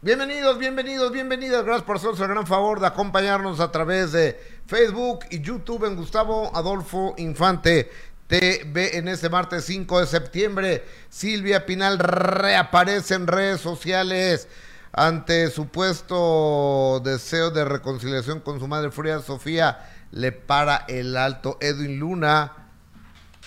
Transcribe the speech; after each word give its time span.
Bienvenidos, 0.00 0.58
bienvenidos, 0.58 1.10
bienvenidos. 1.10 1.64
Gracias 1.64 1.84
por 1.84 1.96
hacernos 1.96 2.20
el 2.20 2.28
gran 2.28 2.46
favor 2.46 2.78
de 2.78 2.86
acompañarnos 2.86 3.58
a 3.58 3.72
través 3.72 4.12
de 4.12 4.40
Facebook 4.64 5.24
y 5.28 5.40
YouTube 5.40 5.86
en 5.86 5.96
Gustavo 5.96 6.52
Adolfo 6.54 7.16
Infante 7.18 7.90
TV 8.28 8.96
en 8.96 9.08
este 9.08 9.28
martes 9.28 9.64
5 9.64 9.98
de 9.98 10.06
septiembre. 10.06 10.84
Silvia 11.08 11.66
Pinal 11.66 11.98
reaparece 11.98 13.14
en 13.14 13.26
redes 13.26 13.60
sociales 13.60 14.46
ante 14.92 15.50
supuesto 15.50 17.00
deseo 17.04 17.50
de 17.50 17.64
reconciliación 17.64 18.38
con 18.38 18.60
su 18.60 18.68
madre 18.68 18.92
Fría 18.92 19.18
Sofía. 19.18 19.90
Le 20.12 20.30
para 20.30 20.84
el 20.86 21.16
alto 21.16 21.58
Edwin 21.60 21.98
Luna. 21.98 22.68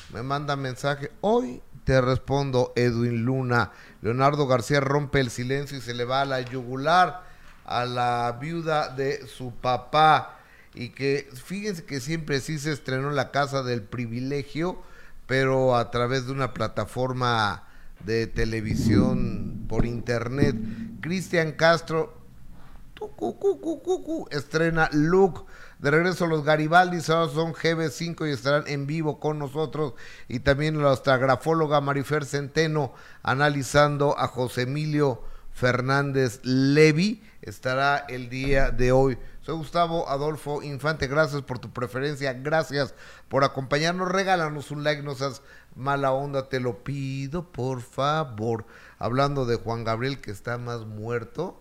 Me 0.09 0.21
manda 0.21 0.57
mensaje. 0.57 1.13
Hoy 1.21 1.61
te 1.85 2.01
respondo, 2.01 2.73
Edwin 2.75 3.23
Luna. 3.23 3.71
Leonardo 4.01 4.47
García 4.47 4.79
rompe 4.79 5.19
el 5.19 5.29
silencio 5.29 5.77
y 5.77 5.81
se 5.81 5.93
le 5.93 6.05
va 6.05 6.21
a 6.21 6.25
la 6.25 6.41
yugular 6.41 7.23
a 7.65 7.85
la 7.85 8.37
viuda 8.39 8.89
de 8.89 9.27
su 9.27 9.53
papá. 9.53 10.39
Y 10.73 10.89
que 10.89 11.29
fíjense 11.33 11.83
que 11.83 11.99
siempre 11.99 12.39
sí 12.39 12.57
se 12.57 12.71
estrenó 12.71 13.09
en 13.09 13.15
la 13.15 13.31
Casa 13.31 13.63
del 13.63 13.81
Privilegio, 13.81 14.81
pero 15.27 15.75
a 15.75 15.91
través 15.91 16.25
de 16.25 16.31
una 16.31 16.53
plataforma 16.53 17.63
de 18.05 18.27
televisión 18.27 19.65
por 19.67 19.85
internet. 19.85 20.55
Cristian 21.01 21.53
Castro 21.53 22.21
estrena 24.31 24.89
Look 24.91 25.45
de 25.81 25.89
regreso 25.89 26.27
los 26.27 26.43
Garibaldi, 26.43 26.99
ahora 27.07 27.33
son 27.33 27.53
GB5 27.53 28.29
y 28.29 28.31
estarán 28.31 28.67
en 28.67 28.85
vivo 28.85 29.19
con 29.19 29.39
nosotros. 29.39 29.93
Y 30.27 30.41
también 30.41 30.75
nuestra 30.75 31.17
grafóloga 31.17 31.81
Marifer 31.81 32.23
Centeno 32.23 32.93
analizando 33.23 34.15
a 34.17 34.27
José 34.27 34.61
Emilio 34.63 35.23
Fernández 35.51 36.39
Levi. 36.43 37.23
Estará 37.41 37.97
el 37.97 38.29
día 38.29 38.69
de 38.69 38.91
hoy. 38.91 39.17
Soy 39.41 39.55
Gustavo 39.55 40.07
Adolfo 40.07 40.61
Infante, 40.61 41.07
gracias 41.07 41.41
por 41.41 41.57
tu 41.57 41.73
preferencia, 41.73 42.33
gracias 42.33 42.93
por 43.27 43.43
acompañarnos. 43.43 44.11
Regálanos 44.11 44.69
un 44.69 44.83
like, 44.83 45.01
no 45.01 45.15
seas 45.15 45.41
mala 45.75 46.11
onda, 46.11 46.47
te 46.47 46.59
lo 46.59 46.83
pido, 46.83 47.51
por 47.51 47.81
favor. 47.81 48.65
Hablando 48.99 49.47
de 49.47 49.55
Juan 49.55 49.83
Gabriel, 49.83 50.21
que 50.21 50.29
está 50.29 50.59
más 50.59 50.85
muerto 50.85 51.57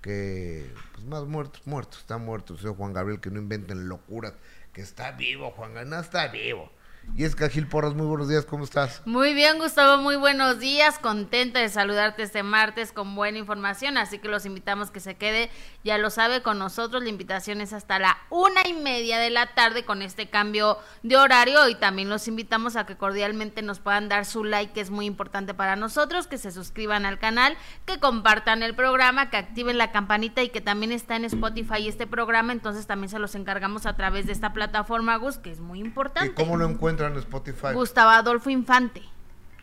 que 0.00 0.70
pues 0.92 1.04
más 1.04 1.24
muertos, 1.24 1.66
muertos, 1.66 2.00
está 2.00 2.18
muerto 2.18 2.54
el 2.54 2.60
señor 2.60 2.76
Juan 2.76 2.92
Gabriel, 2.92 3.20
que 3.20 3.30
no 3.30 3.38
inventen 3.38 3.88
locuras, 3.88 4.34
que 4.72 4.80
está 4.80 5.12
vivo, 5.12 5.50
Juan 5.52 5.74
Gabriel, 5.74 5.90
no 5.90 6.00
está 6.00 6.28
vivo. 6.28 6.70
Y 7.16 7.24
es 7.24 7.34
Cajil 7.34 7.66
Porras, 7.66 7.94
muy 7.94 8.06
buenos 8.06 8.28
días, 8.28 8.44
¿cómo 8.44 8.62
estás? 8.62 9.02
Muy 9.04 9.34
bien, 9.34 9.58
Gustavo, 9.58 10.00
muy 10.00 10.14
buenos 10.14 10.60
días, 10.60 11.00
contenta 11.00 11.58
de 11.58 11.68
saludarte 11.68 12.22
este 12.22 12.44
martes 12.44 12.92
con 12.92 13.16
buena 13.16 13.38
información, 13.38 13.96
así 13.96 14.20
que 14.20 14.28
los 14.28 14.46
invitamos 14.46 14.92
que 14.92 15.00
se 15.00 15.16
quede, 15.16 15.50
ya 15.82 15.98
lo 15.98 16.10
sabe, 16.10 16.42
con 16.42 16.60
nosotros, 16.60 17.02
la 17.02 17.08
invitación 17.08 17.60
es 17.60 17.72
hasta 17.72 17.98
la 17.98 18.18
una 18.30 18.68
y 18.68 18.72
media 18.72 19.18
de 19.18 19.30
la 19.30 19.52
tarde 19.54 19.84
con 19.84 20.00
este 20.00 20.28
cambio 20.30 20.78
de 21.02 21.16
horario 21.16 21.68
y 21.68 21.74
también 21.74 22.08
los 22.08 22.28
invitamos 22.28 22.76
a 22.76 22.86
que 22.86 22.96
cordialmente 22.96 23.62
nos 23.62 23.80
puedan 23.80 24.08
dar 24.08 24.24
su 24.24 24.44
like, 24.44 24.72
que 24.72 24.80
es 24.80 24.90
muy 24.90 25.06
importante 25.06 25.54
para 25.54 25.74
nosotros, 25.74 26.28
que 26.28 26.38
se 26.38 26.52
suscriban 26.52 27.04
al 27.04 27.18
canal, 27.18 27.56
que 27.84 27.98
compartan 27.98 28.62
el 28.62 28.76
programa, 28.76 29.28
que 29.30 29.38
activen 29.38 29.76
la 29.76 29.90
campanita 29.90 30.44
y 30.44 30.50
que 30.50 30.60
también 30.60 30.92
está 30.92 31.16
en 31.16 31.24
Spotify 31.24 31.88
este 31.88 32.06
programa, 32.06 32.52
entonces 32.52 32.86
también 32.86 33.08
se 33.08 33.18
los 33.18 33.34
encargamos 33.34 33.86
a 33.86 33.96
través 33.96 34.26
de 34.26 34.32
esta 34.32 34.52
plataforma, 34.52 35.16
Gus, 35.16 35.38
que 35.38 35.50
es 35.50 35.58
muy 35.58 35.80
importante. 35.80 36.30
¿Y 36.30 36.34
cómo 36.34 36.56
lo 36.56 36.68
encuentran? 36.68 36.97
En 37.06 37.16
Spotify? 37.16 37.72
Gustavo 37.74 38.10
Adolfo 38.10 38.50
Infante, 38.50 39.02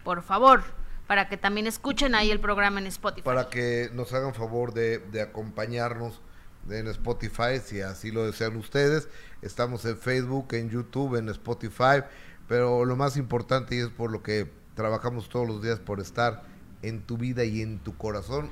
por 0.03 0.21
favor, 0.21 0.63
para 1.07 1.27
que 1.27 1.37
también 1.37 1.67
escuchen 1.67 2.15
ahí 2.15 2.31
el 2.31 2.39
programa 2.39 2.79
en 2.79 2.87
Spotify. 2.87 3.23
Para 3.23 3.49
que 3.49 3.89
nos 3.93 4.13
hagan 4.13 4.33
favor 4.33 4.73
de, 4.73 5.01
acompañarnos 5.21 6.21
en 6.69 6.87
Spotify, 6.87 7.59
si 7.63 7.81
así 7.81 8.11
lo 8.11 8.25
desean 8.25 8.55
ustedes. 8.55 9.07
Estamos 9.41 9.85
en 9.85 9.97
Facebook, 9.97 10.47
en 10.53 10.69
YouTube, 10.69 11.15
en 11.17 11.29
Spotify, 11.29 12.03
pero 12.47 12.85
lo 12.85 12.95
más 12.95 13.17
importante 13.17 13.75
y 13.75 13.79
es 13.79 13.89
por 13.89 14.11
lo 14.11 14.23
que 14.23 14.51
trabajamos 14.73 15.29
todos 15.29 15.47
los 15.47 15.61
días 15.61 15.79
por 15.79 15.99
estar 15.99 16.43
en 16.81 17.01
tu 17.01 17.17
vida 17.17 17.43
y 17.43 17.61
en 17.61 17.79
tu 17.79 17.95
corazón. 17.97 18.49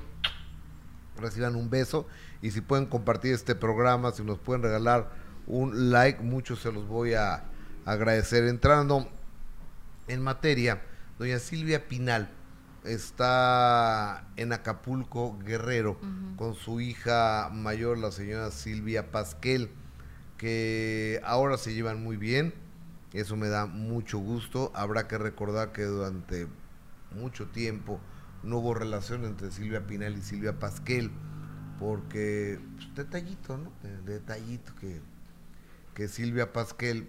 Reciban 1.16 1.56
un 1.56 1.70
beso 1.70 2.06
y 2.42 2.50
si 2.50 2.60
pueden 2.60 2.86
compartir 2.86 3.34
este 3.34 3.54
programa, 3.54 4.12
si 4.12 4.22
nos 4.22 4.38
pueden 4.38 4.62
regalar 4.62 5.10
un 5.46 5.90
like, 5.90 6.20
muchos 6.22 6.60
se 6.60 6.72
los 6.72 6.86
voy 6.86 7.14
a, 7.14 7.44
agradecer. 7.84 8.44
Entrando 8.44 9.08
en 10.08 10.22
materia, 10.22 10.82
doña 11.18 11.38
Silvia 11.38 11.88
Pinal 11.88 12.30
está 12.84 14.28
en 14.36 14.52
Acapulco, 14.52 15.38
Guerrero, 15.38 15.98
con 16.36 16.54
su 16.54 16.80
hija 16.80 17.50
mayor, 17.52 17.98
la 17.98 18.12
señora 18.12 18.50
Silvia 18.50 19.10
Pasquel, 19.10 19.70
que 20.36 21.20
ahora 21.24 21.56
se 21.56 21.74
llevan 21.74 22.02
muy 22.02 22.16
bien. 22.16 22.54
Eso 23.12 23.36
me 23.36 23.48
da 23.48 23.66
mucho 23.66 24.18
gusto. 24.18 24.72
Habrá 24.74 25.08
que 25.08 25.18
recordar 25.18 25.72
que 25.72 25.84
durante 25.84 26.48
mucho 27.14 27.46
tiempo 27.46 28.00
no 28.42 28.58
hubo 28.58 28.74
relación 28.74 29.24
entre 29.24 29.50
Silvia 29.50 29.86
Pinal 29.86 30.16
y 30.18 30.22
Silvia 30.22 30.58
Pasquel, 30.58 31.10
porque 31.78 32.60
pues, 32.76 32.94
detallito, 32.94 33.56
¿no? 33.56 33.72
Detallito 34.04 34.74
que, 34.74 35.00
que 35.94 36.08
Silvia 36.08 36.52
Pasquel 36.52 37.08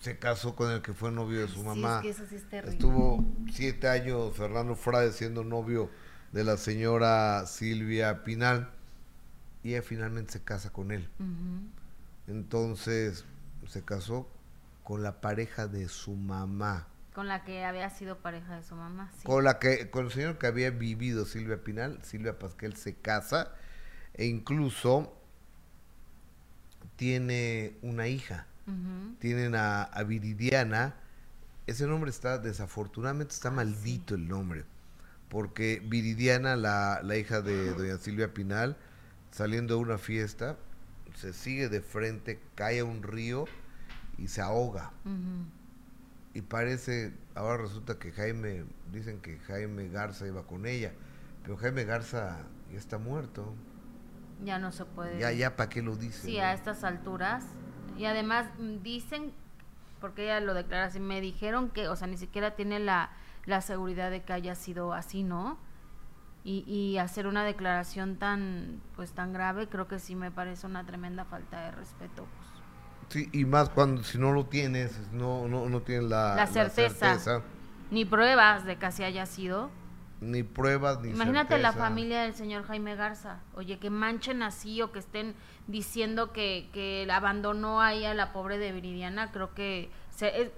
se 0.00 0.18
casó 0.18 0.54
con 0.54 0.70
el 0.70 0.82
que 0.82 0.92
fue 0.92 1.10
novio 1.10 1.40
de 1.40 1.48
su 1.48 1.62
mamá. 1.62 2.02
Estuvo 2.04 3.24
siete 3.52 3.88
años 3.88 4.36
Fernando 4.36 4.74
Frade 4.74 5.12
siendo 5.12 5.44
novio 5.44 5.90
de 6.32 6.44
la 6.44 6.56
señora 6.56 7.46
Silvia 7.46 8.22
Pinal 8.24 8.70
y 9.62 9.70
ella 9.70 9.82
finalmente 9.82 10.32
se 10.32 10.42
casa 10.42 10.70
con 10.70 10.92
él. 10.92 11.08
Entonces 12.26 13.24
se 13.66 13.84
casó 13.84 14.28
con 14.84 15.02
la 15.02 15.20
pareja 15.20 15.66
de 15.66 15.88
su 15.88 16.14
mamá. 16.14 16.86
Con 17.14 17.26
la 17.26 17.44
que 17.44 17.64
había 17.64 17.90
sido 17.90 18.18
pareja 18.18 18.56
de 18.56 18.62
su 18.62 18.76
mamá. 18.76 19.10
Con 19.24 19.42
la 19.42 19.58
que, 19.58 19.90
con 19.90 20.06
el 20.06 20.12
señor 20.12 20.38
que 20.38 20.46
había 20.46 20.70
vivido 20.70 21.24
Silvia 21.24 21.64
Pinal, 21.64 21.98
Silvia 22.04 22.38
Pasquel 22.38 22.76
se 22.76 22.94
casa 22.94 23.52
e 24.14 24.26
incluso 24.26 25.12
tiene 26.96 27.76
una 27.82 28.06
hija 28.06 28.46
tienen 29.18 29.54
a, 29.54 29.90
Viridiana. 30.06 30.94
Ese 31.66 31.86
nombre 31.86 32.10
está, 32.10 32.38
desafortunadamente, 32.38 33.34
está 33.34 33.48
ah, 33.48 33.52
maldito 33.52 34.14
el 34.14 34.28
nombre. 34.28 34.64
Porque 35.28 35.82
Viridiana, 35.84 36.56
la, 36.56 37.16
hija 37.16 37.42
de 37.42 37.74
doña 37.74 37.98
Silvia 37.98 38.32
Pinal, 38.32 38.76
saliendo 39.30 39.76
de 39.76 39.80
una 39.80 39.98
fiesta, 39.98 40.56
se 41.14 41.32
sigue 41.32 41.68
de 41.68 41.80
frente, 41.80 42.40
cae 42.54 42.80
a 42.80 42.84
un 42.84 43.02
río 43.02 43.44
y 44.16 44.28
se 44.28 44.40
ahoga. 44.40 44.92
Y 46.34 46.42
parece, 46.42 47.12
ahora 47.34 47.62
resulta 47.62 47.98
que 47.98 48.12
Jaime, 48.12 48.64
dicen 48.92 49.20
que 49.20 49.38
Jaime 49.40 49.88
Garza 49.88 50.26
iba 50.26 50.46
con 50.46 50.66
ella, 50.66 50.92
pero 51.42 51.56
Jaime 51.56 51.84
Garza 51.84 52.38
ya 52.70 52.78
está 52.78 52.98
muerto. 52.98 53.54
Ya 54.44 54.58
no 54.58 54.70
se 54.70 54.84
puede. 54.84 55.18
Ya, 55.18 55.32
ya, 55.32 55.56
¿para 55.56 55.68
qué 55.68 55.82
lo 55.82 55.96
dice? 55.96 56.26
Sí, 56.26 56.38
a 56.38 56.52
estas 56.52 56.84
alturas 56.84 57.44
y 57.98 58.06
además 58.06 58.46
mm, 58.58 58.82
dicen, 58.82 59.32
porque 60.00 60.24
ella 60.24 60.40
lo 60.40 60.54
declara 60.54 60.86
así, 60.86 61.00
me 61.00 61.20
dijeron 61.20 61.70
que, 61.70 61.88
o 61.88 61.96
sea, 61.96 62.06
ni 62.06 62.16
siquiera 62.16 62.52
tiene 62.52 62.78
la, 62.78 63.10
la 63.46 63.60
seguridad 63.60 64.10
de 64.10 64.22
que 64.22 64.32
haya 64.32 64.54
sido 64.54 64.92
así, 64.92 65.22
¿no? 65.22 65.58
Y, 66.44 66.64
y, 66.66 66.96
hacer 66.98 67.26
una 67.26 67.44
declaración 67.44 68.16
tan, 68.16 68.80
pues 68.96 69.12
tan 69.12 69.32
grave, 69.32 69.68
creo 69.68 69.86
que 69.86 69.98
sí 69.98 70.14
me 70.14 70.30
parece 70.30 70.66
una 70.66 70.86
tremenda 70.86 71.24
falta 71.24 71.60
de 71.62 71.72
respeto. 71.72 72.26
Pues. 72.26 72.48
Sí, 73.08 73.28
y 73.32 73.44
más 73.44 73.68
cuando 73.70 74.02
si 74.02 74.18
no 74.18 74.32
lo 74.32 74.46
tienes, 74.46 74.98
no, 75.12 75.48
no, 75.48 75.68
no 75.68 75.82
tienes 75.82 76.08
la, 76.08 76.36
la, 76.36 76.46
certeza, 76.46 77.42
ni 77.90 78.04
pruebas 78.04 78.64
de 78.64 78.76
que 78.76 78.86
así 78.86 79.02
haya 79.02 79.26
sido. 79.26 79.70
Ni 80.20 80.42
pruebas, 80.42 81.00
ni 81.00 81.10
Imagínate 81.10 81.58
la 81.58 81.72
familia 81.72 82.22
del 82.22 82.34
señor 82.34 82.64
Jaime 82.64 82.96
Garza. 82.96 83.40
Oye, 83.54 83.78
que 83.78 83.88
manchen 83.88 84.42
así 84.42 84.82
o 84.82 84.90
que 84.90 84.98
estén 84.98 85.34
diciendo 85.68 86.32
que, 86.32 86.68
que 86.72 87.06
abandonó 87.10 87.80
ahí 87.80 88.04
a 88.04 88.14
la 88.14 88.32
pobre 88.32 88.58
de 88.58 88.72
Viridiana. 88.72 89.30
Creo 89.30 89.54
que 89.54 89.90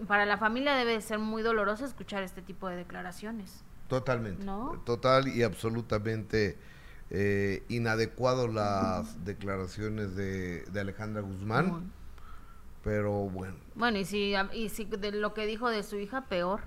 para 0.06 0.24
la 0.24 0.38
familia 0.38 0.74
debe 0.74 1.00
ser 1.00 1.18
muy 1.18 1.42
doloroso 1.42 1.84
escuchar 1.84 2.22
este 2.22 2.40
tipo 2.42 2.68
de 2.68 2.76
declaraciones. 2.76 3.64
Totalmente. 3.88 4.46
Total 4.84 5.28
y 5.28 5.42
absolutamente 5.42 6.56
eh, 7.10 7.64
inadecuado 7.68 8.48
las 8.48 9.24
declaraciones 9.24 10.14
de, 10.16 10.62
de 10.62 10.80
Alejandra 10.80 11.22
Guzmán. 11.22 11.92
Pero 12.82 13.28
bueno. 13.28 13.56
Bueno, 13.74 13.98
y 13.98 14.04
si, 14.04 14.34
y 14.54 14.68
si 14.70 14.84
de 14.84 15.12
lo 15.12 15.34
que 15.34 15.44
dijo 15.44 15.68
de 15.68 15.82
su 15.82 15.96
hija, 15.96 16.22
peor. 16.26 16.62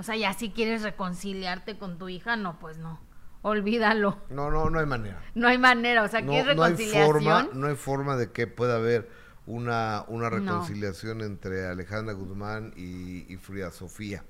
O 0.00 0.02
sea, 0.02 0.16
ya 0.16 0.32
si 0.32 0.48
quieres 0.50 0.80
reconciliarte 0.82 1.76
con 1.76 1.98
tu 1.98 2.08
hija, 2.08 2.34
no, 2.36 2.58
pues 2.58 2.78
no. 2.78 2.98
Olvídalo. 3.42 4.16
No, 4.30 4.50
no, 4.50 4.70
no 4.70 4.78
hay 4.78 4.86
manera. 4.86 5.20
No 5.34 5.46
hay 5.46 5.58
manera, 5.58 6.02
o 6.04 6.08
sea, 6.08 6.24
¿quieres 6.24 6.46
reconciliación? 6.46 7.02
No 7.12 7.18
hay 7.18 7.22
forma, 7.44 7.48
no 7.52 7.66
hay 7.66 7.76
forma 7.76 8.16
de 8.16 8.32
que 8.32 8.46
pueda 8.46 8.76
haber 8.76 9.10
una, 9.44 10.06
una 10.08 10.30
reconciliación 10.30 11.20
entre 11.20 11.66
Alejandra 11.66 12.14
Guzmán 12.14 12.72
y, 12.76 13.30
y 13.30 13.36
Frida 13.36 13.70
Sofía. 13.72 14.24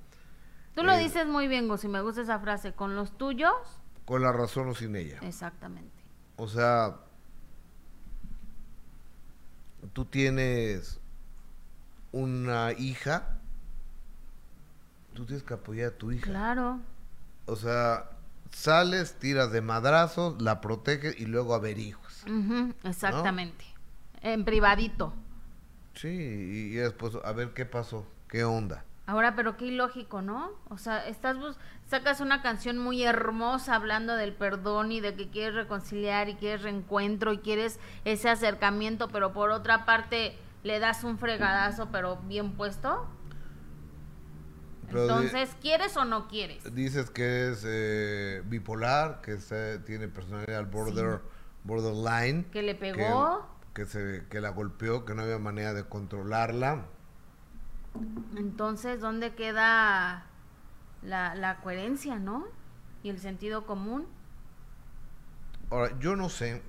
Tú 0.75 0.83
lo 0.83 0.93
Eh, 0.93 0.99
dices 1.05 1.27
muy 1.29 1.47
bien, 1.47 1.69
Gus, 1.69 1.85
y 1.85 1.89
me 1.89 2.01
gusta 2.03 2.23
esa 2.23 2.41
frase, 2.41 2.73
con 2.73 2.97
los 2.97 3.17
tuyos, 3.17 3.53
Con 4.07 4.23
la 4.23 4.33
razón 4.33 4.69
o 4.71 4.75
sin 4.75 4.97
ella. 4.97 5.19
exactamente. 5.23 6.03
O 6.37 6.49
sea, 6.49 6.97
tú 9.93 10.05
tienes 10.05 11.01
una 12.13 12.73
hija, 12.73 13.40
tú 15.21 15.27
tienes 15.27 15.43
que 15.43 15.55
apoyar 15.55 15.89
a 15.93 15.99
tu 15.99 16.11
hija. 16.13 16.25
Claro. 16.27 16.81
O 17.47 17.55
sea, 17.57 18.11
sales, 18.51 19.19
tiras 19.19 19.53
de 19.53 19.61
madrazos, 19.61 20.41
la 20.41 20.61
proteges 20.61 21.19
y 21.21 21.27
luego 21.27 21.55
averiguas. 21.55 22.25
Ujú, 22.25 22.75
exactamente. 22.85 23.65
En 24.23 24.45
privadito. 24.45 25.13
Sí, 25.95 26.09
y, 26.09 26.73
y 26.73 26.75
después 26.77 27.15
a 27.23 27.33
ver 27.33 27.51
qué 27.53 27.67
pasó, 27.67 28.07
qué 28.29 28.45
onda. 28.45 28.85
Ahora, 29.07 29.35
pero 29.35 29.57
qué 29.57 29.67
ilógico, 29.67 30.23
¿no? 30.23 30.53
O 30.69 30.79
sea, 30.79 31.07
estás 31.09 31.37
bus- 31.37 31.57
sacas 31.89 32.21
una 32.21 32.43
canción 32.43 32.79
muy 32.79 33.03
hermosa 33.03 33.75
hablando 33.75 34.15
del 34.15 34.33
perdón 34.33 34.93
y 34.93 35.01
de 35.01 35.15
que 35.17 35.29
quieres 35.29 35.55
reconciliar 35.55 36.29
y 36.29 36.37
quieres 36.37 36.63
reencuentro 36.63 37.33
y 37.33 37.39
quieres 37.39 37.81
ese 38.05 38.29
acercamiento, 38.29 39.09
pero 39.09 39.33
por 39.33 39.51
otra 39.51 39.85
parte 39.85 40.39
le 40.63 40.79
das 40.79 41.03
un 41.05 41.19
fregadazo, 41.19 41.89
pero 41.91 42.17
bien 42.29 42.53
puesto. 42.53 43.07
Pero 44.91 45.03
Entonces, 45.03 45.57
¿quieres 45.61 45.97
o 45.97 46.05
no 46.05 46.27
quieres? 46.29 46.75
Dices 46.75 47.11
que 47.11 47.51
es 47.51 47.63
eh, 47.67 48.43
bipolar, 48.47 49.21
que 49.21 49.33
está- 49.35 49.83
tiene 49.85 50.09
personalidad 50.09 50.67
border, 50.71 51.21
borderline. 51.65 52.45
Que 52.51 52.63
le 52.63 52.75
pegó. 52.75 53.47
Que, 53.73 53.85
que 53.85 53.89
se, 53.89 54.25
que 54.29 54.41
la 54.41 54.51
golpeó, 54.51 55.05
que 55.05 55.15
no 55.15 55.23
había 55.23 55.39
manera 55.39 55.73
de 55.75 55.85
controlarla. 55.85 56.87
Entonces, 58.37 59.01
¿dónde 59.01 59.35
queda 59.35 60.27
la, 61.03 61.35
la 61.35 61.57
coherencia, 61.61 62.19
no? 62.19 62.47
Y 63.03 63.11
el 63.11 63.19
sentido 63.21 63.67
común. 63.67 64.07
Ahora, 65.71 65.97
yo 66.01 66.17
no 66.17 66.29
sé, 66.29 66.63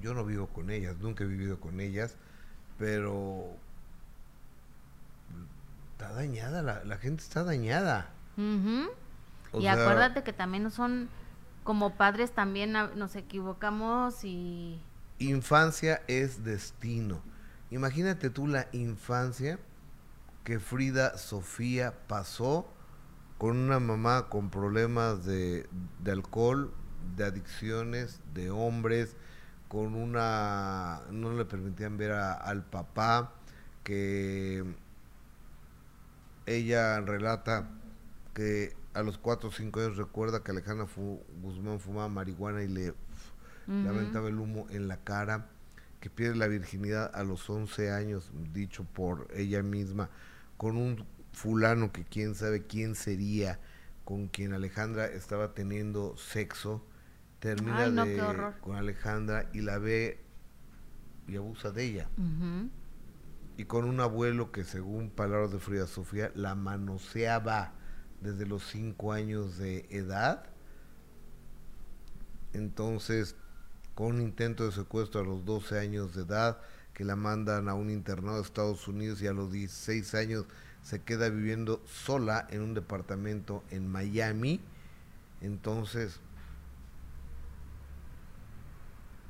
yo 0.00 0.14
no 0.14 0.24
vivo 0.24 0.48
con 0.48 0.70
ellas, 0.70 0.96
nunca 0.98 1.22
he 1.24 1.26
vivido 1.26 1.60
con 1.60 1.80
ellas, 1.80 2.16
pero 2.78 3.56
está 6.00 6.14
dañada, 6.14 6.62
la, 6.62 6.82
la 6.84 6.96
gente 6.96 7.22
está 7.22 7.44
dañada. 7.44 8.10
Y 9.52 9.62
sea, 9.62 9.72
acuérdate 9.74 10.22
que 10.22 10.32
también 10.32 10.70
son 10.70 11.08
como 11.62 11.94
padres 11.96 12.32
también 12.32 12.72
nos 12.72 13.16
equivocamos 13.16 14.24
y 14.24 14.80
Infancia 15.18 16.00
es 16.08 16.42
destino. 16.42 17.20
Imagínate 17.70 18.30
tú 18.30 18.46
la 18.46 18.66
infancia 18.72 19.58
que 20.44 20.58
Frida 20.58 21.18
Sofía 21.18 21.92
pasó 22.08 22.66
con 23.36 23.58
una 23.58 23.78
mamá 23.78 24.28
con 24.30 24.48
problemas 24.48 25.26
de, 25.26 25.68
de 25.98 26.10
alcohol, 26.12 26.72
de 27.16 27.24
adicciones, 27.24 28.20
de 28.32 28.50
hombres, 28.50 29.16
con 29.68 29.94
una... 29.94 31.02
no 31.10 31.32
le 31.34 31.44
permitían 31.44 31.98
ver 31.98 32.12
a- 32.12 32.32
al 32.32 32.64
papá, 32.64 33.34
que 33.84 34.64
ella 36.46 37.00
relata 37.00 37.68
que 38.34 38.74
a 38.94 39.02
los 39.02 39.18
4 39.18 39.48
o 39.48 39.52
5 39.52 39.80
años 39.80 39.96
recuerda 39.96 40.42
que 40.42 40.50
Alejandra 40.50 40.86
Fu- 40.86 41.22
Guzmán 41.42 41.78
fumaba 41.80 42.08
marihuana 42.08 42.62
y 42.62 42.68
le 42.68 42.90
Ujú. 42.90 43.88
aventaba 43.88 44.28
el 44.28 44.38
humo 44.38 44.66
en 44.70 44.88
la 44.88 44.96
cara, 44.98 45.46
que 46.00 46.10
pierde 46.10 46.36
la 46.36 46.46
virginidad 46.48 47.10
a 47.14 47.22
los 47.24 47.48
11 47.50 47.90
años, 47.92 48.32
dicho 48.52 48.84
por 48.84 49.28
ella 49.34 49.62
misma, 49.62 50.08
con 50.56 50.76
un 50.76 51.04
fulano 51.32 51.92
que 51.92 52.04
quién 52.04 52.34
sabe 52.34 52.66
quién 52.66 52.94
sería, 52.94 53.60
con 54.04 54.26
quien 54.28 54.52
Alejandra 54.54 55.06
estaba 55.06 55.54
teniendo 55.54 56.16
sexo, 56.16 56.84
termina 57.38 57.84
Ay, 57.84 57.92
no, 57.92 58.04
de- 58.06 58.16
con 58.60 58.76
Alejandra 58.76 59.48
y 59.52 59.60
la 59.60 59.78
ve 59.78 60.18
y 61.28 61.36
abusa 61.36 61.70
de 61.70 61.84
ella. 61.84 62.08
Y 63.60 63.66
con 63.66 63.84
un 63.84 64.00
abuelo 64.00 64.52
que 64.52 64.64
según 64.64 65.10
palabras 65.10 65.52
de 65.52 65.58
Frida 65.58 65.86
Sofía 65.86 66.32
la 66.34 66.54
manoseaba 66.54 67.74
desde 68.22 68.46
los 68.46 68.66
5 68.68 69.12
años 69.12 69.58
de 69.58 69.84
edad. 69.90 70.44
Entonces, 72.54 73.36
con 73.94 74.14
un 74.14 74.22
intento 74.22 74.64
de 74.64 74.72
secuestro 74.72 75.20
a 75.20 75.24
los 75.24 75.44
12 75.44 75.78
años 75.78 76.14
de 76.14 76.22
edad, 76.22 76.62
que 76.94 77.04
la 77.04 77.16
mandan 77.16 77.68
a 77.68 77.74
un 77.74 77.90
internado 77.90 78.36
de 78.36 78.44
Estados 78.44 78.88
Unidos 78.88 79.20
y 79.20 79.26
a 79.26 79.34
los 79.34 79.52
16 79.52 80.14
años 80.14 80.46
se 80.82 81.02
queda 81.02 81.28
viviendo 81.28 81.82
sola 81.84 82.46
en 82.48 82.62
un 82.62 82.72
departamento 82.72 83.62
en 83.68 83.88
Miami. 83.88 84.62
Entonces, 85.42 86.18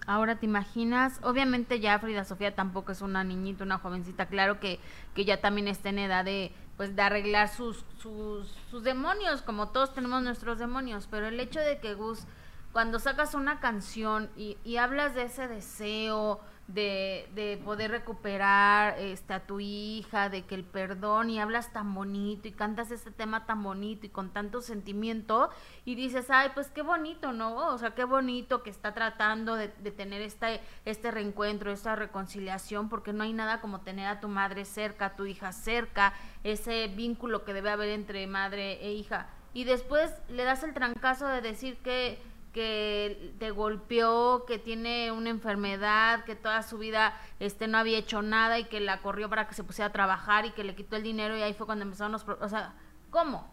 Ahora 0.06 0.36
te 0.36 0.46
imaginas, 0.46 1.20
obviamente 1.22 1.78
ya 1.78 1.98
Frida 1.98 2.24
Sofía 2.24 2.54
tampoco 2.54 2.92
es 2.92 3.02
una 3.02 3.22
niñita, 3.22 3.64
una 3.64 3.78
jovencita, 3.78 4.26
claro 4.26 4.58
que, 4.58 4.80
que 5.14 5.24
ya 5.24 5.40
también 5.40 5.68
está 5.68 5.90
en 5.90 5.98
edad 5.98 6.24
de 6.24 6.52
pues 6.76 6.96
de 6.96 7.02
arreglar 7.02 7.48
sus, 7.50 7.84
sus, 7.98 8.48
sus 8.70 8.82
demonios, 8.82 9.42
como 9.42 9.68
todos 9.68 9.92
tenemos 9.92 10.22
nuestros 10.22 10.58
demonios, 10.58 11.06
pero 11.10 11.26
el 11.26 11.38
hecho 11.38 11.60
de 11.60 11.78
que 11.78 11.92
Gus, 11.92 12.24
cuando 12.72 12.98
sacas 12.98 13.34
una 13.34 13.60
canción 13.60 14.30
y, 14.34 14.56
y 14.64 14.78
hablas 14.78 15.14
de 15.14 15.24
ese 15.24 15.46
deseo, 15.46 16.40
de, 16.74 17.28
de 17.34 17.60
poder 17.64 17.90
recuperar 17.90 18.98
este, 18.98 19.34
a 19.34 19.40
tu 19.40 19.60
hija, 19.60 20.28
de 20.28 20.42
que 20.42 20.54
el 20.54 20.64
perdón 20.64 21.30
y 21.30 21.40
hablas 21.40 21.72
tan 21.72 21.94
bonito 21.94 22.46
y 22.48 22.52
cantas 22.52 22.90
este 22.90 23.10
tema 23.10 23.46
tan 23.46 23.62
bonito 23.62 24.06
y 24.06 24.10
con 24.10 24.30
tanto 24.30 24.60
sentimiento 24.60 25.50
y 25.84 25.94
dices, 25.94 26.30
ay, 26.30 26.50
pues 26.54 26.68
qué 26.68 26.82
bonito, 26.82 27.32
¿no? 27.32 27.68
O 27.68 27.78
sea, 27.78 27.94
qué 27.94 28.04
bonito 28.04 28.62
que 28.62 28.70
está 28.70 28.94
tratando 28.94 29.56
de, 29.56 29.68
de 29.68 29.90
tener 29.90 30.22
este, 30.22 30.60
este 30.84 31.10
reencuentro, 31.10 31.72
esta 31.72 31.96
reconciliación, 31.96 32.88
porque 32.88 33.12
no 33.12 33.24
hay 33.24 33.32
nada 33.32 33.60
como 33.60 33.80
tener 33.80 34.06
a 34.06 34.20
tu 34.20 34.28
madre 34.28 34.64
cerca, 34.64 35.06
a 35.06 35.16
tu 35.16 35.26
hija 35.26 35.52
cerca, 35.52 36.12
ese 36.44 36.88
vínculo 36.88 37.44
que 37.44 37.52
debe 37.52 37.70
haber 37.70 37.88
entre 37.90 38.26
madre 38.26 38.84
e 38.84 38.92
hija. 38.92 39.28
Y 39.52 39.64
después 39.64 40.12
le 40.28 40.44
das 40.44 40.62
el 40.62 40.74
trancazo 40.74 41.26
de 41.26 41.40
decir 41.40 41.78
que 41.78 42.22
que 42.52 43.34
te 43.38 43.50
golpeó, 43.50 44.44
que 44.46 44.58
tiene 44.58 45.12
una 45.12 45.30
enfermedad, 45.30 46.24
que 46.24 46.34
toda 46.34 46.62
su 46.62 46.78
vida 46.78 47.14
este 47.38 47.68
no 47.68 47.78
había 47.78 47.98
hecho 47.98 48.22
nada 48.22 48.58
y 48.58 48.64
que 48.64 48.80
la 48.80 49.00
corrió 49.02 49.28
para 49.28 49.46
que 49.46 49.54
se 49.54 49.62
pusiera 49.64 49.88
a 49.88 49.92
trabajar 49.92 50.46
y 50.46 50.50
que 50.52 50.64
le 50.64 50.74
quitó 50.74 50.96
el 50.96 51.02
dinero 51.04 51.36
y 51.36 51.42
ahí 51.42 51.54
fue 51.54 51.66
cuando 51.66 51.84
empezaron 51.84 52.12
los... 52.12 52.26
O 52.28 52.48
sea, 52.48 52.74
¿cómo? 53.10 53.48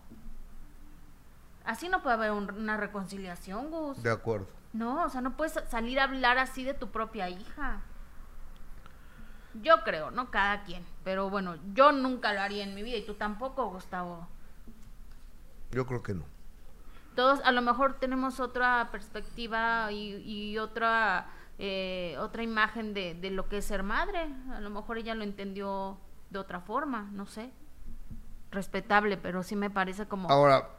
Así 1.64 1.90
no 1.90 2.02
puede 2.02 2.16
haber 2.16 2.32
un- 2.32 2.50
una 2.52 2.78
reconciliación, 2.78 3.70
Gus. 3.72 4.02
de 4.02 4.12
acuerdo. 4.12 4.48
No, 4.74 5.04
o 5.04 5.10
sea, 5.10 5.22
no 5.22 5.36
puedes 5.38 5.54
salir 5.70 6.00
a 6.00 6.04
hablar 6.06 6.38
así 6.38 6.64
de 6.64 6.74
tu 6.74 6.90
propia 6.90 7.30
hija. 7.30 7.82
Yo 9.62 9.84
creo, 9.84 10.12
¿no? 10.12 10.30
Cada 10.30 10.64
quien. 10.64 10.86
Pero 11.04 11.30
bueno, 11.30 11.56
yo 11.74 11.92
nunca 11.92 12.34
lo 12.34 12.42
haría 12.42 12.64
en 12.64 12.76
mi 12.76 12.84
vida 12.84 12.98
y 12.98 13.06
tú 13.06 13.16
tampoco, 13.16 13.70
Gustavo. 13.70 14.28
Yo 15.72 15.86
creo 15.86 16.04
que 16.04 16.14
no. 16.14 16.26
Todos 17.18 17.42
a 17.44 17.52
lo 17.52 17.64
mejor 17.64 18.00
tenemos 18.00 18.40
otra 18.40 18.90
perspectiva 18.92 19.92
y, 19.92 20.56
otra 20.60 21.32
eh, 21.58 22.16
otra 22.20 22.44
imagen 22.44 22.94
de, 22.94 23.16
de 23.16 23.32
lo 23.32 23.50
que 23.50 23.58
es 23.58 23.66
ser 23.66 23.82
madre. 23.82 24.30
A 24.54 24.62
lo 24.62 24.70
mejor 24.70 25.00
ella 25.00 25.16
lo 25.16 25.24
entendió 25.24 25.98
de 26.30 26.38
otra 26.38 26.62
forma 26.62 27.10
no 27.12 27.26
sé. 27.26 27.52
Respetable 28.52 29.18
pero 29.18 29.42
sí 29.42 29.56
me 29.56 29.72
parece 29.72 30.08
como 30.08 30.30
Ahora, 30.30 30.70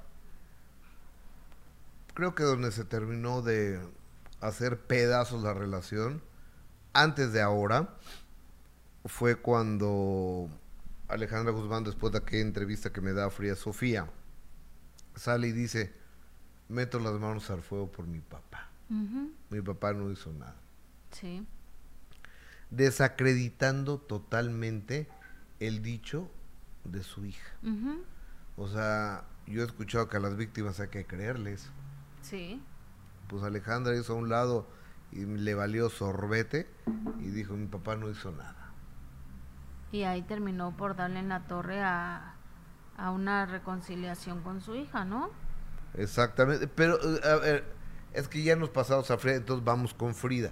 creo 2.15 2.37
que 2.37 2.45
donde 2.45 2.71
se 2.71 2.85
terminó 2.85 3.43
de 3.43 3.81
hacer 4.41 4.79
pedazos 4.79 5.43
la 5.43 5.55
relación, 5.55 6.23
antes 6.93 7.33
de 7.33 7.43
ahora, 7.43 7.97
fue 9.07 9.35
cuando 9.35 10.49
Alejandra 11.09 11.53
Guzmán, 11.53 11.83
después 11.83 12.13
de 12.13 12.19
aquella 12.19 12.43
entrevista 12.43 12.93
que 12.93 13.01
me 13.01 13.13
da 13.13 13.29
Fría 13.29 13.57
Sofía, 13.57 14.09
sale 15.17 15.49
y 15.49 15.53
dice, 15.53 15.99
meto 16.69 16.99
las 16.99 17.15
manos 17.15 17.51
al 17.51 17.63
fuego 17.63 17.91
por 17.91 18.07
mi 18.07 18.21
papá. 18.21 18.69
Mi 19.51 19.61
papá 19.61 19.93
no 19.93 20.11
hizo 20.11 20.33
nada. 20.33 20.57
sí 21.11 21.47
Desacreditando 22.71 23.99
totalmente 23.99 25.09
el 25.61 25.83
dicho 25.83 26.31
de 26.85 27.03
su 27.03 27.25
hija. 27.25 27.53
O 28.57 28.69
sea, 28.69 29.25
yo 29.47 29.63
he 29.63 29.67
escuchado 29.67 30.09
que 30.09 30.17
a 30.17 30.21
las 30.21 30.37
víctimas 30.37 30.81
hay 30.81 30.89
que 30.89 31.07
creerles. 31.07 31.71
sí 32.23 32.61
Pues 33.29 33.43
Alejandra 33.43 33.97
hizo 33.97 34.15
a 34.15 34.17
un 34.17 34.29
lado 34.29 34.67
y 35.13 35.25
le 35.25 35.55
valió 35.55 35.89
sorbete 35.89 36.69
y 37.21 37.29
dijo, 37.29 37.55
mi 37.55 37.67
papá 37.67 37.97
no 37.97 38.11
hizo 38.11 38.31
nada. 38.33 38.73
y 39.91 40.03
ahí 40.03 40.21
terminó 40.23 40.77
por 40.77 40.97
darle 40.97 41.21
en 41.21 41.31
la 41.31 41.47
torre 41.47 41.81
a 41.83 42.35
a 42.99 43.13
una 43.13 43.47
reconciliación 43.47 44.43
con 44.43 44.61
su 44.61 44.75
hija 44.75 45.05
no 45.05 45.31
Exactamente, 45.99 46.69
pero 46.69 46.99
a 47.25 47.37
ver, 47.37 47.65
es 48.13 48.29
que 48.29 48.43
ya 48.43 48.57
nos 48.57 48.71
pasamos 48.71 49.11
a 49.11 49.19
Frida, 49.19 49.37
entonces 49.37 49.65
vamos 49.65 49.93
con 49.95 50.15
Frida. 50.15 50.51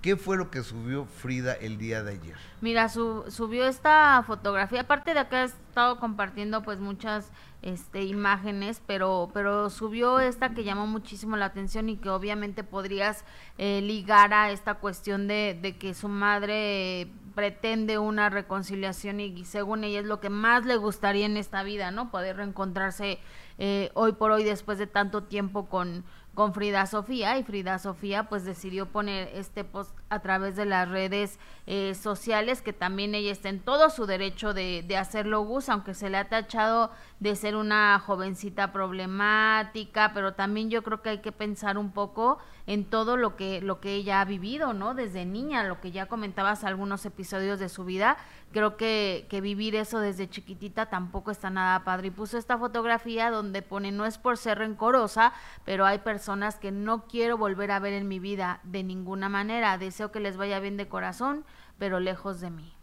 ¿Qué 0.00 0.16
fue 0.16 0.36
lo 0.36 0.50
que 0.50 0.62
subió 0.62 1.06
Frida 1.06 1.54
el 1.54 1.78
día 1.78 2.02
de 2.02 2.12
ayer? 2.12 2.36
Mira, 2.60 2.90
subió 2.90 3.66
esta 3.66 4.22
fotografía, 4.26 4.82
aparte 4.82 5.14
de 5.14 5.26
que 5.28 5.36
ha 5.36 5.44
estado 5.44 5.98
compartiendo 5.98 6.62
pues 6.62 6.78
muchas 6.78 7.30
este, 7.62 8.02
imágenes, 8.02 8.82
pero, 8.86 9.30
pero 9.32 9.70
subió 9.70 10.20
esta 10.20 10.50
que 10.50 10.62
llamó 10.62 10.86
muchísimo 10.86 11.38
la 11.38 11.46
atención 11.46 11.88
y 11.88 11.96
que 11.96 12.10
obviamente 12.10 12.62
podrías 12.64 13.24
eh, 13.56 13.80
ligar 13.80 14.34
a 14.34 14.50
esta 14.50 14.74
cuestión 14.74 15.26
de, 15.26 15.58
de 15.60 15.78
que 15.78 15.94
su 15.94 16.08
madre 16.08 17.10
pretende 17.34 17.98
una 17.98 18.30
reconciliación 18.30 19.20
y, 19.20 19.44
según 19.44 19.84
ella 19.84 20.00
es 20.00 20.06
lo 20.06 20.20
que 20.20 20.30
más 20.30 20.64
le 20.64 20.76
gustaría 20.76 21.26
en 21.26 21.36
esta 21.36 21.62
vida, 21.62 21.90
¿no? 21.90 22.10
Poder 22.10 22.36
reencontrarse 22.36 23.18
eh, 23.58 23.90
hoy 23.94 24.12
por 24.12 24.30
hoy 24.30 24.44
después 24.44 24.78
de 24.78 24.86
tanto 24.86 25.24
tiempo 25.24 25.66
con, 25.68 26.04
con 26.34 26.54
Frida 26.54 26.86
Sofía 26.86 27.38
y 27.38 27.44
Frida 27.44 27.78
Sofía 27.78 28.28
pues 28.28 28.44
decidió 28.44 28.86
poner 28.86 29.30
este 29.34 29.64
post 29.64 29.96
a 30.14 30.20
través 30.20 30.56
de 30.56 30.64
las 30.64 30.88
redes 30.88 31.38
eh, 31.66 31.94
sociales 31.94 32.62
que 32.62 32.72
también 32.72 33.14
ella 33.14 33.32
está 33.32 33.48
en 33.48 33.60
todo 33.60 33.90
su 33.90 34.06
derecho 34.06 34.54
de, 34.54 34.84
de 34.86 34.96
hacerlo 34.96 35.42
Gus 35.42 35.68
aunque 35.68 35.94
se 35.94 36.10
le 36.10 36.16
ha 36.16 36.28
tachado 36.28 36.90
de 37.20 37.36
ser 37.36 37.56
una 37.56 37.98
jovencita 37.98 38.72
problemática 38.72 40.12
pero 40.14 40.34
también 40.34 40.70
yo 40.70 40.82
creo 40.82 41.02
que 41.02 41.10
hay 41.10 41.18
que 41.18 41.32
pensar 41.32 41.78
un 41.78 41.92
poco 41.92 42.38
en 42.66 42.84
todo 42.84 43.16
lo 43.16 43.36
que 43.36 43.60
lo 43.60 43.80
que 43.80 43.94
ella 43.94 44.20
ha 44.20 44.24
vivido 44.24 44.72
no 44.72 44.94
desde 44.94 45.24
niña 45.24 45.64
lo 45.64 45.80
que 45.80 45.90
ya 45.90 46.06
comentabas 46.06 46.64
algunos 46.64 47.04
episodios 47.06 47.58
de 47.58 47.68
su 47.68 47.84
vida 47.84 48.16
creo 48.52 48.76
que, 48.76 49.26
que 49.28 49.40
vivir 49.40 49.74
eso 49.74 49.98
desde 49.98 50.30
chiquitita 50.30 50.86
tampoco 50.86 51.30
está 51.30 51.50
nada 51.50 51.84
padre 51.84 52.08
y 52.08 52.10
puso 52.10 52.38
esta 52.38 52.56
fotografía 52.56 53.30
donde 53.30 53.62
pone 53.62 53.90
no 53.90 54.06
es 54.06 54.18
por 54.18 54.38
ser 54.38 54.58
rencorosa 54.58 55.32
pero 55.64 55.86
hay 55.86 55.98
personas 55.98 56.58
que 56.58 56.70
no 56.70 57.06
quiero 57.06 57.36
volver 57.36 57.70
a 57.70 57.78
ver 57.78 57.94
en 57.94 58.08
mi 58.08 58.18
vida 58.18 58.60
de 58.62 58.82
ninguna 58.82 59.28
manera. 59.28 59.78
Deseo 59.78 60.03
que 60.12 60.20
les 60.20 60.36
vaya 60.36 60.60
bien 60.60 60.76
de 60.76 60.88
corazón, 60.88 61.44
pero 61.78 62.00
lejos 62.00 62.40
de 62.40 62.50
mí. 62.50 62.74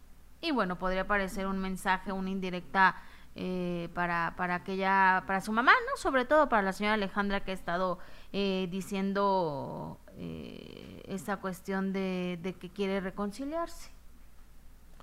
Y 0.42 0.51
bueno, 0.51 0.78
podría 0.78 1.08
parecer 1.08 1.48
un 1.48 1.60
mensaje, 1.60 2.12
una 2.12 2.30
indirecta 2.30 2.96
eh, 3.36 3.90
para, 3.94 4.34
para 4.36 4.56
aquella, 4.56 5.24
para 5.28 5.42
su 5.42 5.51
mamá, 5.51 5.72
¿no? 5.90 5.98
Sobre 5.98 6.25
todo 6.25 6.50
para 6.50 6.63
la 6.63 6.74
señora 6.74 6.96
Alejandra 6.96 7.44
que 7.44 7.51
ha 7.51 7.54
estado 7.54 8.00
eh, 8.34 8.68
diciendo 8.72 10.00
eh, 10.18 11.04
esa 11.08 11.38
cuestión 11.38 11.94
de, 11.94 12.40
de, 12.42 12.54
que 12.54 12.70
quiere 12.70 13.00
reconciliarse. 13.00 13.92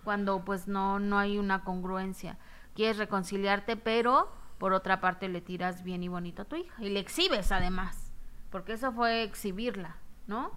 Cuando 0.04 0.44
pues 0.44 0.68
no, 0.68 0.98
no 0.98 1.18
hay 1.18 1.38
una 1.38 1.64
congruencia. 1.64 2.38
Quieres 2.74 2.98
reconciliarte, 2.98 3.76
pero 3.76 4.32
por 4.58 4.72
otra 4.72 5.00
parte 5.00 5.28
le 5.28 5.40
tiras 5.40 5.84
bien 5.84 6.02
y 6.02 6.08
bonito 6.08 6.42
a 6.42 6.44
tu 6.44 6.56
hija. 6.56 6.82
Y 6.82 6.90
le 6.90 7.00
exhibes 7.00 7.52
además 7.52 8.08
porque 8.50 8.72
eso 8.72 8.92
fue 8.92 9.22
exhibirla, 9.22 9.96
¿no? 10.26 10.52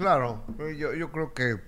Claro, 0.00 0.42
eh, 0.60 0.76
yo, 0.78 0.94
yo 0.94 1.12
creo 1.12 1.34
que 1.34 1.60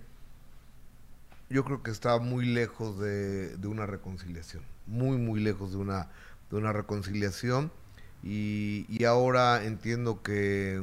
yo 1.51 1.65
creo 1.65 1.83
que 1.83 1.91
está 1.91 2.19
muy 2.19 2.47
lejos 2.47 2.99
de, 2.99 3.55
una 3.65 3.85
reconciliación, 3.85 4.63
muy 4.87 5.19
muy 5.19 5.39
lejos 5.39 5.73
de 5.73 5.77
una 5.77 6.09
de 6.51 6.57
una 6.57 6.73
reconciliación 6.73 7.71
y, 8.23 8.87
y 8.89 9.05
ahora 9.05 9.65
entiendo 9.65 10.23
que 10.23 10.81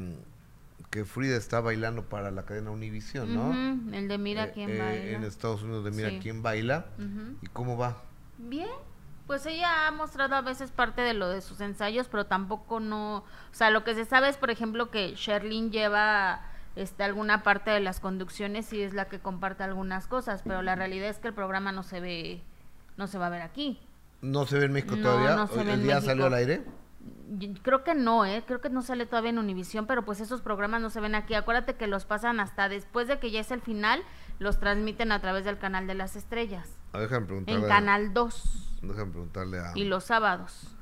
que 0.92 1.06
Frida 1.06 1.38
está 1.38 1.60
bailando 1.60 2.04
para 2.04 2.30
la 2.30 2.46
cadena 2.46 2.70
Univision, 2.70 3.34
¿no? 3.34 3.96
el 3.96 4.08
de 4.08 4.18
Mira 4.20 4.46
eh, 4.46 4.52
quién 4.54 4.70
eh, 4.70 4.80
baila. 4.80 5.18
En 5.18 5.24
Estados 5.24 5.64
Unidos 5.64 5.86
de 5.86 5.92
Mira 5.92 6.20
quién 6.22 6.44
baila. 6.44 6.86
¿Y 7.42 7.48
cómo 7.48 7.78
va? 7.78 8.04
Bien, 8.38 8.70
pues 9.26 9.48
ella 9.48 9.88
ha 9.88 9.92
mostrado 9.92 10.36
a 10.36 10.42
veces 10.42 10.70
parte 10.70 11.02
de 11.02 11.16
lo 11.16 11.30
de 11.30 11.42
sus 11.42 11.62
ensayos, 11.62 12.08
pero 12.10 12.28
tampoco 12.28 12.80
no, 12.80 13.18
o 13.18 13.54
sea, 13.54 13.72
lo 13.72 13.84
que 13.84 13.96
se 13.96 14.06
sabe 14.06 14.30
es, 14.30 14.38
por 14.38 14.52
ejemplo, 14.52 14.92
que 14.92 15.16
Sherlyn 15.16 15.72
lleva 15.72 16.49
este, 16.80 17.04
alguna 17.04 17.44
parte 17.44 17.72
de 17.72 17.80
las 17.80 18.00
conducciones 18.00 18.72
y 18.72 18.82
es 18.82 18.94
la 18.94 19.06
que 19.06 19.20
comparte 19.20 19.64
algunas 19.64 20.08
cosas, 20.08 20.42
pero 20.44 20.62
la 20.62 20.76
realidad 20.76 21.10
es 21.10 21.20
que 21.20 21.28
el 21.28 21.34
programa 21.34 21.72
no 21.72 21.84
se 21.84 22.00
ve, 22.00 22.42
no 22.98 23.08
se 23.08 23.18
va 23.18 23.28
a 23.28 23.30
ver 23.30 23.42
aquí. 23.42 23.80
¿No 24.22 24.46
se 24.46 24.60
ve 24.60 24.66
en 24.66 24.74
México 24.74 24.96
todavía? 24.96 25.36
No 25.36 25.48
se 25.48 25.64
ve 25.64 25.74
¿El 25.74 25.84
día 25.84 26.02
salió 26.02 26.26
al 26.28 26.34
aire? 26.34 26.64
Creo 27.62 27.84
que 27.84 27.96
no, 27.96 28.26
¿eh? 28.26 28.44
Creo 28.46 28.62
que 28.62 28.70
no 28.70 28.82
sale 28.82 29.06
todavía 29.06 29.30
en 29.30 29.40
Univisión, 29.40 29.88
pero 29.88 30.04
pues 30.04 30.20
esos 30.20 30.42
programas 30.42 30.82
no 30.82 30.90
se 30.90 31.00
ven 31.00 31.16
aquí. 31.16 31.34
Acuérdate 31.34 31.76
que 31.76 31.88
los 31.88 32.06
pasan 32.06 32.40
hasta 32.40 32.70
después 32.70 33.08
de 33.08 33.20
que 33.20 33.32
ya 33.32 33.42
es 33.42 33.52
el 33.52 33.62
final, 33.62 34.02
los 34.40 34.60
transmiten 34.60 35.12
a 35.12 35.22
través 35.22 35.46
del 35.46 35.58
canal 35.58 35.86
de 35.86 35.96
las 35.96 36.16
estrellas. 36.16 36.78
Ah, 36.94 37.06
en 37.46 37.62
Canal 37.68 38.14
2. 38.14 38.80
Déjame 38.82 39.12
preguntarle 39.12 39.60
a... 39.60 39.72
Y 39.76 39.86
los 39.86 40.06
sábados. 40.06 40.76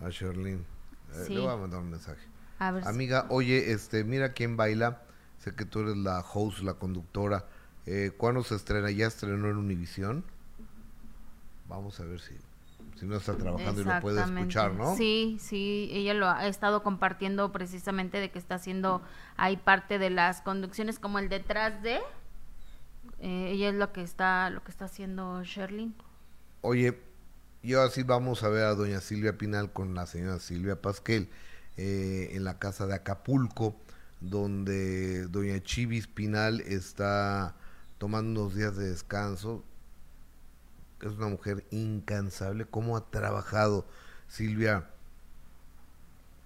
A 0.00 0.08
Sherlyn. 0.08 0.66
Eh, 1.14 1.26
le 1.28 1.40
voy 1.40 1.52
a 1.52 1.56
mandar 1.56 1.80
un 1.80 1.90
mensaje. 1.90 2.26
Amiga, 2.58 3.26
oye, 3.28 3.72
este, 3.72 4.04
mira 4.04 4.32
quién 4.32 4.56
baila. 4.56 5.02
Sé 5.42 5.54
que 5.54 5.64
tú 5.64 5.80
eres 5.80 5.96
la 5.96 6.20
host, 6.20 6.60
la 6.60 6.74
conductora. 6.74 7.46
Eh, 7.86 8.12
¿Cuándo 8.16 8.44
se 8.44 8.54
estrena? 8.54 8.90
¿Ya 8.92 9.08
estrenó 9.08 9.50
en 9.50 9.56
Univisión? 9.56 10.24
Vamos 11.68 11.98
a 11.98 12.04
ver 12.04 12.20
si, 12.20 12.34
si 12.96 13.06
no 13.06 13.16
está 13.16 13.36
trabajando 13.36 13.80
y 13.80 13.84
lo 13.84 14.00
puede 14.00 14.22
escuchar, 14.22 14.74
¿no? 14.74 14.94
Sí, 14.94 15.38
sí, 15.40 15.90
ella 15.92 16.14
lo 16.14 16.28
ha 16.28 16.46
estado 16.46 16.84
compartiendo 16.84 17.50
precisamente 17.50 18.18
de 18.18 18.30
que 18.30 18.38
está 18.38 18.54
haciendo 18.54 19.02
ahí 19.36 19.56
parte 19.56 19.98
de 19.98 20.10
las 20.10 20.42
conducciones 20.42 21.00
como 21.00 21.18
el 21.18 21.28
detrás 21.28 21.82
de. 21.82 21.96
Eh, 23.18 23.50
ella 23.52 23.70
es 23.70 23.74
lo 23.74 23.92
que 23.92 24.02
está, 24.02 24.48
lo 24.50 24.62
que 24.62 24.70
está 24.70 24.84
haciendo 24.84 25.42
Sherlyn. 25.42 25.94
Oye, 26.60 27.00
y 27.62 27.74
ahora 27.74 27.90
sí 27.90 28.04
vamos 28.04 28.44
a 28.44 28.48
ver 28.48 28.64
a 28.64 28.74
doña 28.74 29.00
Silvia 29.00 29.38
Pinal 29.38 29.72
con 29.72 29.94
la 29.94 30.06
señora 30.06 30.38
Silvia 30.38 30.80
Pasquel 30.80 31.28
eh, 31.76 32.30
en 32.32 32.44
la 32.44 32.58
casa 32.58 32.86
de 32.86 32.94
Acapulco, 32.94 33.76
donde 34.22 35.26
doña 35.28 35.60
Chivis 35.62 36.06
Pinal 36.06 36.60
está 36.60 37.56
tomando 37.98 38.42
unos 38.42 38.54
días 38.54 38.76
de 38.76 38.88
descanso. 38.90 39.64
Es 41.00 41.12
una 41.12 41.28
mujer 41.28 41.64
incansable. 41.70 42.64
¿Cómo 42.64 42.96
ha 42.96 43.10
trabajado 43.10 43.86
Silvia? 44.28 44.88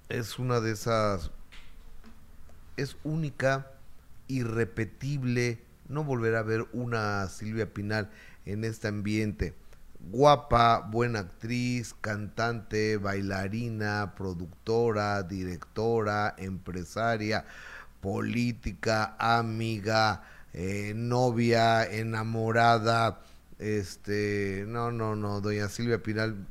Es 0.08 0.38
una 0.38 0.60
de 0.60 0.72
esas... 0.72 1.30
Es 2.76 2.96
única, 3.04 3.70
irrepetible. 4.28 5.62
No 5.88 6.04
volverá 6.04 6.40
a 6.40 6.42
ver 6.42 6.66
una 6.72 7.28
Silvia 7.28 7.72
Pinal 7.72 8.10
en 8.44 8.64
este 8.64 8.88
ambiente 8.88 9.54
guapa, 10.10 10.80
buena 10.90 11.20
actriz, 11.20 11.94
cantante, 12.00 12.96
bailarina, 12.96 14.14
productora, 14.16 15.22
directora, 15.22 16.34
empresaria, 16.38 17.44
política, 18.00 19.16
amiga, 19.18 20.22
eh, 20.52 20.92
novia, 20.94 21.84
enamorada, 21.84 23.20
este, 23.58 24.64
no, 24.68 24.92
no, 24.92 25.16
no, 25.16 25.40
doña 25.40 25.68
Silvia 25.68 26.02
Pinal, 26.02 26.46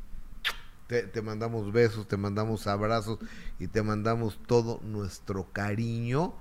te, 0.87 1.03
te, 1.03 1.21
mandamos 1.21 1.71
besos, 1.71 2.07
te 2.07 2.17
mandamos 2.17 2.67
abrazos 2.67 3.19
y 3.59 3.67
te 3.67 3.81
mandamos 3.81 4.39
todo 4.47 4.79
nuestro 4.83 5.51
cariño 5.51 6.33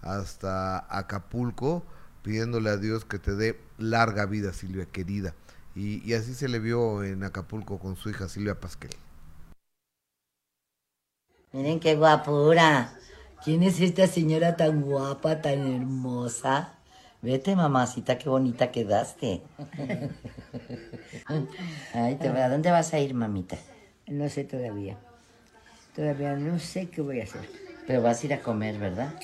hasta 0.00 0.86
Acapulco, 0.88 1.84
pidiéndole 2.22 2.70
a 2.70 2.76
Dios 2.76 3.04
que 3.04 3.18
te 3.18 3.34
dé 3.34 3.60
larga 3.78 4.26
vida, 4.26 4.52
Silvia 4.52 4.86
querida. 4.86 5.34
Y, 5.74 6.12
así 6.12 6.34
se 6.34 6.48
le 6.48 6.58
vio 6.58 7.02
en 7.02 7.24
Acapulco 7.24 7.78
con 7.78 7.96
su 7.96 8.10
hija 8.10 8.28
Silvia 8.28 8.60
Pasquel. 8.60 8.90
Miren 11.52 11.80
qué 11.80 11.96
guapura. 11.96 12.92
¿Quién 13.44 13.62
es 13.62 13.80
esta 13.80 14.06
señora 14.06 14.56
tan 14.56 14.82
guapa, 14.82 15.40
tan 15.40 15.66
hermosa? 15.74 16.74
Vete, 17.22 17.56
mamacita, 17.56 18.18
qué 18.18 18.28
bonita 18.28 18.70
quedaste. 18.70 19.42
Ay, 21.94 22.16
te, 22.16 22.28
¿a 22.28 22.48
dónde 22.48 22.70
vas 22.70 22.92
a 22.94 23.00
ir, 23.00 23.14
mamita? 23.14 23.56
No 24.06 24.28
sé 24.28 24.44
todavía. 24.44 24.98
Todavía 25.94 26.34
no 26.36 26.58
sé 26.58 26.88
qué 26.88 27.00
voy 27.00 27.20
a 27.20 27.24
hacer. 27.24 27.48
Pero 27.86 28.02
vas 28.02 28.22
a 28.22 28.26
ir 28.26 28.34
a 28.34 28.40
comer, 28.40 28.78
¿verdad? 28.78 29.14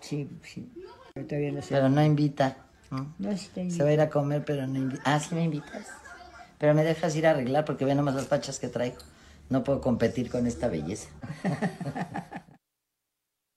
Sí, 0.00 0.28
sí. 0.42 0.70
Pero 1.14 1.26
todavía 1.26 1.52
no 1.52 1.62
sé. 1.62 1.74
Pero 1.74 1.88
no 1.88 2.04
invita. 2.04 2.63
¿No? 2.94 3.36
Se 3.36 3.82
va 3.82 3.88
a 3.88 3.92
ir 3.92 4.00
a 4.00 4.10
comer, 4.10 4.44
pero 4.44 4.66
no 4.66 4.78
invita. 4.78 5.02
Ah, 5.04 5.20
sí 5.20 5.34
me 5.34 5.44
invitas. 5.44 5.88
Pero 6.58 6.74
me 6.74 6.84
dejas 6.84 7.14
ir 7.16 7.26
a 7.26 7.30
arreglar 7.30 7.64
porque 7.64 7.84
ve 7.84 7.94
nomás 7.94 8.14
las 8.14 8.26
pachas 8.26 8.58
que 8.58 8.68
traigo. 8.68 8.98
No 9.50 9.64
puedo 9.64 9.80
competir 9.80 10.30
con 10.30 10.46
esta 10.46 10.68
belleza. 10.68 11.10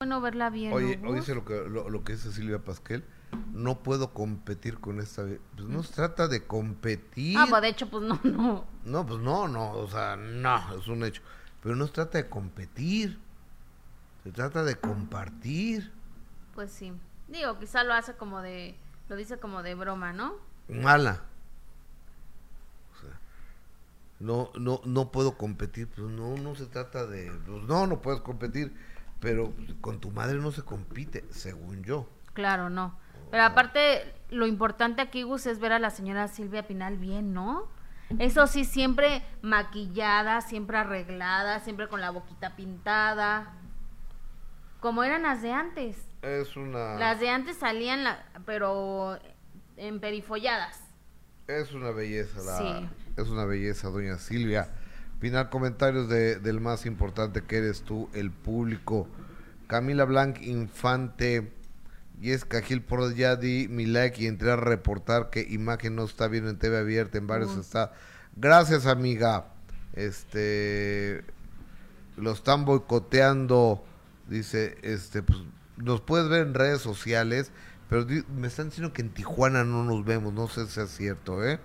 bueno 0.01 0.19
verla 0.21 0.49
bien. 0.49 0.73
Oye, 0.73 0.99
oíste 1.05 1.33
lo 1.35 1.45
que, 1.45 1.63
lo, 1.67 2.03
que 2.03 2.13
dice 2.13 2.31
Silvia 2.31 2.59
Pasquel. 2.59 3.03
No 3.53 3.79
puedo 3.79 4.13
competir 4.13 4.79
con 4.79 4.99
esta. 4.99 5.23
Pues 5.55 5.67
no 5.67 5.83
se 5.83 5.93
trata 5.93 6.27
de 6.27 6.45
competir. 6.45 7.37
Ah, 7.37 7.45
pues 7.49 7.61
de 7.61 7.69
hecho, 7.69 7.89
pues 7.89 8.03
no, 8.03 8.19
no. 8.23 8.65
No, 8.83 9.05
pues 9.05 9.19
no, 9.21 9.47
no. 9.47 9.71
O 9.71 9.87
sea, 9.89 10.15
no, 10.15 10.77
es 10.77 10.87
un 10.87 11.03
hecho. 11.03 11.21
Pero 11.61 11.75
no 11.75 11.87
se 11.87 11.93
trata 11.93 12.17
de 12.17 12.29
competir. 12.29 13.19
Se 14.23 14.31
trata 14.31 14.63
de 14.63 14.75
compartir. 14.75 15.91
Pues 16.53 16.71
sí. 16.71 16.91
Digo, 17.27 17.59
quizá 17.59 17.83
lo 17.83 17.93
hace 17.93 18.13
como 18.15 18.41
de 18.41 18.75
lo 19.09 19.15
dice 19.15 19.37
como 19.37 19.63
de 19.63 19.75
broma, 19.75 20.13
¿no? 20.13 20.35
Mala. 20.67 21.21
O 22.93 23.01
sea, 23.01 23.19
no, 24.19 24.51
no, 24.59 24.81
no 24.85 25.11
puedo 25.11 25.37
competir. 25.37 25.87
Pues 25.87 26.07
no, 26.07 26.37
no 26.37 26.55
se 26.55 26.65
trata 26.65 27.05
de. 27.05 27.31
Pues 27.45 27.63
no, 27.63 27.87
no 27.87 28.01
puedes 28.01 28.21
competir. 28.21 28.75
Pero 29.19 29.53
con 29.81 29.99
tu 29.99 30.11
madre 30.11 30.37
no 30.37 30.51
se 30.51 30.63
compite, 30.63 31.25
según 31.31 31.83
yo. 31.83 32.07
Claro, 32.33 32.69
no. 32.69 32.97
Pero 33.31 33.43
aparte, 33.43 34.13
lo 34.29 34.45
importante 34.45 35.01
aquí, 35.01 35.23
Gus, 35.23 35.47
es 35.47 35.59
ver 35.59 35.73
a 35.73 35.79
la 35.79 35.89
señora 35.89 36.27
Silvia 36.27 36.67
Pinal 36.67 36.97
bien, 36.97 37.33
¿no? 37.33 37.67
Eso 38.19 38.47
sí, 38.47 38.63
siempre 38.63 39.21
maquillada, 39.41 40.41
siempre 40.41 40.77
arreglada, 40.77 41.59
siempre 41.59 41.87
con 41.89 41.99
la 41.99 42.11
boquita 42.11 42.55
pintada. 42.55 43.53
Como 44.79 45.03
eran 45.03 45.23
las 45.23 45.41
de 45.41 45.51
antes. 45.51 45.97
Es 46.27 46.57
una... 46.57 46.95
Las 46.95 47.19
de 47.19 47.29
antes 47.29 47.57
salían, 47.57 48.03
la, 48.03 48.25
pero 48.45 49.17
emperifolladas. 49.77 50.79
Es 51.47 51.71
una 51.71 51.91
belleza, 51.91 52.41
la, 52.41 52.57
Sí. 52.57 52.89
es 53.15 53.29
una 53.29 53.45
belleza, 53.45 53.87
doña 53.89 54.17
Silvia. 54.17 54.69
Final 55.21 55.49
comentarios 55.49 56.09
de, 56.09 56.35
del 56.39 56.59
más 56.59 56.85
importante 56.85 57.41
que 57.41 57.57
eres 57.57 57.81
tú, 57.83 58.09
el 58.13 58.31
público. 58.31 59.07
Camila 59.67 60.03
Blanc 60.03 60.41
Infante, 60.41 61.51
Jessica 62.21 62.61
Gil 62.61 62.81
por 62.81 63.13
ya 63.15 63.35
di 63.35 63.67
mi 63.69 63.85
like 63.85 64.21
y 64.21 64.27
entré 64.27 64.51
a 64.51 64.57
reportar 64.57 65.29
que 65.29 65.41
imagen 65.49 65.95
no 65.95 66.03
está 66.03 66.27
bien 66.27 66.47
en 66.47 66.57
TV 66.57 66.77
abierta, 66.77 67.17
en 67.17 67.27
varios 67.27 67.55
está. 67.55 67.93
Gracias, 68.35 68.85
amiga. 68.85 69.45
Este 69.93 71.23
lo 72.17 72.31
están 72.31 72.65
boicoteando, 72.65 73.83
dice, 74.27 74.77
este, 74.81 75.21
pues, 75.23 75.39
nos 75.77 76.01
puedes 76.01 76.27
ver 76.29 76.45
en 76.45 76.53
redes 76.53 76.81
sociales, 76.81 77.51
pero 77.89 78.05
me 78.35 78.47
están 78.47 78.69
diciendo 78.69 78.93
que 78.93 79.01
en 79.01 79.09
Tijuana 79.09 79.63
no 79.63 79.83
nos 79.83 80.03
vemos, 80.03 80.33
no 80.33 80.47
sé 80.47 80.67
si 80.67 80.79
es 80.79 80.89
cierto, 80.89 81.43
¿eh? 81.43 81.59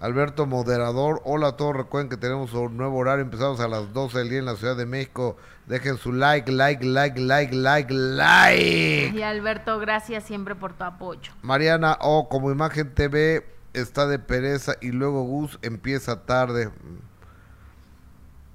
Alberto 0.00 0.46
Moderador, 0.46 1.20
hola 1.24 1.48
a 1.48 1.56
todos, 1.58 1.76
recuerden 1.76 2.08
que 2.08 2.16
tenemos 2.16 2.54
un 2.54 2.78
nuevo 2.78 2.96
horario, 2.96 3.22
empezamos 3.22 3.60
a 3.60 3.68
las 3.68 3.92
12 3.92 4.18
del 4.18 4.30
día 4.30 4.38
en 4.38 4.46
la 4.46 4.56
Ciudad 4.56 4.74
de 4.74 4.86
México, 4.86 5.36
dejen 5.66 5.98
su 5.98 6.14
like, 6.14 6.50
like, 6.50 6.82
like, 6.82 7.20
like, 7.20 7.54
like, 7.54 7.92
like. 7.92 9.12
Y 9.14 9.22
Alberto, 9.22 9.78
gracias 9.78 10.24
siempre 10.24 10.54
por 10.54 10.72
tu 10.72 10.84
apoyo. 10.84 11.32
Mariana, 11.42 11.98
oh, 12.00 12.30
como 12.30 12.50
imagen 12.50 12.94
TV 12.94 13.44
está 13.74 14.06
de 14.06 14.18
pereza 14.18 14.76
y 14.80 14.90
luego 14.92 15.22
Gus 15.24 15.58
empieza 15.60 16.24
tarde. 16.24 16.70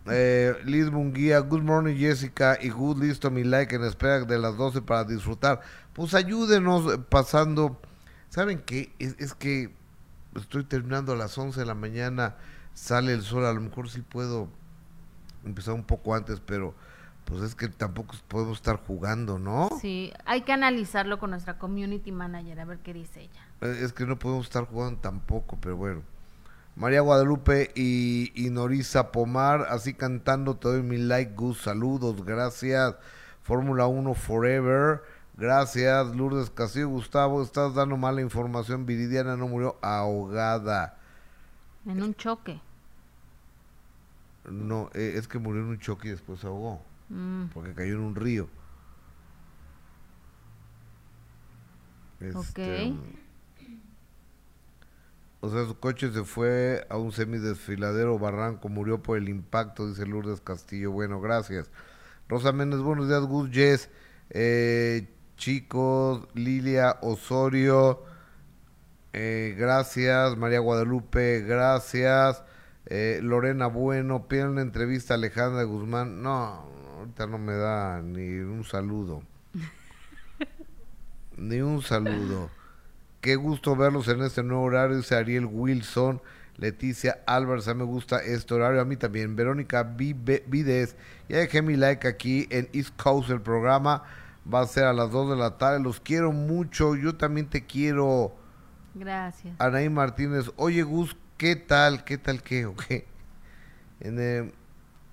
Eh, 0.07 0.53
Liz 0.65 0.91
Munguía, 0.91 1.39
good 1.39 1.63
morning 1.63 1.95
Jessica 1.95 2.57
y 2.61 2.69
good 2.69 3.01
listo 3.01 3.31
mi 3.31 3.43
like 3.43 3.75
en 3.75 3.83
espera 3.83 4.19
de 4.23 4.37
las 4.37 4.55
12 4.55 4.81
para 4.81 5.03
disfrutar. 5.03 5.61
Pues 5.93 6.13
ayúdenos 6.13 6.99
pasando. 7.09 7.79
¿Saben 8.29 8.59
qué? 8.59 8.91
Es, 8.99 9.15
es 9.17 9.33
que 9.33 9.73
estoy 10.35 10.63
terminando 10.63 11.13
a 11.13 11.15
las 11.15 11.37
11 11.37 11.59
de 11.59 11.65
la 11.65 11.73
mañana, 11.75 12.35
sale 12.73 13.13
el 13.13 13.23
sol, 13.23 13.45
a 13.45 13.53
lo 13.53 13.61
mejor 13.61 13.89
sí 13.89 14.01
puedo 14.01 14.47
empezar 15.43 15.73
un 15.73 15.83
poco 15.83 16.13
antes, 16.13 16.39
pero 16.39 16.75
pues 17.23 17.41
es 17.41 17.55
que 17.55 17.67
tampoco 17.69 18.13
podemos 18.27 18.57
estar 18.57 18.77
jugando, 18.85 19.39
¿no? 19.39 19.69
Sí, 19.81 20.13
hay 20.25 20.41
que 20.41 20.53
analizarlo 20.53 21.17
con 21.17 21.31
nuestra 21.31 21.57
community 21.57 22.11
manager, 22.11 22.59
a 22.59 22.65
ver 22.65 22.79
qué 22.79 22.93
dice 22.93 23.21
ella. 23.21 23.47
Eh, 23.61 23.79
Es 23.81 23.93
que 23.93 24.05
no 24.05 24.19
podemos 24.19 24.45
estar 24.45 24.65
jugando 24.65 24.99
tampoco, 24.99 25.57
pero 25.59 25.75
bueno. 25.75 26.01
María 26.75 27.01
Guadalupe 27.01 27.71
y, 27.75 28.31
y 28.35 28.49
Norisa 28.49 29.11
Pomar, 29.11 29.61
así 29.69 29.93
cantando, 29.93 30.57
te 30.57 30.67
doy 30.67 30.83
mi 30.83 30.97
like, 30.97 31.33
Gus, 31.33 31.61
saludos, 31.61 32.25
gracias. 32.25 32.95
Fórmula 33.43 33.87
1 33.87 34.13
Forever, 34.13 35.01
gracias. 35.37 36.15
Lourdes 36.15 36.49
Castillo, 36.49 36.89
Gustavo, 36.89 37.41
estás 37.43 37.75
dando 37.75 37.95
mala 37.95 38.21
información, 38.21 38.85
Viridiana 38.85 39.37
no 39.37 39.47
murió 39.47 39.77
ahogada. 39.81 40.97
En 41.85 42.01
un 42.03 42.13
choque. 42.15 42.59
No, 44.49 44.89
eh, 44.93 45.13
es 45.15 45.27
que 45.27 45.39
murió 45.39 45.61
en 45.61 45.69
un 45.69 45.79
choque 45.79 46.09
y 46.09 46.11
después 46.11 46.39
se 46.39 46.47
ahogó, 46.47 46.81
Mm, 47.07 47.45
porque 47.53 47.73
cayó 47.73 47.93
en 47.93 48.01
un 48.01 48.15
río. 48.15 48.49
Ok. 52.33 52.59
O 55.45 55.49
sea, 55.51 55.63
su 55.67 55.79
coche 55.79 56.11
se 56.11 56.23
fue 56.23 56.87
a 56.89 56.97
un 56.97 57.11
semidesfiladero 57.11 58.17
barranco, 58.17 58.67
murió 58.67 59.03
por 59.03 59.19
el 59.19 59.29
impacto, 59.29 59.87
dice 59.87 60.07
Lourdes 60.07 60.41
Castillo. 60.41 60.89
Bueno, 60.91 61.21
gracias. 61.21 61.69
Rosa 62.27 62.51
Méndez, 62.51 62.79
buenos 62.79 63.07
días, 63.07 63.21
Gus 63.21 63.51
Jess. 63.51 63.91
Eh, 64.31 65.07
chicos, 65.37 66.27
Lilia 66.33 66.97
Osorio, 67.03 68.01
eh, 69.13 69.55
gracias. 69.55 70.35
María 70.35 70.57
Guadalupe, 70.61 71.41
gracias. 71.41 72.41
Eh, 72.87 73.19
Lorena 73.21 73.67
Bueno, 73.67 74.27
piden 74.27 74.47
una 74.47 74.61
entrevista 74.63 75.13
a 75.13 75.17
Alejandra 75.17 75.61
Guzmán. 75.61 76.23
No, 76.23 76.67
ahorita 76.97 77.27
no 77.27 77.37
me 77.37 77.53
da 77.53 78.01
ni 78.01 78.39
un 78.39 78.63
saludo. 78.63 79.21
ni 81.37 81.61
un 81.61 81.83
saludo. 81.83 82.49
Qué 83.25 83.37
gusto 83.37 83.75
verlos 83.75 84.07
en 84.07 84.21
este 84.21 84.43
nuevo 84.43 84.61
horario, 84.61 84.97
dice 84.97 85.15
Ariel 85.15 85.47
Wilson. 85.47 86.21
Leticia 86.57 87.23
Álvarez, 87.25 87.67
a 87.67 87.73
mí 87.73 87.79
me 87.79 87.85
gusta 87.85 88.19
este 88.19 88.53
horario, 88.53 88.79
a 88.79 88.85
mí 88.85 88.97
también. 88.97 89.35
Verónica 89.35 89.81
Vides, 89.81 90.95
ya 91.27 91.37
dejé 91.37 91.63
mi 91.63 91.75
like 91.75 92.07
aquí 92.07 92.45
en 92.51 92.69
East 92.71 92.95
Coast, 93.01 93.31
el 93.31 93.41
programa 93.41 94.03
va 94.53 94.61
a 94.61 94.67
ser 94.67 94.83
a 94.83 94.93
las 94.93 95.09
2 95.09 95.31
de 95.31 95.35
la 95.37 95.57
tarde. 95.57 95.79
Los 95.79 95.99
quiero 95.99 96.33
mucho, 96.33 96.95
yo 96.95 97.15
también 97.15 97.49
te 97.49 97.65
quiero. 97.65 98.35
gracias. 98.93 99.55
Anaí 99.57 99.89
Martínez, 99.89 100.51
oye 100.55 100.83
Gus, 100.83 101.17
¿qué 101.37 101.55
tal? 101.55 102.03
¿Qué 102.03 102.19
tal 102.19 102.43
qué? 102.43 102.67
¿O 102.67 102.75
qué? 102.75 103.07
En, 104.01 104.19
eh, 104.19 104.53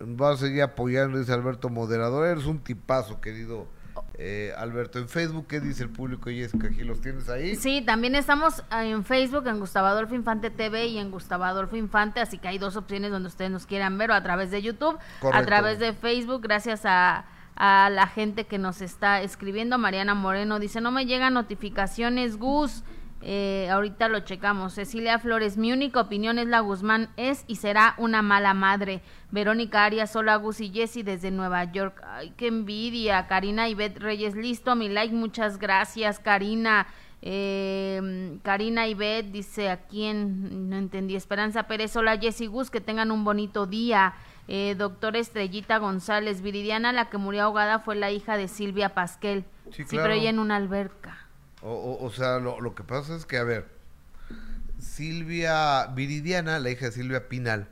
va 0.03 0.33
a 0.33 0.37
seguir 0.37 0.61
apoyando, 0.61 1.18
dice 1.18 1.33
Alberto 1.33 1.70
Moderador. 1.70 2.27
Eres 2.27 2.44
un 2.44 2.59
tipazo, 2.59 3.22
querido 3.22 3.68
eh, 4.14 4.53
Alberto. 4.57 4.98
En 4.98 5.09
Facebook, 5.09 5.46
¿qué 5.46 5.61
dice 5.61 5.85
el 5.85 5.90
público? 5.90 6.31
Jessica, 6.31 6.66
aquí 6.68 6.83
los 6.85 7.01
tienes 7.01 7.29
ahí. 7.29 7.57
Sí, 7.57 7.83
también 7.85 8.14
estamos 8.14 8.62
ah, 8.70 8.85
en 8.85 9.05
Facebook, 9.05 9.46
en 9.46 9.59
Gustavo 9.59 9.87
Adolfo 9.87 10.14
Infante 10.14 10.51
TV 10.51 10.87
y 10.87 10.98
en 10.98 11.11
Gustavo 11.11 11.44
Adolfo 11.44 11.77
Infante, 11.77 12.20
así 12.20 12.38
que 12.38 12.48
hay 12.48 12.59
dos 12.59 12.77
opciones 12.77 13.11
donde 13.11 13.29
ustedes 13.29 13.51
nos 13.51 13.66
quieran 13.66 13.96
ver, 13.98 14.11
o 14.11 14.14
a 14.14 14.22
través 14.22 14.51
de 14.51 14.61
YouTube, 14.62 14.96
a 14.98 15.20
Correcto. 15.20 15.46
través 15.46 15.79
de 15.79 15.92
Facebook, 15.94 16.42
gracias 16.42 16.83
a, 16.85 17.25
a 17.57 17.90
la 17.90 18.07
gente 18.07 18.44
que 18.44 18.59
nos 18.59 18.83
está 18.83 19.22
escribiendo. 19.22 19.79
Mariana 19.79 20.14
Moreno 20.14 20.59
dice, 20.59 20.81
no 20.81 20.90
me 20.90 21.07
llegan 21.07 21.35
notificaciones, 21.35 22.37
Gus. 22.37 22.85
Eh, 23.24 23.68
ahorita 23.70 24.08
lo 24.08 24.20
checamos. 24.20 24.74
Cecilia 24.74 25.18
Flores, 25.18 25.56
mi 25.56 25.72
única 25.72 26.00
opinión 26.00 26.38
es 26.38 26.46
la 26.48 26.61
Guzmán 26.61 27.08
es 27.16 27.44
y 27.46 27.56
será 27.56 27.94
una 27.98 28.20
mala 28.22 28.52
madre. 28.52 29.00
Verónica 29.30 29.85
Arias, 29.85 30.14
hola 30.16 30.37
Gus 30.37 30.61
y 30.61 30.70
Jessy 30.70 31.02
desde 31.02 31.30
Nueva 31.30 31.64
York. 31.72 32.02
Ay, 32.06 32.32
qué 32.37 32.48
envidia. 32.48 33.26
Karina 33.28 33.68
Ivette 33.68 33.98
Reyes, 34.00 34.35
listo, 34.35 34.74
mi 34.74 34.88
like, 34.88 35.14
muchas 35.14 35.58
gracias, 35.58 36.18
Karina. 36.18 36.87
Eh, 37.24 38.38
Karina 38.42 38.88
Ivette 38.88 39.30
dice 39.30 39.70
a 39.70 39.87
quién, 39.87 40.68
no 40.68 40.76
entendí. 40.76 41.14
Esperanza 41.14 41.64
Pérez, 41.68 41.94
hola 41.96 42.18
Jessy 42.18 42.46
Gus, 42.46 42.70
que 42.70 42.80
tengan 42.80 43.11
un 43.12 43.22
bonito 43.24 43.66
día. 43.66 44.14
Eh, 44.48 44.74
doctora 44.76 45.20
Estrellita 45.20 45.78
González, 45.78 46.42
Viridiana, 46.42 46.92
la 46.92 47.08
que 47.08 47.18
murió 47.18 47.44
ahogada 47.44 47.78
fue 47.78 47.94
la 47.94 48.11
hija 48.11 48.37
de 48.37 48.48
Silvia 48.48 48.90
Pasquel. 48.94 49.44
Sí, 49.70 49.85
Sí, 49.85 49.90
claro. 49.90 50.02
pero 50.08 50.14
ella 50.20 50.30
en 50.30 50.40
una 50.40 50.56
alberca. 50.56 51.21
O, 51.62 51.70
o- 51.72 52.05
o 52.05 52.11
sea, 52.11 52.38
lo, 52.38 52.61
lo 52.61 52.75
que 52.75 52.83
pasa 52.85 53.14
es 53.16 53.25
que, 53.27 53.37
a 53.38 53.44
ver, 53.44 53.68
Silvia 54.79 55.87
Viridiana, 55.87 56.59
la 56.59 56.70
hija 56.70 56.87
de 56.87 56.92
Silvia 56.92 57.29
Pinal, 57.29 57.68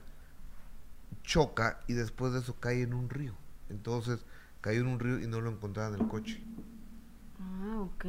choca 1.24 1.81
y 1.87 1.94
después 1.94 2.33
de 2.33 2.40
eso 2.40 2.57
cae 2.61 2.83
en 2.83 2.94
un 2.94 3.09
río. 3.11 3.35
Entonces, 3.68 4.24
cayó 4.61 4.81
en 4.81 4.87
un 4.88 4.98
río 5.00 5.18
y 5.20 5.26
no 5.26 5.40
lo 5.40 5.50
encontraban 5.50 5.94
en 5.94 6.00
el 6.03 6.09
coche. 6.09 6.40
Ah, 7.40 7.81
ok. 7.81 8.05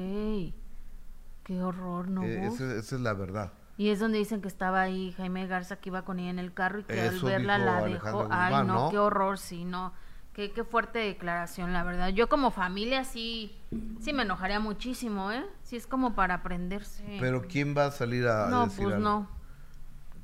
Qué 1.44 1.62
horror, 1.62 2.08
¿no? 2.08 2.24
Eh, 2.24 2.48
esa, 2.48 2.76
esa 2.76 2.96
es 2.96 3.02
la 3.02 3.14
verdad. 3.14 3.54
Y 3.78 3.90
es 3.90 4.00
donde 4.00 4.20
dicen 4.20 4.42
que 4.42 4.48
estaba 4.48 4.82
ahí 4.82 5.12
Jaime 5.14 5.48
Garza 5.48 5.78
que 5.78 5.90
iba 5.90 6.04
con 6.04 6.20
ella 6.20 6.30
en 6.30 6.40
el 6.40 6.54
carro 6.54 6.80
y 6.80 6.84
que 6.84 7.00
al 7.02 7.20
verla 7.20 7.58
la 7.58 7.82
dejó. 7.84 8.28
Ay, 8.30 8.52
Guzmán, 8.54 8.68
no, 8.68 8.74
¿no? 8.76 8.90
qué 8.92 8.98
horror, 9.00 9.40
sí, 9.40 9.66
no. 9.66 9.94
Qué, 10.34 10.52
qué 10.52 10.64
fuerte 10.64 11.00
declaración, 11.00 11.74
la 11.74 11.84
verdad. 11.84 12.10
Yo 12.10 12.30
como 12.30 12.52
familia 12.52 13.04
sí, 13.04 13.54
sí 14.00 14.14
me 14.14 14.24
enojaría 14.24 14.60
muchísimo, 14.62 15.30
¿eh? 15.32 15.46
Sí 15.64 15.76
es 15.76 15.88
como 15.88 16.16
para 16.16 16.36
aprenderse. 16.36 17.04
Pero 17.20 17.42
¿quién 17.42 17.76
va 17.78 17.88
a 17.88 17.92
salir 17.92 18.28
a 18.28 18.48
no, 18.50 18.64
decir 18.66 18.84
pues 18.86 18.96
algo? 18.96 19.04
no. 19.10 19.30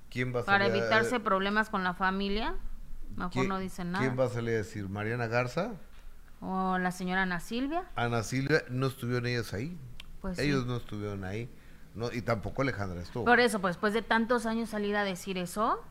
¿Quién 0.10 0.34
va 0.34 0.40
a 0.42 0.46
Para 0.46 0.66
salir 0.68 0.82
a- 0.82 0.86
evitarse 0.86 1.20
problemas 1.20 1.70
con 1.70 1.84
la 1.84 1.94
familia, 1.94 2.56
mejor 3.18 3.32
¿quién- 3.34 3.50
no 3.50 3.60
dicen 3.60 3.92
nada. 3.92 4.06
¿Quién 4.06 4.18
va 4.18 4.26
a 4.26 4.30
salir 4.30 4.52
a 4.54 4.58
decir? 4.58 4.88
¿Mariana 4.88 5.28
Garza? 5.28 5.72
O 6.40 6.78
la 6.78 6.92
señora 6.92 7.24
Ana 7.24 7.40
Silvia, 7.42 7.84
Ana 7.96 8.24
Silvia, 8.24 8.64
no 8.70 8.88
estuvieron 8.88 9.26
ellas 9.26 9.54
ahí. 9.54 9.78
pues 10.22 10.38
sí. 10.38 10.44
Ellos 10.44 10.66
no 10.66 10.78
estuvieron 10.78 11.24
ahí. 11.26 11.50
No, 11.96 12.12
y 12.12 12.22
tampoco 12.22 12.62
Alejandra 12.62 13.02
estuvo. 13.02 13.26
Por 13.26 13.40
eso, 13.40 13.60
pues 13.60 13.76
después 13.76 13.94
de 13.94 14.02
tantos 14.04 14.46
años 14.46 14.70
salir 14.70 14.96
a 14.96 15.04
decir 15.04 15.38
eso, 15.38 15.84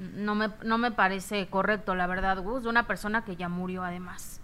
no 0.00 0.34
me, 0.34 0.50
no 0.64 0.78
me 0.78 0.90
parece 0.90 1.48
correcto, 1.48 1.94
la 1.94 2.06
verdad, 2.06 2.38
Gus, 2.42 2.62
de 2.62 2.68
una 2.68 2.86
persona 2.86 3.24
que 3.24 3.36
ya 3.36 3.48
murió 3.48 3.84
además. 3.84 4.40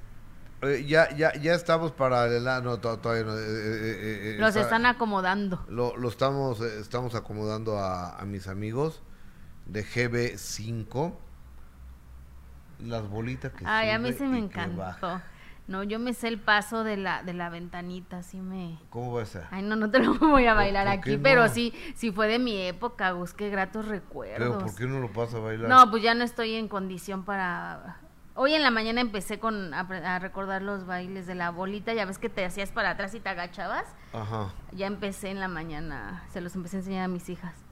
Eh, 0.63 0.85
ya, 0.87 1.15
ya, 1.17 1.35
ya 1.35 1.55
estamos 1.55 1.93
para 1.93 2.27
el... 2.27 2.45
No, 2.45 2.79
to- 2.79 2.99
todavía 2.99 3.25
no. 3.25 3.37
eh, 3.37 3.43
eh, 3.43 4.37
Los 4.39 4.51
está- 4.51 4.61
están 4.63 4.87
acomodando. 4.87 5.65
Lo, 5.69 5.97
lo 5.97 6.09
estamos, 6.09 6.61
estamos 6.61 7.15
acomodando 7.15 7.79
a, 7.79 8.19
a 8.19 8.25
mis 8.25 8.49
amigos 8.49 9.03
de 9.67 9.85
GB5. 9.85 11.15
Las 12.81 13.09
bolitas 13.09 13.53
que 13.53 13.65
Ay, 13.67 13.91
a 13.91 13.99
mí 13.99 14.13
se 14.13 14.27
me 14.27 14.39
encantó. 14.39 15.21
No, 15.69 15.83
yo 15.83 15.99
me 15.99 16.15
sé 16.15 16.29
el 16.29 16.39
paso 16.39 16.85
de 16.85 16.97
la, 16.97 17.25
de 17.25 17.35
la 17.35 17.51
ventanita, 17.51 18.19
así 18.19 18.41
me... 18.41 18.79
¿Cómo 18.91 19.15
va 19.15 19.23
a 19.23 19.27
ser? 19.27 19.45
Ay, 19.51 19.63
no, 19.63 19.75
no 19.75 19.91
te 19.91 19.99
lo 19.99 20.15
voy 20.19 20.47
a 20.47 20.55
bailar 20.55 20.87
¿por 20.87 20.95
qué 20.95 21.01
aquí, 21.01 21.17
no? 21.17 21.23
pero 21.23 21.49
sí, 21.49 21.73
sí 21.95 22.13
fue 22.13 22.29
de 22.29 22.39
mi 22.39 22.57
época, 22.57 23.11
Gus, 23.11 23.35
qué 23.35 23.51
gratos 23.51 23.87
recuerdos. 23.87 24.49
Pero 24.49 24.59
¿por 24.59 24.75
qué 24.77 24.87
no 24.87 25.01
lo 25.01 25.13
pasa 25.13 25.39
a 25.39 25.41
bailar? 25.41 25.69
No, 25.69 25.91
pues 25.91 26.03
ya 26.03 26.15
no 26.15 26.25
estoy 26.25 26.55
en 26.55 26.69
condición 26.69 27.25
para... 27.25 27.99
Hoy 28.39 28.55
en 28.55 28.63
la 28.63 28.71
mañana 28.71 29.01
empecé 29.01 29.41
con 29.41 29.73
a, 29.73 29.81
a 29.81 30.19
recordar 30.19 30.61
los 30.61 30.87
bailes 30.87 31.27
de 31.27 31.35
la 31.35 31.51
bolita, 31.51 31.95
ya 31.95 32.05
ves 32.05 32.19
que 32.19 32.29
te 32.29 32.45
hacías 32.45 32.71
para 32.71 32.91
atrás 32.91 33.15
y 33.15 33.21
te 33.21 33.31
agachabas. 33.31 33.87
Ajá. 34.13 34.53
Ya 34.73 34.87
empecé 34.87 35.31
en 35.31 35.41
la 35.41 35.49
mañana, 35.49 36.23
se 36.29 36.43
los 36.43 36.55
empecé 36.55 36.77
a 36.77 36.81
enseñar 36.81 37.05
a 37.07 37.09
mis 37.09 37.29
hijas. 37.31 37.66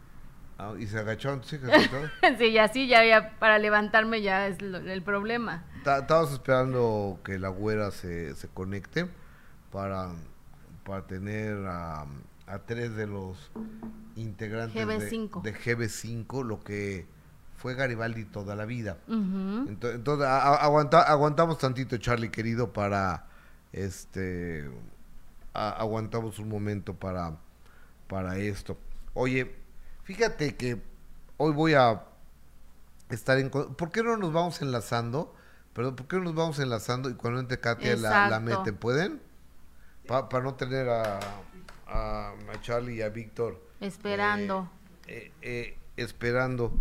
Ah, 0.59 0.73
¿Y 0.79 0.87
se 0.87 0.99
y 1.01 1.89
todo? 1.89 2.11
sí, 2.39 2.53
ya 2.53 2.69
sí, 2.69 2.87
ya, 2.87 3.05
ya 3.05 3.37
para 3.39 3.59
levantarme 3.59 4.23
ya 4.23 4.47
es 4.47 4.63
lo- 4.63 4.79
el 4.79 5.03
problema. 5.03 5.65
Ta- 5.83 5.99
Estabas 5.99 6.33
esperando 6.33 7.19
que 7.25 7.39
la 7.39 7.49
güera 7.49 7.91
se, 7.91 8.35
se 8.37 8.49
conecte 8.49 9.09
para, 9.73 10.11
para 10.85 11.07
tener 11.07 11.57
a, 11.67 12.07
a 12.47 12.59
tres 12.67 12.95
de 12.95 13.07
los 13.07 13.51
integrantes 14.17 14.75
de- 14.87 14.87
GB5. 15.11 15.43
De, 15.43 15.55
GB5, 15.55 16.45
lo 16.45 16.61
que 16.63 17.07
fue 17.57 17.75
Garibaldi 17.75 18.25
toda 18.25 18.55
la 18.55 18.65
vida. 18.65 18.99
Ujú. 19.09 19.67
Ento- 19.69 19.93
Entonces, 19.93 20.27
a- 20.27 20.39
a- 20.55 20.65
aguanta- 20.65 21.03
aguantamos 21.03 21.59
tantito, 21.59 21.97
Charlie, 21.97 22.31
querido, 22.31 22.73
para 22.73 23.27
este 23.73 24.71
a- 25.53 25.71
aguantamos 25.71 26.39
un 26.39 26.49
momento 26.49 26.95
para 26.95 27.37
para 28.09 28.37
esto. 28.39 28.79
Oye, 29.15 29.55
fíjate 30.05 30.57
que 30.57 30.81
hoy 31.37 31.53
voy 31.53 31.75
a 31.75 32.05
estar 33.11 33.39
en 33.39 33.51
¿Por 33.51 33.91
qué 33.91 34.03
no 34.03 34.17
nos 34.17 34.33
vamos 34.33 34.63
enlazando? 34.63 35.35
Perdón, 35.73 35.97
¿por 35.97 36.07
qué 36.07 36.17
no 36.17 36.25
nos 36.25 36.35
vamos 36.35 36.59
enlazando 36.61 37.11
y 37.11 37.15
cuando 37.15 37.41
entre 37.41 37.59
Katia 37.61 37.97
la, 37.97 38.29
la 38.29 38.41
meten? 38.41 38.77
¿Pueden? 38.77 39.21
Para 40.07 40.43
no 40.43 40.55
tener 40.55 40.89
a, 40.89 41.19
a, 41.87 42.31
a 42.31 42.61
Charlie 42.61 42.97
y 42.97 43.03
a 43.03 43.09
Víctor 43.09 43.61
Esperando. 43.81 44.71
eh, 45.07 45.33
eh, 45.43 45.79
esperando. 45.97 46.79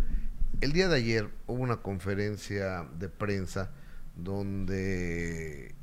El 0.61 0.71
día 0.73 0.87
de 0.87 0.97
ayer 0.97 1.29
hubo 1.47 1.61
una 1.63 1.77
conferencia 1.77 2.83
de 2.97 3.09
prensa 3.09 3.71
donde 4.15 5.73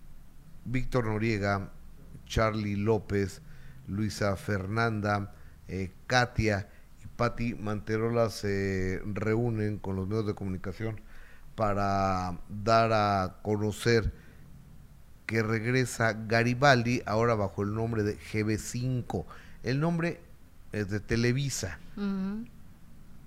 Víctor 0.64 1.06
Noriega, 1.06 1.72
Charlie 2.26 2.76
López, 2.76 3.42
Luisa 3.88 4.36
Fernanda, 4.36 5.34
eh, 5.68 5.90
Katia 6.06 6.68
Patti 7.20 7.52
Manterola 7.52 8.30
se 8.30 9.02
reúnen 9.04 9.76
con 9.76 9.94
los 9.94 10.08
medios 10.08 10.26
de 10.26 10.34
comunicación 10.34 11.02
para 11.54 12.38
dar 12.48 12.94
a 12.94 13.36
conocer 13.42 14.10
que 15.26 15.42
regresa 15.42 16.14
Garibaldi 16.14 17.02
ahora 17.04 17.34
bajo 17.34 17.62
el 17.62 17.74
nombre 17.74 18.04
de 18.04 18.18
GB5. 18.18 19.26
El 19.62 19.80
nombre 19.80 20.18
es 20.72 20.88
de 20.88 20.98
Televisa. 20.98 21.78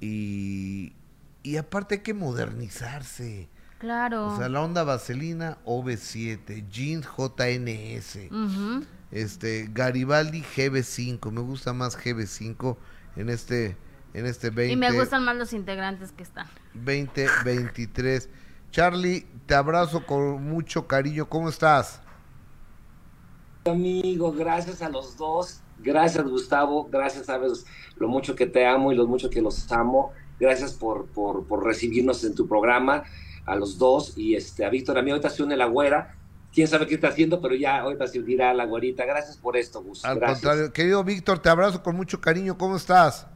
Y, 0.01 0.93
y 1.43 1.57
aparte 1.57 1.95
hay 1.95 2.01
que 2.01 2.15
modernizarse. 2.15 3.47
Claro. 3.77 4.29
O 4.33 4.37
sea, 4.39 4.49
la 4.49 4.61
onda 4.61 4.83
vaselina 4.83 5.59
OV7, 5.65 6.67
jeans 6.67 7.05
JNS, 7.05 8.17
este 9.11 9.69
Garibaldi 9.71 10.41
GB5, 10.41 11.29
me 11.29 11.41
gusta 11.41 11.73
más 11.73 11.95
GB5 11.95 12.75
en 13.17 13.29
este 13.29 13.77
en 14.13 14.25
este 14.25 14.49
20 14.49 14.73
Y 14.73 14.75
me 14.75 14.91
gustan 14.91 15.23
más 15.23 15.35
los 15.35 15.53
integrantes 15.53 16.11
que 16.11 16.23
están. 16.23 16.47
2023. 16.73 18.29
Charlie, 18.71 19.27
te 19.45 19.55
abrazo 19.55 20.05
con 20.05 20.43
mucho 20.43 20.87
cariño. 20.87 21.27
¿Cómo 21.29 21.49
estás? 21.49 22.01
amigo, 23.71 24.31
gracias 24.31 24.81
a 24.81 24.89
los 24.89 25.17
dos. 25.17 25.61
Gracias, 25.79 26.25
Gustavo. 26.25 26.89
Gracias, 26.91 27.27
sabes 27.27 27.65
lo 27.97 28.07
mucho 28.07 28.35
que 28.35 28.45
te 28.45 28.65
amo 28.65 28.91
y 28.91 28.95
lo 28.95 29.07
mucho 29.07 29.29
que 29.29 29.41
los 29.41 29.71
amo. 29.71 30.11
Gracias 30.39 30.73
por, 30.73 31.07
por, 31.07 31.45
por 31.45 31.63
recibirnos 31.63 32.23
en 32.23 32.35
tu 32.35 32.47
programa, 32.47 33.03
a 33.45 33.55
los 33.55 33.77
dos. 33.77 34.17
Y 34.17 34.35
este, 34.35 34.65
a 34.65 34.69
Víctor, 34.69 34.97
a 34.97 35.01
mí 35.01 35.11
ahorita 35.11 35.29
se 35.29 35.43
une 35.43 35.55
la 35.55 35.65
güera. 35.65 36.17
Quién 36.53 36.67
sabe 36.67 36.85
qué 36.87 36.95
está 36.95 37.07
haciendo, 37.07 37.41
pero 37.41 37.55
ya 37.55 37.79
ahorita 37.79 38.07
se 38.07 38.19
unirá 38.19 38.53
la 38.53 38.65
güerita. 38.65 39.05
Gracias 39.05 39.37
por 39.37 39.57
esto, 39.57 39.81
Gus. 39.81 40.05
Al 40.05 40.19
Gracias. 40.19 40.41
contrario, 40.41 40.73
querido 40.73 41.03
Víctor, 41.03 41.39
te 41.39 41.49
abrazo 41.49 41.81
con 41.81 41.95
mucho 41.95 42.21
cariño. 42.21 42.57
¿Cómo 42.57 42.75
estás? 42.75 43.27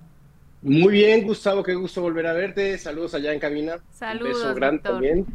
Muy 0.67 0.91
bien, 0.91 1.25
Gustavo, 1.25 1.63
qué 1.63 1.75
gusto 1.75 2.01
volver 2.01 2.27
a 2.27 2.34
verte. 2.34 2.77
Saludos 2.77 3.13
allá 3.13 3.34
en 3.34 3.39
cabina. 3.39 3.77
Saludos, 3.89 4.36
Un 4.36 4.41
beso 4.43 4.56
grande 4.56 4.82
también. 4.84 5.25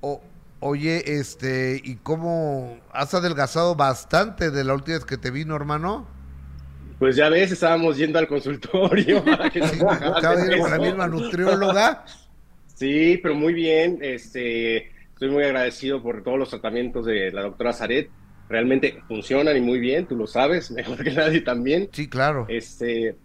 O- 0.00 0.22
oye, 0.60 1.18
este, 1.18 1.80
¿y 1.82 1.96
cómo 1.96 2.78
has 2.92 3.12
adelgazado 3.14 3.74
bastante 3.74 4.52
de 4.52 4.62
la 4.62 4.74
última 4.74 4.98
vez 4.98 5.04
que 5.04 5.18
te 5.18 5.32
vino, 5.32 5.56
hermano? 5.56 6.06
Pues 7.00 7.16
ya 7.16 7.28
ves, 7.30 7.50
estábamos 7.50 7.96
yendo 7.96 8.20
al 8.20 8.28
consultorio. 8.28 9.24
para 9.24 9.50
que 9.50 9.66
Sí, 9.66 9.78
con 9.80 10.70
la 10.70 10.78
misma 10.78 11.08
nutrióloga. 11.08 12.04
Sí, 12.76 13.18
pero 13.20 13.34
muy 13.34 13.54
bien. 13.54 13.98
Este, 14.02 14.88
estoy 15.14 15.30
muy 15.30 15.42
agradecido 15.42 16.00
por 16.00 16.22
todos 16.22 16.38
los 16.38 16.50
tratamientos 16.50 17.06
de 17.06 17.32
la 17.32 17.42
doctora 17.42 17.72
Zaret. 17.72 18.08
Realmente 18.48 19.02
funcionan 19.08 19.56
y 19.56 19.60
muy 19.60 19.80
bien, 19.80 20.06
tú 20.06 20.14
lo 20.16 20.28
sabes, 20.28 20.70
mejor 20.70 21.02
que 21.02 21.10
nadie 21.10 21.40
también. 21.40 21.88
Sí, 21.92 22.08
claro. 22.08 22.46
Este, 22.48 23.16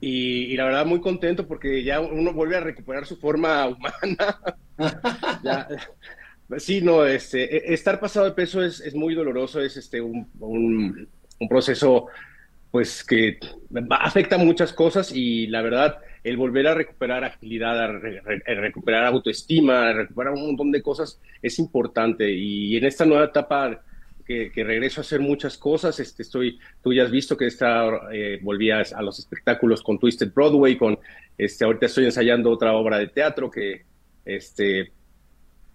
y, 0.00 0.44
y 0.52 0.56
la 0.56 0.64
verdad 0.64 0.86
muy 0.86 1.00
contento 1.00 1.46
porque 1.46 1.82
ya 1.84 2.00
uno 2.00 2.32
vuelve 2.32 2.56
a 2.56 2.60
recuperar 2.60 3.06
su 3.06 3.16
forma 3.16 3.66
humana. 3.68 4.38
Ya, 5.42 5.68
sí, 6.58 6.80
no, 6.82 7.04
este, 7.06 7.70
e- 7.70 7.74
estar 7.74 8.00
pasado 8.00 8.26
de 8.26 8.32
peso 8.32 8.62
es, 8.62 8.80
es 8.80 8.94
muy 8.94 9.14
doloroso, 9.14 9.60
es 9.60 9.76
este 9.76 10.00
un, 10.00 10.28
un- 10.40 11.08
un 11.40 11.48
proceso 11.48 12.06
pues 12.70 13.04
que 13.04 13.38
afecta 13.90 14.36
muchas 14.38 14.72
cosas 14.72 15.12
y 15.12 15.46
la 15.46 15.62
verdad 15.62 15.98
el 16.24 16.36
volver 16.36 16.66
a 16.66 16.74
recuperar 16.74 17.22
agilidad, 17.24 17.78
a 17.80 17.86
re- 17.88 18.22
a 18.46 18.54
recuperar 18.54 19.04
autoestima, 19.06 19.88
a 19.88 19.92
recuperar 19.92 20.32
un 20.34 20.46
montón 20.46 20.72
de 20.72 20.82
cosas 20.82 21.20
es 21.42 21.58
importante 21.58 22.30
y 22.32 22.76
en 22.76 22.84
esta 22.84 23.04
nueva 23.04 23.26
etapa 23.26 23.80
que, 24.24 24.50
regreso 24.64 25.00
a 25.00 25.02
hacer 25.02 25.20
muchas 25.20 25.58
cosas. 25.58 26.00
Este, 26.00 26.22
estoy, 26.22 26.58
tú 26.82 26.92
ya 26.92 27.04
has 27.04 27.10
visto 27.10 27.36
que 27.36 27.46
está, 27.46 27.86
eh, 28.12 28.38
volví 28.42 28.70
a, 28.70 28.82
los 29.02 29.18
espectáculos 29.18 29.82
con 29.82 29.98
Twisted 29.98 30.32
Broadway, 30.32 30.76
con, 30.76 30.98
este, 31.36 31.64
ahorita 31.64 31.86
estoy 31.86 32.06
ensayando 32.06 32.50
otra 32.50 32.72
obra 32.74 32.98
de 32.98 33.08
teatro 33.08 33.50
que, 33.50 33.82
este, 34.24 34.92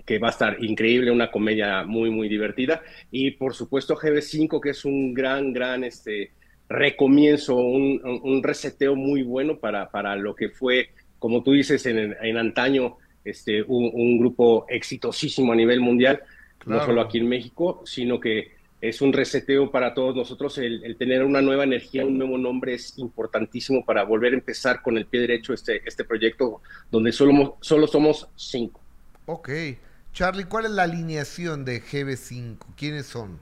que 0.06 0.20
va 0.20 0.28
a 0.28 0.32
estar 0.32 0.64
increíble, 0.64 1.12
una 1.12 1.32
comedia 1.32 1.84
muy, 1.84 2.10
muy 2.10 2.28
divertida. 2.28 2.82
Y 3.12 3.32
por 3.32 3.54
supuesto 3.54 3.96
GB5, 3.96 4.60
que 4.60 4.72
es 4.72 4.86
un 4.86 5.14
gran, 5.14 5.54
gran, 5.54 5.84
este, 5.84 6.32
recomienzo, 6.68 7.56
un, 7.56 8.02
un- 8.04 8.44
reseteo 8.44 8.96
muy 8.96 9.24
bueno 9.24 9.58
para, 9.60 9.90
para 9.90 10.16
lo 10.16 10.36
que 10.36 10.50
fue, 10.50 10.90
como 11.18 11.44
tú 11.44 11.54
dices, 11.54 11.86
en, 11.86 12.16
en 12.22 12.38
antaño, 12.38 12.98
este, 13.26 13.62
un 13.64 14.18
grupo 14.18 14.66
exitosísimo 14.70 15.52
a 15.52 15.56
nivel 15.56 15.82
mundial 15.82 16.22
Claro. 16.70 16.82
no 16.82 16.88
solo 16.88 17.02
aquí 17.02 17.18
en 17.18 17.28
México, 17.28 17.82
sino 17.86 18.20
que 18.20 18.52
es 18.82 19.02
un 19.02 19.12
reseteo 19.12 19.72
para 19.72 19.94
todos 19.94 20.16
nosotros. 20.16 20.58
El, 20.58 20.84
el 20.86 20.96
tener 20.96 21.24
una 21.26 21.42
nueva 21.42 21.64
energía, 21.66 22.06
un 22.06 22.18
nuevo 22.18 22.38
nombre 22.38 22.74
es 22.76 22.98
importantísimo 22.98 23.84
para 23.84 24.04
volver 24.04 24.32
a 24.34 24.38
empezar 24.38 24.82
con 24.82 24.98
el 24.98 25.06
pie 25.06 25.22
derecho 25.22 25.54
este, 25.54 25.82
este 25.86 26.06
proyecto 26.06 26.62
donde 26.90 27.12
solo, 27.12 27.58
solo 27.62 27.88
somos 27.88 28.30
cinco. 28.36 28.80
Ok. 29.26 29.50
Charlie, 30.14 30.46
¿cuál 30.46 30.66
es 30.66 30.72
la 30.72 30.84
alineación 30.84 31.66
de 31.66 31.82
GB5? 31.84 32.58
¿Quiénes 32.78 33.06
son? 33.06 33.38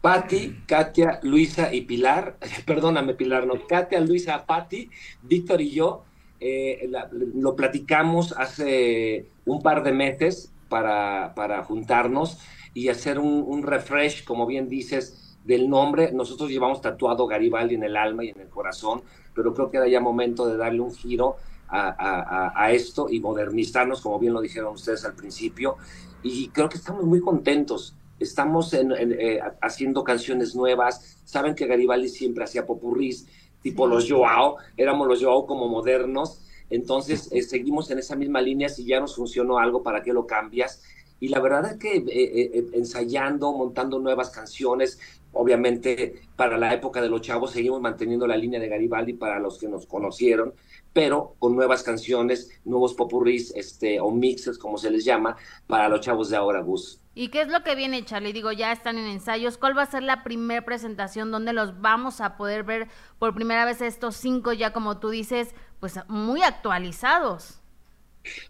Patti, 0.00 0.62
Katia, 0.66 1.18
Luisa 1.22 1.74
y 1.74 1.82
Pilar, 1.82 2.36
perdóname 2.66 3.14
Pilar, 3.14 3.46
no, 3.46 3.54
Katia, 3.66 4.00
Luisa, 4.00 4.46
Patti, 4.46 4.88
Víctor 5.22 5.60
y 5.60 5.70
yo 5.72 6.04
eh, 6.40 6.86
la- 6.88 7.08
lo 7.12 7.56
platicamos 7.56 8.32
hace 8.32 9.26
un 9.44 9.60
par 9.60 9.82
de 9.82 9.92
meses 9.92 10.52
para, 10.68 11.34
para 11.34 11.64
juntarnos 11.64 12.38
y 12.74 12.88
hacer 12.88 13.18
un, 13.18 13.42
un 13.46 13.62
refresh, 13.62 14.24
como 14.24 14.46
bien 14.46 14.68
dices, 14.68 15.38
del 15.44 15.68
nombre. 15.68 16.12
Nosotros 16.12 16.50
llevamos 16.50 16.80
tatuado 16.80 17.26
Garibaldi 17.26 17.74
en 17.76 17.84
el 17.84 17.96
alma 17.96 18.24
y 18.24 18.28
en 18.30 18.40
el 18.40 18.48
corazón, 18.48 19.02
pero 19.34 19.54
creo 19.54 19.70
que 19.70 19.78
era 19.78 19.88
ya 19.88 20.00
momento 20.00 20.46
de 20.46 20.56
darle 20.56 20.80
un 20.80 20.94
giro 20.94 21.36
a, 21.68 21.88
a- 21.88 22.52
a- 22.54 22.72
esto 22.72 23.08
y 23.10 23.20
modernizarnos, 23.20 24.00
como 24.00 24.18
bien 24.18 24.32
lo 24.32 24.40
dijeron 24.40 24.74
ustedes 24.74 25.04
al 25.04 25.14
principio. 25.14 25.76
Y 26.22 26.50
creo 26.50 26.68
que 26.68 26.78
estamos 26.78 27.04
muy 27.04 27.20
contentos 27.20 27.94
estamos 28.20 28.74
en- 28.74 28.90
en, 28.92 29.12
eh, 29.12 29.40
haciendo 29.62 30.02
canciones 30.02 30.56
nuevas. 30.56 31.20
Saben 31.24 31.54
que 31.54 31.66
Garibaldi 31.68 32.08
siempre 32.08 32.42
hacía 32.42 32.66
popurrís, 32.66 33.28
tipo 33.62 33.86
Sí. 33.86 33.90
los 33.90 34.10
Joao, 34.10 34.56
éramos 34.76 35.06
los 35.06 35.22
Joao 35.22 35.46
como 35.46 35.68
modernos. 35.68 36.40
Entonces 36.70 37.28
eh, 37.32 37.42
seguimos 37.42 37.90
en 37.90 37.98
esa 37.98 38.16
misma 38.16 38.40
línea. 38.40 38.68
Si 38.68 38.84
ya 38.84 39.00
nos 39.00 39.16
funcionó 39.16 39.58
algo, 39.58 39.82
¿para 39.82 40.02
qué 40.02 40.12
lo 40.12 40.26
cambias? 40.26 40.82
Y 41.20 41.28
la 41.28 41.40
verdad 41.40 41.72
es 41.72 41.78
que 41.78 41.96
eh, 41.96 42.04
eh, 42.06 42.50
eh, 42.54 42.66
ensayando, 42.74 43.52
montando 43.52 43.98
nuevas 43.98 44.30
canciones, 44.30 45.00
obviamente 45.32 46.22
para 46.36 46.56
la 46.56 46.72
época 46.72 47.02
de 47.02 47.08
los 47.08 47.20
chavos 47.20 47.50
seguimos 47.50 47.80
manteniendo 47.80 48.26
la 48.26 48.36
línea 48.36 48.60
de 48.60 48.68
Garibaldi 48.68 49.14
para 49.14 49.38
los 49.40 49.58
que 49.58 49.68
nos 49.68 49.86
conocieron, 49.86 50.54
pero 50.92 51.34
con 51.38 51.56
nuevas 51.56 51.82
canciones, 51.82 52.50
nuevos 52.64 52.94
popurrís 52.94 53.52
este, 53.54 54.00
o 54.00 54.10
mixes, 54.10 54.58
como 54.58 54.78
se 54.78 54.90
les 54.90 55.04
llama, 55.04 55.36
para 55.66 55.88
los 55.88 56.00
chavos 56.00 56.30
de 56.30 56.36
ahora, 56.36 56.60
Gus. 56.62 57.00
¿Y 57.14 57.28
qué 57.30 57.42
es 57.42 57.48
lo 57.48 57.64
que 57.64 57.74
viene, 57.74 58.04
Charlie? 58.04 58.32
Digo, 58.32 58.52
ya 58.52 58.70
están 58.70 58.96
en 58.96 59.06
ensayos. 59.06 59.58
¿Cuál 59.58 59.76
va 59.76 59.82
a 59.82 59.90
ser 59.90 60.04
la 60.04 60.22
primera 60.22 60.64
presentación 60.64 61.32
donde 61.32 61.52
los 61.52 61.80
vamos 61.80 62.20
a 62.20 62.36
poder 62.36 62.62
ver 62.62 62.86
por 63.18 63.34
primera 63.34 63.64
vez 63.64 63.82
estos 63.82 64.14
cinco, 64.14 64.52
ya 64.52 64.72
como 64.72 65.00
tú 65.00 65.10
dices, 65.10 65.52
pues 65.80 65.98
muy 66.08 66.42
actualizados? 66.42 67.60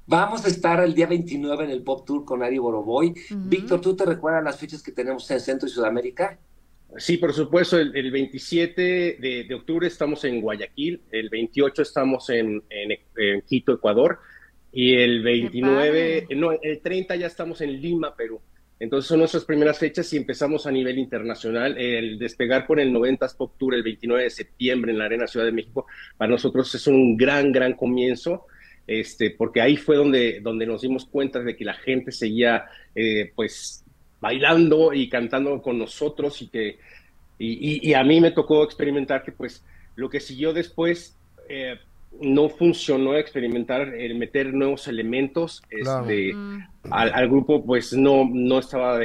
Vamos 0.06 0.44
a 0.44 0.48
estar 0.48 0.82
el 0.82 0.94
día 0.94 1.06
29 1.06 1.64
en 1.64 1.70
el 1.70 1.82
Pop 1.82 2.04
Tour 2.06 2.24
con 2.24 2.42
Ari 2.42 2.58
Boroboy. 2.58 3.14
Víctor, 3.30 3.80
¿tú 3.80 3.94
te 3.94 4.04
recuerdas 4.04 4.42
las 4.42 4.58
fechas 4.58 4.82
que 4.82 4.92
tenemos 4.92 5.30
en 5.30 5.40
Centro 5.40 5.68
y 5.68 5.70
Sudamérica? 5.70 6.38
Sí, 6.96 7.18
por 7.18 7.34
supuesto, 7.34 7.78
el, 7.78 8.10
27 8.10 8.82
de, 9.20 9.54
octubre 9.54 9.86
estamos 9.86 10.24
en 10.24 10.40
Guayaquil, 10.40 11.02
el 11.12 11.28
28 11.28 11.82
estamos 11.82 12.30
en, 12.30 12.62
en 12.70 13.42
Quito, 13.42 13.74
Ecuador, 13.74 14.20
y 14.72 14.94
el 14.94 15.22
29, 15.22 16.28
no, 16.34 16.52
el 16.52 16.80
30 16.80 17.16
ya 17.16 17.26
estamos 17.26 17.60
en 17.60 17.80
Lima, 17.80 18.16
Perú. 18.16 18.40
Entonces 18.80 19.08
son 19.08 19.18
nuestras 19.18 19.44
primeras 19.44 19.78
fechas 19.78 20.12
y 20.12 20.16
empezamos 20.16 20.66
a 20.66 20.70
nivel 20.70 20.98
internacional. 20.98 21.76
El 21.78 22.18
despegar 22.18 22.66
con 22.66 22.78
el 22.78 22.92
90s 22.92 23.36
Pop 23.36 23.54
Tour 23.58 23.74
el 23.74 23.82
29 23.82 24.24
de 24.24 24.30
septiembre 24.30 24.92
en 24.92 24.98
la 24.98 25.06
Arena 25.06 25.26
Ciudad 25.26 25.46
de 25.46 25.52
México, 25.52 25.86
para 26.16 26.30
nosotros 26.30 26.72
es 26.74 26.86
un 26.86 27.16
gran, 27.16 27.50
gran 27.50 27.74
comienzo, 27.74 28.46
este, 28.86 29.30
porque 29.30 29.60
ahí 29.60 29.76
fue 29.76 29.96
donde, 29.96 30.40
donde 30.40 30.66
nos 30.66 30.82
dimos 30.82 31.06
cuenta 31.06 31.40
de 31.40 31.56
que 31.56 31.64
la 31.64 31.74
gente 31.74 32.12
seguía 32.12 32.66
eh, 32.94 33.32
pues 33.34 33.84
bailando 34.20 34.92
y 34.92 35.08
cantando 35.08 35.60
con 35.60 35.78
nosotros 35.78 36.40
y 36.42 36.48
que 36.48 36.78
y, 37.40 37.94
a 37.94 38.02
mí 38.02 38.20
me 38.20 38.32
tocó 38.32 38.64
experimentar 38.64 39.22
que 39.22 39.30
pues 39.30 39.62
lo 39.94 40.10
que 40.10 40.18
siguió 40.18 40.52
después 40.52 41.16
eh, 41.48 41.78
no 42.20 42.48
funcionó 42.48 43.14
experimentar 43.14 43.94
el 43.94 44.16
meter 44.16 44.52
nuevos 44.52 44.88
elementos 44.88 45.62
este, 45.70 46.34
mm. 46.34 46.66
al, 46.90 47.28
grupo 47.28 47.64
pues 47.64 47.92
no 47.92 48.28
no 48.30 48.58
estaba 48.58 48.98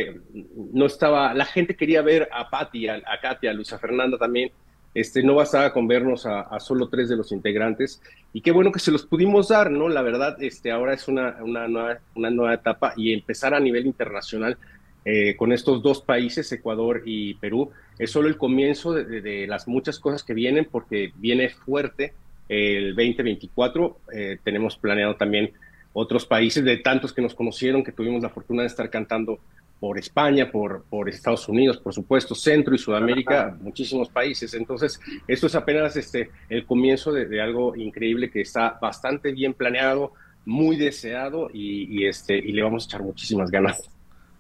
no 0.74 0.86
estaba 0.86 1.34
la 1.34 1.46
gente 1.46 1.76
quería 1.76 2.02
ver 2.02 2.28
a 2.32 2.50
Patti 2.50 2.88
a, 2.88 3.02
Katia 3.22 3.52
a 3.52 3.54
Luisa 3.54 3.78
Fernanda 3.78 4.18
también. 4.18 4.52
Este 4.96 5.24
no 5.24 5.34
bastaba 5.34 5.74
con 5.74 5.88
vernos 5.88 6.28
a, 6.28 6.60
solo 6.60 6.88
tres 6.88 7.10
de 7.10 7.16
los 7.16 7.32
integrantes. 7.32 8.00
Y 8.32 8.42
qué 8.42 8.52
bueno 8.52 8.72
que 8.72 8.78
se 8.78 8.92
los 8.92 9.08
pudimos 9.08 9.48
dar 9.48 9.72
no 9.72 9.90
la 9.90 10.04
verdad 10.04 10.42
este 10.42 10.72
ahora 10.72 10.94
es 10.94 11.08
una, 11.08 11.38
una 11.42 11.68
nueva 11.68 12.00
una 12.16 12.30
nueva 12.30 12.54
etapa 12.54 12.94
y 12.96 13.14
empezar 13.14 13.54
a 13.54 13.60
nivel 13.60 13.86
internacional 13.86 14.58
eh, 15.06 15.36
con 15.36 15.52
estos 15.52 15.84
dos 15.84 16.02
países 16.02 16.52
Ecuador 16.52 17.02
y 17.06 17.34
Perú 17.36 17.72
es 18.00 18.12
solo 18.12 18.28
el 18.28 18.38
comienzo 18.38 18.94
de 18.94 19.48
las 19.48 19.68
muchas 19.68 20.00
cosas 20.00 20.24
que 20.24 20.34
vienen 20.34 20.66
porque 20.70 21.12
viene 21.16 21.50
fuerte 21.50 22.14
el 22.50 22.96
2024. 22.96 23.98
Eh, 24.14 24.38
tenemos 24.44 24.78
planeado 24.78 25.16
también 25.16 25.52
otros 25.94 26.26
países 26.26 26.64
de 26.64 26.78
tantos 26.78 27.14
que 27.14 27.22
nos 27.22 27.36
conocieron, 27.36 27.84
que 27.84 27.92
tuvimos 27.92 28.22
la 28.22 28.30
fortuna 28.30 28.64
de 28.64 28.68
estar 28.68 28.90
cantando 28.90 29.40
por 29.80 30.00
España, 30.00 30.50
por, 30.50 30.86
por 30.90 31.10
Estados 31.10 31.50
Unidos, 31.50 31.78
por 31.78 31.94
supuesto, 31.94 32.36
Centro 32.36 32.74
y 32.74 32.78
Sudamérica, 32.78 33.58
muchísimos 33.60 34.08
países. 34.08 34.54
Entonces, 34.54 34.98
esto 35.28 35.48
es 35.48 35.56
apenas 35.56 35.98
este, 35.98 36.32
el 36.48 36.66
comienzo 36.66 37.12
de, 37.12 37.42
algo 37.42 37.76
increíble 37.76 38.32
que 38.32 38.40
está 38.40 38.78
bastante 38.82 39.34
bien 39.34 39.54
planeado, 39.54 40.14
muy 40.46 40.78
deseado 40.78 41.50
y, 41.54 42.06
este, 42.06 42.38
y 42.38 42.54
le 42.54 42.64
vamos 42.64 42.86
a 42.86 42.88
echar 42.88 43.04
muchísimas 43.04 43.52
ganas. 43.52 43.90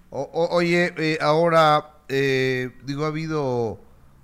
oye, 0.09 0.93
eh, 0.97 1.17
ahora, 1.19 1.97
eh, 2.07 2.69
digo, 2.85 3.03
ha 3.03 3.07
habido 3.07 3.81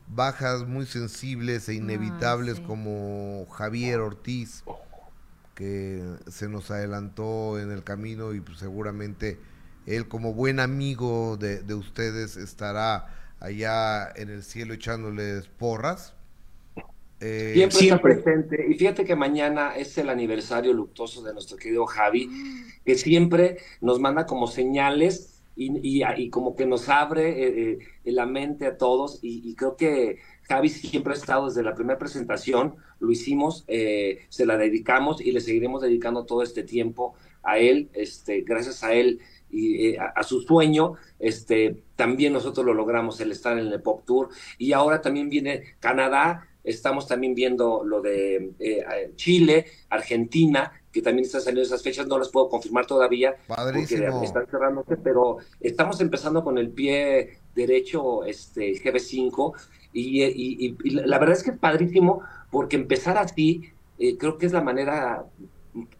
bajas 0.09 0.67
muy 0.67 0.85
sensibles 0.85 1.69
e 1.69 1.75
inevitables 1.75 2.59
como 2.59 3.45
Javier 3.51 3.99
Ortiz, 3.99 4.63
que 5.55 6.03
se 6.27 6.49
nos 6.49 6.71
adelantó 6.71 7.59
en 7.59 7.71
el 7.71 7.83
camino 7.83 8.33
y 8.33 8.41
pues, 8.41 8.57
seguramente 8.57 9.37
él 9.85 10.07
como 10.07 10.33
buen 10.33 10.59
amigo 10.59 11.37
de, 11.37 11.73
ustedes 11.73 12.37
estará 12.37 13.07
allá 13.39 14.09
en 14.15 14.29
el 14.29 14.43
cielo 14.43 14.73
echándoles 14.73 15.47
porras. 15.47 16.15
Eh, 17.21 17.51
siempre, 17.53 17.79
está 17.79 18.01
presente. 18.01 18.65
Y 18.69 18.75
fíjate 18.75 19.03
que 19.03 19.15
mañana 19.15 19.75
es 19.75 19.97
el 19.97 20.09
aniversario 20.09 20.73
luctuoso 20.73 21.21
de 21.21 21.33
nuestro 21.33 21.57
querido 21.57 21.85
Javi, 21.85 22.29
que 22.85 22.95
siempre 22.95 23.57
nos 23.81 23.99
manda 23.99 24.25
como 24.25 24.47
señales 24.47 25.38
y, 25.59 26.29
como 26.29 26.55
que 26.55 26.65
nos 26.65 26.87
abre 26.87 27.29
eh, 27.29 27.79
eh, 28.05 28.11
la 28.11 28.25
mente 28.25 28.65
a 28.65 28.77
todos. 28.77 29.19
Y, 29.21 29.53
creo 29.55 29.75
que 29.75 30.19
Javi 30.43 30.69
siempre 30.69 31.13
ha 31.13 31.17
estado 31.17 31.47
desde 31.47 31.63
la 31.63 31.75
primera 31.75 31.99
presentación, 31.99 32.75
lo 32.99 33.11
hicimos, 33.11 33.65
eh, 33.67 34.25
se 34.29 34.45
la 34.45 34.57
dedicamos 34.57 35.21
y 35.21 35.31
le 35.31 35.41
seguiremos 35.41 35.81
dedicando 35.81 36.25
todo 36.25 36.43
este 36.43 36.63
tiempo 36.63 37.13
a 37.43 37.57
él, 37.57 37.89
este, 37.93 38.41
gracias 38.41 38.83
a 38.83 38.93
él 38.93 39.19
y 39.51 39.95
a, 39.95 40.21
su 40.23 40.41
sueño, 40.41 40.93
este, 41.17 41.83
también 41.95 42.33
nosotros 42.33 42.65
lo 42.65 42.73
logramos, 42.73 43.19
el 43.19 43.31
estar 43.31 43.57
en 43.57 43.67
el 43.67 43.81
Pop 43.81 44.05
Tour. 44.05 44.29
Y 44.57 44.73
ahora 44.73 45.01
también 45.01 45.29
viene 45.29 45.63
Canadá, 45.79 46.47
estamos 46.63 47.07
también 47.07 47.33
viendo 47.33 47.83
lo 47.83 48.01
de 48.01 49.11
Chile, 49.15 49.65
Argentina, 49.89 50.71
que 50.91 51.01
también 51.01 51.25
están 51.25 51.41
saliendo 51.41 51.61
esas 51.61 51.83
fechas, 51.83 52.07
no 52.07 52.17
las 52.17 52.29
puedo 52.29 52.49
confirmar 52.49 52.85
todavía 52.85 53.35
porque 53.47 53.83
están 54.23 54.47
cerrándose, 54.47 54.97
pero 54.97 55.37
estamos 55.59 56.01
empezando 56.01 56.43
con 56.43 56.57
el 56.57 56.69
pie 56.69 57.39
derecho 57.55 58.23
este 58.23 58.73
GB5 58.73 59.53
y, 59.93 60.23
y, 60.23 60.89
la 60.91 61.17
verdad 61.17 61.35
es 61.37 61.43
que 61.43 61.51
es 61.51 61.57
padrísimo 61.57 62.21
porque 62.51 62.75
empezar 62.75 63.17
así 63.17 63.71
eh, 63.97 64.17
creo 64.17 64.37
que 64.37 64.45
es 64.45 64.53
la 64.53 64.61
manera 64.61 65.25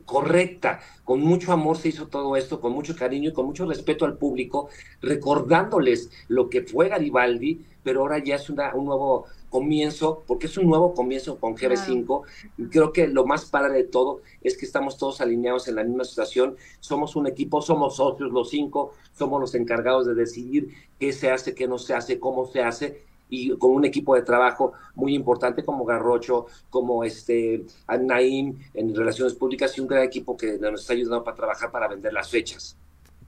correcta, 0.05 0.79
con 1.03 1.21
mucho 1.21 1.51
amor 1.51 1.77
se 1.77 1.89
hizo 1.89 2.07
todo 2.07 2.35
esto, 2.35 2.59
con 2.59 2.71
mucho 2.71 2.95
cariño 2.95 3.29
y 3.29 3.33
con 3.33 3.45
mucho 3.45 3.65
respeto 3.65 4.05
al 4.05 4.17
público, 4.17 4.69
recordándoles 5.01 6.09
lo 6.27 6.49
que 6.49 6.63
fue 6.63 6.89
Garibaldi, 6.89 7.63
pero 7.83 8.01
ahora 8.01 8.17
ya 8.19 8.35
es 8.35 8.49
una, 8.49 8.73
un 8.73 8.85
nuevo 8.85 9.25
comienzo, 9.49 10.23
porque 10.27 10.47
es 10.47 10.57
un 10.57 10.67
nuevo 10.67 10.93
comienzo 10.93 11.37
con 11.37 11.55
GB5, 11.55 12.21
y 12.57 12.65
creo 12.67 12.93
que 12.93 13.07
lo 13.07 13.25
más 13.25 13.45
padre 13.45 13.73
de 13.73 13.83
todo 13.83 14.21
es 14.41 14.57
que 14.57 14.65
estamos 14.65 14.97
todos 14.97 15.21
alineados 15.21 15.67
en 15.67 15.75
la 15.75 15.83
misma 15.83 16.03
situación, 16.03 16.55
somos 16.79 17.15
un 17.15 17.27
equipo, 17.27 17.61
somos 17.61 17.95
socios 17.97 18.31
los 18.31 18.49
cinco, 18.49 18.93
somos 19.13 19.41
los 19.41 19.55
encargados 19.55 20.05
de 20.05 20.15
decidir 20.15 20.69
qué 20.99 21.11
se 21.13 21.31
hace, 21.31 21.55
qué 21.55 21.67
no 21.67 21.77
se 21.77 21.93
hace, 21.93 22.19
cómo 22.19 22.45
se 22.45 22.61
hace, 22.61 23.03
y 23.29 23.55
con 23.57 23.71
un 23.71 23.85
equipo 23.85 24.15
de 24.15 24.23
trabajo 24.23 24.73
muy 24.95 25.13
importante 25.13 25.63
como 25.63 25.85
Garrocho, 25.85 26.47
como 26.69 27.03
este 27.03 27.65
Naim 27.87 28.59
en 28.73 28.95
Relaciones 28.95 29.35
Públicas 29.35 29.77
y 29.77 29.81
un 29.81 29.87
gran 29.87 30.03
equipo 30.03 30.35
que 30.35 30.57
nos 30.57 30.81
está 30.81 30.93
ayudando 30.93 31.23
para 31.23 31.37
trabajar 31.37 31.71
para 31.71 31.87
vender 31.87 32.11
las 32.11 32.29
fechas. 32.29 32.75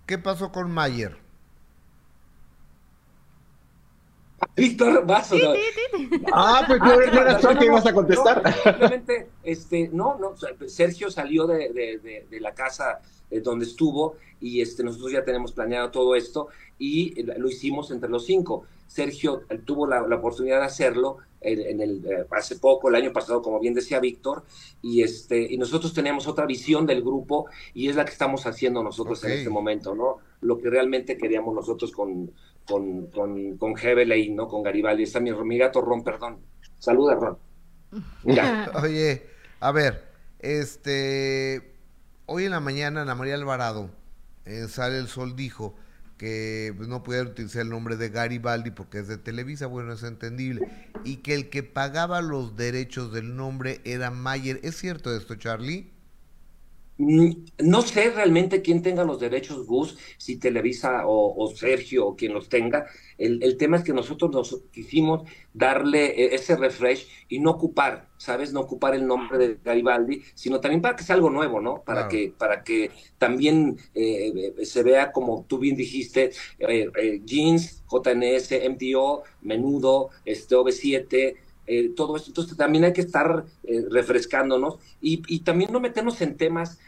¿Qué 0.07 0.17
pasó 0.17 0.51
con 0.51 0.71
Mayer? 0.71 1.30
Víctor, 4.55 5.05
vas 5.05 5.31
Ah, 6.33 6.63
pues 6.67 6.79
no, 6.79 7.01
era 7.01 7.39
tú 7.39 7.47
que 7.57 7.65
ibas 7.65 7.85
a 7.85 7.93
contestar. 7.93 8.53
simplemente, 8.63 9.29
este, 9.43 9.89
no, 9.93 10.17
no, 10.17 10.35
Sergio 10.67 11.09
salió 11.09 11.47
de, 11.47 11.69
de, 11.69 12.25
de, 12.29 12.39
la 12.39 12.53
casa 12.53 12.99
eh, 13.29 13.39
donde 13.39 13.65
estuvo 13.65 14.15
y 14.41 14.61
este, 14.61 14.83
nosotros 14.83 15.11
ya 15.11 15.23
tenemos 15.23 15.53
planeado 15.53 15.89
todo 15.89 16.15
esto 16.15 16.49
y 16.77 17.19
eh, 17.19 17.35
lo 17.37 17.47
hicimos 17.47 17.91
entre 17.91 18.09
los 18.09 18.25
cinco. 18.25 18.65
Sergio 18.87 19.43
eh, 19.49 19.59
tuvo 19.63 19.87
la, 19.87 20.01
oportunidad 20.01 20.59
de 20.59 20.65
hacerlo 20.65 21.17
en, 21.39 21.81
el, 21.81 22.27
hace 22.29 22.57
poco, 22.57 22.89
el 22.89 22.95
año 22.95 23.11
pasado, 23.11 23.41
como 23.41 23.59
bien 23.59 23.73
decía 23.73 23.99
Víctor, 23.99 24.43
y, 24.81 25.01
este, 25.01 25.41
y 25.41 25.57
nosotros 25.57 25.91
teníamos 25.91 26.27
otra 26.27 26.45
visión 26.45 26.85
del 26.85 27.01
grupo 27.01 27.47
y 27.73 27.89
es 27.89 27.95
la 27.95 28.05
que 28.05 28.11
estamos 28.11 28.45
haciendo 28.45 28.83
nosotros 28.83 29.23
en 29.23 29.31
este 29.31 29.49
momento, 29.49 29.95
¿no? 29.95 30.17
Lo 30.41 30.59
que 30.59 30.69
realmente 30.69 31.17
queríamos 31.17 31.55
nosotros 31.55 31.91
con, 31.91 32.31
con, 32.71 33.07
con, 33.07 33.57
con 33.57 33.73
¿no? 34.35 34.47
Con 34.47 34.63
Garibaldi. 34.63 35.03
Está 35.03 35.19
mi, 35.19 35.31
mi 35.31 35.57
gato 35.57 35.81
Ron, 35.81 36.03
perdón. 36.03 36.39
Saluda, 36.79 37.15
Ron. 37.15 37.37
Oye, 38.83 39.27
a 39.59 39.71
ver, 39.71 40.05
este, 40.39 41.75
hoy 42.25 42.45
en 42.45 42.51
la 42.51 42.61
mañana 42.61 43.01
Ana 43.01 43.15
María 43.15 43.35
Alvarado, 43.35 43.89
en 44.45 44.69
Sale 44.69 44.97
el 44.97 45.07
Sol, 45.07 45.35
dijo 45.35 45.75
que 46.17 46.73
pues, 46.77 46.87
no 46.87 47.03
podía 47.03 47.23
utilizar 47.23 47.63
el 47.63 47.69
nombre 47.69 47.97
de 47.97 48.09
Garibaldi 48.09 48.71
porque 48.71 48.99
es 48.99 49.07
de 49.07 49.17
Televisa, 49.17 49.65
bueno, 49.65 49.93
es 49.93 50.03
entendible, 50.03 50.65
y 51.03 51.17
que 51.17 51.33
el 51.33 51.49
que 51.49 51.63
pagaba 51.63 52.21
los 52.21 52.55
derechos 52.55 53.11
del 53.11 53.35
nombre 53.35 53.81
era 53.83 54.11
Mayer. 54.11 54.61
¿Es 54.63 54.77
cierto 54.77 55.15
esto, 55.15 55.35
Charlie? 55.35 55.90
Mm, 56.97 57.31
no 57.63 57.81
sé 57.81 58.11
realmente 58.11 58.61
quién 58.61 58.81
tenga 58.83 59.03
los 59.03 59.19
derechos, 59.19 59.65
Gus, 59.65 59.97
si 60.17 60.37
Televisa 60.37 61.03
o, 61.05 61.51
Sergio 61.55 62.05
o 62.07 62.15
quien 62.15 62.33
los 62.33 62.49
tenga. 62.49 62.85
El, 63.17 63.57
tema 63.57 63.77
es 63.77 63.83
que 63.83 63.93
nosotros 63.93 64.31
nos 64.31 64.61
quisimos 64.71 65.23
darle 65.53 66.07
e, 66.07 66.35
ese 66.35 66.55
refresh 66.55 67.07
y 67.29 67.39
no 67.39 67.51
ocupar, 67.51 68.09
¿sabes? 68.17 68.53
No 68.53 68.61
ocupar 68.61 68.93
el 68.93 69.07
nombre 69.07 69.37
de 69.37 69.57
Garibaldi, 69.63 70.21
sino 70.35 70.59
también 70.59 70.81
para 70.81 70.95
que 70.95 71.03
sea 71.03 71.15
algo 71.15 71.29
nuevo, 71.29 71.59
¿no? 71.59 71.81
Para, 71.83 72.07
que, 72.07 72.33
para 72.37 72.63
que 72.63 72.91
también 73.17 73.77
eh, 73.95 74.53
se 74.63 74.83
vea, 74.83 75.11
como 75.11 75.45
tú 75.47 75.57
bien 75.59 75.75
dijiste, 75.75 76.31
eh, 76.59 76.87
eh, 76.95 77.21
Jeans, 77.25 77.83
JNS, 77.89 78.51
MDO, 78.69 79.23
Menudo, 79.41 80.09
este 80.25 80.55
OV7, 80.55 81.35
todo 81.95 82.15
esto. 82.15 82.29
Entonces 82.29 82.57
también 82.57 82.83
hay 82.83 82.93
que 82.93 83.01
estar 83.01 83.45
refrescándonos 83.89 84.77
y, 85.01 85.21
y, 85.27 85.39
también 85.39 85.71
no 85.71 85.79
meternos 85.79 86.21
en 86.21 86.35
temas 86.35 86.79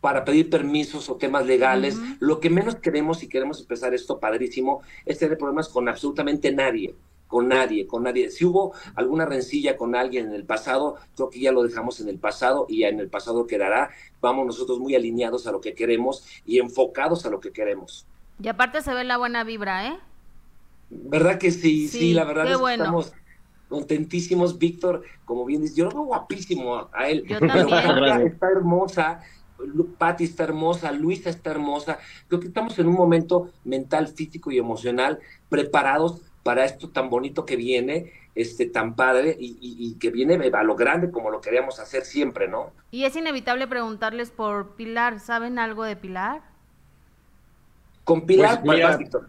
para 0.00 0.24
pedir 0.24 0.50
permisos 0.50 1.08
o 1.08 1.16
temas 1.16 1.46
legales. 1.46 1.96
Lo 2.20 2.40
que 2.40 2.50
menos 2.50 2.76
queremos, 2.76 3.22
y 3.22 3.28
queremos 3.28 3.60
empezar 3.60 3.94
esto 3.94 4.18
padrísimo, 4.18 4.82
es 5.06 5.18
tener 5.18 5.38
problemas 5.38 5.68
con 5.68 5.88
absolutamente 5.88 6.52
nadie 6.52 6.94
con 7.28 7.46
nadie, 7.46 7.86
con 7.86 8.02
nadie. 8.02 8.30
Si 8.30 8.44
hubo 8.44 8.72
alguna 8.96 9.26
rencilla 9.26 9.76
con 9.76 9.94
alguien 9.94 10.26
en 10.26 10.32
el 10.32 10.44
pasado, 10.44 10.96
creo 11.14 11.30
que 11.30 11.40
ya 11.40 11.52
lo 11.52 11.62
dejamos 11.62 12.00
en 12.00 12.08
el 12.08 12.18
pasado 12.18 12.66
y 12.68 12.82
en 12.84 12.98
el 12.98 13.08
pasado 13.08 13.46
quedará. 13.46 13.90
Vamos 14.20 14.46
nosotros 14.46 14.80
muy 14.80 14.94
alineados 14.96 15.46
a 15.46 15.52
lo 15.52 15.60
que 15.60 15.74
queremos 15.74 16.26
y 16.44 16.58
enfocados 16.58 17.26
a 17.26 17.30
lo 17.30 17.38
que 17.38 17.52
queremos. 17.52 18.06
Y 18.42 18.48
aparte 18.48 18.82
se 18.82 18.92
ve 18.94 19.04
la 19.04 19.18
buena 19.18 19.44
vibra, 19.44 19.86
¿eh? 19.88 19.98
¿Verdad 20.90 21.38
que 21.38 21.50
sí? 21.50 21.86
Sí, 21.86 22.14
la 22.14 22.24
verdad 22.24 22.50
es 22.50 22.58
que 22.58 22.72
estamos 22.72 23.12
contentísimos. 23.68 24.58
Víctor, 24.58 25.02
como 25.24 25.44
bien 25.44 25.62
dice, 25.62 25.76
yo 25.76 25.84
lo 25.84 25.90
veo 25.90 26.02
guapísimo 26.04 26.88
a 26.92 27.08
él. 27.08 27.24
Yo 27.26 27.38
también. 27.38 28.26
está 28.26 28.48
hermosa. 28.48 29.20
Patti 29.98 30.24
está 30.24 30.44
hermosa, 30.44 30.92
Luisa 30.92 31.30
está 31.30 31.50
hermosa. 31.50 31.98
Creo 32.28 32.40
que 32.40 32.46
estamos 32.46 32.78
en 32.78 32.86
un 32.86 32.94
momento 32.94 33.50
mental, 33.64 34.08
físico 34.08 34.50
y 34.50 34.58
emocional 34.58 35.18
preparados 35.48 36.22
para 36.44 36.64
esto 36.64 36.88
tan 36.88 37.10
bonito 37.10 37.44
que 37.44 37.56
viene, 37.56 38.12
este 38.34 38.66
tan 38.66 38.94
padre 38.94 39.36
y, 39.38 39.96
que 39.98 40.10
viene 40.10 40.34
a 40.54 40.62
lo 40.62 40.76
grande 40.76 41.10
como 41.10 41.30
lo 41.30 41.40
queríamos 41.40 41.80
hacer 41.80 42.04
siempre, 42.04 42.48
¿no? 42.48 42.70
Y 42.90 43.04
es 43.04 43.16
inevitable 43.16 43.66
preguntarles 43.66 44.30
por 44.30 44.76
Pilar, 44.76 45.18
¿saben 45.18 45.58
algo 45.58 45.82
de 45.84 45.96
Pilar? 45.96 46.42
Con 48.04 48.24
Pilar, 48.26 48.62
pues, 48.62 48.98
Víctor. 48.98 49.28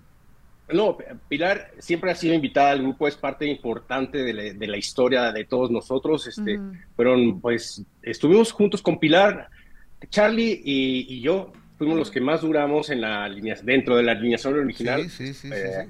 No, 0.72 0.98
Pilar 1.28 1.72
siempre 1.80 2.12
ha 2.12 2.16
sido 2.16 2.34
invitada 2.34 2.72
al 2.72 2.82
grupo, 2.82 3.08
es 3.08 3.16
parte 3.16 3.46
importante 3.48 4.20
de 4.20 4.68
la, 4.68 4.78
historia 4.78 5.32
de 5.32 5.46
todos 5.46 5.72
nosotros. 5.72 6.28
Este, 6.28 6.60
Fueron, 6.96 7.42
pues, 7.42 7.84
estuvimos 8.04 8.52
juntos 8.52 8.82
con 8.82 9.00
Pilar, 9.00 9.50
Charlie 10.10 10.62
y, 10.64 11.22
yo 11.22 11.52
fuimos 11.78 11.98
los 11.98 12.12
que 12.12 12.22
más 12.22 12.42
duramos 12.42 12.90
en 12.90 13.02
la 13.02 13.28
línea, 13.30 13.56
dentro 13.64 13.96
de 13.96 14.04
la 14.04 14.12
alineación 14.12 14.60
original. 14.60 15.10
Sí, 15.10 15.34
sí, 15.34 15.34
sí, 15.34 15.50
eh, 15.52 15.88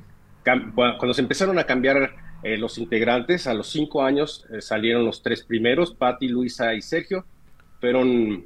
cuando 0.75 1.13
se 1.13 1.21
empezaron 1.21 1.59
a 1.59 1.65
cambiar 1.65 2.11
eh, 2.43 2.57
los 2.57 2.77
integrantes, 2.77 3.47
a 3.47 3.53
los 3.53 3.69
cinco 3.69 4.03
años 4.03 4.45
eh, 4.51 4.61
salieron 4.61 5.03
los 5.03 5.21
tres 5.21 5.43
primeros, 5.43 5.93
Patti, 5.93 6.27
Luisa 6.27 6.73
y 6.73 6.81
Sergio, 6.81 7.25
fueron, 7.81 8.45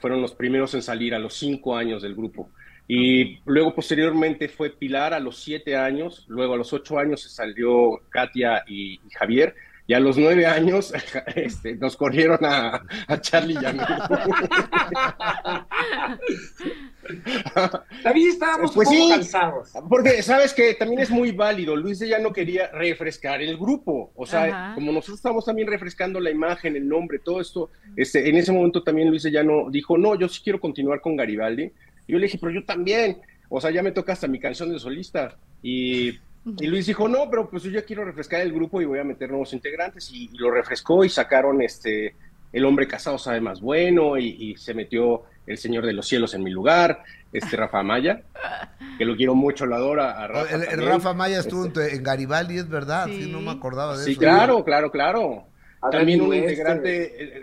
fueron 0.00 0.20
los 0.20 0.34
primeros 0.34 0.74
en 0.74 0.82
salir 0.82 1.14
a 1.14 1.18
los 1.18 1.34
cinco 1.34 1.76
años 1.76 2.02
del 2.02 2.14
grupo. 2.14 2.50
Y 2.86 3.38
luego 3.46 3.74
posteriormente 3.74 4.48
fue 4.48 4.70
Pilar 4.70 5.14
a 5.14 5.20
los 5.20 5.42
siete 5.42 5.76
años, 5.76 6.24
luego 6.28 6.54
a 6.54 6.58
los 6.58 6.72
ocho 6.72 6.98
años 6.98 7.22
se 7.22 7.30
salió 7.30 8.02
Katia 8.10 8.62
y 8.66 9.00
Javier, 9.18 9.54
y 9.86 9.94
a 9.94 10.00
los 10.00 10.16
nueve 10.16 10.46
años 10.46 10.92
este, 11.34 11.76
nos 11.76 11.96
corrieron 11.96 12.38
a, 12.42 12.82
Charlie 13.20 13.58
y 13.60 13.64
a 13.64 13.72
mí. 13.72 13.80
También 18.02 18.28
estábamos 18.28 18.72
pues 18.72 18.88
sí, 18.88 19.08
cansados. 19.10 19.72
Porque 19.88 20.22
sabes 20.22 20.54
que 20.54 20.74
también 20.74 21.00
es 21.00 21.10
muy 21.10 21.32
válido. 21.32 21.76
Luis 21.76 21.98
ya 21.98 22.18
no 22.18 22.32
quería 22.32 22.68
refrescar 22.68 23.42
el 23.42 23.56
grupo. 23.56 24.12
O 24.14 24.26
sea, 24.26 24.72
como 24.74 24.92
nosotros 24.92 25.18
estamos 25.18 25.44
también 25.44 25.68
refrescando 25.68 26.20
la 26.20 26.30
imagen, 26.30 26.76
el 26.76 26.88
nombre, 26.88 27.18
todo 27.18 27.40
esto, 27.40 27.70
este, 27.96 28.28
en 28.28 28.36
ese 28.36 28.52
momento 28.52 28.82
también 28.82 29.08
Luis 29.08 29.22
ya 29.24 29.42
no 29.42 29.70
dijo, 29.70 29.98
no, 29.98 30.14
yo 30.14 30.28
sí 30.28 30.40
quiero 30.42 30.60
continuar 30.60 31.00
con 31.00 31.16
Garibaldi. 31.16 31.72
Yo 32.08 32.18
le 32.18 32.26
dije, 32.26 32.38
pero 32.40 32.52
yo 32.52 32.64
también. 32.64 33.18
O 33.48 33.60
sea, 33.60 33.70
ya 33.70 33.82
me 33.82 33.92
toca 33.92 34.12
hasta 34.12 34.26
mi 34.26 34.40
canción 34.40 34.70
de 34.70 34.78
solista. 34.78 35.36
Y 35.62 36.18
y 36.44 36.66
Luis 36.66 36.86
dijo, 36.86 37.08
no, 37.08 37.30
pero 37.30 37.48
pues 37.48 37.62
yo 37.62 37.70
ya 37.70 37.82
quiero 37.82 38.04
refrescar 38.04 38.42
el 38.42 38.52
grupo 38.52 38.80
y 38.80 38.84
voy 38.84 38.98
a 38.98 39.04
meter 39.04 39.30
nuevos 39.30 39.52
integrantes. 39.54 40.10
Y, 40.12 40.28
lo 40.36 40.50
refrescó 40.50 41.04
y 41.04 41.08
sacaron 41.08 41.62
este 41.62 42.14
El 42.52 42.66
hombre 42.66 42.86
casado 42.86 43.18
sabe 43.18 43.40
más 43.40 43.60
bueno 43.60 44.18
y, 44.18 44.54
se 44.58 44.74
metió 44.74 45.22
El 45.46 45.56
Señor 45.56 45.86
de 45.86 45.94
los 45.94 46.06
Cielos 46.06 46.34
en 46.34 46.42
mi 46.42 46.50
lugar, 46.50 47.02
este 47.32 47.56
Rafa 47.56 47.82
Maya, 47.82 48.22
que 48.98 49.04
lo 49.04 49.16
quiero 49.16 49.34
mucho, 49.34 49.64
lo 49.64 49.74
adora 49.74 50.22
a 50.22 50.28
Rafa. 50.28 50.72
El, 50.72 50.84
Rafa 50.84 51.14
Maya 51.14 51.40
estuvo 51.40 51.66
este 51.66 51.96
en 51.96 52.02
Garibaldi, 52.02 52.58
es 52.58 52.68
verdad, 52.68 53.06
sí. 53.06 53.30
no 53.30 53.40
me 53.40 53.50
acordaba 53.50 53.96
de 53.96 54.02
eso. 54.02 54.10
Sí, 54.10 54.16
claro, 54.16 54.64
claro, 54.64 54.90
claro. 54.90 55.46
También 55.90 56.20
un 56.20 56.34
integrante, 56.34 57.38
eh, 57.38 57.42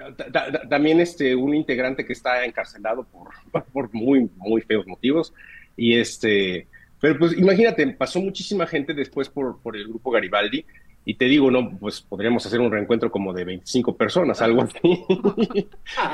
también 0.69 0.99
este, 0.99 1.35
un 1.35 1.53
integrante 1.53 2.05
que 2.05 2.13
está 2.13 2.43
encarcelado 2.45 3.03
por, 3.03 3.29
por 3.73 3.93
muy, 3.93 4.29
muy 4.37 4.61
feos 4.61 4.87
motivos. 4.87 5.33
Y 5.75 5.97
este, 5.97 6.67
pero 6.99 7.17
pues 7.17 7.37
imagínate, 7.37 7.87
pasó 7.87 8.19
muchísima 8.19 8.67
gente 8.67 8.93
después 8.93 9.29
por, 9.29 9.59
por 9.61 9.75
el 9.75 9.87
grupo 9.87 10.11
Garibaldi 10.11 10.65
y 11.03 11.15
te 11.15 11.25
digo, 11.25 11.49
no, 11.49 11.77
pues 11.79 12.01
podríamos 12.01 12.45
hacer 12.45 12.59
un 12.59 12.71
reencuentro 12.71 13.11
como 13.11 13.33
de 13.33 13.43
25 13.43 13.97
personas, 13.97 14.41
algo 14.41 14.61
así. 14.61 15.03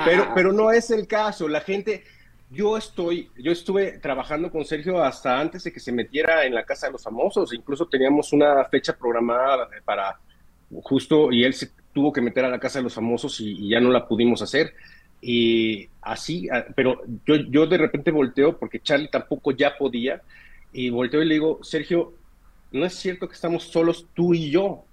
pero, 0.05 0.31
pero 0.33 0.53
no 0.53 0.71
es 0.71 0.89
el 0.91 1.07
caso. 1.07 1.49
La 1.49 1.59
gente, 1.59 2.03
yo 2.49 2.77
estoy, 2.77 3.29
yo 3.37 3.51
estuve 3.51 3.99
trabajando 3.99 4.49
con 4.49 4.63
Sergio 4.63 5.03
hasta 5.03 5.37
antes 5.39 5.65
de 5.65 5.73
que 5.73 5.81
se 5.81 5.91
metiera 5.91 6.45
en 6.45 6.55
la 6.55 6.63
Casa 6.63 6.87
de 6.87 6.93
los 6.93 7.03
Famosos. 7.03 7.53
Incluso 7.53 7.87
teníamos 7.87 8.31
una 8.31 8.63
fecha 8.65 8.95
programada 8.97 9.67
para 9.83 10.17
justo, 10.81 11.31
y 11.31 11.43
él 11.43 11.53
se 11.53 11.71
tuvo 11.97 12.13
que 12.13 12.21
meter 12.21 12.45
a 12.45 12.49
la 12.49 12.59
Casa 12.59 12.77
de 12.77 12.83
los 12.83 12.93
Famosos 12.93 13.41
y, 13.41 13.69
ya 13.69 13.79
no 13.79 13.89
la 13.89 14.07
pudimos 14.07 14.43
hacer. 14.43 14.75
Y 15.19 15.89
así, 15.99 16.47
ah, 16.47 16.63
pero 16.75 17.01
yo, 17.25 17.37
yo 17.37 17.65
de 17.65 17.79
repente 17.79 18.11
volteo 18.11 18.55
porque 18.55 18.81
Charlie 18.81 19.09
tampoco 19.09 19.49
ya 19.49 19.75
podía 19.75 20.21
y 20.71 20.91
volteo 20.91 21.23
y 21.23 21.25
le 21.25 21.33
digo, 21.33 21.57
Sergio, 21.63 22.13
no 22.71 22.85
es 22.85 22.93
cierto 22.93 23.27
que 23.27 23.33
estamos 23.33 23.63
solos 23.63 24.05
tú 24.13 24.35
y 24.35 24.51
yo. 24.51 24.83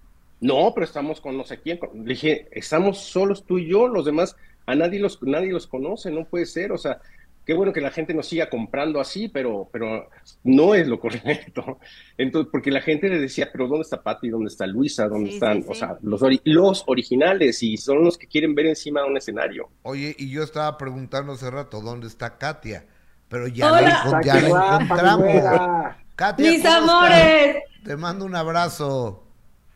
No, 0.41 0.73
pero 0.75 0.87
estamos 0.87 1.21
con 1.21 1.37
no 1.37 1.45
sé 1.45 1.61
quién. 1.61 1.79
Le 1.93 2.15
dije, 2.15 2.49
estamos 2.53 3.01
solos 3.01 3.45
tú 3.45 3.59
y 3.59 3.69
yo, 3.69 3.87
los 3.87 4.07
demás, 4.07 4.35
a 4.65 4.75
nadie 4.75 4.99
los, 4.99 5.23
nadie 5.23 5.53
los 5.53 5.67
conoce, 5.67 6.11
no 6.11 6.25
puede 6.25 6.47
ser. 6.47 6.73
O 6.73 6.79
sea, 6.79 7.03
qué 7.45 7.55
bueno 7.55 7.73
que 7.73 7.81
la 7.81 7.91
gente 7.91 8.15
nos 8.15 8.27
siga 8.27 8.49
comprando 8.49 9.01
así, 9.01 9.29
pero, 9.29 9.69
pero 9.73 10.09
no 10.43 10.75
es 10.75 10.87
lo 10.87 10.99
correcto. 11.01 11.79
Entonces, 12.19 12.51
porque 12.51 12.71
la 12.71 12.81
gente 12.81 13.09
le 13.09 13.19
decía, 13.19 13.51
pero 13.53 13.69
¿dónde 13.69 13.83
está 13.83 14.03
Patti? 14.03 14.29
¿Dónde 14.29 14.49
está 14.49 14.67
Luisa? 14.67 15.09
¿Dónde 15.09 15.31
están? 15.31 15.65
O 15.69 15.75
sea, 15.75 15.99
los, 16.03 16.23
los 16.45 16.85
originales 16.87 17.63
y 17.63 17.77
son 17.77 18.05
los 18.05 18.19
que 18.19 18.27
quieren 18.27 18.55
ver 18.55 18.67
encima 18.67 19.03
de 19.03 19.09
un 19.09 19.17
escenario. 19.17 19.71
Oye, 19.83 20.15
y 20.19 20.31
yo 20.31 20.43
estaba 20.43 20.77
preguntando 20.79 21.33
hace 21.33 21.51
rato, 21.51 21.81
¿dónde 21.81 22.07
está 22.07 22.39
Katia? 22.39 22.87
pero 23.35 23.49
ya, 23.49 23.69
la, 23.69 24.21
ya 24.23 24.39
encontramos. 24.39 25.97
Katia, 26.15 26.53
Mis 26.53 26.65
amores. 26.65 27.57
Te 27.83 27.97
mando 27.97 28.25
un 28.25 28.37
abrazo. 28.37 29.25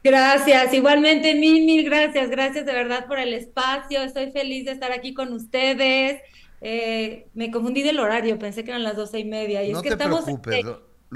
Gracias, 0.05 0.73
igualmente 0.73 1.35
mil, 1.35 1.65
mil 1.67 1.85
gracias, 1.85 2.31
gracias 2.31 2.65
de 2.65 2.73
verdad 2.73 3.07
por 3.07 3.19
el 3.19 3.35
espacio, 3.35 4.01
estoy 4.03 4.31
feliz 4.31 4.65
de 4.65 4.71
estar 4.71 4.93
aquí 4.93 5.13
con 5.13 5.33
ustedes. 5.33 6.23
Eh, 6.61 7.29
me 7.35 7.51
confundí 7.51 7.83
del 7.83 8.01
horario, 8.01 8.39
pensé 8.39 8.65
que 8.65 8.71
eran 8.71 8.83
las 8.83 8.97
doce 8.97 9.19
y 9.19 9.25
media. 9.25 9.65
Y 9.65 9.73
no 9.73 9.79
es 9.79 9.83
que 9.83 9.91
te 9.91 9.95
estamos 9.95 10.25
preocupes, 10.25 10.65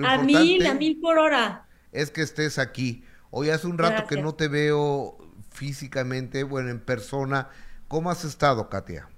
a 0.04 0.18
mil, 0.18 0.66
a 0.66 0.74
mil 0.74 1.00
por 1.00 1.18
hora. 1.18 1.66
Es 1.92 2.10
que 2.10 2.22
estés 2.22 2.58
aquí. 2.58 3.04
Hoy 3.30 3.50
hace 3.50 3.66
un 3.66 3.78
rato 3.78 4.06
que 4.06 4.16
no 4.16 4.34
te 4.34 4.48
veo 4.48 5.18
físicamente, 5.50 6.42
bueno, 6.44 6.70
en 6.70 6.80
persona. 6.80 7.48
¿Cómo 7.88 8.10
has 8.10 8.24
estado, 8.24 8.68
Katia? 8.68 9.08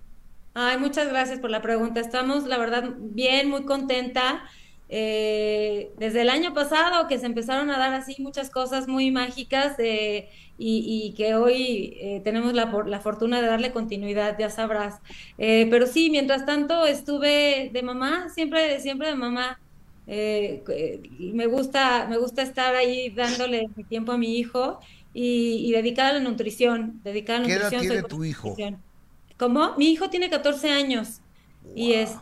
Ay, 0.54 0.78
muchas 0.78 1.08
gracias 1.08 1.40
por 1.40 1.50
la 1.50 1.62
pregunta. 1.62 2.00
Estamos, 2.00 2.44
la 2.44 2.58
verdad, 2.58 2.94
bien, 2.96 3.48
muy 3.50 3.64
contenta. 3.64 4.42
Eh, 4.88 5.92
desde 5.98 6.20
el 6.22 6.28
año 6.28 6.52
pasado 6.52 7.08
que 7.08 7.18
se 7.18 7.26
empezaron 7.26 7.70
a 7.70 7.78
dar 7.78 7.94
así 7.94 8.16
muchas 8.18 8.50
cosas 8.50 8.86
muy 8.86 9.10
mágicas 9.10 9.76
y, 9.78 10.26
y, 10.58 11.14
que 11.16 11.34
hoy 11.34 11.96
eh, 12.00 12.20
tenemos 12.22 12.52
la, 12.52 12.66
la, 12.86 13.00
fortuna 13.00 13.40
de 13.40 13.48
darle 13.48 13.72
continuidad, 13.72 14.36
ya 14.38 14.50
sabrás. 14.50 15.00
Eh, 15.38 15.66
pero 15.70 15.86
sí, 15.86 16.10
mientras 16.10 16.46
tanto 16.46 16.86
estuve 16.86 17.70
de 17.72 17.82
mamá, 17.82 18.28
siempre, 18.28 18.78
siempre 18.80 19.08
de 19.08 19.16
mamá. 19.16 19.58
me 20.06 21.46
gusta, 21.46 22.06
me 22.08 22.18
gusta 22.18 22.42
estar 22.42 22.76
ahí 22.76 23.10
dándole 23.10 23.68
tiempo 23.88 24.12
a 24.12 24.18
mi 24.18 24.38
hijo 24.38 24.80
y, 25.14 25.66
y 25.66 25.72
dedicada 25.72 26.10
a 26.10 26.12
la 26.14 26.20
nutrición, 26.20 27.00
dedicada 27.02 27.38
a 27.38 27.42
la 27.42 27.48
¿Qué 27.48 27.54
nutrición. 27.54 27.82
edad 27.82 27.90
tiene 27.90 28.08
tu 28.08 28.24
hijo? 28.24 28.54
¿Cómo? 29.38 29.74
Mi 29.76 29.90
hijo 29.90 30.10
tiene 30.10 30.30
14 30.30 30.70
años 30.70 31.20
y 31.74 31.94
es 31.94 32.12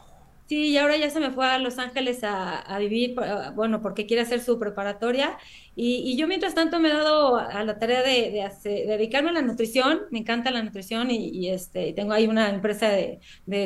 Sí, 0.49 0.69
y 0.69 0.77
ahora 0.77 0.97
ya 0.99 1.09
se 1.09 1.19
me 1.21 1.31
fue 1.31 1.47
a 1.47 1.59
Los 1.59 1.79
Ángeles 1.79 2.21
a, 2.25 2.79
vivir, 2.79 3.15
bueno, 3.55 3.81
porque 3.81 4.07
quiere 4.07 4.23
hacer 4.23 4.41
su 4.41 4.59
preparatoria. 4.59 5.39
Y, 5.75 6.17
yo 6.17 6.29
mientras 6.29 6.55
tanto 6.55 6.79
me 6.81 6.91
he 6.91 6.93
dado 6.93 7.37
a 7.37 7.65
la 7.65 7.79
tarea 7.79 8.03
de, 8.03 8.51
dedicarme 8.65 9.31
a 9.31 9.33
la 9.33 9.43
nutrición, 9.43 10.01
me 10.11 10.19
encanta 10.19 10.51
la 10.51 10.63
nutrición 10.63 11.11
y, 11.11 11.49
este, 11.49 11.95
tengo 11.95 12.13
ahí 12.13 12.27
una 12.27 12.51
empresa 12.51 12.89
de, 12.89 13.21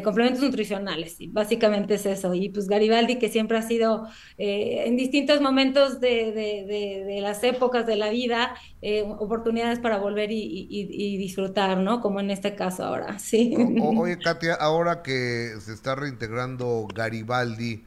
complementos 0.05 0.43
nutricionales, 0.43 1.16
básicamente 1.28 1.95
es 1.95 2.07
eso. 2.07 2.33
Y 2.35 2.49
pues 2.51 2.68
Garibaldi, 2.68 3.18
que 3.18 3.28
siempre 3.28 3.59
ha 3.59 3.62
sido 3.62 4.07
eh, 4.39 4.85
en 4.87 4.97
distintos 4.97 5.41
momentos 5.41 6.01
de, 6.01 7.18
las 7.20 7.43
épocas 7.43 7.87
de 7.87 7.97
la 7.97 8.11
vida, 8.11 8.55
eh, 8.83 9.03
oportunidades 9.03 9.81
para 9.81 9.99
volver 9.99 10.31
y, 10.31 11.16
disfrutar, 11.18 11.78
¿no? 11.78 12.01
Como 12.01 12.20
en 12.20 12.31
este 12.31 12.55
caso 12.55 12.85
ahora, 12.85 13.18
sí. 13.18 13.57
oye, 13.81 14.18
Katia, 14.18 14.55
ahora 14.55 15.03
que 15.03 15.55
se 15.61 15.72
está 15.72 15.97
reintegrando 15.97 16.87
Garibaldi 16.95 17.83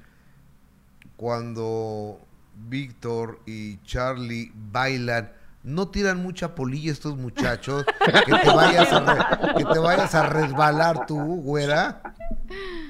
cuando 1.16 2.20
Víctor 2.68 3.40
y 3.46 3.82
Charlie 3.84 4.52
bailan. 4.54 5.32
No 5.64 5.90
tiran 5.90 6.22
mucha 6.22 6.56
polilla 6.56 6.92
estos 6.92 7.18
muchachos. 7.18 7.86
Que 8.26 8.34
te 8.34 8.50
vayas 8.50 8.92
a, 8.92 9.56
que 9.58 9.66
te 9.66 9.80
vayas 9.80 10.16
a 10.16 10.24
resbalar 10.28 11.06
tú, 11.06 11.18
güera. 11.18 12.02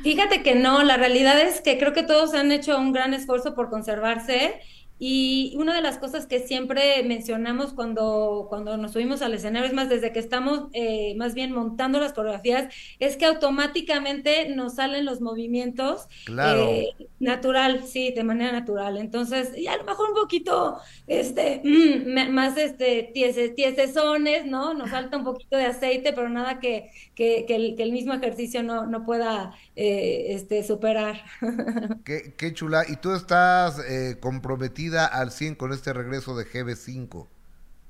Fíjate 0.03 0.43
que 0.43 0.55
no, 0.55 0.83
la 0.83 0.97
realidad 0.97 1.39
es 1.39 1.61
que 1.61 1.77
creo 1.77 1.93
que 1.93 2.03
todos 2.03 2.33
han 2.33 2.51
hecho 2.51 2.77
un 2.77 2.93
gran 2.93 3.13
esfuerzo 3.13 3.53
por 3.53 3.69
conservarse 3.69 4.61
y 4.99 5.55
una 5.57 5.73
de 5.75 5.81
las 5.81 5.97
cosas 5.97 6.27
que 6.27 6.39
siempre 6.39 7.01
mencionamos 7.03 7.73
cuando, 7.73 8.47
cuando 8.49 8.77
nos 8.77 8.91
subimos 8.93 9.21
al 9.21 9.33
escenario, 9.33 9.67
es 9.67 9.73
más, 9.73 9.89
desde 9.89 10.11
que 10.11 10.19
estamos 10.19 10.67
eh, 10.73 11.15
más 11.17 11.33
bien 11.33 11.51
montando 11.53 11.99
las 11.99 12.13
coreografías, 12.13 12.73
es 12.99 13.17
que 13.17 13.25
automáticamente 13.25 14.49
nos 14.55 14.75
salen 14.75 15.05
los 15.05 15.21
movimientos 15.21 16.07
Claro. 16.23 16.61
eh, 16.61 16.87
natural, 17.19 17.83
sí, 17.85 18.11
de 18.13 18.23
manera 18.23 18.51
natural. 18.51 18.97
Entonces, 18.97 19.57
y 19.57 19.67
a 19.67 19.77
lo 19.77 19.83
mejor 19.85 20.09
un 20.09 20.15
poquito 20.15 20.79
este, 21.07 21.61
mm, 21.63 22.31
más 22.33 22.57
este, 22.57 23.11
tiese- 23.13 23.49
tiesesones, 23.55 24.45
¿no? 24.45 24.73
Nos 24.73 24.89
falta 24.91 25.17
un 25.17 25.23
poquito 25.23 25.57
de 25.57 25.65
aceite, 25.65 26.13
pero 26.13 26.29
nada 26.29 26.59
que, 26.59 26.91
que, 27.15 27.45
que 27.47 27.55
el, 27.55 27.75
que 27.75 27.83
el 27.83 27.91
mismo 27.91 28.13
ejercicio 28.13 28.63
no, 28.63 28.85
no 28.85 29.05
pueda 29.05 29.53
eh, 29.79 30.33
este, 30.35 30.63
superar. 30.63 31.23
Qué, 32.03 32.33
qué 32.37 32.53
chula. 32.53 32.83
Y 32.87 32.97
tú 32.97 33.13
estás 33.13 33.79
eh, 33.79 34.17
comprometida 34.19 35.05
al 35.05 35.31
100 35.31 35.55
con 35.55 35.71
este 35.71 35.93
regreso 35.93 36.35
de 36.35 36.45
GB5. 36.45 37.27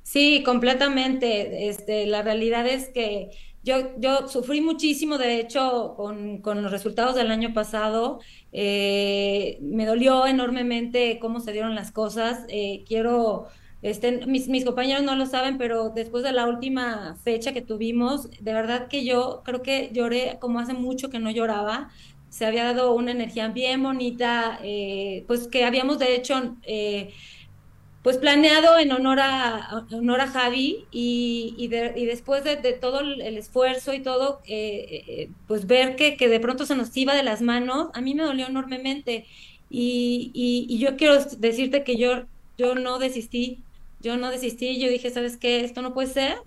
Sí, 0.04 0.44
completamente. 0.44 1.70
Este, 1.70 2.06
la 2.08 2.22
realidad 2.24 2.68
es 2.68 2.90
que 2.90 3.30
yo, 3.64 4.00
yo 4.00 4.28
sufrí 4.28 4.62
muchísimo, 4.62 5.18
de 5.18 5.40
hecho, 5.40 5.94
con, 5.98 6.42
con 6.42 6.62
los 6.64 6.72
resultados 6.72 7.16
del 7.16 7.32
año 7.32 7.54
pasado. 7.54 8.20
Eh, 8.52 9.58
me 9.62 9.86
dolió 9.86 10.26
enormemente 10.28 11.20
cómo 11.20 11.40
se 11.40 11.52
dieron 11.52 11.76
las 11.76 11.92
cosas. 11.92 12.46
Eh, 12.50 12.84
quiero, 12.88 13.48
este, 13.82 14.26
mis, 14.28 14.48
mis 14.50 14.66
compañeros 14.66 15.04
no 15.04 15.16
lo 15.16 15.26
saben, 15.26 15.58
pero 15.58 15.90
después 15.90 16.24
de 16.24 16.32
la 16.34 16.48
última 16.48 17.16
fecha 17.24 17.54
que 17.54 17.62
tuvimos, 17.62 18.30
de 18.40 18.54
verdad 18.54 18.88
que 18.90 19.06
yo 19.06 19.42
creo 19.46 19.62
que 19.62 19.90
lloré 19.94 20.38
como 20.40 20.60
hace 20.60 20.74
mucho 20.74 21.10
que 21.10 21.20
no 21.20 21.32
lloraba. 21.32 21.90
Se 22.30 22.46
había 22.46 22.64
dado 22.66 22.94
una 22.94 23.12
energía 23.12 23.48
bien 23.50 23.82
bonita, 23.84 24.60
eh, 24.64 25.24
pues 25.28 25.48
que 25.48 25.66
habíamos 25.66 25.98
de 26.00 26.16
hecho 26.16 26.58
eh, 26.64 27.14
pues 28.02 28.18
planeado 28.18 28.80
en 28.80 28.92
honor 28.94 29.20
a, 29.22 29.86
honor 29.92 30.22
a 30.22 30.28
Javi 30.28 30.88
y, 30.92 31.54
y, 31.58 31.68
de- 31.68 31.94
y 31.98 32.06
después 32.06 32.44
de, 32.46 32.56
todo 32.74 33.02
el, 33.02 33.22
el 33.22 33.38
esfuerzo 33.38 33.94
y 33.94 34.02
todo, 34.02 34.42
eh, 34.46 35.04
eh, 35.08 35.36
pues 35.48 35.68
ver 35.68 35.96
que, 35.98 36.16
que 36.18 36.30
de 36.30 36.40
pronto 36.40 36.66
se 36.66 36.76
nos 36.76 36.96
iba 36.96 37.14
de 37.14 37.24
las 37.24 37.42
manos, 37.42 37.90
a 37.94 38.02
mí 38.02 38.16
me 38.16 38.24
dolió 38.24 38.48
enormemente. 38.48 39.28
Y, 39.70 40.32
y, 40.34 40.66
y 40.74 40.80
yo 40.80 40.96
quiero 40.98 41.16
decirte 41.40 41.84
que 41.84 41.98
yo, 41.98 42.26
yo 42.58 42.76
no 42.76 43.00
desistí, 43.00 43.66
yo 44.00 44.18
no 44.18 44.32
desistí, 44.32 44.80
yo 44.80 44.90
dije, 44.90 45.10
¿sabes 45.12 45.38
qué? 45.38 45.64
Esto 45.64 45.82
no 45.82 45.94
puede 45.94 46.08
ser. 46.10 46.38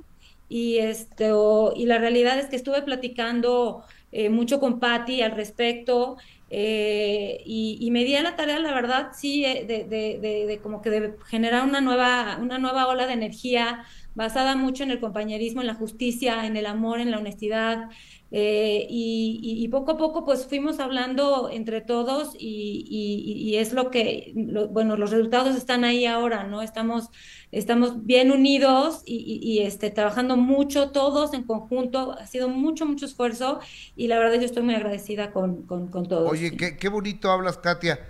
Y, 0.49 0.79
este, 0.79 1.31
y 1.77 1.87
la 1.87 1.99
realidad 1.99 2.39
es 2.39 2.47
que 2.49 2.57
estuve 2.57 2.83
platicando 2.83 3.85
eh, 4.11 4.29
mucho 4.29 4.61
con 4.61 4.81
Patty 4.81 5.23
al 5.23 5.33
respecto 5.33 6.19
eh, 6.51 7.43
y, 7.47 7.79
y 7.81 7.91
me 7.91 8.05
di 8.05 8.15
a 8.17 8.23
la 8.23 8.37
tarea, 8.37 8.59
la 8.59 8.75
verdad, 8.75 9.13
sí, 9.15 9.45
eh, 9.47 9.65
de, 9.67 9.85
de, 9.85 10.19
de, 10.21 10.47
de 10.47 10.61
como 10.61 10.83
que 10.83 10.91
de 10.91 11.15
generar 11.27 11.65
una 11.67 11.81
nueva, 11.81 12.39
una 12.41 12.59
nueva 12.59 12.87
ola 12.89 13.07
de 13.07 13.15
energía 13.15 13.85
basada 14.15 14.57
mucho 14.57 14.83
en 14.85 14.91
el 14.91 15.01
compañerismo, 15.01 15.63
en 15.63 15.67
la 15.69 15.75
justicia, 15.75 16.47
en 16.47 16.57
el 16.59 16.67
amor, 16.67 17.01
en 17.01 17.11
la 17.11 17.19
honestidad. 17.19 17.89
Eh, 18.35 18.87
y, 18.89 19.39
y- 19.43 19.63
y 19.63 19.69
poco 19.69 19.91
a 19.93 19.97
poco 19.99 20.25
pues 20.25 20.47
fuimos 20.47 20.81
hablando 20.81 21.51
entre 21.51 21.83
todos 21.83 22.35
y, 22.39 22.87
y- 22.89 23.51
y 23.51 23.57
es 23.59 23.75
lo 23.75 23.91
que, 23.91 24.33
lo- 24.35 24.69
bueno, 24.69 24.97
los 24.97 25.11
resultados 25.11 25.55
están 25.55 25.85
ahí 25.85 26.07
ahora, 26.07 26.45
¿no? 26.45 26.63
Estamos, 26.63 27.11
estamos 27.51 28.07
bien 28.07 28.31
unidos 28.33 29.03
y, 29.05 29.17
y- 29.17 29.47
y, 29.47 29.59
este, 29.67 29.91
trabajando 29.91 30.39
mucho 30.39 30.91
todos 30.93 31.35
en 31.35 31.43
conjunto, 31.43 32.13
ha 32.19 32.27
sido 32.27 32.49
mucho, 32.49 32.87
mucho 32.87 33.05
esfuerzo 33.05 33.61
y 33.97 34.09
la 34.09 34.19
verdad 34.19 34.37
yo 34.41 34.47
estoy 34.47 34.63
muy 34.63 34.75
agradecida 34.77 35.31
con, 35.31 35.63
con, 35.67 35.89
con 35.89 36.09
todos. 36.09 36.31
Oye, 36.33 36.49
sí. 36.51 36.57
qué, 36.57 36.79
qué 36.79 36.89
bonito 36.89 37.31
hablas, 37.31 37.59
Katia. 37.59 38.01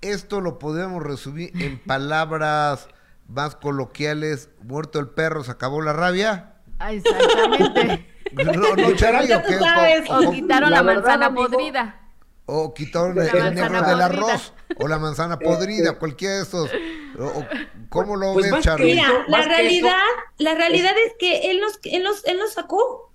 Esto 0.00 0.40
lo 0.40 0.58
podemos 0.58 1.02
resumir 1.02 1.50
en 1.60 1.78
palabras 1.78 2.88
más 3.28 3.56
coloquiales. 3.56 4.48
Muerto 4.62 5.00
el 5.00 5.08
perro, 5.08 5.44
se 5.44 5.50
acabó 5.50 5.82
la 5.82 5.92
rabia. 5.92 6.54
Ah, 6.78 6.92
Exactamente. 6.94 8.06
No, 8.32 8.74
no, 8.76 8.92
Charlie, 8.96 9.32
¿o 9.32 9.42
qué? 9.42 9.56
O- 9.56 10.14
O 10.16 10.28
o- 10.28 10.32
quitaron 10.32 10.70
la 10.70 10.82
manzana 10.82 11.34
podrida. 11.34 12.02
O 12.48 12.72
quitaron 12.74 13.18
el, 13.18 13.54
negro 13.54 13.82
del 13.82 14.00
arroz, 14.00 14.52
o 14.78 14.86
la 14.86 14.98
manzana 14.98 15.38
podrida, 15.38 15.98
cualquiera 15.98 16.36
de 16.36 16.42
estos. 16.42 16.70
O- 17.18 17.24
o- 17.24 17.46
¿Cómo 17.88 18.16
lo 18.16 18.34
Pues 18.34 18.50
ves, 18.52 18.62
Charlie? 18.64 18.94
Mira, 18.94 19.02
eso, 19.04 19.12
la 19.28 19.42
realidad, 19.42 19.90
eso, 19.90 20.32
la 20.44 20.54
realidad 20.54 20.92
es 21.06 21.14
que 21.18 21.50
él 21.50 21.60
nos, 21.60 21.78
él 21.84 22.02
nos, 22.02 22.24
él 22.26 22.38
nos 22.38 22.52
sacó. 22.52 23.12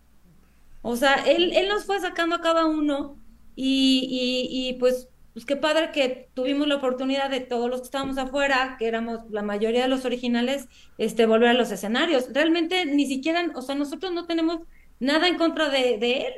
O 0.82 0.96
sea, 0.96 1.16
él, 1.28 1.54
él 1.56 1.68
nos 1.70 1.86
fue 1.86 2.00
sacando 2.00 2.36
a 2.36 2.42
cada 2.42 2.66
uno 2.66 3.18
y, 3.56 4.08
y, 4.50 4.70
y 4.70 4.74
pues, 4.80 5.10
pues 5.34 5.46
qué 5.46 5.56
padre 5.56 5.92
que 5.94 6.30
tuvimos 6.34 6.68
la 6.68 6.76
oportunidad 6.78 7.30
de 7.30 7.40
todos 7.40 7.70
los 7.70 7.82
que 7.82 7.86
estábamos 7.86 8.18
afuera, 8.18 8.76
que 8.80 8.88
éramos 8.88 9.20
la 9.30 9.44
mayoría 9.44 9.84
de 9.84 9.88
los 9.88 10.04
originales, 10.06 10.68
este, 10.98 11.26
volver 11.26 11.50
a 11.50 11.54
los 11.54 11.72
escenarios. 11.72 12.30
Realmente 12.34 12.86
ni 12.86 13.06
siquiera, 13.06 13.46
o 13.56 13.62
sea, 13.62 13.76
nosotros 13.76 14.12
no 14.12 14.26
tenemos 14.26 14.62
nada 15.02 15.28
en 15.30 15.38
contra 15.38 15.70
de, 15.70 15.98
de 16.00 16.18
él. 16.28 16.34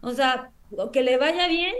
O 0.00 0.12
sea, 0.12 0.52
que 0.92 1.02
le 1.04 1.18
vaya 1.18 1.48
bien. 1.48 1.74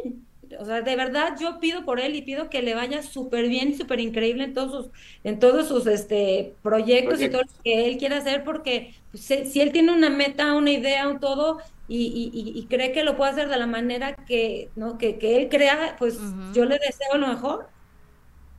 O 0.61 0.65
sea, 0.65 0.83
de 0.83 0.97
verdad 0.97 1.37
yo 1.41 1.59
pido 1.61 1.85
por 1.85 1.99
él 2.01 2.15
y 2.17 2.23
pido 2.23 2.49
que 2.51 2.63
le 2.63 2.75
vaya 2.75 3.03
súper 3.03 3.49
bien, 3.49 3.77
súper 3.77 4.01
increíble 4.01 4.45
en 4.45 4.55
todos 4.55 4.73
sus, 4.87 4.93
en 5.25 5.39
todos 5.41 5.67
sus 5.69 5.87
este, 5.89 6.57
proyectos 6.63 7.21
y 7.21 7.29
todo 7.31 7.43
lo 7.43 7.49
que 7.65 7.89
él 7.89 7.97
quiera 7.99 8.19
hacer, 8.19 8.45
porque 8.45 8.95
pues, 9.11 9.25
si, 9.27 9.47
si 9.47 9.61
él 9.61 9.73
tiene 9.73 9.93
una 9.93 10.11
meta, 10.11 10.55
una 10.55 10.71
idea, 10.73 11.09
un 11.09 11.21
todo, 11.21 11.59
y, 11.89 11.99
y- 12.07 12.31
y- 12.59 12.59
y 12.61 12.69
cree 12.69 12.93
que 12.93 13.05
lo 13.05 13.17
puede 13.17 13.33
hacer 13.33 13.49
de 13.49 13.57
la 13.59 13.67
manera 13.67 14.15
que, 14.27 14.73
¿no? 14.77 14.99
que, 14.99 15.19
que 15.19 15.37
él 15.37 15.49
crea, 15.49 15.97
pues 15.99 16.37
yo 16.53 16.65
le 16.65 16.79
deseo 16.79 17.19
lo 17.19 17.29
mejor. 17.29 17.73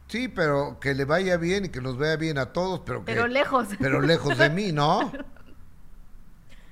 Sí, 0.10 0.28
pero 0.30 0.80
que 0.80 0.94
le 0.94 1.04
vaya 1.06 1.38
bien 1.38 1.66
y 1.66 1.70
que 1.70 1.82
nos 1.82 1.98
vea 1.98 2.16
bien 2.16 2.38
a 2.38 2.54
todos, 2.54 2.82
pero 2.86 3.06
que, 3.06 3.16
Pero 3.16 3.28
lejos. 3.28 3.68
pero 3.80 4.02
lejos 4.02 4.38
de 4.38 4.50
mí, 4.50 4.72
¿no? 4.72 5.22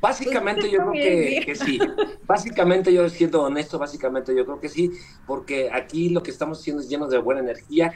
Básicamente 0.05 0.69
yo 0.69 0.77
creo 0.77 0.91
que, 0.91 1.41
que 1.43 1.55
sí. 1.55 1.79
Básicamente 2.27 2.93
yo 2.93 3.09
siendo 3.09 3.41
honesto, 3.41 3.79
básicamente 3.79 4.35
yo 4.35 4.45
creo 4.45 4.59
que 4.59 4.69
sí, 4.69 4.91
porque 5.25 5.71
aquí 5.73 6.09
lo 6.09 6.21
que 6.21 6.29
estamos 6.29 6.59
haciendo 6.59 6.83
es 6.83 6.89
llenos 6.89 7.09
de 7.09 7.17
buena 7.17 7.41
energía, 7.41 7.91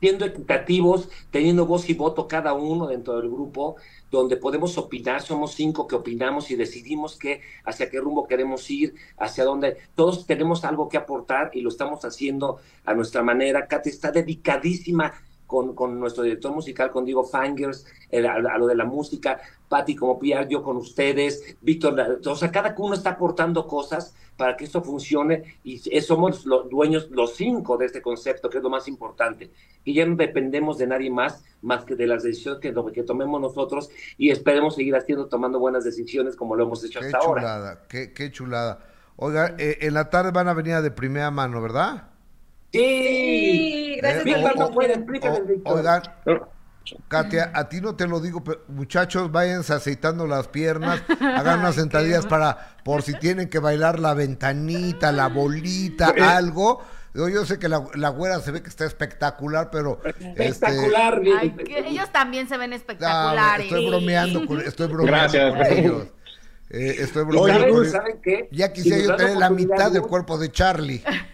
siendo 0.00 0.24
equitativos, 0.24 1.10
teniendo 1.30 1.66
voz 1.66 1.90
y 1.90 1.94
voto 1.94 2.26
cada 2.28 2.54
uno 2.54 2.86
dentro 2.86 3.20
del 3.20 3.28
grupo, 3.28 3.76
donde 4.10 4.38
podemos 4.38 4.78
opinar, 4.78 5.20
somos 5.20 5.52
cinco 5.52 5.86
que 5.86 5.96
opinamos 5.96 6.50
y 6.50 6.56
decidimos 6.56 7.18
qué, 7.18 7.42
hacia 7.66 7.90
qué 7.90 8.00
rumbo 8.00 8.26
queremos 8.26 8.70
ir, 8.70 8.94
hacia 9.18 9.44
dónde, 9.44 9.76
todos 9.94 10.26
tenemos 10.26 10.64
algo 10.64 10.88
que 10.88 10.96
aportar 10.96 11.50
y 11.52 11.60
lo 11.60 11.68
estamos 11.68 12.06
haciendo 12.06 12.58
a 12.86 12.94
nuestra 12.94 13.22
manera. 13.22 13.66
Katy 13.66 13.90
está 13.90 14.10
dedicadísima 14.10 15.12
con, 15.54 15.74
con 15.74 16.00
nuestro 16.00 16.22
director 16.24 16.52
musical, 16.52 16.90
con 16.90 17.04
Diego 17.04 17.22
Fangers, 17.24 17.86
el- 18.10 18.26
a, 18.26 18.34
a 18.34 18.58
lo 18.58 18.66
de 18.66 18.74
la 18.74 18.84
música, 18.84 19.40
Patti 19.68 19.94
como 19.94 20.18
PR, 20.18 20.48
yo 20.48 20.62
con 20.62 20.76
ustedes, 20.76 21.56
Víctor, 21.60 22.18
o 22.26 22.34
sea, 22.36 22.50
cada 22.50 22.74
uno 22.78 22.94
está 22.94 23.10
aportando 23.10 23.66
cosas 23.66 24.14
para 24.36 24.56
que 24.56 24.64
esto 24.64 24.82
funcione 24.82 25.58
y 25.62 25.78
somos 26.00 26.44
los 26.44 26.68
dueños, 26.68 27.08
los 27.10 27.34
cinco 27.36 27.76
de 27.76 27.86
este 27.86 28.02
concepto, 28.02 28.50
que 28.50 28.58
es 28.58 28.64
lo 28.64 28.70
más 28.70 28.88
importante, 28.88 29.50
y 29.84 29.94
ya 29.94 30.04
no 30.06 30.16
dependemos 30.16 30.76
de 30.78 30.88
nadie 30.88 31.08
más, 31.10 31.44
más 31.62 31.84
que 31.84 31.94
de 31.94 32.06
las 32.08 32.24
decisiones 32.24 32.60
que, 32.60 32.74
que 32.92 33.02
tomemos 33.04 33.40
nosotros 33.40 33.90
y 34.18 34.30
esperemos 34.30 34.74
seguir 34.74 34.96
haciendo, 34.96 35.26
tomando 35.28 35.58
buenas 35.60 35.84
decisiones 35.84 36.34
como 36.36 36.56
lo 36.56 36.64
hemos 36.64 36.82
hecho 36.84 36.98
Qué 36.98 37.06
hasta 37.06 37.18
ahora. 37.18 37.40
chulada, 37.42 37.82
qué, 37.88 38.12
qué 38.12 38.30
chulada. 38.32 38.80
Oiga, 39.16 39.54
eh, 39.58 39.78
en 39.82 39.94
la 39.94 40.10
tarde 40.10 40.32
van 40.32 40.48
a 40.48 40.54
venir 40.54 40.80
de 40.82 40.90
primera 40.90 41.30
mano, 41.30 41.62
¿verdad? 41.62 42.08
Sí, 42.78 43.96
gracias 44.00 44.20
Eh, 44.20 44.24
Víctor, 44.24 44.56
no 44.58 44.70
puede, 44.70 45.04
oigan, 45.64 46.02
Katia, 47.08 47.50
a 47.54 47.68
ti 47.68 47.80
no 47.80 47.94
te 47.96 48.06
lo 48.06 48.20
digo, 48.20 48.44
pero 48.44 48.60
muchachos, 48.68 49.32
váyanse 49.32 49.72
aceitando 49.72 50.26
las 50.26 50.48
piernas, 50.48 51.02
hagan 51.20 51.60
unas 51.60 51.76
sentadillas 51.76 52.26
para, 52.26 52.76
por 52.84 53.02
si 53.02 53.14
tienen 53.14 53.48
que 53.48 53.58
bailar 53.58 54.00
la 54.00 54.12
ventanita, 54.12 55.12
la 55.12 55.28
bolita, 55.28 56.12
Eh. 56.16 56.20
algo. 56.22 56.82
Yo, 57.14 57.46
sé 57.46 57.60
que 57.60 57.68
la, 57.68 57.80
la 57.94 58.08
güera 58.08 58.40
se 58.40 58.50
ve 58.50 58.60
que 58.60 58.68
está 58.68 58.84
espectacular, 58.84 59.70
pero... 59.70 60.00
este, 60.04 60.46
Espectacular. 60.48 61.22
Ay, 61.38 61.50
que 61.52 61.78
ellos 61.88 62.10
también 62.10 62.48
se 62.48 62.56
ven 62.58 62.72
espectaculares. 62.72 63.66
estoy 63.66 63.86
bromeando 63.88 64.44
con, 64.46 64.60
estoy 64.60 64.88
bromeando 64.88 65.32
Gracias. 65.32 65.54
con 65.54 65.78
ellos. 65.78 66.06
Eh, 66.70 66.96
estoy 66.98 67.24
bromeando 67.24 67.52
¿Saben, 67.60 67.72
con 67.72 67.82
ellos. 67.82 67.92
¿saben 67.92 68.20
qué? 68.20 68.48
Ya 68.50 68.66
Si 68.66 68.72
quisiera 68.72 69.02
yo 69.04 69.14
tener 69.16 69.36
la 69.36 69.48
mitad 69.48 69.92
del 69.92 70.02
cuerpo 70.02 70.36
de 70.38 70.50
Charlie. 70.50 71.04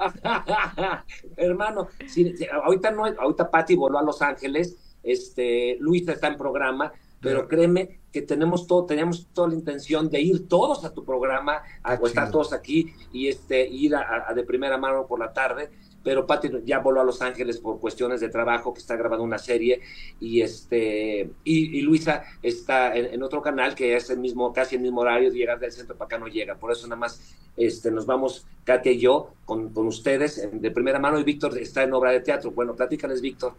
Hermano, 1.36 1.88
si- 2.06 2.36
si- 2.36 2.46
ahorita 2.46 2.90
no, 2.90 3.04
ahorita 3.06 3.50
Patti 3.50 3.74
voló 3.74 3.98
a 3.98 4.02
Los 4.02 4.22
Ángeles, 4.22 4.76
este, 5.02 5.76
Luisa 5.80 6.12
está 6.12 6.28
en 6.28 6.36
programa, 6.36 6.92
pero 7.20 7.46
créeme 7.48 8.00
que 8.12 8.22
tenemos 8.22 8.66
todo, 8.66 8.86
teníamos 8.86 9.26
toda 9.32 9.48
la 9.48 9.54
intención 9.54 10.08
de 10.10 10.20
ir 10.20 10.48
todos 10.48 10.84
a 10.84 10.92
tu 10.92 11.04
programa, 11.04 11.62
a 11.82 11.96
Qué 11.96 12.02
o 12.02 12.06
estar 12.06 12.30
todos 12.30 12.52
aquí 12.52 12.92
y 13.12 13.28
este 13.28 13.68
ir 13.68 13.94
a, 13.94 14.26
a- 14.28 14.34
de 14.34 14.42
primera 14.42 14.76
mano 14.78 15.06
por 15.06 15.18
la 15.20 15.32
tarde, 15.32 15.70
pero 16.02 16.26
Patti 16.26 16.50
ya 16.64 16.78
voló 16.78 17.00
a 17.00 17.04
Los 17.04 17.22
Ángeles 17.22 17.58
por 17.58 17.80
cuestiones 17.80 18.20
de 18.20 18.28
trabajo, 18.28 18.72
que 18.72 18.80
está 18.80 18.96
grabando 18.96 19.24
una 19.24 19.38
serie, 19.38 19.80
y 20.18 20.40
este 20.40 21.30
y, 21.44 21.80
Luisa 21.82 22.24
está 22.42 22.94
en, 22.94 23.22
otro 23.22 23.42
canal 23.42 23.74
que 23.74 23.96
es 23.96 24.10
el 24.10 24.18
mismo, 24.18 24.52
casi 24.52 24.76
el 24.76 24.82
mismo 24.82 25.00
horario, 25.00 25.30
de 25.30 25.38
llegar 25.38 25.58
del 25.58 25.72
centro 25.72 25.96
para 25.96 26.06
acá 26.06 26.18
no 26.18 26.28
llega, 26.28 26.56
por 26.56 26.72
eso 26.72 26.86
nada 26.86 27.00
más 27.00 27.36
este, 27.56 27.90
nos 27.90 28.06
vamos, 28.06 28.46
Katia 28.64 28.92
y 28.92 29.00
yo, 29.00 29.34
con, 29.44 29.72
con 29.72 29.86
ustedes 29.86 30.48
de 30.52 30.70
primera 30.70 30.98
mano, 30.98 31.18
y 31.18 31.24
Víctor 31.24 31.58
está 31.58 31.82
en 31.82 31.92
obra 31.92 32.12
de 32.12 32.20
teatro. 32.20 32.50
Bueno, 32.52 32.74
platícales, 32.74 33.20
Víctor. 33.20 33.54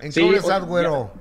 ¿En 0.00 0.12
qué 0.12 0.36
estás, 0.36 0.66
güero? 0.66 1.12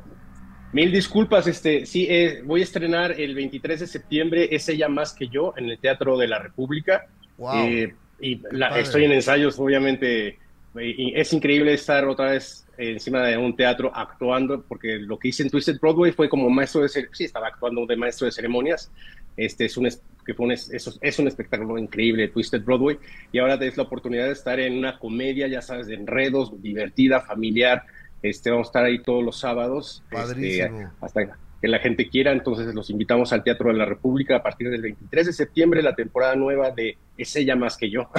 Mil 0.73 0.91
disculpas, 0.91 1.47
este, 1.47 1.85
sí, 1.85 2.07
eh, 2.09 2.41
voy 2.43 2.61
a 2.61 2.63
estrenar 2.63 3.19
el 3.19 3.35
23 3.35 3.79
de 3.79 3.87
septiembre, 3.87 4.49
es 4.51 4.67
ella 4.67 4.89
más 4.89 5.13
que 5.13 5.27
yo, 5.27 5.53
en 5.57 5.69
el 5.69 5.79
Teatro 5.79 6.17
de 6.17 6.27
la 6.27 6.39
República. 6.39 7.07
Eh, 7.55 7.93
y 8.19 8.41
estoy 8.75 9.05
en 9.05 9.11
ensayos, 9.11 9.59
obviamente. 9.59 10.39
Es 10.75 11.33
increíble 11.33 11.73
estar 11.73 12.05
otra 12.07 12.31
vez 12.31 12.65
encima 12.77 13.23
de 13.23 13.37
un 13.37 13.55
teatro 13.55 13.91
actuando, 13.93 14.61
porque 14.61 14.97
lo 14.97 15.17
que 15.17 15.29
hice 15.29 15.43
en 15.43 15.49
Twisted 15.49 15.79
Broadway 15.79 16.11
fue 16.11 16.29
como 16.29 16.49
maestro 16.49 16.81
de 16.81 16.89
sí, 16.89 17.23
estaba 17.23 17.47
actuando 17.47 17.85
de 17.85 17.95
maestro 17.95 18.25
de 18.25 18.31
ceremonias. 18.31 18.91
Este 19.35 19.65
es 19.65 19.77
un 19.77 19.89
que 20.25 20.33
fue 20.33 20.45
un, 20.45 20.51
es 20.51 21.19
un 21.19 21.27
espectáculo 21.27 21.77
increíble, 21.77 22.27
Twisted 22.27 22.61
Broadway, 22.63 22.97
y 23.31 23.39
ahora 23.39 23.55
es 23.55 23.77
la 23.77 23.83
oportunidad 23.83 24.25
de 24.25 24.33
estar 24.33 24.59
en 24.59 24.77
una 24.77 24.99
comedia, 24.99 25.47
ya 25.47 25.61
sabes, 25.61 25.87
de 25.87 25.95
enredos, 25.95 26.61
divertida, 26.61 27.21
familiar, 27.21 27.85
este, 28.21 28.49
vamos 28.49 28.67
a 28.67 28.69
estar 28.69 28.83
ahí 28.83 28.99
todos 28.99 29.23
los 29.23 29.39
sábados. 29.39 30.03
Este, 30.11 30.69
hasta 30.99 31.46
que 31.61 31.67
la 31.67 31.79
gente 31.79 32.09
quiera. 32.09 32.31
Entonces 32.31 32.73
los 32.73 32.89
invitamos 32.89 33.33
al 33.33 33.43
Teatro 33.43 33.71
de 33.71 33.77
la 33.77 33.85
República 33.85 34.37
a 34.37 34.43
partir 34.43 34.69
del 34.69 34.81
23 34.81 35.27
de 35.27 35.33
septiembre, 35.33 35.81
la 35.81 35.95
temporada 35.95 36.35
nueva 36.35 36.71
de 36.71 36.97
Es 37.17 37.35
ella 37.35 37.55
más 37.55 37.77
que 37.77 37.89
yo. 37.89 38.09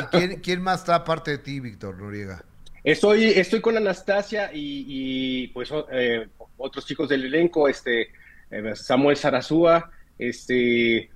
¿Quién, 0.43 0.62
más 0.62 0.80
está 0.80 0.97
aparte 0.97 1.32
de 1.32 1.39
ti, 1.39 1.61
Víctor 1.61 1.99
Noriega? 1.99 2.45
Estoy, 2.84 3.24
estoy 3.24 3.61
con 3.61 3.76
Anastasia 3.76 4.51
y, 4.53 5.49
pues 5.49 5.70
eh, 5.93 6.26
otros 6.57 6.86
chicos 6.86 7.09
del 7.09 7.24
elenco, 7.24 7.68
este 7.68 8.09
eh, 8.51 8.74
Samuel 8.74 9.16
Sarazúa, 9.16 9.91
este 10.18 11.11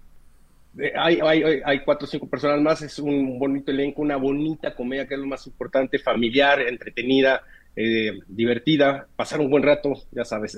eh, 0.78 0.92
hay, 0.96 1.18
hay, 1.20 1.62
hay, 1.64 1.80
cuatro 1.80 2.06
o 2.06 2.10
cinco 2.10 2.28
personas 2.28 2.60
más, 2.60 2.80
es 2.82 2.98
un 2.98 3.38
bonito 3.38 3.70
elenco, 3.70 4.00
una 4.00 4.16
bonita 4.16 4.74
comedia 4.74 5.06
que 5.06 5.14
es 5.14 5.20
lo 5.20 5.26
más 5.26 5.46
importante, 5.46 5.98
familiar, 5.98 6.60
entretenida, 6.62 7.42
eh, 7.76 8.20
divertida, 8.26 9.06
pasar 9.14 9.40
un 9.40 9.50
buen 9.50 9.62
rato, 9.62 9.92
ya 10.10 10.24
sabes. 10.24 10.56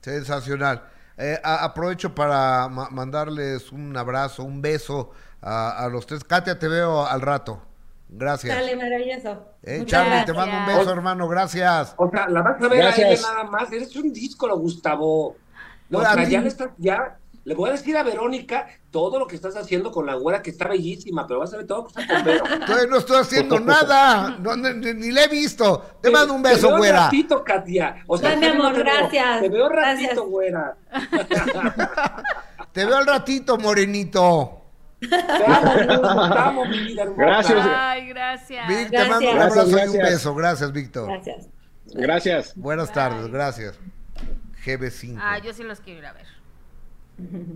Sensacional. 0.00 0.82
Eh, 1.16 1.38
aprovecho 1.42 2.14
para 2.14 2.68
mandarles 2.68 3.70
un 3.70 3.96
abrazo, 3.96 4.42
un 4.42 4.60
beso 4.60 5.10
a, 5.40 5.88
los 5.90 6.06
tres. 6.06 6.24
Katia, 6.24 6.58
te 6.58 6.68
veo 6.68 7.06
al 7.06 7.20
rato. 7.20 7.62
Gracias. 8.08 8.54
Dale, 8.54 8.76
maravilloso. 8.76 9.44
Eh, 9.62 9.82
Charlie, 9.86 10.24
te 10.24 10.32
mando 10.32 10.56
un 10.56 10.66
beso, 10.66 10.90
hermano. 10.90 11.28
Gracias. 11.28 11.94
O 11.96 12.10
sea, 12.10 12.28
la 12.28 12.42
vas 12.42 12.60
a 12.62 12.68
ver 12.68 12.82
a 12.82 12.90
nada 12.90 13.44
más. 13.44 13.72
Eres 13.72 13.94
un 13.96 14.12
disco, 14.12 14.48
Gustavo. 14.58 15.36
No, 15.88 16.02
ya, 16.02 16.40
está, 16.40 16.72
ya 16.78 17.18
le 17.44 17.54
voy 17.54 17.68
a 17.68 17.72
decir 17.72 17.96
a 17.96 18.02
Verónica 18.02 18.66
todo 18.90 19.18
lo 19.18 19.26
que 19.26 19.36
estás 19.36 19.54
haciendo 19.56 19.92
con 19.92 20.06
la 20.06 20.14
güera 20.14 20.42
que 20.42 20.50
está 20.50 20.66
bellísima, 20.66 21.26
pero 21.26 21.40
vas 21.40 21.52
a 21.52 21.58
ver 21.58 21.66
todo 21.66 21.82
lo 21.82 21.88
que 21.88 22.00
está 22.00 22.14
con 22.14 22.24
Vero. 22.24 22.44
no 22.90 22.96
estoy 22.96 23.20
haciendo 23.20 23.60
nada, 23.60 24.38
ni, 24.38 25.12
le 25.12 25.24
he 25.24 25.28
visto. 25.28 25.98
Te, 26.00 26.10
mando 26.10 26.34
un 26.34 26.42
beso, 26.42 26.76
güera. 26.76 26.80
Te 26.80 26.92
veo 26.92 27.02
ratito, 27.04 27.44
Katia. 27.44 27.96
O 28.06 28.16
sea, 28.16 28.36
mi 28.36 28.46
amor, 28.46 28.74
gracias. 28.74 29.40
Te 29.42 29.48
veo 29.50 29.68
ratito, 29.68 30.26
güera. 30.26 30.76
te 32.72 32.84
veo 32.84 32.96
al 32.96 33.06
ratito, 33.06 33.58
morenito. 33.58 34.60
Te 35.00 35.44
amo, 35.46 36.64
mi 36.64 36.78
vida 36.78 37.02
hermosa. 37.02 37.22
Gracias. 37.22 37.68
Ay, 37.70 38.08
gracias. 38.08 38.68
Vic, 38.68 38.90
te 38.90 39.08
mando 39.08 39.30
un 39.30 39.38
abrazo 39.38 39.68
y 39.68 39.88
un 39.88 39.98
beso. 39.98 40.34
Gracias, 40.34 40.72
Víctor. 40.72 41.08
Gracias. 41.08 41.48
Gracias. 41.92 42.56
Buenas 42.56 42.90
tardes, 42.90 43.28
gracias. 43.28 43.78
GB5. 44.64 45.18
Ah, 45.20 45.38
yo 45.38 45.52
sí 45.52 45.62
los 45.62 45.80
quiero 45.80 45.98
ir 45.98 46.06
a 46.06 46.12
ver. 46.14 46.33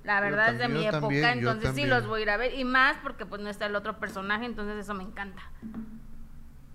La 0.05 0.21
verdad 0.21 0.55
es 0.55 0.59
de 0.59 0.69
mi 0.69 0.87
época, 0.87 1.33
entonces 1.33 1.75
sí 1.75 1.87
los 1.87 2.07
voy 2.07 2.21
a 2.21 2.23
ir 2.23 2.31
a 2.31 2.37
ver. 2.37 2.55
Y 2.55 2.65
más 2.65 2.97
porque 3.03 3.27
pues 3.27 3.41
no 3.41 3.51
está 3.51 3.67
el 3.67 3.77
otro 3.77 3.99
personaje, 3.99 4.45
entonces 4.45 4.77
eso 4.79 4.95
me 4.95 5.05
encanta. 5.05 5.43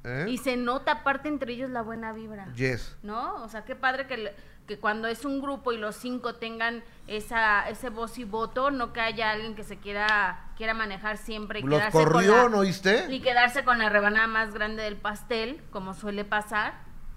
¿Eh? 0.03 0.25
Y 0.27 0.37
se 0.37 0.57
nota 0.57 0.91
aparte 0.91 1.29
entre 1.29 1.53
ellos 1.53 1.69
la 1.69 1.81
buena 1.81 2.11
vibra. 2.11 2.51
Yes. 2.55 2.97
¿No? 3.03 3.35
O 3.41 3.47
sea, 3.47 3.63
qué 3.63 3.75
padre 3.75 4.05
que, 4.05 4.35
que 4.67 4.77
cuando 4.77 5.07
es 5.07 5.23
un 5.23 5.41
grupo 5.41 5.71
y 5.71 5.77
los 5.77 5.95
cinco 5.95 6.35
tengan 6.35 6.83
esa 7.07 7.69
ese 7.69 7.89
voz 7.89 8.17
y 8.17 8.25
voto, 8.25 8.69
no 8.69 8.91
que 8.91 8.99
haya 8.99 9.31
alguien 9.31 9.55
que 9.55 9.63
se 9.63 9.77
quiera 9.77 10.51
quiera 10.57 10.73
manejar 10.73 11.17
siempre 11.17 11.59
y 11.59 11.63
los 11.63 11.81
corrió, 11.85 12.49
¿no 12.49 12.59
oíste? 12.59 13.05
Y 13.09 13.21
quedarse 13.21 13.63
con 13.63 13.77
la 13.77 13.87
rebanada 13.87 14.27
más 14.27 14.53
grande 14.53 14.83
del 14.83 14.97
pastel, 14.97 15.63
como 15.71 15.93
suele 15.93 16.25
pasar. 16.25 16.73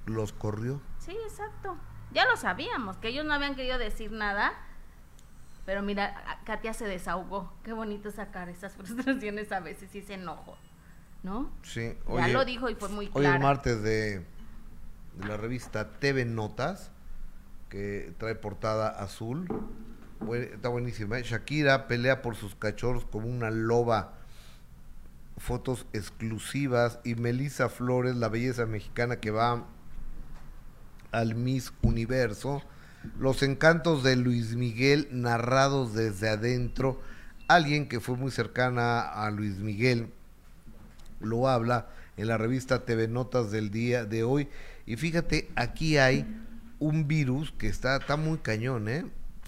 Los 0.07 0.33
corrió. 0.33 0.81
Sí, 0.99 1.17
exacto. 1.25 1.77
Ya 2.13 2.25
lo 2.25 2.37
sabíamos, 2.37 2.99
que 2.99 3.09
ellos 3.09 3.25
no 3.25 3.35
habían 3.35 3.57
querido 3.57 3.79
decir 3.79 4.13
nada 4.13 4.53
pero 5.67 5.83
mira, 5.83 6.39
Katia 6.45 6.73
se 6.73 6.87
desahogó. 6.87 7.53
Qué 7.65 7.73
bonito 7.73 8.13
sacar 8.13 8.49
esas 8.49 8.73
frustraciones 8.77 9.51
a 9.51 9.61
veces 9.61 9.95
y 9.95 9.99
ese 9.99 10.15
enojo. 10.15 10.57
¿No? 11.23 11.51
Sí. 11.65 11.93
ya 12.09 12.29
lo 12.29 12.45
dijo 12.45 12.71
y 12.71 12.77
fue 12.77 12.89
muy 12.89 13.09
claro. 13.09 13.29
Hoy 13.29 13.35
es 13.35 13.43
martes 13.43 13.83
de, 13.83 14.25
la 15.27 15.37
revista 15.37 15.99
TV 15.99 16.25
Notas, 16.25 16.93
que 17.69 18.15
trae 18.17 18.37
portada 18.37 18.89
azul. 18.91 19.49
está 20.33 20.69
buenísima. 20.69 21.19
¿eh? 21.19 21.25
Shakira 21.25 21.89
pelea 21.89 22.23
por 22.23 22.37
sus 22.37 22.55
cachorros 22.55 23.05
como 23.05 23.27
una 23.27 23.51
loba. 23.51 24.13
Fotos 25.37 25.87
exclusivas. 25.93 27.01
Y 27.03 27.17
Melissa 27.17 27.69
Flores, 27.69 28.15
la 28.15 28.29
belleza 28.29 28.67
mexicana 28.67 29.17
que 29.17 29.33
va 29.33 29.67
al 31.11 31.35
Miss 31.35 31.73
Universo 31.83 32.63
los 33.19 33.43
encantos 33.43 34.03
de 34.03 34.17
Luis 34.17 34.55
Miguel 34.57 35.09
narrados 35.11 35.95
desde 35.95 36.29
adentro. 36.29 37.01
Alguien 37.49 37.89
que 37.89 38.01
fue 38.01 38.17
muy 38.17 38.31
cercana 38.31 39.01
a 39.01 39.31
Luis 39.31 39.59
Miguel 39.59 40.09
lo 41.21 41.49
habla 41.49 41.89
en 42.17 42.29
la 42.29 42.39
revista 42.39 42.85
TV 42.85 43.09
Notas 43.09 43.51
del 43.51 43.71
día 43.71 44.05
de 44.05 44.23
hoy. 44.23 44.49
Y 44.87 44.97
fíjate, 44.97 45.49
aquí 45.55 45.99
hay 45.99 46.27
un 46.79 47.09
virus 47.09 47.53
que 47.53 47.69
está, 47.69 47.97
está 47.97 48.17
muy 48.17 48.39
cañón, 48.39 48.89
¿eh? 48.89 49.05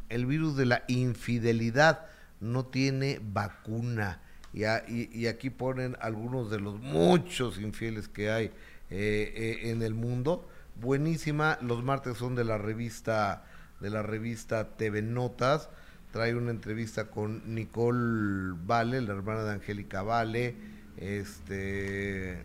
El 0.09 0.27
virus 0.27 0.57
de 0.57 0.67
la 0.67 0.85
infidelidad 0.89 2.07
no 2.41 2.67
tiene 2.67 3.21
vacuna. 3.23 4.21
Y, 4.53 4.63
y, 4.65 5.27
aquí 5.27 5.51
ponen 5.51 5.97
algunos 6.01 6.51
de 6.51 6.59
los 6.59 6.81
muchos 6.81 7.61
infieles 7.61 8.09
que 8.09 8.31
hay 8.31 8.47
eh, 8.47 8.51
eh, 8.91 9.71
en 9.71 9.83
el 9.83 9.95
mundo. 9.95 10.49
Buenísima. 10.81 11.59
Los 11.61 11.83
martes 11.83 12.19
son 12.19 12.35
de 12.35 12.45
la 12.45 12.59
revista 12.59 13.45
de 13.81 13.91
la 13.91 14.03
revista 14.03 14.77
TV 14.77 15.03
Notas. 15.03 15.69
Trae 16.13 16.35
una 16.35 16.51
entrevista 16.51 17.07
con 17.11 17.55
Nicole 17.55 18.57
Vale, 18.65 19.01
la 19.03 19.13
hermana 19.13 19.45
de 19.45 19.53
Angélica 19.53 20.03
Vale. 20.03 20.57
Este 20.97 22.45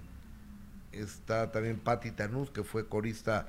está 0.91 1.51
también 1.51 1.79
Patti 1.79 2.11
Tanús, 2.11 2.49
que 2.51 2.63
fue 2.63 2.88
corista, 2.88 3.47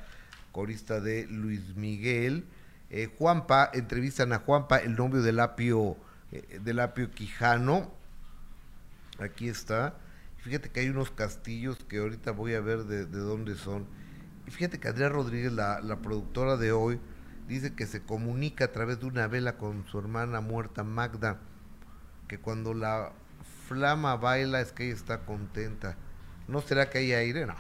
corista 0.53 1.01
de 1.01 1.27
Luis 1.27 1.77
Miguel. 1.77 2.45
Eh, 2.91 3.11
Juanpa, 3.19 3.71
entrevistan 3.73 4.33
a 4.33 4.39
Juanpa, 4.39 4.79
el 4.79 4.97
novio 4.97 5.23
del 5.23 5.41
Apio, 5.41 5.97
eh, 6.33 6.61
del 6.63 6.81
Quijano. 7.11 7.91
Aquí 9.19 9.49
está. 9.49 9.95
Fíjate 10.39 10.71
que 10.71 10.81
hay 10.81 10.89
unos 10.89 11.11
castillos 11.11 11.79
que 11.89 11.99
ahorita 11.99 12.33
voy 12.33 12.55
a 12.55 12.61
ver 12.61 12.85
de, 12.85 13.07
dónde 13.07 13.57
son. 13.57 13.87
Y 14.47 14.51
fíjate 14.51 14.79
que 14.79 14.89
Adrián 14.89 15.13
Rodríguez, 15.13 15.53
la, 15.53 15.81
la 15.81 15.97
productora 15.97 16.57
de 16.57 16.73
hoy, 16.73 17.01
dice 17.49 17.75
que 17.75 17.87
se 17.87 18.03
comunica 18.03 18.67
a 18.67 18.73
través 18.73 19.01
de 19.01 19.07
una 19.07 19.27
vela 19.27 19.57
con 19.57 19.87
su 19.87 19.99
hermana 19.99 20.41
muerta 20.41 20.85
Magda, 20.85 21.39
que 22.29 22.39
cuando 22.39 22.75
la 22.75 23.13
flama 23.69 24.17
baila 24.17 24.61
es 24.61 24.73
que 24.73 24.87
ella 24.87 24.95
está 24.95 25.21
contenta. 25.21 25.97
¿No 26.49 26.61
será 26.61 26.91
que 26.91 26.99
hay 26.99 27.13
aire? 27.13 27.47
No. 27.47 27.57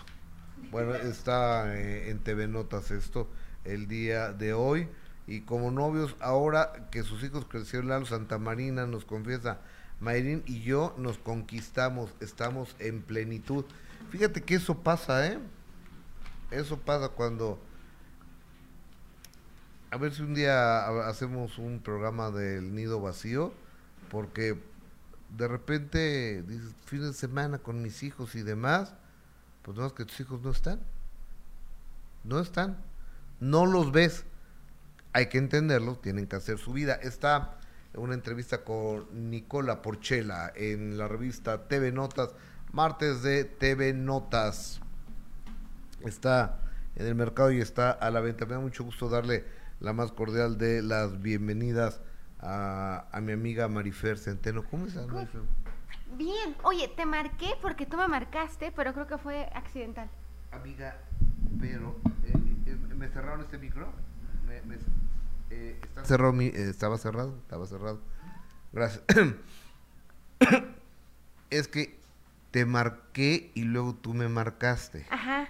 Bueno, 0.70 0.94
está 0.94 1.74
eh, 1.76 2.10
en 2.10 2.18
TV 2.18 2.48
Notas 2.48 2.90
esto 2.90 3.28
el 3.64 3.88
día 3.88 4.32
de 4.32 4.52
hoy. 4.52 4.88
Y 5.26 5.42
como 5.42 5.70
novios, 5.70 6.16
ahora 6.20 6.88
que 6.90 7.02
sus 7.02 7.22
hijos 7.24 7.46
crecieron, 7.46 7.88
Lalo 7.88 8.04
Santa 8.04 8.38
Marina 8.38 8.86
nos 8.86 9.06
confiesa, 9.06 9.60
Mayrin 10.00 10.42
y 10.46 10.60
yo 10.60 10.94
nos 10.98 11.16
conquistamos, 11.16 12.14
estamos 12.20 12.76
en 12.78 13.00
plenitud. 13.00 13.64
Fíjate 14.10 14.42
que 14.42 14.56
eso 14.56 14.82
pasa, 14.82 15.26
¿eh? 15.26 15.38
Eso 16.50 16.78
pasa 16.78 17.08
cuando 17.08 17.58
a 19.94 19.96
ver 19.96 20.12
si 20.12 20.22
un 20.22 20.34
día 20.34 20.88
hacemos 21.06 21.56
un 21.58 21.78
programa 21.78 22.32
del 22.32 22.74
nido 22.74 23.00
vacío, 23.00 23.52
porque 24.10 24.60
de 25.36 25.46
repente 25.46 26.42
dices, 26.42 26.74
fin 26.84 27.02
de 27.02 27.12
semana 27.12 27.58
con 27.58 27.80
mis 27.80 28.02
hijos 28.02 28.34
y 28.34 28.42
demás, 28.42 28.94
pues 29.62 29.78
no 29.78 29.86
es 29.86 29.92
que 29.92 30.04
tus 30.04 30.18
hijos 30.18 30.42
no 30.42 30.50
están. 30.50 30.80
No 32.24 32.40
están. 32.40 32.76
No 33.38 33.66
los 33.66 33.92
ves. 33.92 34.24
Hay 35.12 35.26
que 35.26 35.38
entenderlo, 35.38 35.96
tienen 35.98 36.26
que 36.26 36.34
hacer 36.34 36.58
su 36.58 36.72
vida. 36.72 36.94
Está 36.94 37.58
una 37.94 38.14
entrevista 38.14 38.64
con 38.64 39.30
Nicola 39.30 39.80
Porchela 39.80 40.52
en 40.56 40.98
la 40.98 41.06
revista 41.06 41.68
TV 41.68 41.92
Notas, 41.92 42.30
martes 42.72 43.22
de 43.22 43.44
TV 43.44 43.92
Notas. 43.92 44.80
Está 46.04 46.60
en 46.96 47.06
el 47.06 47.14
mercado 47.14 47.50
y 47.52 47.60
está 47.60 47.90
a 47.90 48.10
la 48.10 48.20
venta. 48.20 48.46
Me 48.46 48.52
da 48.54 48.60
mucho 48.60 48.84
gusto 48.84 49.08
darle 49.08 49.44
la 49.80 49.92
más 49.92 50.12
cordial 50.12 50.58
de 50.58 50.82
las 50.82 51.20
bienvenidas 51.20 52.00
a, 52.40 53.06
a 53.10 53.20
mi 53.20 53.32
amiga 53.32 53.68
Marifer 53.68 54.18
Centeno. 54.18 54.64
¿Cómo 54.64 54.86
estás, 54.86 55.06
Marifer? 55.08 55.42
Bien, 56.16 56.54
oye, 56.62 56.88
te 56.88 57.06
marqué 57.06 57.54
porque 57.60 57.86
tú 57.86 57.96
me 57.96 58.06
marcaste, 58.06 58.72
pero 58.76 58.92
creo 58.92 59.06
que 59.06 59.18
fue 59.18 59.48
accidental. 59.54 60.08
Amiga, 60.52 60.96
pero 61.60 61.98
eh, 62.24 62.32
eh, 62.66 62.76
¿me 62.96 63.08
cerraron 63.08 63.40
este 63.40 63.58
micro? 63.58 63.90
Me, 64.46 64.62
me- 64.62 64.76
eh, 65.50 65.80
está 65.82 66.04
cerrado 66.04 66.32
mi- 66.32 66.46
eh, 66.46 66.68
estaba 66.70 66.98
cerrado, 66.98 67.36
estaba 67.42 67.66
cerrado. 67.66 68.00
Gracias. 68.72 69.02
es 71.50 71.68
que 71.68 71.98
te 72.50 72.66
marqué 72.66 73.50
y 73.54 73.62
luego 73.64 73.94
tú 73.94 74.14
me 74.14 74.28
marcaste. 74.28 75.06
Ajá. 75.10 75.48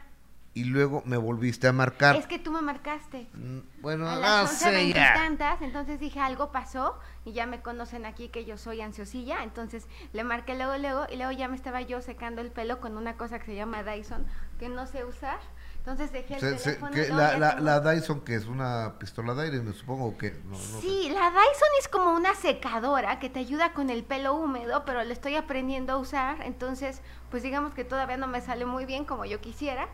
Y 0.57 0.64
luego 0.64 1.02
me 1.05 1.16
volviste 1.16 1.66
a 1.66 1.72
marcar. 1.72 2.14
Es 2.14 2.26
que 2.28 2.38
tú 2.38 2.52
me 2.52 2.62
marcaste. 2.62 3.28
Mm, 3.34 3.59
Bueno, 3.82 4.09
A 4.09 4.14
no 4.14 4.20
las 4.20 4.50
sé 4.52 4.66
11.20 4.70 4.84
y 4.84 4.92
ya. 4.92 5.12
tantas, 5.14 5.61
entonces 5.62 5.98
dije 5.98 6.20
algo 6.20 6.52
pasó 6.52 6.96
y 7.24 7.32
ya 7.32 7.44
me 7.46 7.61
conocen 7.61 8.07
aquí 8.07 8.28
que 8.28 8.44
yo 8.44 8.57
soy 8.57 8.80
ansiosilla, 8.80 9.42
entonces 9.42 9.88
le 10.12 10.22
marqué 10.22 10.55
luego, 10.55 10.78
luego 10.78 11.07
y 11.12 11.16
luego 11.16 11.32
ya 11.32 11.48
me 11.48 11.57
estaba 11.57 11.80
yo 11.82 12.00
secando 12.00 12.40
el 12.40 12.52
pelo 12.52 12.80
con 12.80 12.96
una 12.96 13.16
cosa 13.16 13.40
que 13.40 13.46
se 13.46 13.57
llama 13.57 13.82
Dyson 13.82 14.24
que 14.61 14.68
no 14.68 14.86
sé 14.86 15.05
usar, 15.05 15.40
entonces 15.78 16.12
dejé 16.12 16.34
el 16.34 16.40
Se- 16.40 16.74
teléfono. 16.76 16.92
que 16.92 17.09
la, 17.09 17.80
Dyson, 17.80 18.20
que 18.20 18.36
es 18.36 18.46
una 18.46 18.94
pistola 19.00 19.34
de 19.34 19.42
aire, 19.42 19.61
me 19.61 19.72
supongo 19.72 20.16
que. 20.16 20.30
No, 20.44 20.50
no 20.52 20.57
sé. 20.57 20.80
Sí, 20.82 21.09
la 21.12 21.30
Dyson 21.30 21.68
es 21.80 21.88
como 21.88 22.12
una 22.14 22.34
secadora 22.36 23.18
que 23.18 23.28
te 23.28 23.40
ayuda 23.40 23.72
con 23.72 23.90
el 23.90 24.05
pelo 24.05 24.34
húmedo, 24.34 24.84
pero 24.84 25.02
le 25.02 25.12
estoy 25.12 25.34
aprendiendo 25.34 25.94
a 25.94 25.96
usar, 25.96 26.42
entonces 26.42 27.02
pues 27.30 27.42
digamos 27.42 27.74
que 27.74 27.82
todavía 27.84 28.16
no 28.16 28.28
me 28.28 28.40
sale 28.40 28.64
muy 28.64 28.84
bien 28.86 29.05
como 29.05 29.24
yo 29.24 29.40
quisiera. 29.40 29.88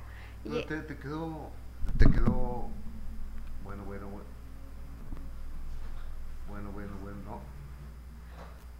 Y, 0.45 0.62
te, 0.62 0.80
te 0.82 0.97
quedó. 0.97 1.51
Te 1.99 2.07
quedó. 2.11 2.68
Bueno, 3.64 3.84
bueno, 3.84 4.07
bueno. 4.09 4.24
Bueno, 6.49 6.70
bueno, 6.72 6.91
bueno, 7.03 7.18
no. 7.26 7.41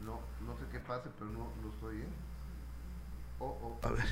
No, 0.07 0.19
no 0.47 0.59
sé 0.59 0.65
qué 0.73 0.79
pase, 0.81 1.09
pero 1.19 1.31
no, 1.31 1.47
no 1.63 1.69
estoy, 1.75 1.99
¿eh? 1.99 2.09
Oh, 3.39 3.79
oh, 3.83 3.87
a 3.87 3.91
ver. 3.91 4.05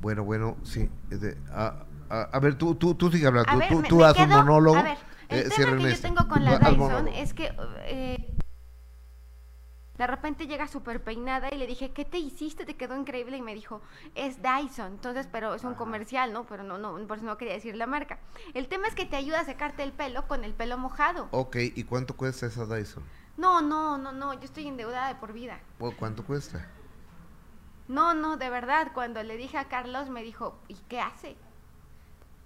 Bueno, 0.00 0.24
bueno, 0.24 0.56
sí. 0.64 0.88
es 1.10 1.20
de- 1.20 1.36
a, 1.50 1.84
a, 2.10 2.22
a 2.32 2.40
ver, 2.40 2.56
tú, 2.56 2.74
tú, 2.74 2.94
tú 2.94 3.10
sigue 3.10 3.26
hablando. 3.26 3.50
A 3.50 3.54
Tú, 3.54 3.60
ver, 3.60 3.68
tú, 3.70 3.80
me- 3.80 3.88
tú 3.88 3.96
me 3.96 4.04
haz 4.04 4.18
un 4.18 4.28
monólogo. 4.28 4.76
A 4.76 4.82
ver, 4.82 4.98
el 5.28 5.38
eh, 5.40 5.48
tema 5.56 5.76
que 5.76 5.82
yo 5.82 5.88
esto. 5.88 6.08
tengo 6.08 6.28
con 6.28 6.44
la 6.44 6.58
Dyson 6.58 7.08
es 7.08 7.34
que 7.34 7.52
eh, 7.86 8.34
de 9.98 10.06
repente 10.06 10.46
llega 10.46 10.68
súper 10.68 11.02
peinada 11.02 11.48
y 11.52 11.58
le 11.58 11.66
dije, 11.66 11.90
¿qué 11.90 12.04
te 12.04 12.18
hiciste? 12.18 12.64
Te 12.64 12.76
quedó 12.76 12.96
increíble 12.96 13.36
y 13.36 13.42
me 13.42 13.54
dijo, 13.54 13.82
es 14.14 14.38
Dyson. 14.40 14.92
Entonces, 14.92 15.28
pero 15.30 15.54
es 15.54 15.64
un 15.64 15.74
comercial, 15.74 16.32
¿no? 16.32 16.44
Pero 16.44 16.62
no, 16.62 16.78
no, 16.78 16.96
por 17.06 17.18
eso 17.18 17.26
no 17.26 17.36
quería 17.36 17.54
decir 17.54 17.74
la 17.74 17.86
marca. 17.86 18.18
El 18.54 18.68
tema 18.68 18.86
es 18.86 18.94
que 18.94 19.06
te 19.06 19.16
ayuda 19.16 19.40
a 19.40 19.44
secarte 19.44 19.82
el 19.82 19.92
pelo 19.92 20.28
con 20.28 20.44
el 20.44 20.54
pelo 20.54 20.78
mojado. 20.78 21.26
Ok, 21.32 21.56
¿y 21.74 21.82
cuánto 21.82 22.16
cuesta 22.16 22.46
esa 22.46 22.64
Dyson? 22.64 23.02
No, 23.36 23.60
no, 23.60 23.98
no, 23.98 24.12
no, 24.12 24.34
yo 24.34 24.44
estoy 24.44 24.68
endeudada 24.68 25.08
de 25.08 25.16
por 25.16 25.32
vida. 25.32 25.58
¿O 25.80 25.90
¿Cuánto 25.90 26.24
cuesta? 26.24 26.64
No, 27.88 28.14
no, 28.14 28.36
de 28.36 28.50
verdad, 28.50 28.92
cuando 28.94 29.20
le 29.22 29.36
dije 29.36 29.58
a 29.58 29.68
Carlos 29.68 30.10
me 30.10 30.22
dijo, 30.22 30.58
¿y 30.68 30.76
qué 30.88 31.00
hace? 31.00 31.36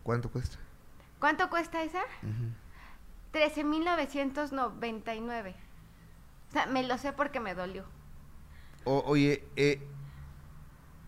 ¿Cuánto 0.03 0.31
cuesta? 0.31 0.57
¿Cuánto 1.19 1.51
cuesta 1.51 1.83
esa? 1.83 2.03
13.999. 3.33 5.55
O 6.53 6.55
sea, 6.55 6.67
me 6.67 6.83
lo 6.83 6.99
sé 6.99 7.15
porque 7.15 7.41
me 7.41 7.55
dolió. 7.55 7.87
O- 8.85 9.03
oye, 9.07 9.43
eh, 9.57 9.81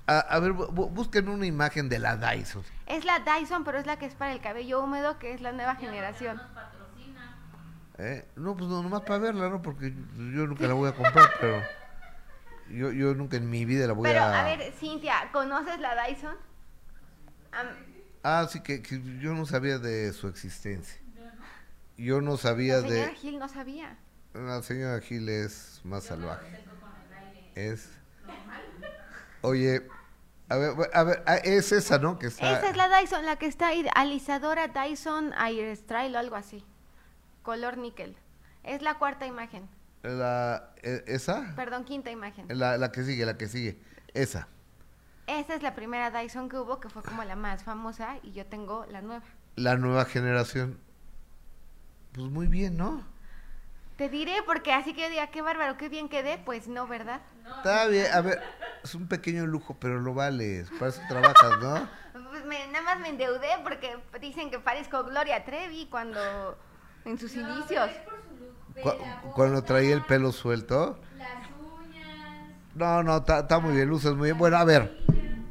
a, 0.07 0.20
a 0.20 0.38
ver, 0.40 0.53
busquen 0.55 1.28
una 1.28 1.45
imagen 1.45 1.90
de 1.90 1.99
la 1.99 2.16
Dyson. 2.16 2.62
Es 2.86 3.05
la 3.05 3.18
Dyson, 3.18 3.62
pero 3.62 3.76
es 3.76 3.84
la 3.84 3.99
que 3.99 4.07
es 4.07 4.14
para 4.14 4.32
el 4.32 4.40
cabello 4.40 4.82
húmedo, 4.82 5.18
que 5.18 5.34
es 5.34 5.42
la 5.42 5.53
nueva 5.53 5.74
generación. 5.76 6.40
¿Eh? 7.99 8.26
No, 8.36 8.57
pues 8.57 8.70
no, 8.70 8.82
nomás 8.82 9.03
para 9.03 9.18
verla, 9.18 9.51
¿no? 9.51 9.61
Porque 9.61 9.90
yo 9.90 10.47
nunca 10.47 10.66
la 10.66 10.72
voy 10.72 10.88
a 10.88 10.95
comprar, 10.95 11.30
pero 11.40 11.62
yo, 12.70 12.90
yo 12.92 13.14
nunca 13.14 13.36
en 13.36 13.51
mi 13.51 13.66
vida 13.66 13.86
la 13.86 13.92
voy 13.92 14.09
Pero, 14.09 14.22
a... 14.22 14.40
a 14.40 14.45
ver, 14.45 14.72
Cintia, 14.72 15.28
¿conoces 15.30 15.78
la 15.78 16.07
Dyson? 16.07 16.36
Ah, 18.22 18.47
sí, 18.49 18.61
que, 18.62 18.82
que 18.82 18.99
yo 19.20 19.34
no 19.34 19.45
sabía 19.45 19.78
de 19.78 20.11
su 20.14 20.26
existencia. 20.26 21.03
Yo 21.99 22.22
no 22.22 22.38
sabía 22.38 22.78
la 22.78 22.88
de... 22.88 23.14
Gil 23.14 23.38
no 23.38 23.47
sabía. 23.47 23.99
La 24.35 24.62
señora 24.62 25.01
Gil 25.01 25.28
es 25.28 25.80
más 25.85 26.05
salvaje. 26.05 26.64
Es... 27.55 27.89
Oye, 29.43 29.87
a 30.49 30.57
ver, 30.57 30.74
a 30.93 31.03
ver, 31.05 31.22
ah, 31.26 31.37
es 31.37 31.70
esa, 31.70 31.99
¿no? 31.99 32.18
Que 32.18 32.26
está... 32.26 32.59
Esa 32.59 32.70
es 32.70 32.76
la 32.76 32.89
Dyson, 32.99 33.24
la 33.24 33.37
que 33.37 33.47
está 33.47 33.68
ahí, 33.68 33.87
alisadora 33.95 34.68
Dyson 34.68 35.32
Air 35.35 35.76
Style 35.76 36.16
o 36.16 36.18
algo 36.18 36.37
así. 36.37 36.64
Color 37.43 37.76
níquel. 37.78 38.16
Es 38.64 38.82
la 38.82 38.95
cuarta 38.99 39.26
imagen. 39.26 39.68
la- 40.03 40.70
e- 40.82 41.05
¿Esa? 41.07 41.53
Perdón, 41.55 41.85
quinta 41.85 42.11
imagen. 42.11 42.47
La, 42.49 42.78
la 42.78 42.91
que 42.91 43.05
sigue, 43.05 43.24
la 43.26 43.37
que 43.37 43.47
sigue. 43.49 43.78
Esa. 44.14 44.49
Esa 45.26 45.55
es 45.55 45.62
la 45.62 45.74
primera 45.74 46.11
Dyson 46.11 46.49
que 46.49 46.59
hubo, 46.59 46.80
que 46.80 46.89
fue 46.89 47.03
como 47.03 47.22
la 47.24 47.37
más 47.37 47.62
famosa, 47.62 48.16
y 48.22 48.32
yo 48.32 48.47
tengo 48.47 48.85
la 48.87 49.01
nueva. 49.03 49.24
La 49.57 49.76
nueva 49.76 50.05
generación. 50.07 50.78
Pues 52.12 52.28
muy 52.30 52.47
bien, 52.47 52.76
¿no? 52.76 53.05
Te 53.97 54.09
diré, 54.09 54.34
porque 54.45 54.72
así 54.72 54.92
que 54.92 55.03
yo 55.03 55.09
diga, 55.11 55.28
qué 55.28 55.40
bárbaro, 55.40 55.76
qué 55.76 55.88
bien 55.88 56.09
quedé, 56.09 56.38
pues 56.38 56.66
no, 56.66 56.86
¿verdad? 56.88 57.20
Está 57.59 57.86
bien, 57.86 58.07
a 58.12 58.20
ver, 58.22 58.42
es 58.82 58.95
un 58.95 59.07
pequeño 59.07 59.47
lujo, 59.47 59.76
pero 59.78 60.01
lo 60.01 60.14
vales. 60.14 60.68
Para 60.78 60.88
eso 60.88 61.01
trabajas, 61.09 61.59
¿no? 61.61 61.88
Pues 62.30 62.45
me- 62.47 62.66
nada 62.68 62.82
más 62.84 63.01
me 63.01 63.09
endeudé 63.09 63.49
porque 63.62 63.97
dicen 64.20 64.51
que 64.51 64.59
parezco 64.59 65.03
Gloria 65.05 65.45
Trevi 65.45 65.86
cuando 65.86 66.57
en 67.05 67.18
sus 67.18 67.34
inicios. 67.34 67.90
Cu- 68.82 69.32
cuando 69.34 69.62
traía 69.62 69.95
el 69.95 70.03
pelo 70.05 70.30
suelto. 70.32 70.99
No, 72.74 73.03
no, 73.05 73.18
está 73.18 73.40
está 73.40 73.59
muy 73.61 73.74
bien, 73.74 73.88
luces 73.88 74.12
muy 74.14 74.26
bien. 74.26 74.38
Bueno, 74.38 74.57
a 74.59 74.64
ver, 74.64 74.97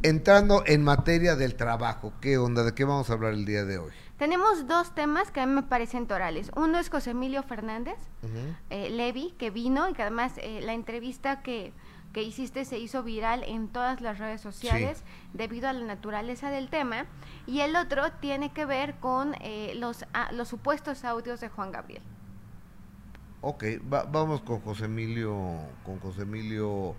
entrando 0.04 0.64
en 0.66 0.84
materia 0.84 1.36
del 1.36 1.56
trabajo, 1.56 2.14
¿qué 2.22 2.38
onda? 2.38 2.64
¿De 2.64 2.74
qué 2.76 2.84
vamos 2.84 3.10
a 3.10 3.14
hablar 3.14 3.34
el 3.34 3.46
día 3.46 3.64
de 3.66 3.78
hoy? 3.78 3.94
Tenemos 4.18 4.68
dos 4.68 4.94
temas 4.96 5.32
que 5.32 5.42
a 5.42 5.46
mí 5.46 5.54
me 5.54 5.64
parecen 5.64 6.08
torales. 6.08 6.52
Uno 6.56 6.78
es 6.78 6.90
José 6.90 7.12
Emilio 7.12 7.44
Fernández, 7.44 7.98
eh, 8.70 8.90
Levi, 8.90 9.32
que 9.38 9.50
vino 9.50 9.90
y 9.90 9.94
que 9.94 10.02
además 10.04 10.34
eh, 10.38 10.62
la 10.62 10.74
entrevista 10.74 11.42
que, 11.42 11.74
que 12.14 12.22
hiciste 12.22 12.64
se 12.64 12.78
hizo 12.78 13.02
viral 13.04 13.44
en 13.44 13.68
todas 13.70 14.02
las 14.02 14.20
redes 14.20 14.40
sociales 14.40 15.04
debido 15.34 15.68
a 15.68 15.74
la 15.74 15.84
naturaleza 15.86 16.52
del 16.52 16.70
tema. 16.70 17.06
Y 17.48 17.62
el 17.62 17.76
otro 17.76 18.12
tiene 18.22 18.52
que 18.54 18.66
ver 18.66 18.96
con 19.00 19.36
eh, 19.42 19.74
los, 19.76 20.06
ah, 20.14 20.30
los 20.32 20.48
supuestos 20.48 21.04
audios 21.04 21.42
de 21.42 21.50
Juan 21.50 21.72
Gabriel. 21.72 22.04
Ok, 23.42 23.64
va- 23.92 24.04
vamos 24.04 24.42
con 24.42 24.62
José 24.62 24.86
Emilio, 24.86 25.36
con 25.84 26.00
José 26.00 26.22
Emilio 26.22 26.96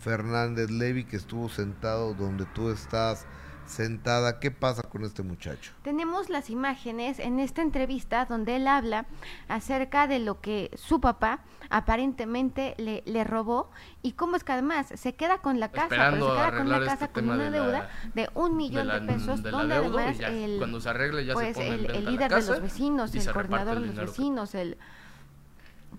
Fernández 0.00 0.70
Levi, 0.70 1.04
que 1.04 1.16
estuvo 1.16 1.48
sentado 1.48 2.14
donde 2.14 2.46
tú 2.46 2.70
estás 2.70 3.26
sentada. 3.66 4.40
¿Qué 4.40 4.50
pasa 4.50 4.82
con 4.82 5.04
este 5.04 5.22
muchacho? 5.22 5.72
Tenemos 5.82 6.28
las 6.30 6.50
imágenes 6.50 7.18
en 7.18 7.40
esta 7.40 7.62
entrevista 7.62 8.24
donde 8.26 8.56
él 8.56 8.66
habla 8.68 9.06
acerca 9.48 10.06
de 10.06 10.18
lo 10.18 10.40
que 10.40 10.70
su 10.76 11.00
papá 11.00 11.40
aparentemente 11.70 12.74
le, 12.78 13.02
le 13.06 13.24
robó 13.24 13.70
y 14.02 14.12
cómo 14.12 14.36
es 14.36 14.44
que 14.44 14.52
además 14.52 14.86
se 14.94 15.14
queda 15.14 15.38
con 15.38 15.60
la 15.60 15.70
casa, 15.70 15.88
pero 15.88 16.10
se 16.12 16.16
queda 16.18 16.28
con 16.28 16.38
arreglar 16.40 16.64
una 16.66 16.76
este 16.76 16.86
casa 16.88 17.08
con 17.08 17.24
una 17.30 17.36
de 17.44 17.50
la- 17.50 17.50
deuda 17.64 17.90
de 18.14 18.30
un 18.34 18.56
millón 18.56 18.86
de, 18.88 19.00
la- 19.00 19.06
pesos, 19.06 19.42
donde 19.42 19.74
además 19.74 20.18
ya, 20.18 20.28
el, 20.28 20.58
cuando 20.58 20.80
se 20.80 20.88
arregle 20.88 21.24
ya 21.24 21.32
se 21.32 21.40
pues 21.40 21.54
pone 21.56 21.68
el, 21.68 21.90
el 21.90 22.04
la 22.04 22.10
líder 22.10 22.28
de 22.30 22.34
casa 22.36 22.52
los 22.52 22.62
vecinos, 22.62 23.14
y 23.14 23.18
el 23.18 23.32
coordinador 23.32 23.76
el 23.78 23.82
de 23.82 23.94
los 23.94 23.96
vecinos, 24.10 24.54
el 24.54 24.76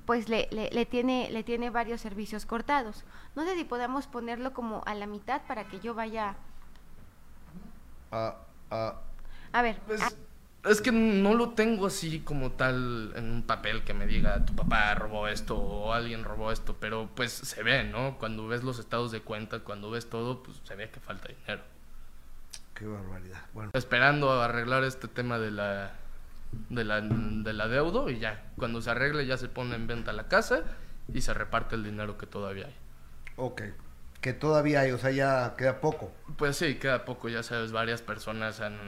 pues 0.05 0.29
le, 0.29 0.47
le, 0.51 0.69
le 0.71 0.85
tiene 0.85 1.29
le 1.31 1.43
tiene 1.43 1.69
varios 1.71 2.01
servicios 2.01 2.45
cortados. 2.45 3.03
No 3.35 3.43
sé 3.43 3.55
si 3.55 3.63
podamos 3.63 4.07
ponerlo 4.07 4.53
como 4.53 4.83
a 4.85 4.93
la 4.93 5.07
mitad 5.07 5.41
para 5.47 5.67
que 5.67 5.79
yo 5.79 5.93
vaya 5.95 6.35
Ah, 8.11 8.35
ah, 8.71 9.01
a 9.51 9.61
ver. 9.61 9.79
Pues, 9.87 10.01
es 10.65 10.81
que 10.81 10.91
no 10.91 11.33
lo 11.33 11.51
tengo 11.51 11.87
así 11.87 12.19
como 12.19 12.51
tal 12.51 13.13
en 13.15 13.31
un 13.31 13.43
papel 13.43 13.83
que 13.83 13.93
me 13.93 14.07
diga 14.07 14.43
tu 14.45 14.55
papá 14.55 14.95
robó 14.95 15.27
esto 15.27 15.57
o 15.57 15.93
alguien 15.93 16.23
robó 16.23 16.51
esto, 16.51 16.75
pero 16.79 17.09
pues 17.15 17.31
se 17.31 17.63
ve, 17.63 17.83
¿no? 17.83 18.17
Cuando 18.17 18.47
ves 18.47 18.63
los 18.63 18.79
estados 18.79 19.11
de 19.11 19.21
cuenta, 19.21 19.59
cuando 19.59 19.91
ves 19.91 20.09
todo, 20.09 20.43
pues 20.43 20.59
se 20.63 20.75
ve 20.75 20.89
que 20.89 20.99
falta 20.99 21.27
dinero. 21.27 21.61
qué 22.73 22.85
barbaridad. 22.87 23.45
Bueno, 23.53 23.71
Esperando 23.73 24.31
a 24.31 24.45
arreglar 24.45 24.83
este 24.83 25.07
tema 25.07 25.39
de 25.39 25.51
la 25.51 25.93
de 26.69 26.83
la 26.83 27.01
del 27.01 27.61
adeudo 27.61 28.09
y 28.09 28.19
ya, 28.19 28.43
cuando 28.57 28.81
se 28.81 28.89
arregle 28.89 29.25
ya 29.25 29.37
se 29.37 29.49
pone 29.49 29.75
en 29.75 29.87
venta 29.87 30.13
la 30.13 30.27
casa 30.27 30.63
y 31.13 31.21
se 31.21 31.33
reparte 31.33 31.75
el 31.75 31.83
dinero 31.83 32.17
que 32.17 32.25
todavía 32.25 32.65
hay. 32.65 32.75
ok. 33.37 33.61
Que 34.25 34.33
todavía 34.33 34.79
hay, 34.79 34.89
o 34.89 34.97
sea, 34.97 35.11
ya 35.11 35.53
queda 35.55 35.79
poco. 35.81 36.11
Pues 36.35 36.57
sí, 36.57 36.79
queda 36.79 37.05
poco, 37.05 37.29
ya 37.29 37.43
sabes, 37.43 37.71
varias 37.71 38.01
personas 38.01 38.59
han 38.59 38.87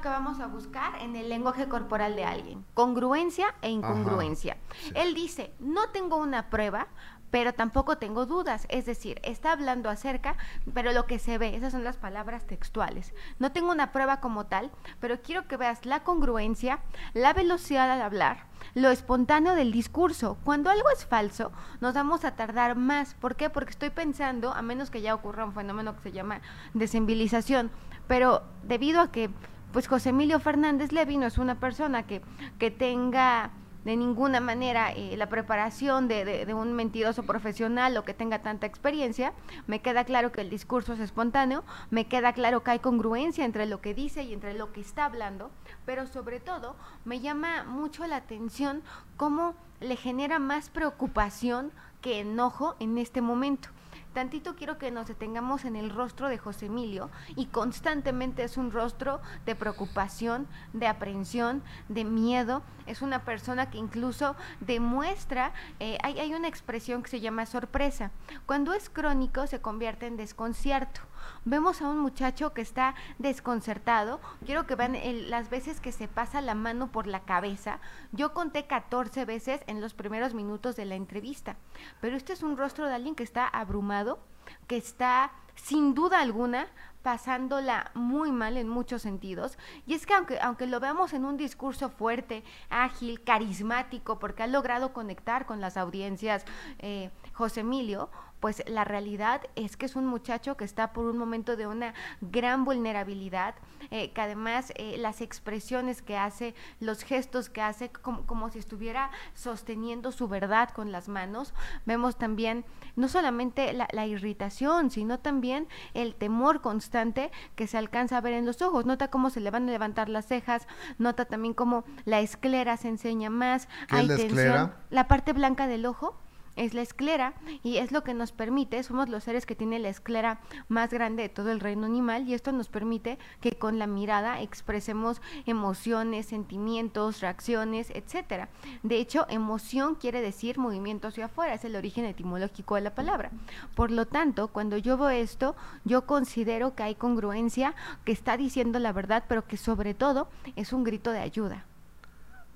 que 0.00 0.08
vamos 0.08 0.38
a 0.38 0.46
buscar 0.46 1.00
en 1.00 1.16
el 1.16 1.28
lenguaje 1.28 1.66
corporal 1.66 2.14
de 2.14 2.24
alguien. 2.24 2.64
Congruencia 2.74 3.56
e 3.62 3.70
incongruencia. 3.70 4.58
sí. 4.78 4.92
Él 4.94 5.14
dice, 5.14 5.54
no 5.58 5.88
tengo 5.88 6.18
una 6.18 6.50
prueba, 6.50 6.86
pero 7.34 7.52
tampoco 7.52 7.98
tengo 7.98 8.26
dudas. 8.26 8.64
Es 8.68 8.86
decir, 8.86 9.18
está 9.24 9.50
hablando 9.50 9.90
acerca, 9.90 10.36
pero 10.72 10.92
lo 10.92 11.04
que 11.06 11.18
se 11.18 11.36
ve, 11.36 11.56
esas 11.56 11.72
son 11.72 11.82
las 11.82 11.96
palabras 11.96 12.46
textuales. 12.46 13.12
No 13.40 13.50
tengo 13.50 13.72
una 13.72 13.90
prueba 13.90 14.20
como 14.20 14.46
tal, 14.46 14.70
pero 15.00 15.20
quiero 15.20 15.48
que 15.48 15.56
veas 15.56 15.84
la 15.84 16.04
congruencia, 16.04 16.78
la 17.12 17.32
velocidad 17.32 17.90
al 17.90 18.02
hablar, 18.02 18.46
lo 18.74 18.92
espontáneo 18.92 19.56
del 19.56 19.72
discurso. 19.72 20.38
Cuando 20.44 20.70
algo 20.70 20.88
es 20.90 21.06
falso, 21.06 21.50
nos 21.80 21.94
vamos 21.94 22.24
a 22.24 22.36
tardar 22.36 22.76
más. 22.76 23.14
¿Por 23.14 23.34
qué? 23.34 23.50
Porque 23.50 23.70
estoy 23.70 23.90
pensando, 23.90 24.52
a 24.52 24.62
menos 24.62 24.90
que 24.90 25.02
ya 25.02 25.12
ocurra 25.12 25.44
un 25.44 25.54
fenómeno 25.54 25.96
que 25.96 26.02
se 26.02 26.12
llama 26.12 26.40
desenvilización, 26.72 27.72
pero 28.06 28.44
debido 28.62 29.00
a 29.00 29.10
que 29.10 29.28
pues 29.72 29.88
José 29.88 30.10
Emilio 30.10 30.38
Fernández 30.38 30.92
Levi 30.92 31.16
no 31.16 31.26
es 31.26 31.36
una 31.38 31.58
persona 31.58 32.06
que, 32.06 32.22
que 32.60 32.70
tenga 32.70 33.50
de 33.84 33.96
ninguna 33.96 34.40
manera 34.40 34.92
eh, 34.92 35.16
la 35.16 35.28
preparación 35.28 36.08
de, 36.08 36.24
de, 36.24 36.54
un 36.54 36.72
mentiroso 36.72 37.22
profesional 37.22 37.96
o 37.96 38.04
que 38.04 38.14
tenga 38.14 38.40
tanta 38.40 38.66
experiencia. 38.66 39.32
Me 39.66 39.80
queda 39.80 40.04
claro 40.04 40.32
que 40.32 40.40
el 40.40 40.50
discurso 40.50 40.94
es 40.94 41.00
espontáneo, 41.00 41.64
me 41.90 42.06
queda 42.06 42.32
claro 42.32 42.62
que 42.62 42.72
hay 42.72 42.78
congruencia 42.78 43.44
entre 43.44 43.66
lo 43.66 43.80
que 43.80 43.94
dice 43.94 44.22
y 44.22 44.32
entre 44.32 44.54
lo 44.54 44.72
que 44.72 44.80
está 44.80 45.04
hablando, 45.04 45.50
pero 45.84 46.06
sobre 46.06 46.40
todo 46.40 46.76
me 47.04 47.20
llama 47.20 47.64
mucho 47.64 48.06
la 48.06 48.16
atención 48.16 48.82
cómo 49.16 49.54
le 49.80 49.96
genera 49.96 50.38
más 50.38 50.70
preocupación 50.70 51.72
que 52.00 52.20
enojo 52.20 52.76
en 52.80 52.98
este 52.98 53.20
momento. 53.20 53.68
Tantito 54.14 54.54
quiero 54.54 54.78
que 54.78 54.92
nos 54.92 55.08
detengamos 55.08 55.64
en 55.64 55.74
el 55.74 55.90
rostro 55.90 56.28
de 56.28 56.38
José 56.38 56.66
Emilio 56.66 57.10
y 57.34 57.46
constantemente 57.46 58.44
es 58.44 58.56
un 58.56 58.70
rostro 58.70 59.20
de 59.44 59.56
preocupación, 59.56 60.46
de 60.72 60.86
aprensión, 60.86 61.64
de 61.88 62.04
miedo. 62.04 62.62
Es 62.86 63.02
una 63.02 63.24
persona 63.24 63.70
que 63.70 63.78
incluso 63.78 64.36
demuestra, 64.60 65.52
eh, 65.80 65.98
hay, 66.04 66.20
hay 66.20 66.32
una 66.32 66.46
expresión 66.46 67.02
que 67.02 67.10
se 67.10 67.20
llama 67.20 67.44
sorpresa. 67.44 68.12
Cuando 68.46 68.72
es 68.72 68.88
crónico 68.88 69.48
se 69.48 69.60
convierte 69.60 70.06
en 70.06 70.16
desconcierto 70.16 71.00
vemos 71.44 71.82
a 71.82 71.88
un 71.88 71.98
muchacho 71.98 72.52
que 72.52 72.62
está 72.62 72.94
desconcertado. 73.18 74.20
Quiero 74.44 74.66
que 74.66 74.74
vean 74.74 74.96
las 75.30 75.50
veces 75.50 75.80
que 75.80 75.92
se 75.92 76.08
pasa 76.08 76.40
la 76.40 76.54
mano 76.54 76.90
por 76.90 77.06
la 77.06 77.20
cabeza. 77.20 77.80
Yo 78.12 78.32
conté 78.32 78.66
14 78.66 79.24
veces 79.24 79.60
en 79.66 79.80
los 79.80 79.94
primeros 79.94 80.34
minutos 80.34 80.76
de 80.76 80.84
la 80.84 80.94
entrevista, 80.94 81.56
pero 82.00 82.16
este 82.16 82.32
es 82.32 82.42
un 82.42 82.56
rostro 82.56 82.86
de 82.86 82.94
alguien 82.94 83.14
que 83.14 83.22
está 83.22 83.46
abrumado, 83.46 84.18
que 84.66 84.76
está 84.76 85.32
sin 85.54 85.94
duda 85.94 86.20
alguna 86.20 86.68
pasándola 87.04 87.90
muy 87.92 88.32
mal 88.32 88.56
en 88.56 88.66
muchos 88.68 89.02
sentidos. 89.02 89.58
Y 89.86 89.92
es 89.92 90.06
que 90.06 90.14
aunque, 90.14 90.40
aunque 90.40 90.66
lo 90.66 90.80
veamos 90.80 91.12
en 91.12 91.26
un 91.26 91.36
discurso 91.36 91.90
fuerte, 91.90 92.42
ágil, 92.70 93.22
carismático, 93.22 94.18
porque 94.18 94.42
ha 94.42 94.46
logrado 94.46 94.94
conectar 94.94 95.44
con 95.44 95.60
las 95.60 95.76
audiencias, 95.76 96.46
eh, 96.78 97.10
José 97.34 97.60
Emilio, 97.60 98.10
pues 98.44 98.62
la 98.66 98.84
realidad 98.84 99.40
es 99.56 99.78
que 99.78 99.86
es 99.86 99.96
un 99.96 100.04
muchacho 100.04 100.58
que 100.58 100.66
está 100.66 100.92
por 100.92 101.06
un 101.06 101.16
momento 101.16 101.56
de 101.56 101.66
una 101.66 101.94
gran 102.20 102.66
vulnerabilidad, 102.66 103.54
eh, 103.90 104.12
que 104.12 104.20
además 104.20 104.70
eh, 104.76 104.96
las 104.98 105.22
expresiones 105.22 106.02
que 106.02 106.18
hace, 106.18 106.54
los 106.78 107.04
gestos 107.04 107.48
que 107.48 107.62
hace, 107.62 107.88
como, 107.88 108.50
si 108.50 108.58
estuviera 108.58 109.10
sosteniendo 109.32 110.12
su 110.12 110.28
verdad 110.28 110.68
con 110.68 110.92
las 110.92 111.08
manos, 111.08 111.54
vemos 111.86 112.18
también 112.18 112.66
no 112.96 113.08
solamente 113.08 113.72
la, 113.72 113.88
la 113.92 114.04
irritación, 114.04 114.90
sino 114.90 115.20
también 115.20 115.66
el 115.94 116.14
temor 116.14 116.60
constante 116.60 117.32
que 117.54 117.66
se 117.66 117.78
alcanza 117.78 118.18
a 118.18 118.20
ver 118.20 118.34
en 118.34 118.44
los 118.44 118.60
ojos. 118.60 118.84
Nota 118.84 119.08
cómo 119.08 119.30
se 119.30 119.40
le 119.40 119.50
van 119.50 119.70
a 119.70 119.72
levantar 119.72 120.10
las 120.10 120.26
cejas, 120.26 120.68
nota 120.98 121.24
también 121.24 121.54
cómo 121.54 121.84
la 122.04 122.20
esclera 122.20 122.76
se 122.76 122.88
enseña 122.88 123.30
más, 123.30 123.68
hay 123.88 124.06
tensión, 124.06 124.74
la 124.90 125.08
parte 125.08 125.32
blanca 125.32 125.66
del 125.66 125.86
ojo 125.86 126.20
es 126.56 126.74
la 126.74 126.82
esclera 126.82 127.34
y 127.62 127.78
es 127.78 127.92
lo 127.92 128.04
que 128.04 128.14
nos 128.14 128.32
permite, 128.32 128.82
somos 128.82 129.08
los 129.08 129.24
seres 129.24 129.46
que 129.46 129.54
tienen 129.54 129.82
la 129.82 129.88
esclera 129.88 130.40
más 130.68 130.90
grande 130.90 131.24
de 131.24 131.28
todo 131.28 131.50
el 131.50 131.60
reino 131.60 131.86
animal 131.86 132.28
y 132.28 132.34
esto 132.34 132.52
nos 132.52 132.68
permite 132.68 133.18
que 133.40 133.52
con 133.52 133.78
la 133.78 133.86
mirada 133.86 134.40
expresemos 134.40 135.20
emociones, 135.46 136.26
sentimientos, 136.26 137.20
reacciones, 137.20 137.90
etcétera. 137.90 138.48
De 138.82 138.96
hecho, 138.98 139.26
emoción 139.28 139.94
quiere 139.94 140.20
decir 140.20 140.58
movimiento 140.58 141.08
hacia 141.08 141.26
afuera, 141.26 141.54
es 141.54 141.64
el 141.64 141.76
origen 141.76 142.04
etimológico 142.04 142.74
de 142.74 142.82
la 142.82 142.94
palabra. 142.94 143.30
Por 143.74 143.90
lo 143.90 144.06
tanto, 144.06 144.48
cuando 144.48 144.76
yo 144.76 144.96
veo 144.96 145.10
esto, 145.10 145.56
yo 145.84 146.06
considero 146.06 146.74
que 146.74 146.82
hay 146.82 146.94
congruencia, 146.94 147.74
que 148.04 148.12
está 148.12 148.36
diciendo 148.36 148.78
la 148.78 148.92
verdad, 148.92 149.24
pero 149.28 149.46
que 149.46 149.56
sobre 149.56 149.94
todo 149.94 150.28
es 150.56 150.72
un 150.72 150.84
grito 150.84 151.10
de 151.10 151.20
ayuda. 151.20 151.64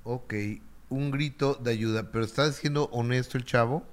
Ok, 0.05 0.35
un 0.91 1.11
grito 1.11 1.55
de 1.55 1.73
ayuda, 1.73 2.11
pero 2.13 2.25
¿está 2.25 2.51
siendo 2.53 2.85
honesto 2.87 3.39
el 3.39 3.45
chavo? 3.45 3.85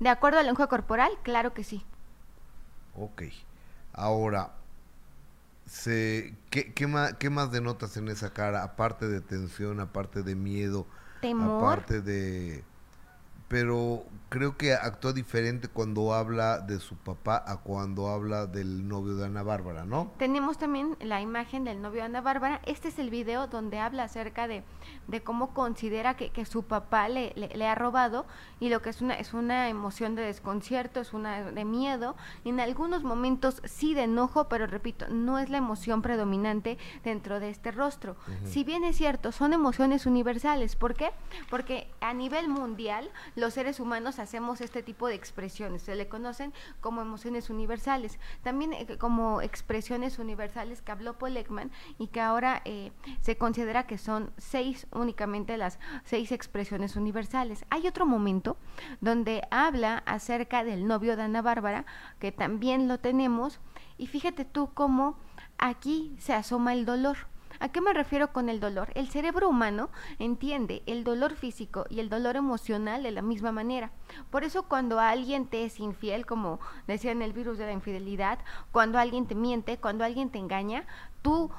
De 0.00 0.08
acuerdo 0.08 0.38
al 0.38 0.46
lenguaje 0.46 0.68
corporal, 0.70 1.12
claro 1.22 1.54
que 1.54 1.64
sí. 1.64 1.84
Ok. 2.94 3.22
Ahora, 3.92 4.54
se, 5.66 6.34
¿qué, 6.50 6.72
qué, 6.72 6.86
más, 6.86 7.14
¿qué 7.14 7.30
más 7.30 7.50
denotas 7.52 7.96
en 7.96 8.08
esa 8.08 8.32
cara? 8.32 8.62
Aparte 8.62 9.08
de 9.08 9.20
tensión, 9.20 9.80
aparte 9.80 10.22
de 10.22 10.34
miedo, 10.34 10.86
temor. 11.20 11.72
Aparte 11.72 12.00
de 12.00 12.64
pero 13.48 14.04
creo 14.28 14.56
que 14.56 14.74
actúa 14.74 15.12
diferente 15.12 15.68
cuando 15.68 16.12
habla 16.12 16.60
de 16.60 16.80
su 16.80 16.96
papá 16.96 17.42
a 17.46 17.58
cuando 17.58 18.08
habla 18.08 18.46
del 18.46 18.86
novio 18.86 19.16
de 19.16 19.26
Ana 19.26 19.42
Bárbara, 19.42 19.84
¿no? 19.84 20.12
Tenemos 20.18 20.58
también 20.58 20.96
la 21.00 21.20
imagen 21.20 21.64
del 21.64 21.80
novio 21.80 22.00
de 22.00 22.06
Ana 22.06 22.20
Bárbara. 22.20 22.60
Este 22.66 22.88
es 22.88 22.98
el 22.98 23.10
video 23.10 23.46
donde 23.46 23.78
habla 23.78 24.04
acerca 24.04 24.46
de, 24.46 24.64
de 25.06 25.22
cómo 25.22 25.54
considera 25.54 26.16
que, 26.16 26.30
que 26.30 26.44
su 26.44 26.64
papá 26.64 27.08
le, 27.08 27.32
le, 27.34 27.66
ha 27.66 27.74
robado 27.74 28.26
y 28.60 28.68
lo 28.68 28.82
que 28.82 28.90
es 28.90 29.00
una, 29.00 29.14
es 29.14 29.32
una 29.32 29.68
emoción 29.68 30.14
de 30.14 30.22
desconcierto, 30.22 31.00
es 31.00 31.12
una 31.12 31.50
de 31.50 31.64
miedo, 31.64 32.16
en 32.44 32.60
algunos 32.60 33.04
momentos 33.04 33.62
sí 33.64 33.94
de 33.94 34.02
enojo, 34.02 34.48
pero 34.48 34.66
repito, 34.66 35.08
no 35.08 35.38
es 35.38 35.48
la 35.48 35.58
emoción 35.58 36.02
predominante 36.02 36.78
dentro 37.02 37.40
de 37.40 37.50
este 37.50 37.70
rostro. 37.70 38.16
Si 38.44 38.64
bien 38.64 38.84
es 38.84 38.96
cierto, 38.96 39.32
son 39.32 39.52
emociones 39.52 40.06
universales. 40.06 40.76
¿Por 40.76 40.94
qué? 40.94 41.10
Porque 41.50 41.90
a 42.00 42.12
nivel 42.12 42.48
mundial 42.48 43.10
los 43.34 43.54
seres 43.54 43.80
humanos 43.80 44.17
hacemos 44.18 44.60
este 44.60 44.82
tipo 44.82 45.08
de 45.08 45.14
expresiones, 45.14 45.82
se 45.82 45.94
le 45.94 46.08
conocen 46.08 46.52
como 46.80 47.00
emociones 47.00 47.50
universales, 47.50 48.18
también 48.42 48.72
eh, 48.72 48.98
como 48.98 49.40
expresiones 49.40 50.18
universales 50.18 50.82
que 50.82 50.92
habló 50.92 51.18
Paul 51.18 51.38
y 51.98 52.06
que 52.08 52.20
ahora 52.20 52.62
eh, 52.64 52.92
se 53.20 53.36
considera 53.36 53.86
que 53.86 53.98
son 53.98 54.32
seis 54.38 54.86
únicamente 54.92 55.56
las 55.56 55.78
seis 56.04 56.32
expresiones 56.32 56.96
universales. 56.96 57.64
Hay 57.70 57.86
otro 57.86 58.06
momento 58.06 58.56
donde 59.00 59.42
habla 59.50 60.02
acerca 60.06 60.64
del 60.64 60.86
novio 60.86 61.16
de 61.16 61.22
Ana 61.22 61.42
Bárbara, 61.42 61.86
que 62.18 62.32
también 62.32 62.88
lo 62.88 62.98
tenemos, 62.98 63.60
y 63.98 64.06
fíjate 64.06 64.44
tú 64.44 64.70
cómo 64.74 65.16
aquí 65.58 66.16
se 66.18 66.32
asoma 66.32 66.72
el 66.72 66.84
dolor. 66.84 67.18
¿A 67.60 67.70
qué 67.70 67.80
me 67.80 67.92
refiero 67.92 68.32
con 68.32 68.48
el 68.48 68.60
dolor? 68.60 68.92
El 68.94 69.08
cerebro 69.08 69.48
humano 69.48 69.90
entiende 70.20 70.82
el 70.86 71.02
dolor 71.02 71.34
físico 71.34 71.86
y 71.90 71.98
el 71.98 72.08
dolor 72.08 72.36
emocional 72.36 73.02
de 73.02 73.10
la 73.10 73.20
misma 73.20 73.50
manera. 73.50 73.90
Por 74.30 74.44
eso 74.44 74.62
cuando 74.64 75.00
alguien 75.00 75.46
te 75.46 75.64
es 75.64 75.80
infiel, 75.80 76.24
como 76.24 76.60
decía 76.86 77.10
en 77.10 77.20
el 77.20 77.32
virus 77.32 77.58
de 77.58 77.66
la 77.66 77.72
infidelidad, 77.72 78.38
cuando 78.70 78.98
alguien 78.98 79.26
te 79.26 79.34
miente, 79.34 79.78
cuando 79.78 80.04
alguien 80.04 80.30
te 80.30 80.38
engaña, 80.38 80.86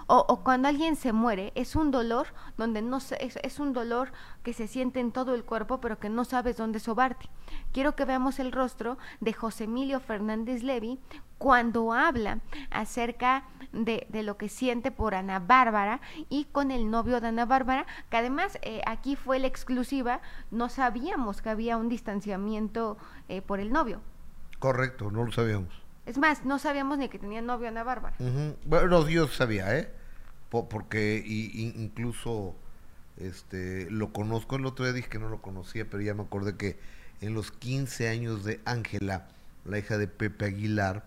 o, 0.07 0.41
cuando 0.43 0.67
alguien 0.67 0.95
se 0.95 1.13
muere, 1.13 1.51
es 1.55 1.75
un 1.75 1.91
dolor 1.91 2.27
donde 2.57 2.81
no 2.81 2.97
es, 2.97 3.11
es 3.11 3.59
un 3.59 3.73
dolor 3.73 4.11
que 4.43 4.53
se 4.53 4.67
siente 4.67 4.99
en 4.99 5.11
todo 5.11 5.35
el 5.35 5.43
cuerpo, 5.43 5.79
pero 5.79 5.99
que 5.99 6.09
no 6.09 6.25
sabes 6.25 6.57
dónde 6.57 6.79
sobarte. 6.79 7.29
Quiero 7.71 7.95
que 7.95 8.05
veamos 8.05 8.39
el 8.39 8.51
rostro 8.51 8.97
de 9.19 9.33
José 9.33 9.65
Emilio 9.65 9.99
Fernández 9.99 10.63
Levi 10.63 10.99
cuando 11.37 11.93
habla 11.93 12.39
acerca 12.69 13.45
de, 13.71 14.07
de, 14.09 14.23
lo 14.23 14.37
que 14.37 14.49
siente 14.49 14.91
por 14.91 15.15
Ana 15.15 15.39
Bárbara 15.39 16.01
y 16.29 16.45
con 16.45 16.71
el 16.71 16.89
novio 16.89 17.21
de 17.21 17.27
Ana 17.27 17.45
Bárbara, 17.45 17.85
que 18.09 18.17
además 18.17 18.57
eh, 18.61 18.81
aquí 18.85 19.15
fue 19.15 19.39
la 19.39 19.47
exclusiva, 19.47 20.21
no 20.51 20.69
sabíamos 20.69 21.41
que 21.41 21.49
había 21.49 21.77
un 21.77 21.89
distanciamiento 21.89 22.97
eh, 23.29 23.41
por 23.41 23.59
el 23.59 23.71
novio. 23.71 24.01
Correcto, 24.59 25.11
no 25.11 25.23
lo 25.23 25.31
sabíamos. 25.31 25.88
Es 26.09 26.17
más, 26.17 26.43
no 26.43 26.57
sabíamos 26.59 26.97
ni 26.97 27.07
que 27.07 27.19
tenía 27.19 27.41
novio 27.41 27.67
Ana 27.67 27.83
Bárbara. 27.83 28.15
Bueno, 28.65 29.07
yo 29.07 29.27
sabía, 29.27 29.77
¿eh? 29.77 29.89
porque 30.49 31.23
y, 31.23 31.71
incluso 31.75 32.55
este 33.17 33.89
lo 33.91 34.11
conozco 34.11 34.55
el 34.55 34.65
otro 34.65 34.85
día 34.85 34.93
dije 34.93 35.09
que 35.09 35.19
no 35.19 35.29
lo 35.29 35.41
conocía, 35.41 35.87
pero 35.87 36.01
ya 36.01 36.15
me 36.15 36.23
acordé 36.23 36.57
que 36.57 36.79
en 37.21 37.35
los 37.35 37.51
15 37.51 38.09
años 38.09 38.43
de 38.43 38.59
Ángela, 38.65 39.27
la 39.65 39.77
hija 39.77 39.99
de 39.99 40.07
Pepe 40.07 40.45
Aguilar, 40.45 41.03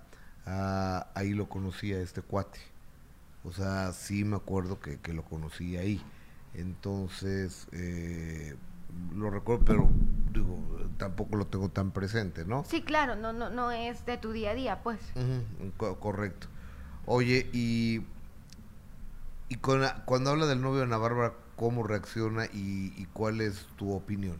Ah, 0.47 1.07
ahí 1.15 1.33
lo 1.33 1.49
conocí 1.49 1.93
a 1.93 2.01
este 2.01 2.23
cuate. 2.23 2.59
O 3.45 3.53
sea, 3.53 3.93
sí 3.93 4.25
me 4.25 4.37
acuerdo 4.37 4.81
que, 4.81 5.13
lo 5.13 5.23
conocí 5.25 5.77
ahí. 5.77 6.03
Entonces, 6.55 7.67
eh, 7.73 8.55
lo 9.15 9.31
recuerdo, 9.31 9.65
pero 9.65 9.91
digo, 10.33 10.59
tampoco 10.99 11.37
lo 11.37 11.47
tengo 11.47 11.69
tan 11.69 11.91
presente, 11.91 12.45
¿no? 12.45 12.65
Sí, 12.69 12.83
claro, 12.83 13.17
no, 13.17 13.33
no, 13.33 13.51
no 13.51 13.71
es 13.71 14.05
de 14.07 14.17
tu 14.17 14.33
día 14.33 14.51
a 14.51 14.55
día, 14.55 14.83
pues. 14.83 15.01
correcto. 16.01 16.47
Oye, 17.07 17.49
y, 17.53 18.03
y 19.49 19.57
con, 19.57 19.83
cuando 20.05 20.31
habla 20.31 20.47
del 20.47 20.61
novio 20.61 20.79
de 20.79 20.85
Ana 20.85 20.99
Bárbara, 20.99 21.35
¿cómo 21.57 21.83
reacciona 21.83 22.47
y, 22.47 22.93
y 22.97 23.07
cuál 23.13 23.41
es 23.41 23.67
tu 23.77 23.93
opinión? 23.93 24.37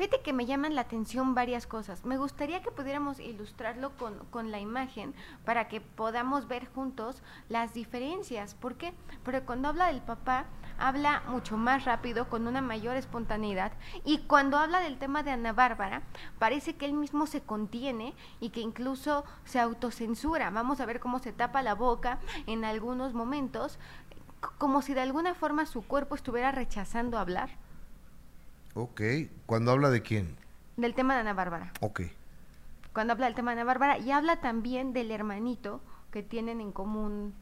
Fíjate 0.00 0.22
que 0.22 0.32
me 0.32 0.46
llaman 0.46 0.74
la 0.74 0.80
atención 0.80 1.34
varias 1.34 1.66
cosas. 1.66 2.06
Me 2.06 2.16
gustaría 2.16 2.62
que 2.62 2.70
pudiéramos 2.70 3.20
ilustrarlo 3.20 3.90
con, 3.98 4.18
con 4.30 4.50
la 4.50 4.58
imagen 4.58 5.12
para 5.44 5.68
que 5.68 5.82
podamos 5.82 6.48
ver 6.48 6.66
juntos 6.72 7.22
las 7.50 7.74
diferencias. 7.74 8.54
¿Por 8.54 8.76
qué? 8.76 8.94
Porque 9.22 9.42
cuando 9.42 9.68
habla 9.68 9.88
del 9.88 10.00
papá, 10.00 10.46
habla 10.78 11.22
mucho 11.28 11.58
más 11.58 11.84
rápido, 11.84 12.30
con 12.30 12.46
una 12.46 12.62
mayor 12.62 12.96
espontaneidad. 12.96 13.72
Y 14.06 14.20
cuando 14.20 14.56
habla 14.56 14.80
del 14.80 14.96
tema 14.96 15.22
de 15.22 15.32
Ana 15.32 15.52
Bárbara, 15.52 16.00
parece 16.38 16.76
que 16.76 16.86
él 16.86 16.94
mismo 16.94 17.26
se 17.26 17.42
contiene 17.42 18.14
y 18.40 18.48
que 18.48 18.60
incluso 18.60 19.26
se 19.44 19.60
autocensura. 19.60 20.48
Vamos 20.48 20.80
a 20.80 20.86
ver 20.86 20.98
cómo 20.98 21.18
se 21.18 21.34
tapa 21.34 21.60
la 21.60 21.74
boca 21.74 22.20
en 22.46 22.64
algunos 22.64 23.12
momentos, 23.12 23.78
como 24.56 24.80
si 24.80 24.94
de 24.94 25.02
alguna 25.02 25.34
forma 25.34 25.66
su 25.66 25.82
cuerpo 25.82 26.14
estuviera 26.14 26.52
rechazando 26.52 27.18
hablar 27.18 27.50
Ok. 28.74 29.00
¿Cuando 29.46 29.72
habla 29.72 29.90
de 29.90 30.02
quién? 30.02 30.36
del 30.76 30.94
tema 30.94 31.12
de 31.14 31.20
Ana 31.20 31.34
Bárbara. 31.34 31.72
Ok. 31.80 32.00
Cuando 32.94 33.12
habla 33.12 33.26
del 33.26 33.34
tema 33.34 33.50
de 33.54 33.60
Ana 33.60 33.64
Bárbara 33.66 33.98
y 33.98 34.10
habla 34.12 34.40
también 34.40 34.92
del 34.94 35.10
hermanito 35.10 35.82
que 36.10 36.22
tienen 36.22 36.60
en 36.62 36.72
común 36.72 37.34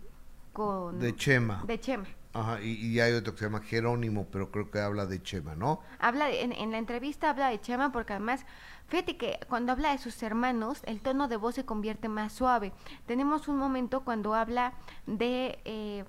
con... 0.52 0.98
De 0.98 1.14
Chema. 1.14 1.62
De 1.64 1.78
Chema. 1.78 2.06
Ajá, 2.32 2.60
y, 2.60 2.72
y 2.86 2.98
hay 3.00 3.12
otro 3.12 3.32
que 3.34 3.38
se 3.38 3.44
llama 3.44 3.60
Jerónimo, 3.60 4.26
pero 4.32 4.50
creo 4.50 4.70
que 4.70 4.80
habla 4.80 5.06
de 5.06 5.22
Chema, 5.22 5.54
¿no? 5.54 5.80
Habla 6.00 6.26
de- 6.26 6.42
en, 6.42 6.52
en 6.52 6.72
la 6.72 6.78
entrevista 6.78 7.30
habla 7.30 7.48
de 7.48 7.60
Chema 7.60 7.92
porque 7.92 8.12
además, 8.14 8.44
fíjate 8.88 9.16
que 9.16 9.38
cuando 9.48 9.70
habla 9.72 9.92
de 9.92 9.98
sus 9.98 10.20
hermanos, 10.24 10.82
el 10.84 11.00
tono 11.00 11.28
de 11.28 11.36
voz 11.36 11.54
se 11.54 11.64
convierte 11.64 12.08
más 12.08 12.32
suave. 12.32 12.72
Tenemos 13.06 13.46
un 13.46 13.56
momento 13.56 14.00
cuando 14.04 14.34
habla 14.34 14.72
de, 15.06 15.58
eh, 15.64 16.04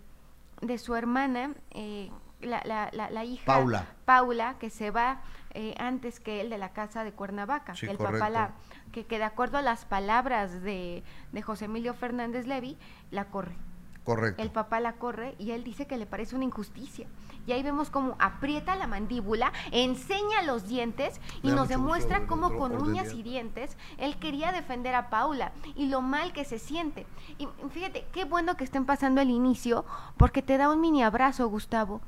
de 0.62 0.78
su 0.80 0.96
hermana, 0.96 1.54
eh, 1.72 2.10
la, 2.42 2.62
la, 2.66 2.90
la, 2.94 3.10
la 3.10 3.24
hija 3.26 3.46
Paula. 3.46 3.86
Paula, 4.06 4.56
que 4.60 4.70
se 4.70 4.92
va 4.92 5.22
eh, 5.54 5.76
antes 5.80 6.20
que 6.20 6.42
él 6.42 6.50
de 6.50 6.58
la 6.58 6.70
casa 6.74 7.04
de 7.04 7.12
Cuernavaca, 7.12 7.76
Sí, 7.76 7.86
que 7.86 7.92
el 7.92 7.98
correcto. 7.98 8.20
papá 8.20 8.30
la, 8.30 8.52
que, 8.92 9.06
que 9.06 9.18
de 9.18 9.24
acuerdo 9.26 9.58
a 9.58 9.62
las 9.62 9.86
palabras 9.86 10.62
de, 10.62 11.04
de 11.32 11.42
José 11.42 11.66
Emilio 11.66 11.94
Fernández 11.94 12.46
Levy, 12.48 12.78
la 13.12 13.26
corre. 13.26 13.56
Correcto. 14.04 14.42
El 14.42 14.50
papá 14.50 14.80
la 14.80 14.94
corre 14.94 15.36
y 15.38 15.52
él 15.52 15.64
dice 15.64 15.86
que 15.86 15.98
le 15.98 16.08
parece 16.08 16.36
una 16.36 16.46
injusticia. 16.46 17.08
Y 17.46 17.52
ahí 17.52 17.62
vemos 17.62 17.90
cómo 17.90 18.16
aprieta 18.20 18.76
la 18.76 18.88
mandíbula, 18.88 19.52
enseña 19.72 20.42
los 20.44 20.68
dientes 20.68 21.20
y 21.44 21.50
nos 21.50 21.68
demuestra 21.68 22.26
cómo 22.26 22.56
con 22.58 22.80
uñas 22.82 23.14
y 23.14 23.22
dientes 23.24 23.78
él 23.98 24.18
quería 24.18 24.52
defender 24.52 24.96
a 24.96 25.10
Paula 25.10 25.52
y 25.76 25.88
lo 25.88 26.02
mal 26.02 26.32
que 26.34 26.44
se 26.46 26.60
siente. 26.60 27.06
Y 27.38 27.48
fíjate, 27.72 28.06
qué 28.12 28.26
bueno 28.26 28.56
que 28.56 28.64
estén 28.64 28.86
pasando 28.86 29.22
el 29.22 29.30
inicio 29.30 29.86
porque 30.18 30.42
te 30.42 30.58
da 30.58 30.72
un 30.72 30.82
mini 30.82 31.04
abrazo, 31.04 31.48
Gustavo. 31.50 32.02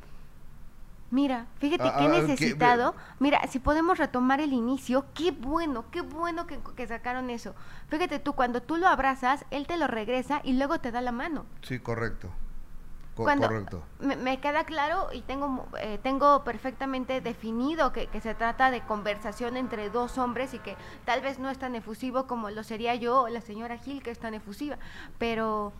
Mira, 1.11 1.45
fíjate 1.59 1.83
Ah, 1.87 1.95
qué 1.99 2.05
ah, 2.05 2.11
que- 2.11 2.21
necesitado. 2.21 2.95
Mira, 3.19 3.41
si 3.47 3.59
podemos 3.59 3.97
retomar 3.97 4.39
el 4.39 4.53
inicio, 4.53 5.05
qué 5.13 5.31
bueno, 5.31 5.83
qué 5.91 6.01
bueno 6.01 6.47
que, 6.47 6.57
que 6.75 6.87
sacaron 6.87 7.29
eso. 7.29 7.53
Fíjate 7.89 8.19
tú, 8.19 8.33
cuando 8.33 8.61
tú 8.61 8.77
lo 8.77 8.87
abrazas, 8.87 9.45
él 9.51 9.67
te 9.67 9.77
lo 9.77 9.87
regresa 9.87 10.39
y 10.43 10.53
luego 10.53 10.79
te 10.79 10.91
da 10.91 11.01
la 11.01 11.11
mano. 11.11 11.45
Sí, 11.63 11.79
correcto. 11.79 12.29
Co- 13.13 13.23
Cuando 13.23 13.47
correcto. 13.47 13.83
Me, 13.99 14.15
me 14.15 14.39
queda 14.39 14.63
claro 14.63 15.09
y 15.11 15.19
tengo, 15.21 15.67
eh, 15.81 15.99
tengo 16.01 16.45
perfectamente 16.45 17.19
definido 17.19 17.91
que, 17.91 18.07
que 18.07 18.21
se 18.21 18.33
trata 18.33 18.71
de 18.71 18.79
conversación 18.85 19.57
entre 19.57 19.89
dos 19.89 20.17
hombres 20.17 20.53
y 20.53 20.59
que 20.59 20.77
tal 21.03 21.19
vez 21.19 21.37
no 21.39 21.49
es 21.49 21.57
tan 21.59 21.75
efusivo 21.75 22.25
como 22.25 22.49
lo 22.51 22.63
sería 22.63 22.95
yo 22.95 23.23
o 23.23 23.27
la 23.27 23.41
señora 23.41 23.77
Gil, 23.77 24.01
que 24.01 24.11
es 24.11 24.19
tan 24.19 24.33
efusiva. 24.33 24.77
Pero, 25.17 25.73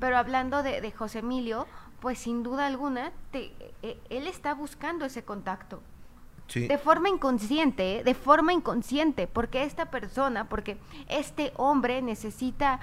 pero 0.00 0.16
hablando 0.16 0.62
de, 0.62 0.80
de 0.80 0.92
José 0.92 1.18
Emilio, 1.18 1.66
pues 2.00 2.18
sin 2.18 2.42
duda 2.42 2.66
alguna, 2.66 3.12
te- 3.30 3.52
eh, 3.82 3.98
él 4.10 4.26
está 4.26 4.54
buscando 4.54 5.04
ese 5.04 5.24
contacto. 5.24 5.80
Sí. 6.48 6.68
De 6.68 6.78
forma 6.78 7.08
inconsciente, 7.08 7.98
¿eh? 7.98 8.04
de 8.04 8.14
forma 8.14 8.52
inconsciente, 8.52 9.26
porque 9.26 9.64
esta 9.64 9.86
persona, 9.90 10.48
porque 10.48 10.78
este 11.08 11.52
hombre 11.56 12.02
necesita, 12.02 12.78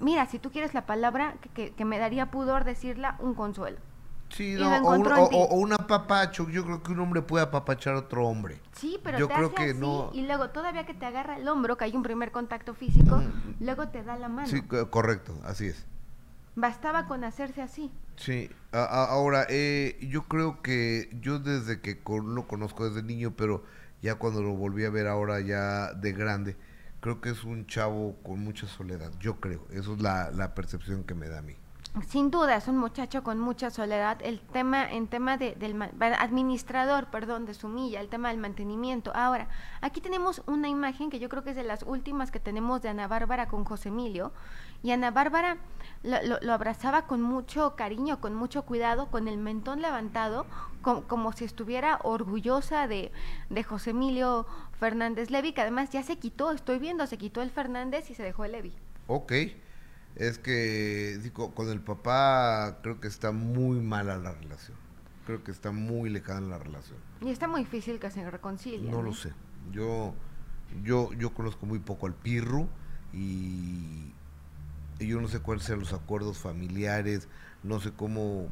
mira, 0.00 0.24
si 0.26 0.38
tú 0.38 0.50
quieres 0.50 0.72
la 0.72 0.86
palabra 0.86 1.34
que, 1.54 1.72
que- 1.72 1.84
me 1.84 1.98
daría 1.98 2.30
pudor 2.30 2.64
decirla, 2.64 3.16
un 3.18 3.34
consuelo. 3.34 3.78
Sí, 4.30 4.54
no, 4.54 4.74
o, 4.78 4.94
un, 4.94 5.06
o- 5.12 5.54
un 5.56 5.72
apapacho. 5.74 6.48
Yo 6.48 6.64
creo 6.64 6.82
que 6.82 6.92
un 6.92 7.00
hombre 7.00 7.20
puede 7.20 7.44
apapachar 7.44 7.96
a 7.96 7.98
otro 7.98 8.26
hombre. 8.26 8.62
Sí, 8.72 8.98
pero 9.04 9.18
Yo 9.18 9.28
te 9.28 9.34
creo 9.34 9.46
hace 9.48 9.56
que 9.56 9.70
así 9.72 9.78
no. 9.78 10.08
y 10.14 10.22
luego 10.22 10.48
todavía 10.48 10.86
que 10.86 10.94
te 10.94 11.04
agarra 11.04 11.36
el 11.36 11.46
hombro, 11.48 11.76
que 11.76 11.84
hay 11.84 11.94
un 11.94 12.02
primer 12.02 12.30
contacto 12.32 12.72
físico, 12.72 13.22
luego 13.60 13.88
te 13.88 14.02
da 14.02 14.16
la 14.16 14.30
mano. 14.30 14.48
Sí, 14.48 14.62
co- 14.62 14.88
correcto, 14.90 15.34
así 15.44 15.66
es. 15.66 15.86
Bastaba 16.54 17.06
con 17.06 17.24
hacerse 17.24 17.62
así. 17.62 17.90
Sí, 18.16 18.50
a- 18.72 18.78
a- 18.84 19.06
ahora, 19.06 19.46
eh, 19.48 19.96
yo 20.02 20.24
creo 20.24 20.60
que 20.62 21.08
yo 21.20 21.38
desde 21.38 21.80
que 21.80 22.02
con- 22.02 22.34
lo 22.34 22.46
conozco 22.46 22.88
desde 22.88 23.02
niño, 23.02 23.32
pero 23.36 23.64
ya 24.02 24.16
cuando 24.16 24.42
lo 24.42 24.54
volví 24.54 24.84
a 24.84 24.90
ver 24.90 25.06
ahora 25.06 25.40
ya 25.40 25.92
de 25.94 26.12
grande, 26.12 26.56
creo 27.00 27.20
que 27.20 27.30
es 27.30 27.42
un 27.44 27.66
chavo 27.66 28.16
con 28.22 28.40
mucha 28.40 28.66
soledad, 28.66 29.10
yo 29.18 29.40
creo, 29.40 29.66
eso 29.72 29.94
es 29.94 30.02
la, 30.02 30.30
la 30.30 30.54
percepción 30.54 31.04
que 31.04 31.14
me 31.14 31.28
da 31.28 31.38
a 31.38 31.42
mí. 31.42 31.56
Sin 32.08 32.30
duda, 32.30 32.56
es 32.56 32.68
un 32.68 32.78
muchacho 32.78 33.22
con 33.22 33.38
mucha 33.38 33.70
soledad. 33.70 34.16
El 34.22 34.40
tema, 34.40 34.90
en 34.90 35.08
tema 35.08 35.36
de, 35.36 35.54
del 35.56 35.76
administrador, 36.18 37.08
perdón, 37.10 37.44
de 37.44 37.52
su 37.52 37.68
milla, 37.68 38.00
el 38.00 38.08
tema 38.08 38.30
del 38.30 38.38
mantenimiento. 38.38 39.12
Ahora, 39.14 39.48
aquí 39.82 40.00
tenemos 40.00 40.42
una 40.46 40.68
imagen 40.70 41.10
que 41.10 41.18
yo 41.18 41.28
creo 41.28 41.44
que 41.44 41.50
es 41.50 41.56
de 41.56 41.64
las 41.64 41.82
últimas 41.82 42.30
que 42.30 42.40
tenemos 42.40 42.80
de 42.80 42.88
Ana 42.88 43.08
Bárbara 43.08 43.46
con 43.46 43.64
José 43.66 43.90
Emilio. 43.90 44.32
Y 44.82 44.90
Ana 44.90 45.10
Bárbara 45.10 45.58
lo, 46.02 46.20
lo- 46.22 46.40
lo 46.40 46.52
abrazaba 46.52 47.06
con 47.06 47.22
mucho 47.22 47.76
cariño, 47.76 48.20
con 48.20 48.34
mucho 48.34 48.62
cuidado, 48.62 49.10
con 49.10 49.28
el 49.28 49.38
mentón 49.38 49.80
levantado, 49.80 50.44
com- 50.82 51.02
como 51.02 51.32
si 51.32 51.44
estuviera 51.44 52.00
orgullosa 52.02 52.88
de, 52.88 53.12
de 53.50 53.62
José 53.64 53.90
Emilio 53.90 54.46
Fernández 54.80 55.30
Levi, 55.30 55.52
que 55.52 55.60
además 55.60 55.90
ya 55.90 56.02
se 56.02 56.18
quitó, 56.18 56.50
estoy 56.50 56.78
viendo, 56.80 57.06
se 57.06 57.18
quitó 57.18 57.42
el 57.42 57.50
Fernández 57.50 58.10
y 58.10 58.14
se 58.14 58.24
dejó 58.24 58.44
el 58.44 58.52
Levi. 58.52 58.74
Ok, 59.06 59.32
es 60.16 60.38
que 60.38 61.18
digo, 61.22 61.54
con 61.54 61.68
el 61.68 61.80
papá 61.80 62.78
creo 62.82 62.98
que 63.00 63.06
está 63.06 63.30
muy 63.30 63.78
mala 63.80 64.16
la 64.18 64.32
relación, 64.32 64.76
creo 65.26 65.44
que 65.44 65.52
está 65.52 65.70
muy 65.70 66.10
lejana 66.10 66.40
la 66.40 66.58
relación. 66.58 66.98
Y 67.20 67.30
está 67.30 67.46
muy 67.46 67.60
difícil 67.60 68.00
que 68.00 68.10
se 68.10 68.28
reconcilien. 68.28 68.90
No 68.90 69.00
lo 69.02 69.14
sé. 69.14 69.32
Yo, 69.70 70.12
yo, 70.82 71.12
yo 71.12 71.32
conozco 71.32 71.66
muy 71.66 71.78
poco 71.78 72.06
al 72.06 72.14
Pirru 72.14 72.66
y 73.12 74.12
yo 75.06 75.20
no 75.20 75.28
sé 75.28 75.40
cuáles 75.40 75.64
sean 75.64 75.80
los 75.80 75.92
acuerdos 75.92 76.38
familiares, 76.38 77.28
no 77.62 77.80
sé 77.80 77.92
cómo. 77.92 78.48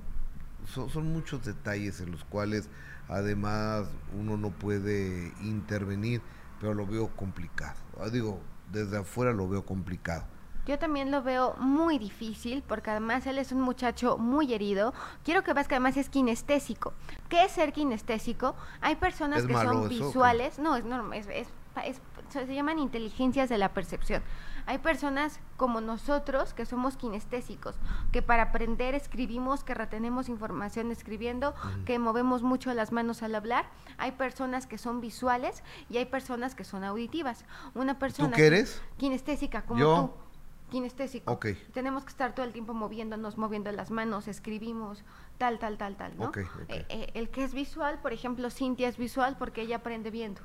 Son, 0.67 0.91
son 0.91 1.13
muchos 1.13 1.45
detalles 1.45 2.01
en 2.01 2.11
los 2.13 2.25
cuales 2.25 2.69
además 3.09 3.87
uno 4.19 4.37
no 4.37 4.51
puede 4.51 5.33
intervenir, 5.43 6.21
pero 6.61 6.75
lo 6.75 6.87
veo 6.87 7.09
complicado. 7.17 7.77
Ah, 8.01 8.09
Digo, 8.09 8.41
desde 8.73 8.99
afuera 8.99 9.33
lo 9.33 9.49
veo 9.49 9.65
complicado. 9.65 10.25
Yo 10.67 10.79
también 10.79 11.11
lo 11.11 11.23
veo 11.23 11.55
muy 11.59 11.99
difícil 11.99 12.63
porque 12.69 12.91
además 12.91 13.27
él 13.27 13.39
es 13.39 13.51
un 13.51 13.63
muchacho 13.63 14.19
muy 14.19 14.53
herido. 14.53 14.93
Quiero 15.25 15.43
que 15.43 15.55
veas 15.55 15.67
que 15.67 15.75
además 15.75 15.97
es 15.97 16.11
kinestésico. 16.11 16.93
¿Qué 17.29 17.45
es 17.45 17.53
ser 17.53 17.73
kinestésico? 17.73 18.55
Hay 18.83 18.97
personas 18.97 19.41
¿Es 19.41 19.47
que 19.47 19.55
son 19.55 19.89
visuales. 19.89 20.59
No, 20.59 20.77
es 20.77 20.85
normal. 20.85 21.19
Es, 21.19 21.27
es- 21.29 21.49
es- 21.85 22.01
se 22.31 22.55
llaman 22.55 22.79
inteligencias 22.79 23.49
de 23.49 23.59
la 23.59 23.71
percepción. 23.73 24.23
Hay 24.71 24.79
personas 24.79 25.41
como 25.57 25.81
nosotros 25.81 26.55
que 26.55 26.65
somos 26.65 26.97
kinestésicos, 26.97 27.75
que 28.13 28.23
para 28.23 28.45
aprender 28.45 28.95
escribimos, 28.95 29.65
que 29.65 29.75
retenemos 29.75 30.29
información 30.29 30.93
escribiendo, 30.93 31.57
que 31.87 31.99
movemos 31.99 32.45
mucho 32.45 32.73
las 32.73 32.93
manos 32.93 33.25
al 33.25 33.35
hablar. 33.35 33.67
Hay 33.99 34.13
personas 34.13 34.69
que 34.69 34.79
son 34.79 35.01
visuales 35.01 35.65
y 35.89 35.97
hay 35.97 36.05
personas 36.05 36.55
que 36.55 36.63
son 36.63 36.85
auditivas. 36.85 37.45
Una 37.75 37.99
persona 37.99 38.37
qué 38.37 38.47
eres? 38.47 38.81
kinestésica 38.97 39.63
como 39.63 39.81
Yo. 39.81 39.97
tú 39.97 40.71
kinestésico. 40.71 41.33
Ok. 41.33 41.47
Tenemos 41.73 42.05
que 42.05 42.11
estar 42.11 42.33
todo 42.37 42.47
el 42.47 42.53
tiempo 42.53 42.73
moviéndonos, 42.73 43.39
moviendo 43.39 43.73
las 43.73 43.91
manos, 43.91 44.29
escribimos, 44.29 45.03
tal, 45.37 45.59
tal, 45.59 45.79
tal, 45.79 45.97
tal, 45.97 46.17
¿no? 46.17 46.31
Eh, 46.37 46.87
eh, 46.89 47.11
el 47.15 47.29
que 47.31 47.43
es 47.43 47.55
visual, 47.55 47.99
por 48.01 48.13
ejemplo, 48.13 48.49
Cintia 48.51 48.87
es 48.87 48.99
visual 48.99 49.35
porque 49.37 49.63
ella 49.63 49.79
aprende 49.79 50.13
viendo, 50.13 50.43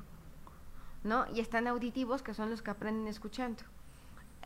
¿no? 1.04 1.26
Y 1.32 1.38
están 1.38 1.68
auditivos 1.68 2.24
que 2.24 2.34
son 2.34 2.50
los 2.50 2.60
que 2.60 2.72
aprenden 2.72 3.06
escuchando. 3.06 3.62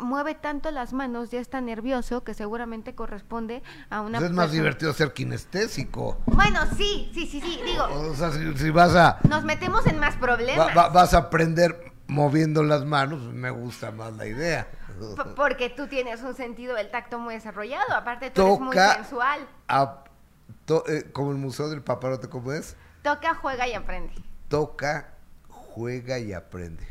Mueve 0.01 0.35
tanto 0.35 0.71
las 0.71 0.93
manos, 0.93 1.31
ya 1.31 1.41
está 1.41 1.61
nervioso, 1.61 2.25
que 2.25 2.35
seguramente 2.35 2.95
corresponde 2.95 3.63
a 3.91 4.01
una 4.01 4.19
Pues 4.19 4.31
es 4.31 4.37
más 4.37 4.47
persona- 4.47 4.63
divertido 4.63 4.93
ser 4.93 5.13
kinestésico. 5.13 6.19
Bueno, 6.27 6.61
sí, 6.77 7.11
sí, 7.15 7.27
sí, 7.27 7.41
sí, 7.41 7.61
digo, 7.65 7.85
O 7.85 8.15
sea, 8.15 8.31
si, 8.33 8.57
si 8.57 8.71
vas 8.71 8.95
a 8.95 9.19
nos 9.29 9.45
metemos 9.45 9.87
en 9.87 9.99
más 9.99 10.17
problemas. 10.17 10.77
va- 10.77 10.89
vas 10.89 11.15
a 11.15 11.19
aprender 11.19 11.93
moviendo 12.07 12.63
las 12.63 12.85
manos, 12.85 13.21
me 13.33 13.51
gusta 13.51 13.91
más 13.93 14.13
la 14.15 14.27
idea. 14.27 14.67
p- 15.17 15.31
Porque 15.37 15.71
tú 15.71 15.87
tienes 15.87 16.23
un 16.23 16.35
sentido 16.35 16.75
del 16.75 16.91
tacto 16.91 17.19
muy 17.19 17.35
desarrollado, 17.35 17.95
aparte 17.95 18.31
tú 18.31 18.43
eres 18.47 18.61
muy 18.61 18.71
Toca 18.77 18.95
sensual. 18.97 19.47
a- 19.69 20.05
to- 20.67 20.85
eh, 20.89 21.11
como 21.13 21.31
el 21.31 21.37
Museo 21.39 21.69
del 21.71 21.83
Paparote, 21.83 22.29
¿cómo 22.29 22.53
es? 22.53 22.77
Toca, 23.03 23.35
juega 23.35 23.67
y 23.69 23.75
aprende. 23.75 24.13
Toca, 24.49 25.15
juega 25.49 26.19
y 26.19 26.33
aprende. 26.33 26.87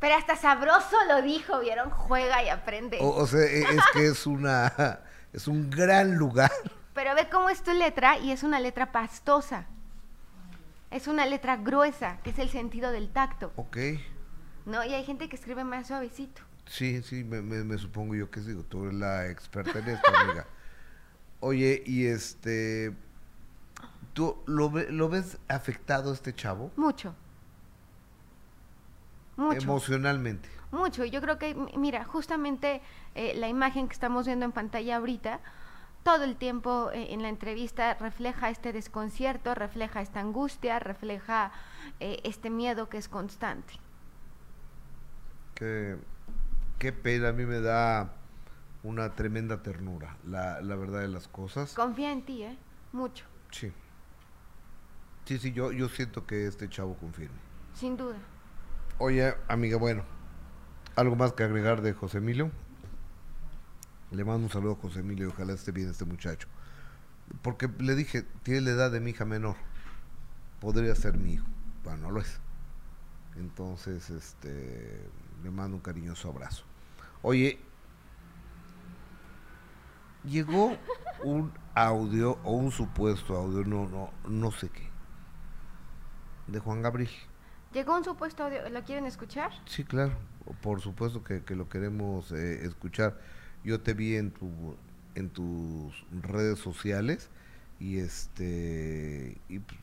Pero 0.00 0.14
hasta 0.16 0.34
sabroso 0.34 0.96
lo 1.08 1.22
dijo, 1.22 1.60
¿vieron? 1.60 1.90
Juega 1.90 2.42
y 2.42 2.48
aprende. 2.48 2.98
O, 3.00 3.10
o 3.10 3.26
sea, 3.26 3.40
e- 3.40 3.62
es 3.62 3.82
que 3.92 4.06
es 4.06 4.26
una 4.26 5.00
es 5.32 5.46
un 5.46 5.70
gran 5.70 6.16
lugar. 6.16 6.50
Pero 6.94 7.14
ve 7.14 7.28
cómo 7.30 7.50
es 7.50 7.62
tu 7.62 7.72
letra 7.72 8.18
y 8.18 8.32
es 8.32 8.42
una 8.42 8.58
letra 8.60 8.90
pastosa. 8.92 9.66
Es 10.90 11.06
una 11.06 11.24
letra 11.26 11.56
gruesa, 11.56 12.18
que 12.24 12.30
es 12.30 12.38
el 12.38 12.48
sentido 12.48 12.90
del 12.90 13.10
tacto. 13.12 13.52
Ok. 13.56 13.76
¿No? 14.66 14.84
Y 14.84 14.92
hay 14.94 15.04
gente 15.04 15.28
que 15.28 15.36
escribe 15.36 15.62
más 15.64 15.86
suavecito. 15.86 16.42
Sí, 16.66 17.02
sí, 17.02 17.22
me, 17.22 17.42
me, 17.42 17.62
me 17.62 17.78
supongo 17.78 18.14
yo 18.14 18.30
que 18.30 18.40
digo, 18.40 18.62
tú 18.64 18.84
eres 18.84 18.94
la 18.94 19.28
experta 19.28 19.78
en 19.78 19.88
esto, 19.88 20.08
amiga. 20.16 20.46
Oye, 21.40 21.82
y 21.86 22.06
este, 22.06 22.92
¿tú 24.12 24.36
lo, 24.46 24.68
lo 24.70 25.08
ves 25.08 25.38
afectado 25.48 26.12
este 26.12 26.34
chavo? 26.34 26.70
Mucho. 26.76 27.14
Mucho. 29.40 29.62
Emocionalmente. 29.62 30.48
Mucho. 30.70 31.04
Yo 31.04 31.20
creo 31.22 31.38
que, 31.38 31.54
mira, 31.76 32.04
justamente 32.04 32.82
eh, 33.14 33.32
la 33.36 33.48
imagen 33.48 33.88
que 33.88 33.94
estamos 33.94 34.26
viendo 34.26 34.44
en 34.44 34.52
pantalla 34.52 34.96
ahorita, 34.98 35.40
todo 36.02 36.24
el 36.24 36.36
tiempo 36.36 36.90
eh, 36.92 37.12
en 37.14 37.22
la 37.22 37.28
entrevista 37.30 37.94
refleja 37.94 38.50
este 38.50 38.72
desconcierto, 38.72 39.54
refleja 39.54 40.02
esta 40.02 40.20
angustia, 40.20 40.78
refleja 40.78 41.52
eh, 42.00 42.20
este 42.24 42.50
miedo 42.50 42.88
que 42.90 42.98
es 42.98 43.08
constante. 43.08 43.74
Qué, 45.54 45.96
qué 46.78 46.92
pena, 46.92 47.28
a 47.28 47.32
mí 47.32 47.44
me 47.46 47.60
da 47.60 48.12
una 48.82 49.14
tremenda 49.14 49.62
ternura, 49.62 50.16
la, 50.26 50.60
la 50.60 50.76
verdad 50.76 51.00
de 51.00 51.08
las 51.08 51.28
cosas. 51.28 51.74
Confía 51.74 52.12
en 52.12 52.22
ti, 52.24 52.42
¿eh? 52.42 52.56
Mucho, 52.92 53.24
Sí. 53.50 53.72
Sí, 55.24 55.38
sí, 55.38 55.52
yo, 55.52 55.70
yo 55.70 55.88
siento 55.88 56.26
que 56.26 56.46
este 56.46 56.68
chavo 56.68 56.94
confirme. 56.96 57.38
sin 57.74 57.96
duda. 57.96 58.18
Oye, 59.02 59.34
amiga, 59.48 59.78
bueno, 59.78 60.04
¿algo 60.94 61.16
más 61.16 61.32
que 61.32 61.42
agregar 61.42 61.80
de 61.80 61.94
José 61.94 62.18
Emilio? 62.18 62.50
Le 64.10 64.26
mando 64.26 64.44
un 64.44 64.52
saludo 64.52 64.72
a 64.72 64.82
José 64.82 65.00
Emilio 65.00 65.28
y 65.28 65.30
ojalá 65.30 65.54
esté 65.54 65.72
bien 65.72 65.88
este 65.88 66.04
muchacho. 66.04 66.48
Porque 67.40 67.66
le 67.78 67.94
dije, 67.94 68.24
tiene 68.42 68.60
la 68.60 68.72
edad 68.72 68.90
de 68.90 69.00
mi 69.00 69.12
hija 69.12 69.24
menor. 69.24 69.56
Podría 70.60 70.94
ser 70.94 71.16
mi 71.16 71.32
hijo. 71.32 71.46
Bueno, 71.82 72.08
no 72.08 72.10
lo 72.10 72.20
es. 72.20 72.40
Entonces, 73.36 74.10
este, 74.10 75.08
le 75.42 75.50
mando 75.50 75.78
un 75.78 75.82
cariñoso 75.82 76.28
abrazo. 76.28 76.64
Oye, 77.22 77.58
llegó 80.24 80.76
un 81.24 81.54
audio 81.74 82.32
o 82.44 82.52
un 82.52 82.70
supuesto 82.70 83.34
audio, 83.34 83.64
no, 83.64 83.88
no, 83.88 84.10
no 84.28 84.50
sé 84.50 84.68
qué, 84.68 84.90
de 86.48 86.58
Juan 86.58 86.82
Gabriel. 86.82 87.29
Llegó 87.72 87.96
un 87.96 88.04
supuesto 88.04 88.44
audio, 88.44 88.68
¿lo 88.68 88.82
quieren 88.82 89.06
escuchar? 89.06 89.50
Sí, 89.66 89.84
claro, 89.84 90.12
por 90.60 90.80
supuesto 90.80 91.22
que, 91.22 91.42
que 91.44 91.54
lo 91.54 91.68
queremos 91.68 92.32
eh, 92.32 92.64
escuchar. 92.66 93.16
Yo 93.62 93.80
te 93.80 93.94
vi 93.94 94.16
en 94.16 94.30
tu 94.32 94.76
en 95.14 95.28
tus 95.28 96.04
redes 96.22 96.58
sociales 96.58 97.28
y 97.78 97.98
este 97.98 99.36
y 99.48 99.58
pues, 99.58 99.78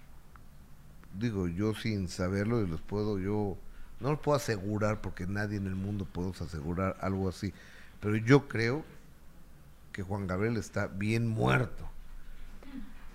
digo 1.13 1.47
yo 1.47 1.73
sin 1.73 2.07
saberlo 2.07 2.61
y 2.61 2.67
les 2.67 2.79
puedo 2.81 3.19
yo 3.19 3.57
no 3.99 4.11
lo 4.11 4.21
puedo 4.21 4.37
asegurar 4.37 5.01
porque 5.01 5.25
nadie 5.27 5.57
en 5.57 5.67
el 5.67 5.75
mundo 5.75 6.05
puede 6.05 6.29
asegurar 6.31 6.97
algo 7.01 7.27
así, 7.29 7.53
pero 7.99 8.15
yo 8.15 8.47
creo 8.47 8.83
que 9.91 10.03
Juan 10.03 10.27
Gabriel 10.27 10.57
está 10.57 10.87
bien 10.87 11.27
muerto, 11.27 11.89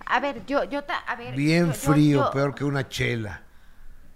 A 0.06 0.20
ver, 0.20 0.44
yo, 0.46 0.64
yo, 0.64 0.82
ta- 0.84 0.98
a 0.98 1.16
ver. 1.16 1.34
bien 1.36 1.66
yo- 1.68 1.72
yo- 1.72 1.92
frío, 1.92 2.24
yo- 2.24 2.30
peor 2.30 2.54
que 2.54 2.64
una 2.64 2.88
chela. 2.88 3.42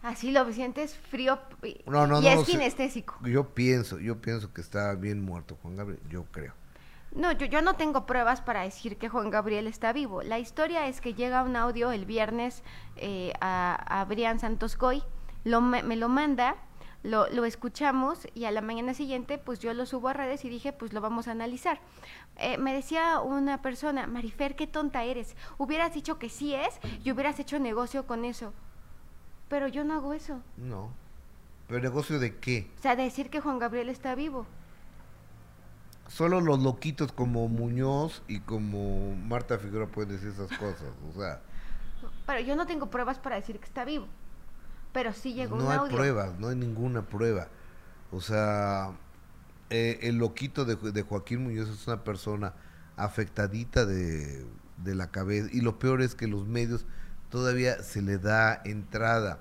Así 0.07 0.31
lo 0.31 0.53
sientes 0.53 0.95
frío 0.97 1.37
y, 1.65 1.83
No, 1.85 2.07
no, 2.07 2.21
y 2.21 2.23
no, 2.23 2.29
es 2.29 2.47
kinestésico. 2.47 3.19
Yo 3.25 3.49
pienso, 3.55 3.99
yo 3.99 4.21
pienso 4.21 4.53
que 4.53 4.61
está 4.61 4.95
bien 4.95 5.21
muerto 5.21 5.59
Juan 5.61 5.75
Gabriel, 5.75 6.01
yo 6.09 6.27
creo. 6.27 6.55
No, 7.11 7.33
yo, 7.33 7.47
yo 7.47 7.61
no 7.61 7.75
tengo 7.75 8.07
pruebas 8.07 8.41
para 8.41 8.63
decir 8.63 8.99
que 8.99 9.09
Juan 9.09 9.31
Gabriel 9.31 9.67
está 9.67 9.93
vivo. 9.93 10.23
La 10.23 10.39
historia 10.39 10.87
es 10.87 11.01
que 11.01 11.15
llega 11.15 11.43
un 11.43 11.57
audio 11.57 11.91
el 11.91 12.07
viernes 12.07 12.63
eh, 12.95 13.33
a, 13.41 14.01
a 14.01 14.05
Brian 14.05 14.39
Santos 14.39 14.77
Coy, 14.77 15.03
lo, 15.43 15.61
me, 15.61 15.83
me 15.83 15.97
lo 15.97 16.09
manda, 16.09 16.55
lo, 17.03 17.29
lo 17.31 17.45
escuchamos 17.45 18.29
y 18.33 18.45
a 18.45 18.53
la 18.53 18.61
mañana 18.61 18.95
siguiente 18.95 19.39
pues 19.39 19.59
yo 19.59 19.75
lo 19.75 19.87
subo 19.87 20.07
a 20.07 20.13
redes 20.13 20.45
y 20.45 20.49
dije 20.49 20.73
pues 20.73 20.93
lo 20.93 21.01
vamos 21.01 21.27
a 21.27 21.33
analizar. 21.33 21.81
Eh, 22.37 22.59
me 22.59 22.73
decía 22.73 23.19
una 23.19 23.61
persona, 23.61 24.07
Marifer, 24.07 24.55
qué 24.55 24.69
tonta 24.69 25.03
eres. 25.03 25.35
Hubieras 25.59 25.95
dicho 25.95 26.21
que 26.21 26.29
sí 26.29 26.55
es 26.55 26.79
y 27.03 27.11
hubieras 27.11 27.41
hecho 27.41 27.59
negocio 27.59 28.07
con 28.07 28.25
eso. 28.25 28.53
Pero 29.49 29.69
yo 29.69 29.85
no 29.85 29.95
hago 29.95 30.13
eso. 30.13 30.41
No. 30.57 30.91
¿Pero 31.69 31.81
negocio 31.81 32.19
de 32.19 32.37
qué? 32.37 32.71
O 32.79 32.83
sea, 32.83 32.97
decir 32.97 33.31
que 33.31 33.41
Juan 33.41 33.59
Gabriel 33.59 33.89
está 33.89 34.15
vivo. 34.15 34.47
Solo 36.09 36.41
los 36.41 36.61
loquitos 36.63 37.11
como 37.13 37.49
Muñoz 37.49 38.23
y 38.29 38.41
como 38.41 39.17
Marta 39.17 39.59
Figueroa 39.59 39.89
pueden 39.89 40.13
decir 40.13 40.29
esas 40.29 40.49
cosas. 40.57 40.93
O 41.13 41.19
sea, 41.21 41.41
Pero 42.27 42.41
yo 42.41 42.55
no 42.55 42.67
tengo 42.67 42.89
pruebas 42.91 43.19
para 43.19 43.37
decir 43.37 43.59
que 43.59 43.65
está 43.65 43.85
vivo. 43.85 44.07
Pero 44.93 45.13
sí 45.13 45.35
llegó 45.35 45.57
no 45.57 45.65
un 45.67 45.71
hay 45.73 45.79
audio. 45.79 45.97
pruebas, 45.97 46.39
no 46.39 46.49
hay 46.49 46.57
ninguna 46.57 47.03
prueba. 47.03 47.49
O 48.13 48.21
sea, 48.21 48.93
eh, 49.71 49.99
el 50.03 50.19
loquito 50.19 50.65
de, 50.65 50.77
de 50.77 51.03
Joaquín 51.03 51.43
Muñoz 51.43 51.69
es 51.69 51.87
una 51.89 52.05
persona 52.05 52.55
afectadita 52.97 53.85
de, 53.85 54.47
de 54.77 54.95
la 54.95 55.11
cabeza. 55.11 55.49
Y 55.53 55.61
lo 55.61 55.79
peor 55.81 56.03
es 56.03 56.15
que 56.15 56.29
los 56.29 56.47
medios 56.47 56.87
todavía 57.37 57.83
se 57.83 58.01
le 58.01 58.17
da 58.17 58.63
entrada. 58.65 59.41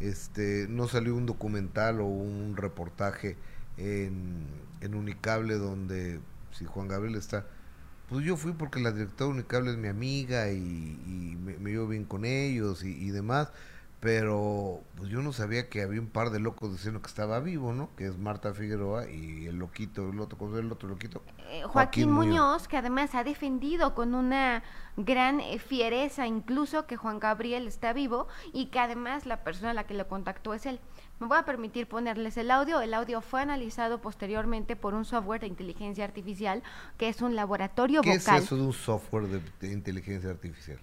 Este, 0.00 0.66
no 0.68 0.88
salió 0.88 1.14
un 1.14 1.24
documental 1.24 2.00
o 2.00 2.04
un 2.04 2.56
reportaje 2.56 3.36
en, 3.76 4.66
Unicable 4.92 5.54
donde 5.54 6.18
si 6.50 6.64
Juan 6.64 6.88
Gabriel 6.88 7.14
está 7.14 7.46
pues 8.08 8.24
yo 8.24 8.36
fui 8.36 8.52
porque 8.52 8.80
la 8.80 8.90
directora 8.90 9.30
Unicable 9.30 9.70
es 9.70 9.76
mi 9.76 9.86
amiga 9.86 10.50
y, 10.50 11.36
me, 11.40 11.58
me 11.58 11.70
llevo 11.70 11.86
bien 11.86 12.04
con 12.04 12.24
ellos 12.24 12.82
y 12.82 13.10
demás, 13.10 13.52
pero 14.00 14.84
pues 14.96 15.10
yo 15.10 15.22
no 15.22 15.32
sabía 15.32 15.68
que 15.68 15.82
había 15.82 16.00
un 16.00 16.06
par 16.06 16.30
de 16.30 16.38
locos 16.38 16.70
diciendo 16.70 17.02
que 17.02 17.08
estaba 17.08 17.40
vivo, 17.40 17.72
¿no? 17.72 17.90
Que 17.96 18.06
es 18.06 18.16
Marta 18.16 18.54
Figueroa 18.54 19.10
y 19.10 19.46
el 19.46 19.56
loquito, 19.56 20.10
el 20.10 20.20
otro, 20.20 20.38
¿cómo 20.38 20.52
se 20.52 20.58
llama 20.58 20.68
el 20.68 20.72
otro 20.72 20.88
loquito? 20.88 21.22
Eh, 21.50 21.62
Joaquín, 21.64 22.12
Muñoz, 22.12 22.68
que 22.68 22.76
además 22.76 23.16
ha 23.16 23.24
defendido 23.24 23.96
con 23.96 24.14
una 24.14 24.62
gran 24.96 25.40
eh, 25.40 25.58
fiereza 25.58 26.28
incluso 26.28 26.86
que 26.86 26.96
Juan 26.96 27.18
Gabriel 27.18 27.66
está 27.66 27.92
vivo 27.92 28.28
y 28.52 28.66
que 28.66 28.78
además 28.78 29.26
la 29.26 29.42
persona 29.42 29.70
a 29.70 29.74
la 29.74 29.84
que 29.84 29.94
lo 29.94 30.06
contactó 30.06 30.54
es 30.54 30.66
él. 30.66 30.78
Me 31.18 31.26
voy 31.26 31.38
a 31.38 31.44
permitir 31.44 31.88
ponerles 31.88 32.36
el 32.36 32.52
audio. 32.52 32.80
El 32.80 32.94
audio 32.94 33.20
fue 33.20 33.40
analizado 33.40 34.00
posteriormente 34.00 34.76
por 34.76 34.94
un 34.94 35.04
software 35.04 35.40
de 35.40 35.48
inteligencia 35.48 36.04
artificial 36.04 36.62
que 36.98 37.08
es 37.08 37.20
un 37.20 37.34
laboratorio 37.34 38.02
¿Qué 38.02 38.16
vocal. 38.16 38.38
es 38.38 38.44
eso 38.44 38.56
de 38.56 38.62
un 38.62 38.72
software 38.72 39.26
de, 39.26 39.40
de 39.60 39.72
inteligencia 39.72 40.30
artificial? 40.30 40.78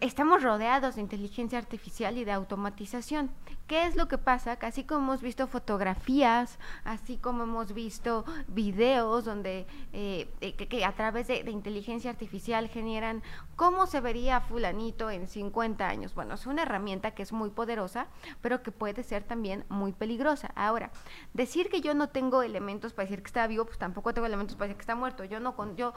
Estamos 0.00 0.42
rodeados 0.42 0.94
de 0.94 1.02
inteligencia 1.02 1.58
artificial 1.58 2.16
y 2.16 2.24
de 2.24 2.32
automatización. 2.32 3.30
¿Qué 3.66 3.84
es 3.84 3.94
lo 3.94 4.08
que 4.08 4.16
pasa? 4.16 4.56
Que 4.56 4.66
así 4.66 4.84
como 4.84 5.02
hemos 5.02 5.22
visto 5.22 5.46
fotografías, 5.46 6.58
así 6.82 7.18
como 7.18 7.42
hemos 7.42 7.74
visto 7.74 8.24
videos 8.48 9.26
donde 9.26 9.66
eh, 9.92 10.28
eh, 10.40 10.54
que, 10.54 10.84
a 10.84 10.92
través 10.92 11.28
de, 11.28 11.48
inteligencia 11.50 12.10
artificial 12.10 12.68
generan 12.68 13.22
cómo 13.54 13.86
se 13.86 14.00
vería 14.00 14.40
fulanito 14.40 15.10
en 15.10 15.28
50 15.28 15.86
años. 15.86 16.14
Bueno, 16.14 16.34
es 16.34 16.46
una 16.46 16.62
herramienta 16.62 17.12
que 17.12 17.22
es 17.22 17.32
muy 17.32 17.50
poderosa, 17.50 18.06
pero 18.40 18.62
que 18.62 18.72
puede 18.72 19.04
ser 19.04 19.24
también 19.24 19.64
muy 19.68 19.92
peligrosa. 19.92 20.50
Ahora, 20.56 20.90
decir 21.34 21.68
que 21.68 21.82
yo 21.82 21.94
no 21.94 22.08
tengo 22.08 22.42
elementos 22.42 22.94
para 22.94 23.06
decir 23.06 23.22
que 23.22 23.28
está 23.28 23.46
vivo, 23.46 23.66
pues 23.66 23.78
tampoco 23.78 24.14
tengo 24.14 24.26
elementos 24.26 24.56
para 24.56 24.68
decir 24.68 24.78
que 24.78 24.82
está 24.82 24.96
muerto. 24.96 25.24
Yo 25.24 25.38
no 25.38 25.54
yo 25.76 25.92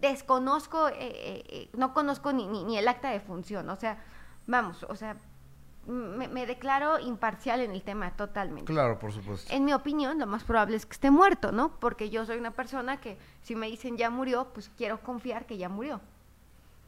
desconozco, 0.00 0.90
eh, 0.92 1.70
no 1.76 1.94
conozco 1.94 2.32
ni, 2.32 2.46
ni, 2.46 2.62
ni 2.62 2.76
el 2.76 2.86
acta 2.86 3.05
de 3.10 3.20
función. 3.20 3.68
O 3.70 3.76
sea, 3.76 3.98
vamos, 4.46 4.84
o 4.88 4.96
sea, 4.96 5.16
me, 5.86 6.28
me 6.28 6.46
declaro 6.46 6.98
imparcial 6.98 7.60
en 7.60 7.70
el 7.70 7.82
tema 7.82 8.10
totalmente. 8.16 8.72
Claro, 8.72 8.98
por 8.98 9.12
supuesto. 9.12 9.52
En 9.52 9.64
mi 9.64 9.72
opinión, 9.72 10.18
lo 10.18 10.26
más 10.26 10.44
probable 10.44 10.76
es 10.76 10.86
que 10.86 10.92
esté 10.92 11.10
muerto, 11.10 11.52
¿no? 11.52 11.78
Porque 11.78 12.10
yo 12.10 12.26
soy 12.26 12.38
una 12.38 12.50
persona 12.50 13.00
que 13.00 13.18
si 13.42 13.54
me 13.54 13.66
dicen 13.68 13.96
ya 13.96 14.10
murió, 14.10 14.48
pues 14.52 14.70
quiero 14.76 15.00
confiar 15.00 15.46
que 15.46 15.56
ya 15.56 15.68
murió. 15.68 16.00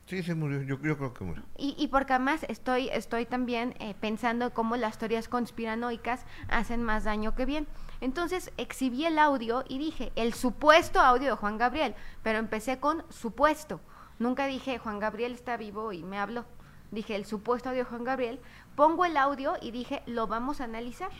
Sí, 0.07 0.23
se 0.23 0.35
murió, 0.35 0.63
yo, 0.63 0.81
yo 0.81 0.97
creo 0.97 1.13
que 1.13 1.23
murió. 1.23 1.43
Y, 1.59 1.75
y 1.79 1.89
porque 1.89 2.15
además 2.15 2.47
estoy, 2.49 2.89
estoy 2.89 3.27
también 3.27 3.75
eh, 3.79 3.95
pensando 4.01 4.55
cómo 4.55 4.77
las 4.77 4.97
teorías 4.97 5.29
conspiranoicas 5.29 6.25
hacen 6.49 6.83
más 6.83 7.05
daño 7.05 7.35
que 7.35 7.45
bien. 7.45 7.67
Entonces 8.01 8.51
exhibí 8.57 9.05
el 9.05 9.19
audio 9.19 9.65
y 9.69 9.79
dije, 9.79 10.11
el 10.17 10.33
supuesto 10.33 11.01
audio 11.01 11.31
de 11.31 11.37
Juan 11.37 11.59
Gabriel, 11.59 11.95
pero 12.23 12.39
empecé 12.39 12.81
con 12.81 13.05
supuesto. 13.11 13.81
Nunca 14.19 14.47
dije, 14.47 14.79
Juan 14.79 14.99
Gabriel 14.99 15.33
está 15.33 15.57
vivo 15.57 15.93
y 15.93 16.03
me 16.03 16.19
habló. 16.19 16.45
Dije, 16.91 17.15
el 17.15 17.27
supuesto 17.27 17.69
audio 17.69 17.85
de 17.85 17.91
Juan 17.91 18.05
Gabriel. 18.05 18.41
Pongo 18.75 19.05
el 19.05 19.17
audio 19.17 19.57
y 19.61 19.71
dije, 19.71 20.03
lo 20.07 20.27
vamos 20.27 20.61
a 20.61 20.65
analizar. 20.65 21.11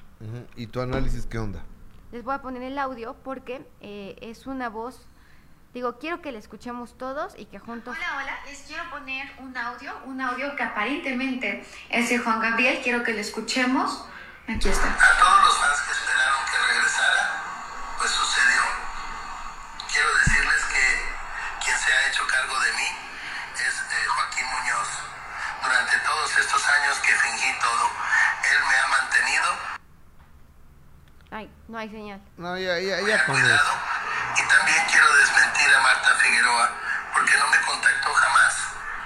¿Y 0.57 0.67
tu 0.69 0.81
análisis 0.81 1.27
qué 1.27 1.39
onda? 1.39 1.65
Les 2.11 2.25
voy 2.25 2.35
a 2.35 2.43
poner 2.43 2.63
el 2.63 2.79
audio 2.79 3.15
porque 3.23 3.67
eh, 3.81 4.17
es 4.23 4.47
una 4.47 4.71
voz, 4.71 5.07
digo, 5.75 5.99
quiero 5.99 6.23
que 6.23 6.33
la 6.33 6.39
escuchemos 6.39 6.97
todos 6.97 7.35
y 7.39 7.45
que 7.45 7.59
juntos... 7.59 7.95
Hola, 7.97 8.23
hola, 8.23 8.39
les 8.47 8.63
quiero 8.63 8.83
poner 8.91 9.29
un 9.41 9.55
audio, 9.57 9.93
un 10.07 10.21
audio 10.21 10.57
que 10.57 10.63
aparentemente 10.63 11.65
es 11.91 12.09
de 12.09 12.19
Juan 12.19 12.41
Gabriel, 12.41 12.81
quiero 12.83 13.05
que 13.05 13.13
lo 13.13 13.21
escuchemos. 13.21 14.05
Aquí 14.49 14.71
está. 14.71 14.95
A 14.95 15.19
todos 15.21 15.45
los 15.45 15.59
fans 15.59 15.81
que 15.83 16.08
estos 26.41 26.63
años 26.69 26.99
que 27.01 27.13
fingí 27.15 27.53
todo. 27.61 27.85
Él 28.51 28.59
me 28.69 28.77
ha 28.77 28.87
mantenido. 28.89 29.79
Ay, 31.31 31.51
no 31.69 31.79
hay 31.79 31.91
señal. 31.91 32.21
No, 32.37 32.57
ya, 32.57 32.79
ya, 32.79 33.01
ya 33.01 33.27
con 33.27 33.37
eso. 33.37 33.73
Y 34.35 34.49
también 34.49 34.79
quiero 34.91 35.07
desmentir 35.17 35.75
a 35.75 35.81
Marta 35.83 36.09
Figueroa 36.21 36.71
porque 37.13 37.33
no 37.39 37.49
me 37.51 37.59
contactó 37.67 38.13
jamás 38.13 38.55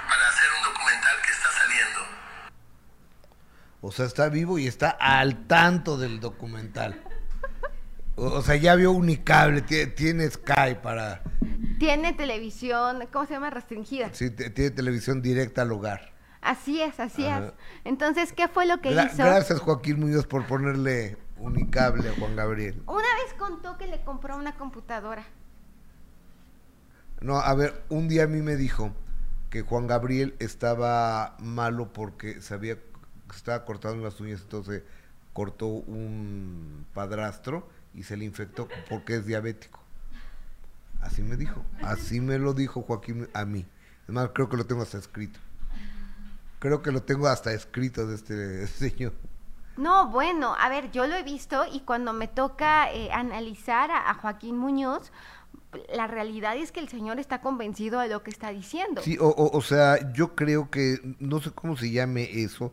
para 0.09 0.29
hacer 0.29 0.49
un 0.59 0.73
documental 0.73 1.17
que 1.27 1.33
está 1.33 1.49
saliendo. 1.53 2.01
O 3.81 3.93
sea, 3.93 4.07
está 4.07 4.29
vivo 4.29 4.59
y 4.59 4.67
está 4.67 4.91
al 4.91 5.47
tanto 5.47 5.97
del 5.97 6.21
documental. 6.21 7.03
O 8.15 8.43
sea, 8.43 8.57
ya 8.57 8.75
vio 8.75 8.93
Unicable, 8.93 9.63
tiene, 9.63 9.87
tiene 9.87 10.31
Sky 10.31 10.77
para... 10.83 11.23
Tiene 11.79 12.13
televisión, 12.13 13.09
¿cómo 13.13 13.27
se 13.27 13.33
llama? 13.33 13.51
Restringida. 13.51 14.11
Sí, 14.13 14.31
tiene 14.31 14.71
televisión 14.71 15.23
directa 15.23 15.63
al 15.63 15.73
hogar. 15.73 16.12
Así 16.43 16.81
es, 16.83 16.99
así 17.01 17.27
Ajá. 17.27 17.47
es. 17.47 17.53
Entonces, 17.85 18.33
¿qué 18.33 18.49
fue 18.49 18.67
lo 18.67 18.81
que 18.81 18.91
Gra- 18.91 19.07
hizo? 19.07 19.19
Gracias, 19.19 19.61
Joaquín 19.61 20.01
Muñoz, 20.01 20.27
por 20.27 20.47
ponerle 20.47 21.17
Unicable 21.39 22.09
a 22.09 22.15
Juan 22.15 22.37
Gabriel. 22.37 22.83
Una 22.87 22.99
vez 22.99 23.35
contó 23.39 23.79
que 23.79 23.87
le 23.87 24.03
compró 24.05 24.37
una 24.37 24.57
computadora. 24.57 25.25
No, 27.21 27.39
a 27.39 27.55
ver, 27.55 27.85
un 27.89 28.09
día 28.09 28.25
a 28.25 28.27
mí 28.27 28.43
me 28.43 28.57
dijo 28.57 28.93
que 29.51 29.63
Juan 29.63 29.87
Gabriel 29.87 30.35
estaba 30.41 31.37
malo 31.39 31.93
porque 31.93 32.41
sabía 32.43 32.79
estaba 33.35 33.65
cortando 33.65 34.05
las 34.05 34.21
uñas, 34.21 34.43
entonces 34.43 34.83
cortó 35.33 35.67
un 35.67 36.85
padrastro 36.93 37.67
y 37.95 38.03
se 38.03 38.17
le 38.17 38.25
infectó 38.25 38.69
porque 38.91 39.17
es 39.17 39.27
diabético. 39.27 39.81
Así 41.01 41.23
me 41.23 41.37
dijo, 41.37 41.65
así 41.83 42.21
me 42.21 42.39
lo 42.39 42.53
dijo 42.53 42.83
Joaquín 42.83 43.29
a 43.33 43.45
mí. 43.45 43.67
Es 44.07 44.11
más, 44.15 44.31
creo 44.35 44.49
que 44.49 44.57
lo 44.57 44.67
tengo 44.67 44.83
hasta 44.83 44.99
escrito. 44.99 45.41
Creo 46.63 46.83
que 46.83 46.93
lo 46.93 47.03
tengo 47.03 47.27
hasta 47.29 47.53
escrito 47.53 48.07
de 48.07 48.15
este 48.17 48.67
señor. 48.83 49.13
No, 49.77 50.09
bueno, 50.11 50.55
a 50.59 50.69
ver, 50.69 50.91
yo 50.93 51.07
lo 51.07 51.17
he 51.17 51.23
visto 51.23 51.65
y 51.73 51.81
cuando 51.81 52.13
me 52.13 52.29
toca 52.29 52.93
eh, 52.93 53.11
analizar 53.13 53.91
a, 53.91 54.11
a 54.11 54.15
Joaquín 54.15 54.57
Muñoz, 54.59 55.13
la 55.95 56.07
realidad 56.07 56.57
es 56.57 56.73
que 56.73 56.81
el 56.81 56.89
señor 56.89 57.19
está 57.19 57.41
convencido 57.41 58.01
de 58.01 58.09
lo 58.09 58.23
que 58.23 58.31
está 58.31 58.51
diciendo. 58.51 59.01
Sí, 59.03 59.17
o, 59.21 59.29
o- 59.29 59.57
o 59.57 59.63
sea, 59.63 60.13
yo 60.13 60.35
creo 60.35 60.71
que, 60.71 60.99
no 61.19 61.41
sé 61.41 61.51
cómo 61.53 61.77
se 61.77 61.91
llame 61.91 62.29
eso, 62.43 62.73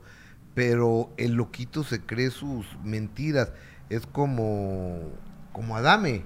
pero 0.55 1.09
el 1.17 1.33
loquito 1.33 1.83
se 1.83 2.01
cree 2.05 2.31
sus 2.31 2.65
mentiras. 2.83 3.53
Es 3.89 4.05
como, 4.05 4.99
como 5.53 5.77
Adame, 5.77 6.25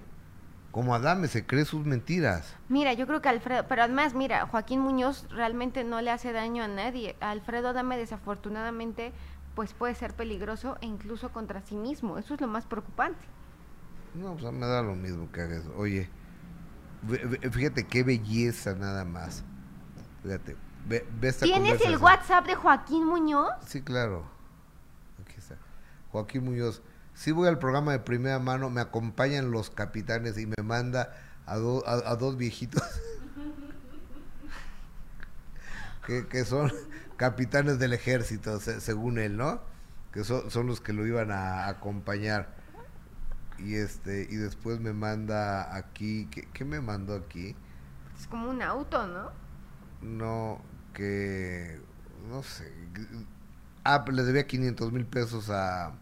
como 0.74 0.96
Adame 0.96 1.28
se 1.28 1.46
cree 1.46 1.66
sus 1.66 1.86
mentiras. 1.86 2.56
Mira, 2.68 2.94
yo 2.94 3.06
creo 3.06 3.22
que 3.22 3.30
Alfredo, 3.30 3.68
pero 3.70 3.84
además, 3.84 4.16
mira, 4.16 4.48
Joaquín 4.48 4.80
Muñoz 4.80 5.28
realmente 5.30 5.84
no 5.84 6.02
le 6.02 6.10
hace 6.10 6.34
daño 6.34 6.64
a 6.64 6.68
nadie. 6.68 7.16
Alfredo 7.22 7.74
Dame 7.74 7.96
desafortunadamente 7.96 9.14
pues 9.54 9.76
puede 9.76 9.94
ser 9.94 10.16
peligroso 10.16 10.80
e 10.82 10.88
incluso 10.88 11.32
contra 11.32 11.62
sí 11.62 11.76
mismo. 11.76 12.18
Eso 12.18 12.34
es 12.34 12.42
lo 12.42 12.48
más 12.48 12.66
preocupante. 12.66 13.24
No, 14.16 14.34
pues 14.36 14.52
me 14.52 14.66
da 14.66 14.82
lo 14.82 14.96
mismo 14.96 15.32
que 15.32 15.42
hagas. 15.42 15.62
Oye, 15.78 16.10
fíjate 17.52 17.86
qué 17.86 18.02
belleza 18.02 18.74
nada 18.74 19.06
más. 19.06 19.44
Fíjate, 20.24 20.58
ve, 20.88 21.06
ve 21.22 21.28
esta 21.28 21.46
¿Tienes 21.46 21.82
el. 21.82 21.98
WhatsApp 21.98 22.48
de 22.48 22.56
Joaquín 22.56 23.06
Muñoz? 23.06 23.52
Sí, 23.68 23.84
claro. 23.84 24.26
Aquí 25.22 25.36
está. 25.38 25.56
Joaquín 26.12 26.46
Muñoz. 26.46 26.82
Sí 27.16 27.32
voy 27.32 27.48
al 27.48 27.60
programa 27.60 27.92
de 27.92 28.00
primera 28.00 28.40
mano, 28.40 28.70
me 28.70 28.82
acompañan 28.82 29.52
los 29.52 29.70
capitanes 29.70 30.38
y 30.38 30.48
me 30.48 30.56
manda 30.64 31.16
a, 31.46 31.58
do- 31.58 31.88
a, 31.88 32.12
a 32.12 32.16
dos 32.16 32.38
viejitos 32.38 32.82
que, 36.08 36.28
que 36.28 36.44
son 36.46 36.72
capitanes 37.18 37.80
del 37.80 37.94
ejército, 37.94 38.60
se- 38.60 38.82
según 38.82 39.20
él, 39.20 39.38
¿no? 39.38 39.62
Que 40.12 40.24
son, 40.24 40.50
son 40.52 40.68
los 40.68 40.82
que 40.82 40.94
lo 40.94 41.06
iban 41.08 41.32
a 41.32 41.68
acompañar. 41.68 42.62
Y 43.60 43.76
este 43.76 44.28
y 44.30 44.36
después 44.36 44.80
me 44.80 44.94
manda 44.94 45.76
aquí, 45.76 46.28
¿qué, 46.32 46.48
qué 46.54 46.66
me 46.66 46.82
mandó 46.82 47.16
aquí? 47.16 47.56
Es 48.20 48.28
como 48.28 48.50
un 48.50 48.62
auto, 48.62 49.08
¿no? 49.08 49.32
No, 50.02 50.62
que. 50.94 51.80
No 52.30 52.44
sé. 52.44 52.72
Ah, 53.84 54.04
le 54.12 54.24
debía 54.24 54.48
500 54.48 54.92
mil 54.92 55.06
pesos 55.06 55.50
a, 55.50 55.94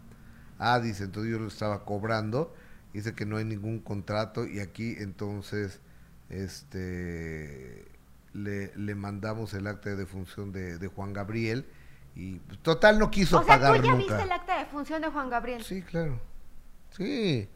a 0.62 0.76
Addis, 0.76 1.02
entonces 1.02 1.32
yo 1.32 1.40
lo 1.40 1.48
estaba 1.48 1.84
cobrando. 1.84 2.54
Dice 2.94 3.16
que 3.16 3.26
no 3.26 3.38
hay 3.38 3.46
ningún 3.46 3.80
contrato 3.80 4.46
y 4.46 4.60
aquí 4.60 4.96
entonces 5.00 5.80
este 6.30 7.86
le, 8.34 8.76
le 8.76 8.96
mandamos 8.96 9.54
el 9.54 9.68
acta 9.68 9.90
de 9.90 9.96
defunción 9.96 10.52
de, 10.52 10.78
de 10.78 10.88
Juan 10.88 11.14
Gabriel 11.14 11.66
y 12.16 12.40
pues, 12.40 12.60
total 12.60 13.00
no 13.00 13.10
quiso 13.10 13.40
o 13.40 13.44
sea, 13.44 13.56
pagar 13.56 13.78
tú 13.78 13.84
ya 13.88 13.92
nunca. 13.92 14.04
viste 14.18 14.24
el 14.24 14.32
acta 14.32 14.60
de 14.60 14.66
función 14.66 15.02
de 15.02 15.10
Juan 15.10 15.30
Gabriel. 15.30 15.64
Sí, 15.64 15.82
claro. 15.82 16.20
Sí, 16.92 17.48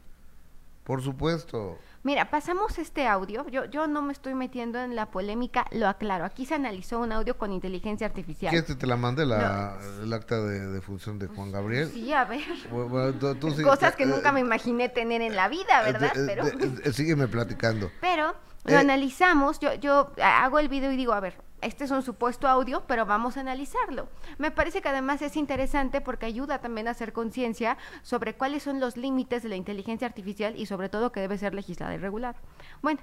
por 0.84 1.02
supuesto. 1.02 1.78
Mira, 2.06 2.30
pasamos 2.30 2.78
este 2.78 3.08
audio. 3.08 3.44
Yo, 3.48 3.64
yo 3.64 3.88
no 3.88 4.00
me 4.00 4.12
estoy 4.12 4.32
metiendo 4.34 4.78
en 4.78 4.94
la 4.94 5.06
polémica, 5.06 5.66
lo 5.72 5.88
aclaro. 5.88 6.24
Aquí 6.24 6.46
se 6.46 6.54
analizó 6.54 7.00
un 7.00 7.10
audio 7.10 7.36
con 7.36 7.52
inteligencia 7.52 8.06
artificial. 8.06 8.50
¿Quieres 8.50 8.68
que 8.68 8.76
te 8.76 8.86
la 8.86 8.96
mande 8.96 9.26
la, 9.26 9.76
el 10.00 10.12
acta 10.12 10.40
de 10.40 10.68
defunción 10.68 11.18
de 11.18 11.26
Juan 11.26 11.50
Gabriel? 11.50 11.90
Sí, 11.92 12.12
a 12.12 12.24
ver. 12.24 12.44
Bueno, 12.70 12.88
bueno, 12.90 13.12
tú- 13.14 13.34
tú 13.34 13.50
sí- 13.50 13.64
Cosas 13.64 13.96
que 13.96 14.04
eh, 14.04 14.06
nunca 14.06 14.30
me 14.30 14.38
imaginé 14.38 14.88
tener 14.88 15.20
en 15.20 15.34
la 15.34 15.48
vida, 15.48 15.82
¿verdad? 15.82 16.16
Eh, 16.16 16.24
Pero, 16.28 16.46
eh, 16.46 16.92
sígueme 16.92 17.26
platicando. 17.26 17.90
pero 18.00 18.36
lo 18.66 18.74
Eh. 18.74 18.78
analizamos. 18.78 19.58
Yo, 19.58 19.74
yo 19.74 20.12
hago 20.22 20.60
el 20.60 20.68
video 20.68 20.92
y 20.92 20.96
digo, 20.96 21.12
a 21.12 21.18
ver, 21.18 21.34
este 21.62 21.84
es 21.84 21.90
un 21.90 22.02
supuesto 22.02 22.48
audio, 22.48 22.84
pero 22.86 23.06
vamos 23.06 23.36
a 23.36 23.40
analizarlo. 23.40 24.08
Me 24.38 24.50
parece 24.50 24.82
que 24.82 24.88
además 24.88 25.22
es 25.22 25.36
interesante 25.36 26.00
porque 26.00 26.26
ayuda 26.26 26.60
también 26.60 26.88
a 26.88 26.92
hacer 26.92 27.12
conciencia 27.12 27.76
sobre 28.02 28.34
cuáles 28.34 28.62
son 28.62 28.78
los 28.80 28.96
límites 28.96 29.42
de 29.42 29.48
la 29.48 29.56
inteligencia 29.56 30.06
artificial 30.06 30.54
y 30.56 30.66
sobre 30.66 30.88
todo 30.88 31.12
que 31.12 31.20
debe 31.20 31.38
ser 31.38 31.54
legislada 31.54 31.94
y 31.94 31.98
regulada. 31.98 32.36
Bueno, 32.82 33.00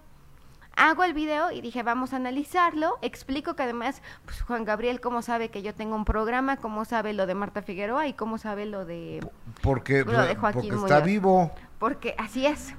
hago 0.75 1.03
el 1.03 1.13
video 1.13 1.51
y 1.51 1.61
dije, 1.61 1.83
vamos 1.83 2.13
a 2.13 2.17
analizarlo. 2.17 2.97
Explico 3.01 3.55
que 3.55 3.63
además, 3.63 4.01
pues 4.25 4.41
Juan 4.41 4.65
Gabriel, 4.65 5.01
cómo 5.01 5.21
sabe 5.21 5.49
que 5.49 5.61
yo 5.61 5.73
tengo 5.73 5.95
un 5.95 6.05
programa, 6.05 6.57
cómo 6.57 6.85
sabe 6.85 7.13
lo 7.13 7.25
de 7.25 7.35
Marta 7.35 7.61
Figueroa 7.61 8.07
y 8.07 8.13
cómo 8.13 8.37
sabe 8.37 8.65
lo 8.65 8.85
de... 8.85 9.25
Porque, 9.61 10.03
Lo 10.03 10.23
de 10.23 10.35
Joaquín 10.35 10.61
porque 10.61 10.75
está 10.75 10.95
Muñoz. 10.95 11.05
vivo. 11.05 11.51
Porque 11.79 12.15
así 12.17 12.45
es. 12.45 12.75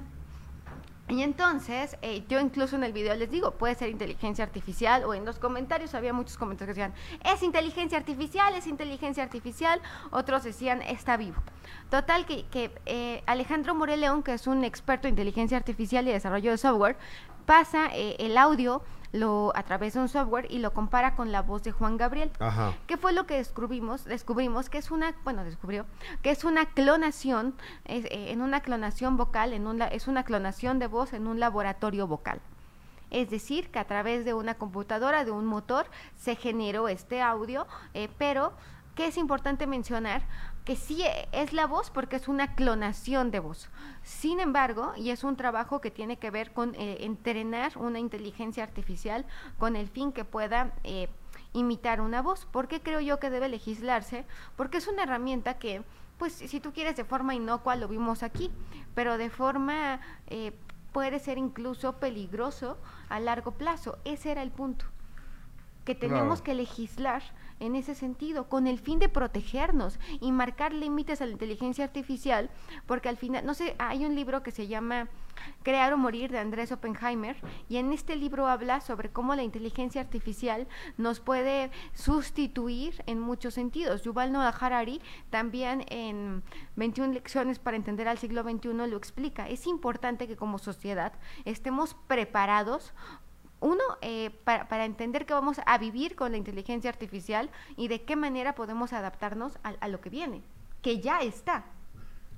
Y 1.07 1.21
entonces, 1.21 1.97
eh, 2.01 2.23
yo 2.27 2.39
incluso 2.39 2.75
en 2.75 2.83
el 2.83 2.91
video 2.91 3.13
les 3.15 3.29
digo, 3.29 3.51
puede 3.51 3.75
ser 3.75 3.89
inteligencia 3.89 4.43
artificial, 4.43 5.03
o 5.03 5.13
en 5.13 5.23
los 5.23 5.37
comentarios 5.37 5.93
había 5.93 6.13
muchos 6.13 6.35
comentarios 6.35 6.75
que 6.75 6.81
decían, 6.81 6.95
es 7.23 7.43
inteligencia 7.43 7.99
artificial, 7.99 8.55
es 8.55 8.65
inteligencia 8.65 9.23
artificial, 9.23 9.79
otros 10.09 10.43
decían, 10.43 10.81
está 10.81 11.15
vivo. 11.15 11.37
Total, 11.91 12.25
que, 12.25 12.71
eh, 12.87 13.21
Alejandro 13.27 13.75
Moreleón, 13.75 14.23
que 14.23 14.33
es 14.33 14.47
un 14.47 14.63
experto 14.63 15.07
en 15.07 15.13
inteligencia 15.13 15.57
artificial 15.57 16.07
y 16.07 16.11
desarrollo 16.11 16.49
de 16.49 16.57
software, 16.57 16.97
pasa 17.45 17.89
eh, 17.93 18.15
el 18.17 18.35
audio 18.37 18.81
lo, 19.15 19.51
a 19.55 19.63
través 19.63 19.93
de 19.93 20.01
un 20.01 20.09
software 20.09 20.47
y 20.49 20.59
lo 20.59 20.73
compara 20.73 21.15
con 21.15 21.31
la 21.31 21.41
voz 21.41 21.63
de 21.63 21.71
Juan 21.71 21.97
Gabriel. 21.97 22.31
Ajá. 22.39 22.73
¿Qué 22.87 22.97
fue 22.97 23.13
lo 23.13 23.25
que 23.25 23.35
descubrimos? 23.35 24.03
Descubrimos 24.03 24.69
que 24.69 24.77
es 24.77 24.91
una, 24.91 25.15
bueno, 25.23 25.43
descubrió 25.43 25.85
que 26.21 26.31
es 26.31 26.43
una 26.43 26.65
clonación, 26.65 27.55
es, 27.85 28.05
eh, 28.05 28.31
en 28.31 28.41
una 28.41 28.61
clonación 28.61 29.17
vocal, 29.17 29.53
en 29.53 29.67
un, 29.67 29.81
es 29.81 30.07
una 30.07 30.23
clonación 30.23 30.79
de 30.79 30.87
voz 30.87 31.13
en 31.13 31.27
un 31.27 31.39
laboratorio 31.39 32.07
vocal. 32.07 32.41
Es 33.11 33.29
decir, 33.29 33.69
que 33.69 33.79
a 33.79 33.85
través 33.85 34.25
de 34.25 34.33
una 34.33 34.55
computadora, 34.55 35.23
de 35.23 35.31
un 35.31 35.45
motor, 35.45 35.85
se 36.17 36.35
generó 36.35 36.87
este 36.87 37.21
audio, 37.21 37.67
eh, 37.93 38.09
pero 38.17 38.53
que 38.95 39.07
es 39.07 39.17
importante 39.17 39.67
mencionar 39.67 40.23
que 40.65 40.75
sí 40.75 41.03
es 41.31 41.53
la 41.53 41.67
voz 41.67 41.91
porque 41.91 42.15
es 42.15 42.27
una 42.27 42.55
clonación 42.55 43.29
de 43.29 43.39
voz. 43.39 43.69
Sin 44.03 44.39
embargo, 44.39 44.93
y 44.97 45.11
es 45.11 45.23
un 45.23 45.37
trabajo 45.37 45.79
que 45.79 45.91
tiene 45.91 46.17
que 46.17 46.31
ver 46.31 46.51
con 46.51 46.73
eh, 46.75 46.97
entrenar 47.01 47.77
una 47.77 47.99
inteligencia 47.99 48.63
artificial 48.63 49.25
con 49.59 49.75
el 49.75 49.87
fin 49.87 50.11
que 50.11 50.25
pueda 50.25 50.73
eh, 50.83 51.07
imitar 51.53 52.01
una 52.01 52.21
voz. 52.23 52.45
¿Por 52.45 52.67
qué 52.67 52.81
creo 52.81 52.99
yo 52.99 53.19
que 53.19 53.29
debe 53.29 53.47
legislarse? 53.47 54.25
Porque 54.55 54.77
es 54.79 54.87
una 54.87 55.03
herramienta 55.03 55.59
que, 55.59 55.83
pues, 56.17 56.33
si 56.33 56.59
tú 56.59 56.73
quieres 56.73 56.95
de 56.95 57.05
forma 57.05 57.35
inocua, 57.35 57.75
lo 57.75 57.87
vimos 57.87 58.23
aquí, 58.23 58.51
pero 58.95 59.19
de 59.19 59.29
forma 59.29 59.99
eh, 60.27 60.51
puede 60.91 61.19
ser 61.19 61.37
incluso 61.37 61.97
peligroso 61.97 62.79
a 63.09 63.19
largo 63.19 63.51
plazo. 63.51 63.99
Ese 64.03 64.31
era 64.31 64.41
el 64.41 64.49
punto 64.49 64.85
que 65.85 65.93
tenemos 65.93 66.41
Claro. 66.41 66.43
que 66.43 66.53
legislar 66.55 67.21
en 67.59 67.75
ese 67.75 67.95
sentido, 67.95 68.47
con 68.49 68.67
el 68.67 68.79
fin 68.79 68.99
de 68.99 69.09
protegernos 69.09 69.99
y 70.21 70.31
marcar 70.31 70.73
límites 70.73 71.21
a 71.21 71.25
la 71.25 71.31
inteligencia 71.31 71.85
artificial, 71.85 72.49
porque 72.85 73.09
al 73.09 73.17
final, 73.17 73.45
no 73.45 73.53
sé, 73.53 73.75
hay 73.79 74.05
un 74.05 74.15
libro 74.15 74.43
que 74.43 74.51
se 74.51 74.67
llama 74.67 75.07
Crear 75.63 75.93
o 75.93 75.97
Morir 75.97 76.31
de 76.31 76.39
Andrés 76.39 76.71
Oppenheimer, 76.71 77.37
y 77.69 77.77
en 77.77 77.91
este 77.91 78.15
libro 78.15 78.47
habla 78.47 78.81
sobre 78.81 79.09
cómo 79.09 79.35
la 79.35 79.43
inteligencia 79.43 80.01
artificial 80.01 80.67
nos 80.97 81.19
puede 81.19 81.71
sustituir 81.93 83.03
en 83.05 83.19
muchos 83.19 83.53
sentidos. 83.53 84.03
Yuval 84.03 84.31
Noah 84.31 84.49
Harari 84.49 85.01
también 85.29 85.85
en 85.89 86.43
21 86.75 87.13
lecciones 87.13 87.59
para 87.59 87.77
entender 87.77 88.07
al 88.07 88.17
siglo 88.17 88.43
XXI 88.43 88.73
lo 88.73 88.97
explica. 88.97 89.47
Es 89.47 89.67
importante 89.67 90.27
que 90.27 90.35
como 90.35 90.59
sociedad 90.59 91.13
estemos 91.45 91.95
preparados 92.07 92.93
uno, 93.65 93.83
eh, 94.01 94.31
para, 94.43 94.67
para 94.69 94.85
entender 94.85 95.25
que 95.25 95.33
vamos 95.33 95.57
a 95.65 95.77
vivir 95.77 96.15
con 96.15 96.31
la 96.31 96.37
inteligencia 96.37 96.89
artificial 96.89 97.49
y 97.75 97.87
de 97.87 98.03
qué 98.05 98.15
manera 98.15 98.55
podemos 98.55 98.93
adaptarnos 98.93 99.57
a, 99.63 99.69
a 99.79 99.87
lo 99.87 100.01
que 100.01 100.09
viene, 100.09 100.43
que 100.81 100.99
ya 101.01 101.21
está. 101.21 101.65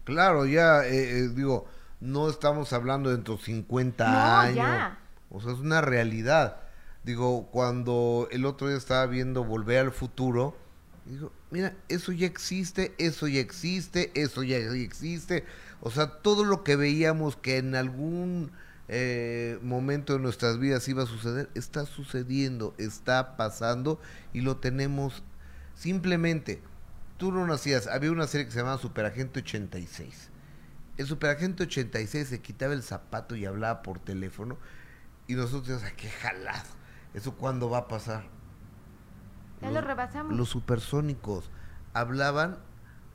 Claro, 0.04 0.46
ya, 0.46 0.86
eh, 0.86 1.20
eh, 1.26 1.30
digo, 1.30 1.66
no 2.00 2.30
estamos 2.30 2.72
hablando 2.74 3.10
dentro 3.12 3.36
de 3.38 3.44
50 3.44 4.06
No, 4.06 4.40
años. 4.40 4.56
ya. 4.56 5.00
O 5.30 5.42
sea, 5.42 5.52
es 5.54 5.60
una 5.60 5.82
realidad. 5.82 6.62
Digo, 7.04 7.48
cuando 7.52 8.28
el 8.32 8.46
otro 8.46 8.68
día 8.70 8.78
estaba 8.78 9.06
viendo 9.08 9.44
Volver 9.44 9.80
al 9.80 9.92
Futuro, 9.92 10.56
digo, 11.06 11.32
mira, 11.52 11.76
eso 11.90 12.12
ya 12.14 12.26
existe, 12.28 12.96
eso 12.98 13.28
ya 13.28 13.40
existe, 13.42 14.12
eso 14.16 14.44
ya 14.44 14.58
existe. 14.58 15.46
O 15.82 15.92
sea, 15.92 16.08
todo 16.22 16.46
lo 16.46 16.64
que 16.64 16.76
veíamos 16.78 17.36
que 17.38 17.58
en 17.58 17.76
algún 17.76 18.52
eh, 18.88 19.60
momento 19.62 20.14
de 20.14 20.20
nuestras 20.20 20.60
vidas 20.60 20.88
iba 20.88 21.04
a 21.04 21.08
suceder, 21.08 21.50
está 21.56 21.86
sucediendo, 21.86 22.74
está 22.78 23.36
pasando 23.36 24.00
y 24.34 24.42
lo 24.42 24.58
tenemos 24.58 25.24
simplemente. 25.76 26.62
Tú 27.18 27.32
no 27.32 27.46
nacías, 27.48 27.88
había 27.88 28.12
una 28.12 28.28
serie 28.28 28.46
que 28.46 28.52
se 28.52 28.60
llamaba 28.60 28.78
Superagente 28.78 29.40
86. 29.40 30.30
El 30.98 31.06
Superagente 31.06 31.64
86 31.64 32.28
se 32.28 32.42
quitaba 32.42 32.74
el 32.74 32.84
zapato 32.84 33.36
y 33.36 33.46
hablaba 33.46 33.82
por 33.82 34.00
teléfono 34.00 34.58
y 35.28 35.36
nosotros 35.36 35.68
decíamos, 35.68 35.84
"Ay, 35.90 35.94
qué 35.98 36.10
jalado. 36.10 36.70
¿Eso 37.14 37.36
cuándo 37.36 37.70
va 37.70 37.80
a 37.80 37.88
pasar? 37.88 38.24
Ya 39.62 39.72
lo 39.72 39.82
rebasamos. 39.82 40.36
Los 40.36 40.50
supersónicos 40.50 41.50
hablaban 41.94 42.60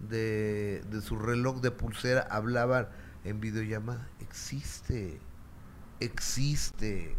de, 0.01 0.83
de 0.91 1.01
su 1.01 1.17
reloj 1.17 1.61
de 1.61 1.71
pulsera, 1.71 2.27
hablaban 2.31 2.89
en 3.25 3.41
videollamada. 3.41 4.09
Existe, 4.21 5.21
existe. 6.05 7.17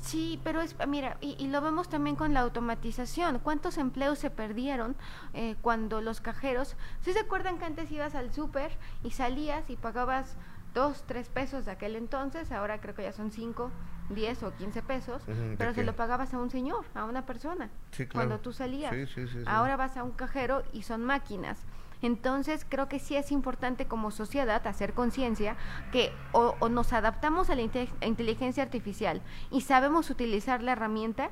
Sí, 0.00 0.40
pero 0.42 0.60
es, 0.60 0.74
mira, 0.88 1.16
y, 1.20 1.36
y 1.38 1.46
lo 1.48 1.60
vemos 1.60 1.88
también 1.88 2.16
con 2.16 2.34
la 2.34 2.40
automatización. 2.40 3.38
¿Cuántos 3.38 3.78
empleos 3.78 4.18
se 4.18 4.30
perdieron 4.30 4.96
eh, 5.32 5.54
cuando 5.62 6.00
los 6.00 6.20
cajeros... 6.20 6.76
¿Sí 7.02 7.12
se 7.12 7.20
acuerdan 7.20 7.58
que 7.58 7.66
antes 7.66 7.90
ibas 7.92 8.16
al 8.16 8.32
súper 8.32 8.76
y 9.04 9.12
salías 9.12 9.70
y 9.70 9.76
pagabas 9.76 10.36
dos, 10.74 11.04
tres 11.06 11.28
pesos 11.28 11.66
de 11.66 11.70
aquel 11.70 11.94
entonces? 11.94 12.50
Ahora 12.50 12.80
creo 12.80 12.96
que 12.96 13.04
ya 13.04 13.12
son 13.12 13.30
cinco, 13.30 13.70
diez 14.10 14.42
o 14.42 14.52
quince 14.56 14.82
pesos, 14.82 15.22
Ujú, 15.22 15.32
¿de 15.34 15.56
pero 15.56 15.72
se 15.72 15.84
lo 15.84 15.94
pagabas 15.94 16.34
a 16.34 16.38
un 16.38 16.50
señor, 16.50 16.84
a 16.96 17.04
una 17.04 17.24
persona, 17.24 17.70
Sí, 17.92 18.06
cuando 18.06 18.40
tú 18.40 18.52
salías. 18.52 18.92
Sí. 19.14 19.24
Ahora 19.46 19.76
vas 19.76 19.96
a 19.96 20.02
un 20.02 20.10
cajero 20.12 20.64
y 20.72 20.82
son 20.82 21.04
máquinas. 21.04 21.64
Entonces 22.02 22.66
creo 22.68 22.88
que 22.88 22.98
sí 22.98 23.16
es 23.16 23.30
importante 23.32 23.86
como 23.86 24.10
sociedad 24.10 24.66
hacer 24.66 24.92
conciencia 24.92 25.56
que 25.92 26.12
o, 26.32 26.68
nos 26.68 26.92
adaptamos 26.92 27.48
a 27.48 27.54
la 27.54 27.62
inteligencia 27.62 28.62
artificial 28.62 29.22
y 29.50 29.62
sabemos 29.62 30.10
utilizar 30.10 30.62
la 30.62 30.72
herramienta 30.72 31.30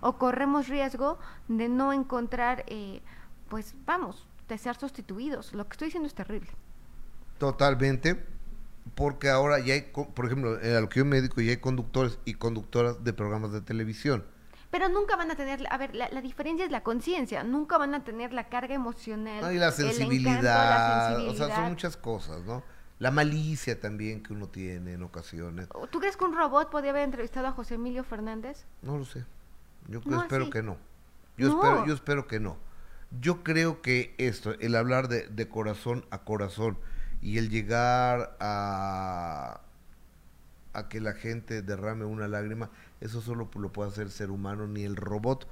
o 0.00 0.18
corremos 0.18 0.68
riesgo 0.68 1.18
de 1.48 1.68
no 1.68 1.92
encontrar, 1.92 2.64
eh, 2.68 3.02
pues 3.48 3.74
vamos, 3.84 4.26
de 4.48 4.58
ser 4.58 4.76
sustituidos. 4.76 5.52
Lo 5.54 5.66
que 5.66 5.72
estoy 5.72 5.86
diciendo 5.86 6.06
es 6.06 6.14
terrible. 6.14 6.50
Totalmente, 7.38 8.24
porque 8.94 9.28
ahora 9.28 9.58
ya 9.58 9.74
hay, 9.74 9.82
por 9.82 10.26
ejemplo, 10.26 10.60
eh, 10.60 10.76
a 10.76 10.80
lo 10.80 10.88
que 10.88 11.00
yo 11.00 11.06
ya 11.06 11.50
hay 11.50 11.56
conductores 11.56 12.18
y 12.24 12.34
conductoras 12.34 13.02
de 13.02 13.12
programas 13.12 13.52
de 13.52 13.60
televisión. 13.60 14.24
Pero 14.72 14.88
nunca 14.88 15.14
van 15.16 15.30
a 15.30 15.36
tener, 15.36 15.64
a 15.70 15.76
ver, 15.76 15.94
la, 15.94 16.08
la 16.10 16.20
diferencia 16.22 16.64
es 16.64 16.72
la 16.72 16.82
conciencia, 16.82 17.44
nunca 17.44 17.78
van 17.78 17.94
a 17.94 18.02
tener 18.02 18.32
la 18.32 18.48
carga 18.48 18.74
emocional. 18.74 19.40
No, 19.42 19.52
y 19.52 19.58
la 19.58 19.68
el 19.68 19.72
encanto, 19.74 19.92
sensibilidad, 19.98 20.42
la 20.42 21.14
o 21.14 21.16
sea, 21.18 21.26
son 21.28 21.36
sensibilidad. 21.36 21.68
muchas 21.68 21.96
cosas, 21.96 22.42
¿no? 22.44 22.64
La 22.98 23.10
malicia 23.10 23.78
también 23.80 24.22
que 24.22 24.32
uno 24.32 24.48
tiene 24.48 24.94
en 24.94 25.02
ocasiones. 25.02 25.68
¿Tú 25.90 26.00
crees 26.00 26.16
que 26.16 26.24
un 26.24 26.34
robot 26.34 26.70
podría 26.70 26.90
haber 26.92 27.02
entrevistado 27.04 27.46
a 27.48 27.52
José 27.52 27.74
Emilio 27.74 28.02
Fernández? 28.02 28.64
No 28.80 28.96
lo 28.96 29.04
sé. 29.04 29.24
Yo 29.88 30.00
No, 30.06 30.22
espero 30.22 30.48
que 30.50 30.62
no. 30.62 30.78
Yo 31.36 31.48
No. 31.48 31.54
espero, 31.62 31.86
yo 31.86 31.94
espero 31.94 32.26
que 32.26 32.40
no. 32.40 32.56
Yo 33.20 33.42
creo 33.44 33.82
que 33.82 34.14
esto, 34.18 34.52
el 34.60 34.74
hablar 34.74 35.08
de, 35.08 35.26
de 35.28 35.48
corazón 35.48 36.06
a 36.10 36.24
corazón 36.24 36.78
y 37.20 37.38
el 37.38 37.50
llegar 37.50 38.36
a 38.40 39.60
a 40.74 40.88
que 40.88 41.00
la 41.00 41.12
gente 41.12 41.60
derrame 41.60 42.06
una 42.06 42.28
lágrima, 42.28 42.70
eso 43.02 43.20
solo 43.20 43.50
lo 43.54 43.72
puede 43.72 43.90
hacer 43.90 44.04
el 44.04 44.12
ser 44.12 44.30
humano, 44.30 44.66
ni 44.66 44.84
el 44.84 44.96
robot 44.96 45.48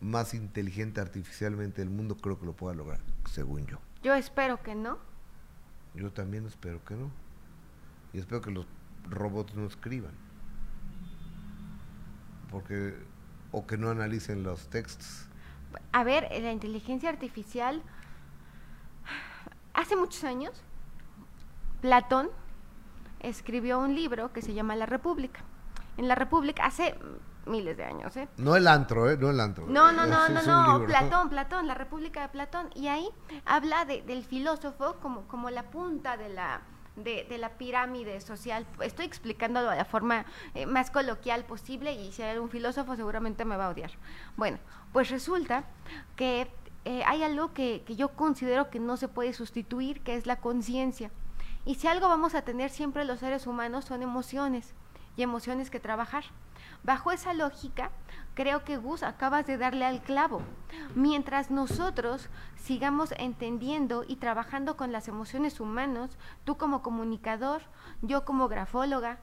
más 0.00 0.32
inteligente 0.34 1.00
artificialmente 1.00 1.82
del 1.82 1.90
mundo 1.90 2.16
creo 2.16 2.38
que 2.38 2.46
lo 2.46 2.54
pueda 2.54 2.74
lograr, 2.74 3.00
según 3.30 3.66
yo. 3.66 3.78
Yo 4.02 4.14
espero 4.14 4.62
que 4.62 4.74
no. 4.74 4.98
Yo 5.94 6.10
también 6.10 6.46
espero 6.46 6.82
que 6.84 6.94
no. 6.94 7.10
Y 8.12 8.18
espero 8.18 8.40
que 8.40 8.50
los 8.50 8.66
robots 9.10 9.54
no 9.54 9.66
escriban. 9.66 10.12
Porque 12.50 12.94
o 13.52 13.66
que 13.66 13.76
no 13.76 13.90
analicen 13.90 14.42
los 14.42 14.68
textos. 14.68 15.26
A 15.92 16.02
ver, 16.02 16.28
la 16.42 16.50
inteligencia 16.50 17.10
artificial, 17.10 17.82
hace 19.74 19.96
muchos 19.96 20.24
años, 20.24 20.62
Platón 21.82 22.30
escribió 23.20 23.78
un 23.78 23.94
libro 23.94 24.32
que 24.32 24.42
se 24.42 24.54
llama 24.54 24.76
La 24.76 24.86
República. 24.86 25.42
En 25.96 26.08
La 26.08 26.14
República, 26.14 26.64
hace 26.66 26.96
miles 27.46 27.76
de 27.76 27.84
años, 27.84 28.16
¿eh? 28.16 28.28
No 28.38 28.56
el 28.56 28.66
antro, 28.66 29.10
¿eh? 29.10 29.16
No 29.18 29.30
el 29.30 29.38
antro. 29.40 29.66
No, 29.66 29.92
no, 29.92 30.06
no, 30.06 30.28
no, 30.28 30.76
un 30.76 30.80
no. 30.82 30.86
Platón, 30.86 31.28
Platón, 31.30 31.66
la 31.66 31.74
República 31.74 32.22
de 32.22 32.28
Platón. 32.28 32.70
Y 32.74 32.88
ahí 32.88 33.08
habla 33.44 33.84
de- 33.84 34.02
del 34.02 34.24
filósofo 34.24 34.96
como, 35.00 35.22
como 35.28 35.50
la 35.50 35.64
punta 35.64 36.16
de 36.16 36.30
la, 36.30 36.62
de, 36.96 37.26
de 37.28 37.38
la 37.38 37.50
pirámide 37.50 38.20
social. 38.20 38.66
Estoy 38.80 39.04
explicándolo 39.06 39.70
de 39.70 39.76
la 39.76 39.84
forma 39.84 40.24
eh, 40.54 40.66
más 40.66 40.90
coloquial 40.90 41.44
posible 41.44 41.92
y 41.92 42.12
si 42.12 42.22
hay 42.22 42.30
algún 42.30 42.48
filósofo 42.50 42.96
seguramente 42.96 43.44
me 43.44 43.56
va 43.56 43.66
a 43.66 43.70
odiar. 43.70 43.90
Bueno, 44.36 44.58
pues 44.92 45.10
resulta 45.10 45.64
que 46.16 46.50
eh, 46.86 47.02
hay 47.06 47.22
algo 47.22 47.52
que, 47.52 47.82
que 47.86 47.94
yo 47.96 48.08
considero 48.10 48.70
que 48.70 48.78
no 48.80 48.96
se 48.96 49.08
puede 49.08 49.32
sustituir, 49.32 50.00
que 50.02 50.16
es 50.16 50.26
la 50.26 50.36
conciencia. 50.36 51.10
Y 51.66 51.76
si 51.76 51.88
algo 51.88 52.08
vamos 52.08 52.34
a 52.34 52.42
tener 52.42 52.70
siempre 52.70 53.04
los 53.04 53.20
seres 53.20 53.46
humanos 53.46 53.84
son 53.86 54.02
emociones 54.02 54.74
y 55.16 55.22
emociones 55.22 55.70
que 55.70 55.80
trabajar. 55.80 56.24
Bajo 56.82 57.12
esa 57.12 57.32
lógica, 57.32 57.90
creo 58.34 58.64
que 58.64 58.76
Gus 58.76 59.02
acabas 59.02 59.46
de 59.46 59.56
darle 59.56 59.86
al 59.86 60.02
clavo. 60.02 60.42
Mientras 60.94 61.50
nosotros 61.50 62.28
sigamos 62.56 63.12
entendiendo 63.16 64.04
y 64.06 64.16
trabajando 64.16 64.76
con 64.76 64.92
las 64.92 65.08
emociones 65.08 65.60
humanas, 65.60 66.18
tú 66.44 66.56
como 66.56 66.82
comunicador, 66.82 67.62
yo 68.02 68.24
como 68.24 68.48
grafóloga, 68.48 69.18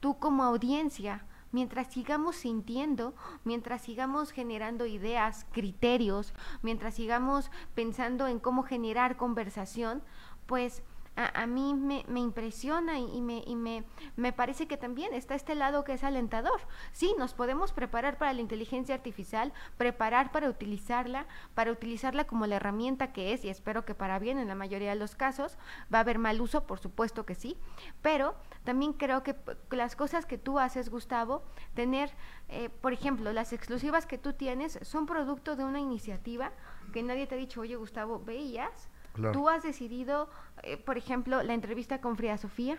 tú 0.00 0.18
como 0.18 0.42
audiencia, 0.42 1.24
mientras 1.52 1.92
sigamos 1.92 2.36
sintiendo, 2.36 3.14
mientras 3.44 3.82
sigamos 3.82 4.30
generando 4.30 4.84
ideas, 4.86 5.46
criterios, 5.52 6.34
mientras 6.62 6.94
sigamos 6.94 7.50
pensando 7.74 8.26
en 8.26 8.40
cómo 8.40 8.62
generar 8.62 9.16
conversación, 9.16 10.02
pues 10.46 10.82
a, 11.16 11.42
a 11.42 11.46
mí 11.46 11.74
me, 11.74 12.04
me 12.08 12.20
impresiona 12.20 12.98
y, 12.98 13.20
me, 13.20 13.42
y 13.46 13.56
me, 13.56 13.84
me 14.16 14.32
parece 14.32 14.66
que 14.66 14.76
también 14.76 15.12
está 15.14 15.34
este 15.34 15.54
lado 15.54 15.84
que 15.84 15.94
es 15.94 16.04
alentador. 16.04 16.60
Sí, 16.92 17.14
nos 17.18 17.34
podemos 17.34 17.72
preparar 17.72 18.18
para 18.18 18.32
la 18.32 18.40
inteligencia 18.40 18.94
artificial, 18.94 19.52
preparar 19.76 20.30
para 20.32 20.48
utilizarla, 20.48 21.26
para 21.54 21.72
utilizarla 21.72 22.26
como 22.26 22.46
la 22.46 22.56
herramienta 22.56 23.12
que 23.12 23.32
es, 23.32 23.44
y 23.44 23.48
espero 23.48 23.84
que 23.84 23.94
para 23.94 24.18
bien 24.18 24.38
en 24.38 24.48
la 24.48 24.54
mayoría 24.54 24.90
de 24.90 24.96
los 24.96 25.14
casos. 25.16 25.58
Va 25.92 25.98
a 25.98 26.00
haber 26.02 26.18
mal 26.18 26.40
uso, 26.40 26.66
por 26.66 26.78
supuesto 26.78 27.26
que 27.26 27.34
sí, 27.34 27.56
pero 28.02 28.34
también 28.64 28.92
creo 28.92 29.22
que 29.22 29.34
las 29.70 29.96
cosas 29.96 30.26
que 30.26 30.38
tú 30.38 30.58
haces, 30.58 30.90
Gustavo, 30.90 31.42
tener, 31.74 32.10
eh, 32.48 32.68
por 32.68 32.92
ejemplo, 32.92 33.32
las 33.32 33.52
exclusivas 33.52 34.06
que 34.06 34.18
tú 34.18 34.32
tienes 34.32 34.78
son 34.82 35.06
producto 35.06 35.56
de 35.56 35.64
una 35.64 35.80
iniciativa 35.80 36.52
que 36.92 37.02
nadie 37.02 37.26
te 37.26 37.34
ha 37.34 37.38
dicho, 37.38 37.60
oye, 37.60 37.76
Gustavo, 37.76 38.20
veías. 38.20 38.88
Claro. 39.16 39.32
Tú 39.32 39.48
has 39.48 39.62
decidido, 39.62 40.28
eh, 40.62 40.76
por 40.76 40.96
ejemplo, 40.98 41.42
la 41.42 41.54
entrevista 41.54 42.00
con 42.00 42.16
Frida 42.16 42.36
Sofía, 42.38 42.78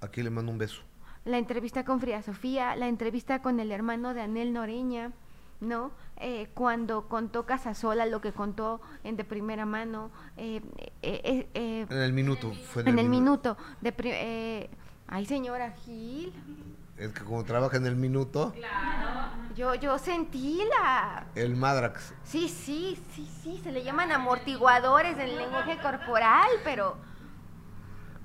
Aquí 0.00 0.22
le 0.22 0.30
mando 0.30 0.50
un 0.50 0.58
beso. 0.58 0.82
la 1.24 1.38
entrevista 1.38 1.84
con 1.84 2.00
Frida 2.00 2.22
Sofía, 2.22 2.74
la 2.76 2.88
entrevista 2.88 3.40
con 3.42 3.60
el 3.60 3.70
hermano 3.70 4.14
de 4.14 4.22
Anel 4.22 4.52
Noreña, 4.52 5.12
¿no? 5.60 5.92
Eh, 6.16 6.48
cuando 6.54 7.06
contó 7.08 7.44
Casasola 7.46 8.06
lo 8.06 8.20
que 8.20 8.32
contó 8.32 8.80
en 9.04 9.16
de 9.16 9.24
primera 9.24 9.64
mano, 9.66 10.10
eh, 10.38 10.60
eh, 11.02 11.20
eh, 11.22 11.48
eh, 11.54 11.86
En 11.88 11.98
el 11.98 12.12
minuto. 12.14 12.52
Fue 12.52 12.82
en 12.82 12.98
el 12.98 13.08
minuto, 13.08 13.56
de 13.80 13.92
pri- 13.92 14.10
eh, 14.12 14.70
ay 15.06 15.24
señora 15.26 15.70
Gil, 15.72 16.32
Es 17.00 17.12
que 17.12 17.24
como 17.24 17.42
trabaja 17.44 17.78
en 17.78 17.86
el 17.86 17.96
minuto, 17.96 18.52
yo, 19.56 19.74
yo 19.74 19.98
sentí 19.98 20.60
la, 20.68 21.26
el 21.34 21.56
Madrax. 21.56 22.12
sí, 22.24 22.48
sí, 22.48 23.02
sí, 23.14 23.28
sí, 23.42 23.60
se 23.64 23.72
le 23.72 23.82
llaman 23.82 24.12
amortiguadores 24.12 25.14
en 25.14 25.20
el 25.22 25.36
lenguaje 25.38 25.78
corporal, 25.80 26.48
pero, 26.62 26.96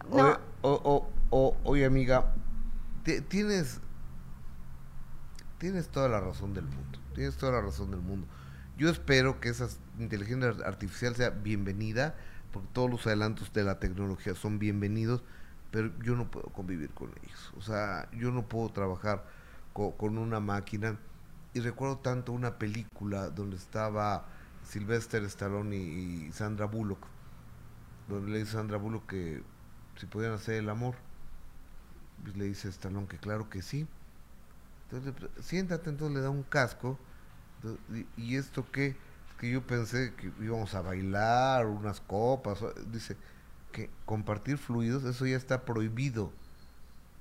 no, 0.10 0.15
Oye, 0.27 0.38
o- 0.61 0.81
o- 0.84 1.10
o- 1.30 1.57
oye, 1.64 1.85
amiga, 1.85 2.34
ti- 3.03 3.22
tienes, 3.22 3.80
tienes 5.57 5.88
toda 5.89 6.10
la 6.10 6.19
razón 6.19 6.53
del 6.53 6.65
mundo. 6.65 6.99
Tienes 7.14 7.38
toda 7.38 7.53
la 7.53 7.61
razón 7.61 7.91
del 7.91 8.02
mundo. 8.02 8.27
Yo 8.77 8.89
espero 8.89 9.39
que 9.39 9.49
esa 9.49 9.68
inteligencia 9.99 10.53
artificial 10.65 11.15
sea 11.15 11.30
bienvenida, 11.30 12.15
porque 12.52 12.68
todos 12.73 12.89
los 12.89 13.07
adelantos 13.07 13.53
de 13.53 13.64
la 13.64 13.80
tecnología 13.80 14.35
son 14.35 14.60
bienvenidos, 14.60 15.23
pero 15.71 15.91
yo 16.03 16.15
no 16.15 16.29
puedo 16.31 16.47
convivir 16.47 16.91
con 16.93 17.11
ellos. 17.23 17.53
O 17.57 17.61
sea, 17.61 18.09
yo 18.13 18.31
no 18.31 18.47
puedo 18.47 18.69
trabajar 18.69 19.25
co- 19.73 19.95
con 19.97 20.17
una 20.17 20.39
máquina. 20.39 20.99
Y 21.53 21.61
recuerdo 21.61 21.97
tanto 21.99 22.31
una 22.33 22.57
película 22.59 23.29
donde 23.29 23.57
estaba 23.57 24.27
Sylvester 24.63 25.23
Stallone 25.25 25.75
y, 25.77 26.31
Sandra 26.33 26.65
Bullock, 26.65 27.07
donde 28.07 28.31
le 28.31 28.39
dice 28.39 28.53
Sandra 28.53 28.77
Bullock 28.77 29.07
que 29.07 29.43
si 29.97 30.05
podían 30.07 30.33
hacer 30.33 30.55
el 30.55 30.69
amor. 30.69 30.95
Pues 32.23 32.35
le 32.35 32.45
dice 32.45 32.69
Stallone 32.69 33.07
que 33.07 33.17
claro 33.19 33.49
que 33.49 33.61
sí. 33.61 33.87
Entonces, 34.89 35.29
siéntate, 35.45 35.89
entonces 35.89 36.15
le 36.15 36.21
da 36.21 36.29
un 36.29 36.43
casco. 36.43 36.99
¿Y 38.17 38.35
esto 38.35 38.65
qué? 38.71 38.95
Que 39.39 39.51
yo 39.51 39.65
pensé 39.65 40.13
que 40.15 40.31
íbamos 40.39 40.73
a 40.75 40.81
bailar, 40.81 41.65
unas 41.65 41.99
copas. 42.01 42.59
Dice 42.91 43.17
que 43.76 43.89
compartir 44.06 44.57
fluidos, 44.57 45.03
eso 45.03 45.26
ya 45.26 45.35
está 45.35 45.65
prohibido. 45.65 46.31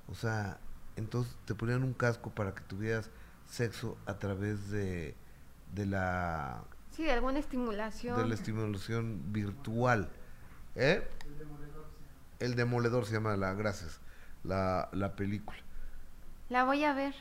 O 0.07 0.15
sea, 0.15 0.57
entonces 0.95 1.35
te 1.45 1.53
ponían 1.53 1.83
un 1.83 1.93
casco 1.93 2.29
para 2.29 2.55
que 2.55 2.61
tuvieras 2.61 3.09
sexo 3.45 3.97
a 4.05 4.13
través 4.19 4.69
de, 4.69 5.15
de 5.73 5.85
la 5.85 6.63
Sí, 6.91 7.03
de 7.03 7.11
alguna 7.11 7.39
estimulación. 7.39 8.17
de 8.17 8.25
la 8.25 8.33
estimulación 8.35 9.33
virtual. 9.33 10.09
¿Eh? 10.75 11.05
El 12.39 12.55
demoledor 12.55 13.05
se 13.05 13.13
llama 13.13 13.35
la, 13.35 13.53
gracias, 13.53 13.99
la, 14.43 14.87
la 14.93 15.15
película. 15.17 15.57
La 16.47 16.63
voy 16.63 16.85
a 16.85 16.93
ver. 16.93 17.13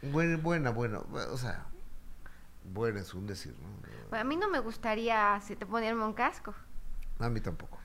Buena, 0.00 0.36
buena, 0.38 0.70
buena, 0.70 1.00
o 1.00 1.36
sea, 1.36 1.66
buena 2.72 3.00
es 3.00 3.12
un 3.12 3.26
decir, 3.26 3.54
¿no? 3.60 3.68
Bueno, 4.08 4.22
a 4.22 4.24
mí 4.24 4.36
no 4.36 4.48
me 4.48 4.58
gustaría 4.60 5.38
si 5.42 5.54
te 5.54 5.66
ponerme 5.66 6.04
un 6.04 6.14
casco. 6.14 6.54
A 7.18 7.28
mí 7.28 7.40
tampoco. 7.40 7.78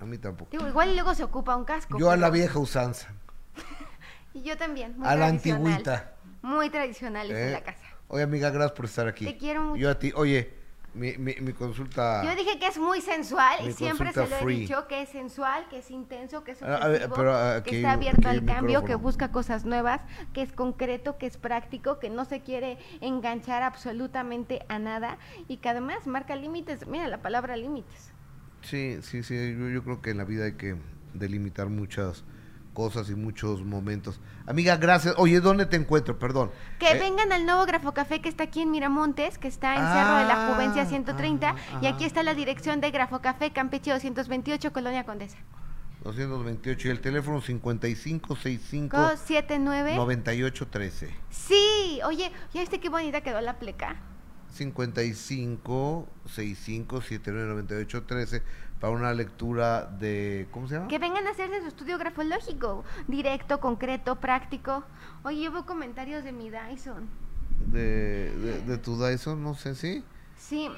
A 0.00 0.04
mí 0.04 0.18
tampoco. 0.18 0.50
Digo, 0.50 0.66
igual 0.68 0.90
y 0.90 0.94
luego 0.94 1.14
se 1.14 1.24
ocupa 1.24 1.56
un 1.56 1.64
casco. 1.64 1.98
Yo 1.98 2.10
a 2.10 2.16
la 2.16 2.30
vieja 2.30 2.58
usanza, 2.58 3.08
Y 4.34 4.42
yo 4.42 4.56
también. 4.56 4.98
Muy 4.98 5.06
a 5.06 5.14
la 5.14 5.26
tradicional. 5.28 5.66
antigüita. 5.66 6.12
Muy 6.42 6.68
tradicionales 6.70 7.36
¿eh? 7.36 7.46
en 7.46 7.52
la 7.52 7.62
casa. 7.62 7.86
Oye, 8.08 8.22
amiga, 8.24 8.50
gracias 8.50 8.72
por 8.72 8.84
estar 8.86 9.08
aquí. 9.08 9.24
Te 9.24 9.36
quiero 9.36 9.62
mucho. 9.62 9.80
Yo 9.80 9.90
a 9.90 9.98
ti, 9.98 10.12
oye, 10.14 10.52
mi, 10.92 11.16
mi, 11.16 11.34
mi 11.36 11.52
consulta... 11.52 12.22
Yo 12.24 12.34
dije 12.36 12.58
que 12.58 12.66
es 12.66 12.78
muy 12.78 13.00
sensual 13.00 13.66
y 13.66 13.72
siempre 13.72 14.12
se 14.12 14.26
lo 14.28 14.36
he 14.36 14.46
dicho 14.46 14.86
que 14.86 15.02
es 15.02 15.08
sensual, 15.08 15.66
que 15.68 15.78
es 15.78 15.90
intenso, 15.90 16.44
que 16.44 16.52
es 16.52 16.62
A- 16.62 16.76
a 16.76 16.88
ver, 16.88 16.96
ofensivo, 16.96 17.14
pero 17.14 17.36
aquí 17.36 17.70
que 17.70 17.76
está 17.78 17.92
abierto 17.92 18.28
al 18.28 18.44
cambio, 18.44 18.84
que 18.84 18.94
busca 18.96 19.32
cosas 19.32 19.64
nuevas, 19.64 20.02
que 20.32 20.42
es 20.42 20.52
concreto, 20.52 21.16
que 21.16 21.26
es 21.26 21.36
práctico, 21.36 21.98
que 21.98 22.10
no 22.10 22.24
se 22.24 22.40
quiere 22.42 22.78
enganchar 23.00 23.62
absolutamente 23.62 24.64
a 24.68 24.78
nada 24.78 25.18
y 25.48 25.56
que 25.58 25.68
además 25.70 26.06
marca 26.06 26.36
límites. 26.36 26.86
Mira 26.86 27.08
la 27.08 27.18
palabra 27.22 27.56
límites. 27.56 28.12
Sí, 28.64 28.98
sí, 29.02 29.22
sí, 29.22 29.34
yo, 29.58 29.68
yo 29.68 29.82
creo 29.84 30.00
que 30.02 30.10
en 30.10 30.18
la 30.18 30.24
vida 30.24 30.44
hay 30.46 30.54
que 30.54 30.76
delimitar 31.12 31.68
muchas 31.68 32.24
cosas 32.72 33.08
y 33.08 33.14
muchos 33.14 33.62
momentos. 33.62 34.20
Amiga, 34.46 34.76
gracias. 34.76 35.14
Oye, 35.18 35.40
¿dónde 35.40 35.64
te 35.66 35.76
encuentro? 35.76 36.18
Perdón. 36.18 36.50
Que 36.80 36.90
Eh, 36.92 36.98
vengan 36.98 37.30
al 37.30 37.46
nuevo 37.46 37.64
Grafocafé 37.66 38.20
que 38.20 38.28
está 38.28 38.44
aquí 38.44 38.62
en 38.62 38.70
Miramontes, 38.72 39.38
que 39.38 39.46
está 39.46 39.74
en 39.76 39.80
Cerro 39.82 40.16
de 40.18 40.24
la 40.24 40.48
Ah, 40.48 40.52
Juvencia 40.54 40.84
130 40.84 41.54
y 41.80 41.86
ajá. 41.86 41.94
aquí 41.94 42.04
está 42.04 42.22
la 42.24 42.34
dirección 42.34 42.80
de 42.80 42.90
Grafocafé 42.90 43.52
Campeche 43.52 43.92
228 43.92 44.72
Colonia 44.72 45.04
Condesa. 45.04 45.38
228 46.02 46.88
y 46.88 46.90
el 46.90 47.00
teléfono 47.00 47.40
5565 47.40 48.96
279 48.96 49.94
9813. 49.96 51.10
Sí, 51.30 52.00
oye, 52.04 52.30
¿ya 52.52 52.60
viste 52.60 52.80
qué 52.80 52.88
bonita 52.88 53.20
quedó 53.22 53.40
la 53.40 53.58
pleca? 53.58 53.96
55 54.54 56.08
65 56.26 57.00
79 57.02 57.48
98 57.48 58.02
13 58.04 58.42
para 58.80 58.92
una 58.92 59.12
lectura 59.14 59.86
de 59.86 60.46
¿cómo 60.50 60.68
se 60.68 60.74
llama? 60.74 60.88
Que 60.88 60.98
vengan 60.98 61.26
a 61.26 61.30
hacerse 61.30 61.60
su 61.62 61.68
estudio 61.68 61.96
grafológico, 61.98 62.84
directo, 63.08 63.60
concreto, 63.60 64.16
práctico. 64.20 64.84
Oye, 65.22 65.42
yo 65.42 65.52
veo 65.52 65.64
comentarios 65.66 66.24
de 66.24 66.32
mi 66.32 66.50
Dyson. 66.50 67.08
De, 67.66 68.30
de, 68.36 68.60
de 68.62 68.78
tu 68.78 69.02
Dyson, 69.02 69.42
no 69.42 69.54
sé 69.54 69.74
si. 69.74 70.04
Sí, 70.36 70.68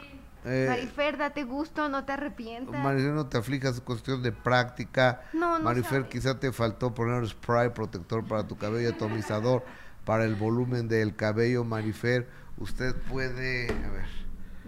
Eh, 0.45 0.67
Marifer, 0.69 1.17
date 1.17 1.43
gusto, 1.43 1.89
no 1.89 2.05
te 2.05 2.13
arrepientas. 2.13 2.81
Marifer, 2.81 3.13
no 3.13 3.27
te 3.27 3.39
aflijas, 3.39 3.75
es 3.77 3.81
cuestión 3.81 4.23
de 4.23 4.31
práctica. 4.31 5.23
No, 5.33 5.59
no 5.59 5.65
Marifer, 5.65 6.03
sabes. 6.03 6.09
quizá 6.09 6.39
te 6.39 6.53
faltó 6.53 6.95
poner 6.95 7.27
spray 7.27 7.71
protector 7.71 8.25
para 8.25 8.47
tu 8.47 8.57
cabello, 8.57 8.91
atomizador 8.91 9.65
para 10.05 10.25
el 10.25 10.37
volumen 10.37 10.87
del 10.87 11.17
cabello. 11.17 11.65
Marifer, 11.65 12.29
usted 12.59 12.95
puede, 12.95 13.71
a 13.71 13.91
ver, 13.91 14.07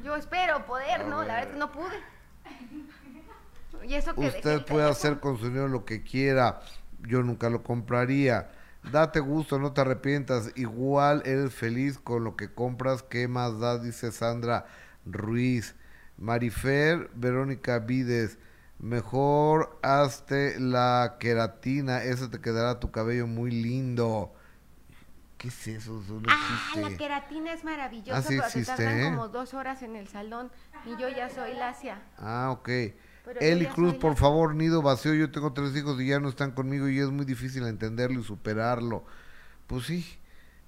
Yo 0.04 0.16
espero 0.16 0.64
poder, 0.66 1.06
¿no? 1.06 1.24
La 1.24 1.34
verdad 1.34 1.42
es 1.42 1.46
que 1.48 1.58
no 1.58 1.72
pude. 1.72 1.96
Y 3.86 3.94
eso 3.94 4.14
que 4.14 4.26
usted 4.26 4.64
puede 4.64 4.88
hacer 4.88 5.20
con 5.20 5.38
su 5.38 5.46
dinero 5.46 5.68
lo 5.68 5.84
que 5.84 6.02
quiera. 6.02 6.60
Yo 7.00 7.22
nunca 7.22 7.48
lo 7.48 7.62
compraría. 7.62 8.50
Date 8.90 9.20
gusto, 9.20 9.58
no 9.58 9.72
te 9.72 9.80
arrepientas. 9.80 10.52
Igual 10.56 11.22
eres 11.24 11.54
feliz 11.54 11.98
con 11.98 12.24
lo 12.24 12.36
que 12.36 12.52
compras. 12.52 13.02
¿Qué 13.02 13.28
más 13.28 13.60
da? 13.60 13.78
Dice 13.78 14.12
Sandra 14.12 14.66
Ruiz. 15.04 15.74
Marifer, 16.16 17.10
Verónica 17.14 17.78
Vides. 17.78 18.38
Mejor 18.78 19.78
hazte 19.82 20.58
la 20.58 21.16
queratina. 21.20 22.02
Eso 22.02 22.30
te 22.30 22.40
quedará 22.40 22.80
tu 22.80 22.90
cabello 22.90 23.26
muy 23.26 23.50
lindo. 23.50 24.34
¿Qué 25.38 25.48
es 25.48 25.68
eso? 25.68 26.02
Eso 26.02 26.14
no 26.14 26.26
Ah, 26.28 26.72
la 26.76 26.96
queratina 26.96 27.52
es 27.52 27.62
maravillosa, 27.64 28.18
Ah, 28.18 28.22
sí 28.22 28.36
pero 28.36 28.50
se 28.50 28.64
tardan 28.64 29.00
¿eh? 29.00 29.04
como 29.04 29.28
dos 29.28 29.54
horas 29.54 29.82
en 29.82 29.94
el 29.94 30.08
salón 30.08 30.50
y 30.84 31.00
yo 31.00 31.08
ya 31.08 31.30
soy 31.30 31.54
lacia. 31.54 32.02
Ah, 32.18 32.50
ok. 32.50 32.68
Pero 33.24 33.40
Eli 33.40 33.66
Cruz, 33.66 33.94
por 33.94 34.16
favor, 34.16 34.54
nido 34.54 34.82
vacío. 34.82 35.14
Yo 35.14 35.30
tengo 35.30 35.52
tres 35.52 35.76
hijos 35.76 36.00
y 36.00 36.08
ya 36.08 36.18
no 36.18 36.28
están 36.28 36.50
conmigo 36.52 36.88
y 36.88 36.98
es 36.98 37.10
muy 37.10 37.24
difícil 37.24 37.64
entenderlo 37.66 38.20
y 38.20 38.24
superarlo. 38.24 39.04
Pues 39.68 39.86
sí. 39.86 40.18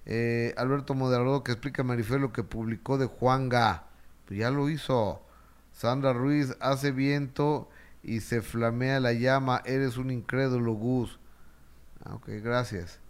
Eh, 0.07 0.55
Alberto 0.57 0.95
Moderador 0.95 1.43
que 1.43 1.53
explica 1.53 1.83
a 1.83 1.85
Marifer 1.85 2.21
lo 2.21 2.33
que 2.33 2.43
publicó 2.45 2.97
de 2.97 3.07
Juanga. 3.07 3.85
Pues 4.27 4.39
ya 4.39 4.51
lo 4.51 4.69
hizo. 4.69 5.21
Sandra 5.73 6.13
Ruiz 6.13 6.55
hace 6.61 6.93
viento 6.93 7.69
y 8.03 8.21
se 8.21 8.41
flamea 8.43 9.01
la 9.01 9.15
llama. 9.15 9.63
Eres 9.65 9.97
un 9.97 10.11
incrédulo, 10.11 10.75
Gus. 10.75 11.19
Ah, 12.05 12.15
ok, 12.15 12.29
gracias. 12.43 13.01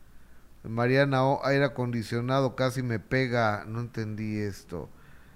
Mariana 0.64 1.24
O, 1.24 1.44
aire 1.46 1.64
acondicionado 1.64 2.54
casi 2.56 2.82
me 2.82 2.98
pega. 2.98 3.64
No 3.66 3.80
entendí 3.80 4.38
esto. 4.38 4.88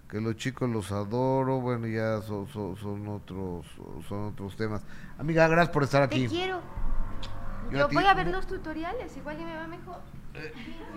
Que 0.09 0.21
los 0.21 0.37
chicos 0.37 0.69
los 0.69 0.93
adoro. 0.93 1.61
Bueno, 1.61 1.87
ya 1.87 2.21
son, 2.23 2.47
son, 2.49 2.77
son 2.77 3.09
otros 3.09 3.67
son 4.09 4.25
otros 4.33 4.57
temas. 4.57 4.83
Amiga, 5.19 5.49
gracias 5.49 5.73
por 5.73 5.83
estar 5.83 6.03
aquí. 6.03 6.25
Te 6.25 6.29
quiero. 6.29 6.61
Yo 7.71 7.79
Yo, 7.79 7.85
a 7.87 7.89
ti- 7.89 7.95
voy 7.97 8.05
a 8.05 8.15
ver 8.15 8.27
los 8.29 8.47
tutoriales, 8.47 9.17
igual 9.17 9.41
y 9.41 9.45
me 9.45 9.57
va 9.57 9.67
mejor. 9.67 10.01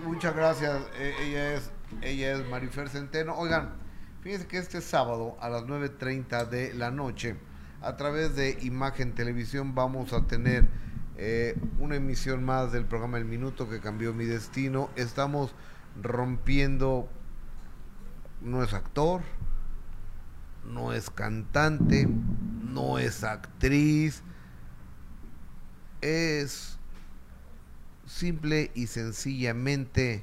Muchas 0.04 0.34
gracias. 0.36 0.82
Eh, 0.98 1.14
ella 1.22 1.54
es 1.54 1.70
ella 2.02 2.32
es 2.32 2.46
Marifer 2.50 2.88
Centeno. 2.90 3.34
Oigan, 3.36 3.70
fíjense 4.22 4.46
que 4.46 4.58
este 4.58 4.80
sábado 4.82 5.36
a 5.40 5.48
las 5.48 5.62
9.30 5.62 6.44
de 6.48 6.74
la 6.74 6.90
noche, 6.90 7.36
a 7.80 7.96
través 7.96 8.36
de 8.36 8.58
Imagen 8.60 9.14
Televisión, 9.14 9.74
vamos 9.74 10.12
a 10.12 10.26
tener 10.26 10.68
eh, 11.18 11.56
una 11.80 11.96
emisión 11.96 12.44
más 12.44 12.70
del 12.70 12.84
programa 12.84 13.18
El 13.18 13.24
Minuto 13.24 13.68
que 13.68 13.80
cambió 13.80 14.14
mi 14.14 14.24
destino. 14.24 14.88
Estamos 14.94 15.52
rompiendo, 16.00 17.08
no 18.40 18.62
es 18.62 18.72
actor, 18.72 19.22
no 20.64 20.92
es 20.92 21.10
cantante, 21.10 22.08
no 22.62 23.00
es 23.00 23.24
actriz, 23.24 24.22
es 26.00 26.78
simple 28.06 28.70
y 28.74 28.86
sencillamente 28.86 30.22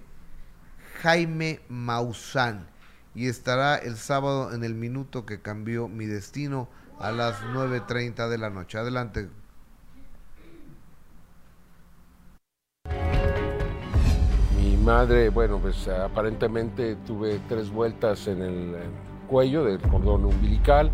Jaime 1.01 1.59
Maussan 1.67 2.67
y 3.13 3.27
estará 3.27 3.75
el 3.75 3.97
sábado 3.97 4.53
en 4.53 4.63
el 4.63 4.75
minuto 4.75 5.25
que 5.25 5.41
cambió 5.41 5.89
mi 5.89 6.05
destino 6.05 6.69
a 6.99 7.11
las 7.11 7.41
9.30 7.41 8.29
de 8.29 8.37
la 8.37 8.49
noche. 8.49 8.77
Adelante. 8.77 9.29
Madre, 14.85 15.29
bueno, 15.29 15.57
pues 15.57 15.87
aparentemente 15.87 16.95
tuve 17.07 17.39
tres 17.49 17.71
vueltas 17.71 18.27
en 18.27 18.41
el 18.41 18.75
cuello 19.27 19.63
del 19.65 19.79
cordón 19.79 20.25
umbilical, 20.25 20.91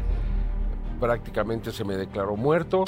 prácticamente 1.00 1.72
se 1.72 1.84
me 1.84 1.98
declaró 1.98 2.36
muerto, 2.36 2.86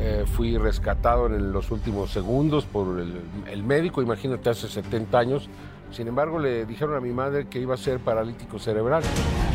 Eh, 0.00 0.26
fui 0.26 0.56
rescatado 0.56 1.26
en 1.26 1.50
los 1.50 1.72
últimos 1.72 2.12
segundos 2.12 2.64
por 2.66 3.00
el, 3.00 3.20
el 3.50 3.64
médico, 3.64 4.00
imagínate, 4.00 4.48
hace 4.48 4.68
70 4.68 5.18
años. 5.18 5.48
Sin 5.90 6.06
embargo, 6.06 6.38
le 6.38 6.64
dijeron 6.66 6.94
a 6.94 7.00
mi 7.00 7.10
madre 7.10 7.48
que 7.48 7.58
iba 7.58 7.74
a 7.74 7.76
ser 7.76 7.98
paralítico 7.98 8.60
cerebral. 8.60 9.02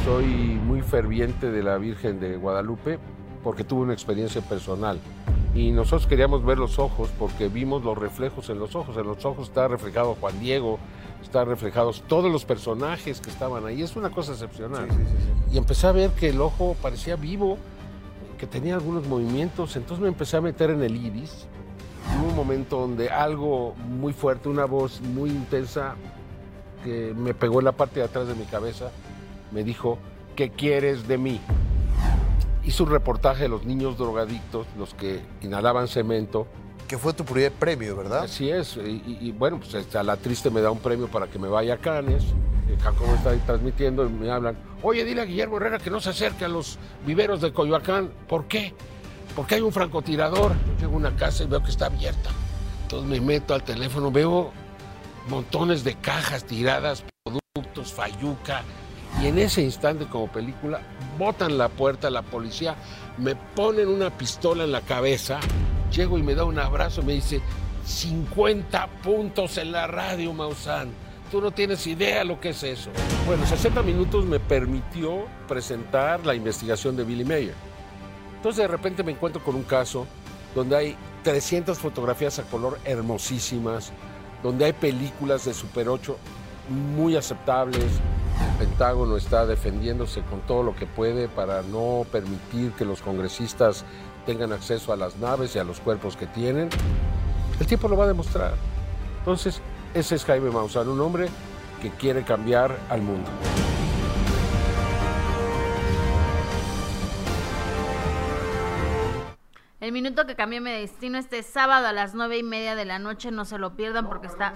Soy 0.04 0.26
muy 0.26 0.82
ferviente 0.82 1.50
de 1.50 1.64
la 1.64 1.78
Virgen 1.78 2.20
de 2.20 2.36
Guadalupe 2.36 3.00
porque 3.42 3.64
tuve 3.64 3.84
una 3.84 3.94
experiencia 3.94 4.42
personal. 4.42 5.00
Y 5.56 5.72
nosotros 5.72 6.08
queríamos 6.08 6.44
ver 6.44 6.58
los 6.58 6.80
ojos 6.80 7.10
porque 7.20 7.48
vimos 7.48 7.84
los 7.84 7.98
reflejos 7.98 8.50
en 8.50 8.60
los 8.60 8.76
ojos. 8.76 8.98
En 8.98 9.06
los 9.06 9.24
ojos 9.24 9.50
está 9.50 9.68
reflejado 9.68 10.18
Juan 10.20 10.40
Diego, 10.40 10.80
está 11.22 11.46
reflejados 11.46 12.04
todos 12.08 12.32
los 12.32 12.44
personajes 12.44 13.22
que 13.22 13.30
estaban 13.30 13.66
ahí. 13.66 13.84
Es 13.84 13.96
una 13.96 14.10
cosa 14.10 14.32
excepcional. 14.32 14.88
Y 15.52 15.58
empecé 15.58 15.88
a 15.88 15.92
ver 15.92 16.10
que 16.12 16.30
el 16.30 16.42
ojo 16.42 16.76
parecía 16.82 17.16
vivo, 17.16 17.58
que 18.40 18.48
tenía 18.48 18.74
algunos 18.74 19.08
movimientos. 19.08 19.76
Entonces 19.76 20.02
me 20.02 20.08
empecé 20.08 20.38
a 20.38 20.42
meter 20.42 20.72
en 20.72 20.82
el 20.82 20.96
iris. 20.96 21.46
Hubo 22.18 22.30
un 22.30 22.36
momento 22.36 22.80
donde 22.80 23.10
algo 23.10 23.76
muy 23.76 24.12
fuerte, 24.12 24.50
una 24.50 24.66
voz 24.66 25.02
muy 25.02 25.30
intensa 25.30 25.96
que 26.84 27.14
me 27.16 27.34
pegó 27.34 27.60
en 27.60 27.66
la 27.66 27.72
parte 27.72 28.00
de 28.00 28.08
atrás 28.08 28.28
de 28.28 28.36
mi 28.36 28.44
cabeza, 28.46 28.92
me 29.52 29.64
dijo, 29.64 30.00
¿qué 30.36 30.50
quieres 30.50 31.08
de 31.08 31.18
mí? 31.18 31.40
Hice 32.66 32.84
un 32.84 32.90
reportaje 32.90 33.44
de 33.44 33.50
los 33.50 33.66
niños 33.66 33.98
drogadictos, 33.98 34.68
los 34.78 34.94
que 34.94 35.22
inhalaban 35.42 35.88
cemento. 35.88 36.48
Que 36.88 36.98
fue 36.98 37.14
tu 37.14 37.24
primer 37.24 37.52
premio, 37.52 37.96
¿verdad? 37.96 38.24
Así 38.24 38.50
es, 38.50 38.78
y, 38.78 39.18
y 39.22 39.32
bueno, 39.32 39.58
pues 39.60 39.74
este, 39.74 39.98
a 39.98 40.04
la 40.04 40.18
triste 40.18 40.50
me 40.50 40.62
da 40.62 40.70
un 40.70 40.80
premio 40.80 41.08
para 41.08 41.28
que 41.28 41.40
me 41.40 41.48
vaya 41.48 41.76
a 41.76 41.78
Canes. 41.78 42.24
Jacobo 42.82 43.14
está 43.16 43.32
ahí 43.32 43.42
transmitiendo 43.46 44.06
y 44.06 44.10
me 44.10 44.32
hablan, 44.32 44.58
oye, 44.82 45.06
dile 45.06 45.22
a 45.22 45.26
Guillermo 45.26 45.58
Herrera 45.58 45.80
que 45.80 45.90
no 45.90 46.00
se 46.00 46.10
acerque 46.10 46.46
a 46.46 46.48
los 46.48 46.78
viveros 47.06 47.40
de 47.42 47.54
Coyoacán. 47.54 48.12
¿Por 48.28 48.46
qué? 48.46 48.74
Porque 49.36 49.56
hay 49.56 49.62
un 49.62 49.72
francotirador. 49.72 50.54
Yo 50.54 50.80
llego 50.80 50.94
a 50.94 50.98
una 50.98 51.16
casa 51.16 51.44
y 51.44 51.48
veo 51.48 51.62
que 51.64 51.72
está 51.72 51.86
abierta. 51.88 52.30
Entonces 52.84 53.10
me 53.10 53.22
meto 53.22 53.54
al 53.54 53.64
teléfono, 53.64 54.12
veo 54.12 54.52
montones 55.30 55.84
de 55.84 55.96
cajas 55.96 56.44
tiradas, 56.46 57.04
productos, 57.24 57.94
fayuca. 57.94 58.64
Y 59.22 59.28
en 59.28 59.38
ese 59.40 59.62
instante, 59.62 60.06
como 60.06 60.28
película, 60.28 60.82
botan 61.18 61.58
la 61.58 61.70
puerta 61.70 62.10
la 62.10 62.22
policía, 62.24 62.76
me 63.18 63.36
ponen 63.36 63.88
una 63.88 64.10
pistola 64.10 64.64
en 64.64 64.72
la 64.72 64.82
cabeza, 64.82 65.40
llego 65.92 66.18
y 66.18 66.24
me 66.24 66.36
da 66.36 66.46
un 66.46 66.60
abrazo 66.60 67.02
y 67.02 67.06
me 67.06 67.14
dice, 67.14 67.42
50 67.86 68.88
puntos 69.04 69.58
en 69.58 69.72
la 69.72 69.88
radio, 69.88 70.34
Maussan. 70.34 70.90
Tú 71.32 71.42
no 71.42 71.52
tienes 71.52 71.86
idea 71.88 72.24
lo 72.24 72.40
que 72.40 72.50
es 72.50 72.64
eso. 72.64 72.92
Bueno, 73.26 73.46
60 73.46 73.82
minutos 73.82 74.26
me 74.26 74.40
permitió 74.40 75.26
presentar 75.48 76.26
la 76.26 76.36
investigación 76.36 76.96
de 76.96 77.04
Billy 77.04 77.26
Mayer. 77.26 77.56
Entonces 78.36 78.62
de 78.62 78.68
repente 78.68 79.04
me 79.04 79.14
encuentro 79.14 79.44
con 79.44 79.56
un 79.56 79.64
caso 79.64 80.06
donde 80.54 80.76
hay 80.76 80.96
300 81.24 81.80
fotografías 81.80 82.38
a 82.40 82.44
color 82.44 82.78
hermosísimas, 82.86 83.92
donde 84.44 84.66
hay 84.66 84.74
películas 84.74 85.46
de 85.46 85.54
Super 85.54 85.90
8 85.90 86.18
muy 86.96 87.16
aceptables. 87.16 87.86
El 88.64 88.70
Pentágono 88.70 89.18
está 89.18 89.46
defendiéndose 89.46 90.22
con 90.22 90.40
todo 90.40 90.64
lo 90.64 90.74
que 90.74 90.86
puede 90.86 91.28
para 91.28 91.64
no 91.64 92.06
permitir 92.10 92.72
que 92.72 92.86
los 92.86 93.02
congresistas 93.02 93.84
tengan 94.26 94.54
acceso 94.54 94.94
a 94.94 94.96
las 94.96 95.18
naves 95.18 95.54
y 95.58 95.60
a 95.60 95.66
los 95.66 95.82
cuerpos 95.82 96.16
que 96.16 96.28
tienen. 96.28 96.70
El 97.60 97.68
tiempo 97.68 97.90
lo 97.90 97.98
va 97.98 98.06
a 98.06 98.08
demostrar. 98.08 98.54
Entonces, 99.20 99.62
ese 99.94 100.16
es 100.16 100.24
Jaime 100.24 100.50
Maussan, 100.50 100.88
un 100.88 101.02
hombre 101.02 101.28
que 101.82 101.90
quiere 101.90 102.24
cambiar 102.24 102.78
al 102.90 103.02
mundo. 103.02 103.30
El 109.82 109.92
minuto 109.92 110.26
que 110.26 110.38
cambió 110.38 110.62
mi 110.62 110.72
destino 110.72 111.18
este 111.18 111.44
sábado 111.44 111.88
a 111.88 111.92
las 111.92 112.16
nueve 112.16 112.38
y 112.38 112.44
media 112.44 112.76
de 112.76 112.86
la 112.86 112.98
noche, 112.98 113.30
no 113.30 113.44
se 113.44 113.58
lo 113.58 113.76
pierdan 113.76 114.08
porque 114.08 114.28
está... 114.28 114.54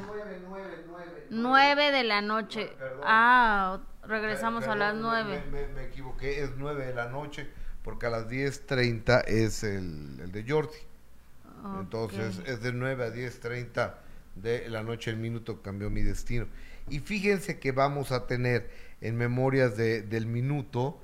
Nueve 1.30 1.92
de 1.92 2.06
la 2.06 2.22
noche. 2.22 2.72
Ah, 3.04 3.80
regresamos 4.08 4.68
a 4.68 4.76
las 4.76 4.96
nueve. 4.96 5.44
Me, 5.52 5.68
me 5.68 5.84
equivoqué, 5.86 6.44
es 6.44 6.52
nueve 6.58 6.86
de 6.86 6.94
la 6.94 7.10
noche 7.10 7.48
porque 7.88 8.06
a 8.06 8.10
las 8.10 8.28
10.30 8.28 9.24
es 9.28 9.64
el, 9.64 10.20
el 10.20 10.32
de 10.34 10.44
Jordi. 10.46 10.76
Entonces 11.80 12.42
es 12.46 12.62
de 12.62 12.74
9 12.74 13.06
a 13.06 13.10
10.30 13.10 13.94
de 14.36 14.70
la 14.70 14.84
noche 14.84 15.10
el 15.10 15.16
minuto 15.18 15.58
que 15.58 15.62
cambió 15.62 15.90
mi 15.90 16.02
destino. 16.02 16.48
Y 16.90 17.00
fíjense 17.00 17.60
que 17.60 17.72
vamos 17.72 18.12
a 18.12 18.28
tener 18.28 18.70
en 19.00 19.16
Memorias 19.18 19.78
de, 19.78 20.02
del 20.02 20.26
Minuto, 20.26 21.00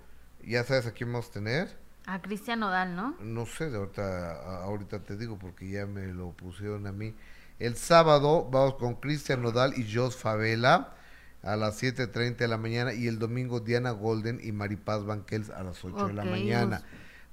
ya 0.45 0.63
sabes 0.63 0.87
a 0.87 0.91
quién 0.91 1.11
vamos 1.11 1.29
a 1.29 1.31
tener. 1.31 1.77
A 2.05 2.21
Cristian 2.21 2.59
Nodal, 2.59 2.95
¿no? 2.95 3.15
No 3.21 3.45
sé, 3.45 3.69
de 3.69 3.77
ahorita, 3.77 4.63
ahorita 4.63 5.03
te 5.03 5.15
digo 5.15 5.39
porque 5.39 5.69
ya 5.69 5.85
me 5.85 6.07
lo 6.07 6.31
pusieron 6.31 6.85
a 6.85 6.91
mí. 6.91 7.15
El 7.59 7.77
sábado 7.77 8.49
vamos 8.51 8.75
con 8.75 8.95
Cristian 8.95 9.41
Nodal 9.41 9.73
y 9.77 9.93
Jos 9.93 10.17
Favela 10.17 10.95
a 11.43 11.55
las 11.57 11.81
7.30 11.81 12.37
de 12.37 12.47
la 12.47 12.57
mañana 12.57 12.93
y 12.93 13.07
el 13.07 13.19
domingo 13.19 13.59
Diana 13.59 13.91
Golden 13.91 14.39
y 14.41 14.51
Maripaz 14.51 15.05
Banquels 15.05 15.49
a 15.49 15.63
las 15.63 15.83
8 15.83 16.07
de 16.07 16.13
la 16.13 16.23
mañana. 16.23 16.83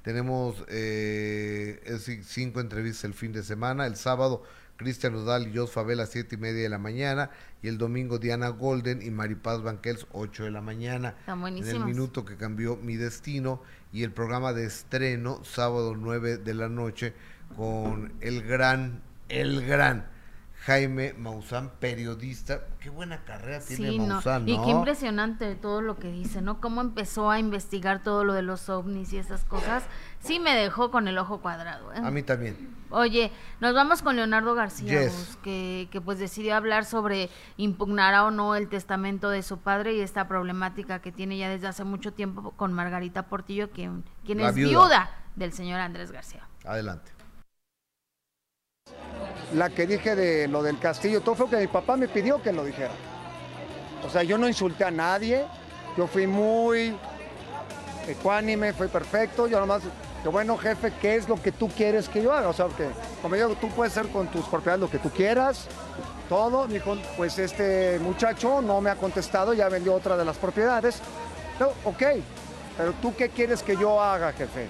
Tenemos 0.02 0.64
eh, 0.68 1.80
es 1.84 2.10
cinco 2.26 2.60
entrevistas 2.60 3.04
el 3.04 3.14
fin 3.14 3.32
de 3.32 3.42
semana. 3.42 3.86
El 3.86 3.96
sábado 3.96 4.42
Cristian 4.76 5.12
Nodal 5.12 5.48
y 5.48 5.56
Jos 5.56 5.72
Favela 5.72 6.06
7 6.06 6.34
y 6.34 6.38
media 6.38 6.62
de 6.62 6.68
la 6.70 6.78
mañana 6.78 7.30
y 7.62 7.68
el 7.68 7.78
domingo 7.78 8.18
Diana 8.18 8.48
Golden 8.48 9.02
y 9.02 9.10
Maripaz 9.10 9.62
Banquels 9.62 10.06
8 10.12 10.44
de 10.44 10.50
la 10.50 10.62
mañana. 10.62 11.14
Están 11.18 11.46
En 11.46 11.68
el 11.68 11.84
minuto 11.84 12.24
que 12.24 12.36
cambió 12.36 12.76
mi 12.76 12.96
destino 12.96 13.62
y 13.92 14.02
el 14.02 14.12
programa 14.12 14.52
de 14.54 14.64
estreno 14.64 15.44
sábado 15.44 15.94
9 15.96 16.38
de 16.38 16.54
la 16.54 16.68
noche 16.68 17.12
con 17.56 18.14
el 18.20 18.42
gran, 18.42 19.02
el 19.28 19.64
gran 19.66 20.06
Jaime 20.66 21.14
Maussan, 21.14 21.70
periodista. 21.80 22.60
Qué 22.80 22.90
buena 22.90 23.24
carrera 23.24 23.60
tiene 23.60 23.90
Sí, 23.90 23.98
no. 23.98 24.06
Maussan, 24.08 24.46
Y 24.46 24.56
¿no? 24.58 24.64
qué 24.64 24.70
impresionante 24.70 25.54
todo 25.54 25.80
lo 25.80 25.96
que 25.98 26.10
dice, 26.12 26.42
¿no? 26.42 26.60
Cómo 26.60 26.82
empezó 26.82 27.30
a 27.30 27.38
investigar 27.38 28.02
todo 28.02 28.24
lo 28.24 28.34
de 28.34 28.42
los 28.42 28.68
ovnis 28.68 29.10
y 29.14 29.18
esas 29.18 29.44
cosas. 29.44 29.84
Sí 30.20 30.38
me 30.38 30.54
dejó 30.54 30.90
con 30.90 31.08
el 31.08 31.16
ojo 31.16 31.40
cuadrado, 31.40 31.94
¿eh? 31.94 32.00
A 32.04 32.10
mí 32.10 32.22
también. 32.22 32.76
Oye, 32.90 33.32
nos 33.60 33.72
vamos 33.74 34.02
con 34.02 34.16
Leonardo 34.16 34.54
García, 34.54 35.04
Yes. 35.04 35.38
Que, 35.42 35.88
que 35.90 36.00
pues 36.02 36.18
decidió 36.18 36.54
hablar 36.56 36.84
sobre 36.84 37.30
impugnará 37.56 38.24
o 38.24 38.30
no 38.30 38.54
el 38.54 38.68
testamento 38.68 39.30
de 39.30 39.42
su 39.42 39.58
padre 39.60 39.94
y 39.94 40.00
esta 40.00 40.28
problemática 40.28 40.98
que 41.00 41.10
tiene 41.10 41.38
ya 41.38 41.48
desde 41.48 41.68
hace 41.68 41.84
mucho 41.84 42.12
tiempo 42.12 42.50
con 42.52 42.72
Margarita 42.74 43.28
Portillo, 43.28 43.70
quien, 43.70 44.04
quien 44.26 44.38
La 44.38 44.50
es 44.50 44.54
viuda. 44.56 44.70
viuda 44.70 45.10
del 45.36 45.52
señor 45.52 45.80
Andrés 45.80 46.12
García. 46.12 46.46
Adelante. 46.66 47.12
La 49.54 49.70
que 49.70 49.86
dije 49.86 50.14
de 50.14 50.48
lo 50.48 50.62
del 50.62 50.78
castillo, 50.78 51.20
todo 51.20 51.34
fue 51.34 51.48
que 51.48 51.56
mi 51.56 51.66
papá 51.66 51.96
me 51.96 52.08
pidió 52.08 52.40
que 52.42 52.52
lo 52.52 52.64
dijera. 52.64 52.92
O 54.06 54.10
sea, 54.10 54.22
yo 54.22 54.38
no 54.38 54.48
insulté 54.48 54.84
a 54.84 54.90
nadie, 54.90 55.44
yo 55.96 56.06
fui 56.06 56.26
muy 56.26 56.96
ecuánime, 58.06 58.72
fui 58.72 58.88
perfecto, 58.88 59.46
yo 59.46 59.60
nomás, 59.60 59.82
bueno 60.24 60.56
jefe, 60.56 60.92
¿qué 61.00 61.16
es 61.16 61.28
lo 61.28 61.40
que 61.40 61.52
tú 61.52 61.68
quieres 61.68 62.08
que 62.08 62.22
yo 62.22 62.32
haga? 62.32 62.48
O 62.48 62.52
sea, 62.52 62.66
que 62.66 62.88
como 63.22 63.36
yo 63.36 63.50
tú 63.56 63.68
puedes 63.68 63.96
hacer 63.96 64.10
con 64.10 64.28
tus 64.28 64.46
propiedades 64.46 64.80
lo 64.80 64.90
que 64.90 64.98
tú 64.98 65.10
quieras, 65.10 65.66
todo. 66.30 66.66
Me 66.68 66.74
dijo, 66.74 66.96
pues 67.16 67.38
este 67.38 67.98
muchacho 67.98 68.62
no 68.62 68.80
me 68.80 68.88
ha 68.88 68.94
contestado, 68.94 69.52
ya 69.52 69.68
vendió 69.68 69.94
otra 69.94 70.16
de 70.16 70.24
las 70.24 70.38
propiedades. 70.38 71.00
No, 71.58 71.68
ok, 71.84 72.02
pero 72.78 72.92
tú 73.02 73.14
qué 73.14 73.28
quieres 73.28 73.62
que 73.62 73.76
yo 73.76 74.00
haga, 74.00 74.32
jefe? 74.32 74.66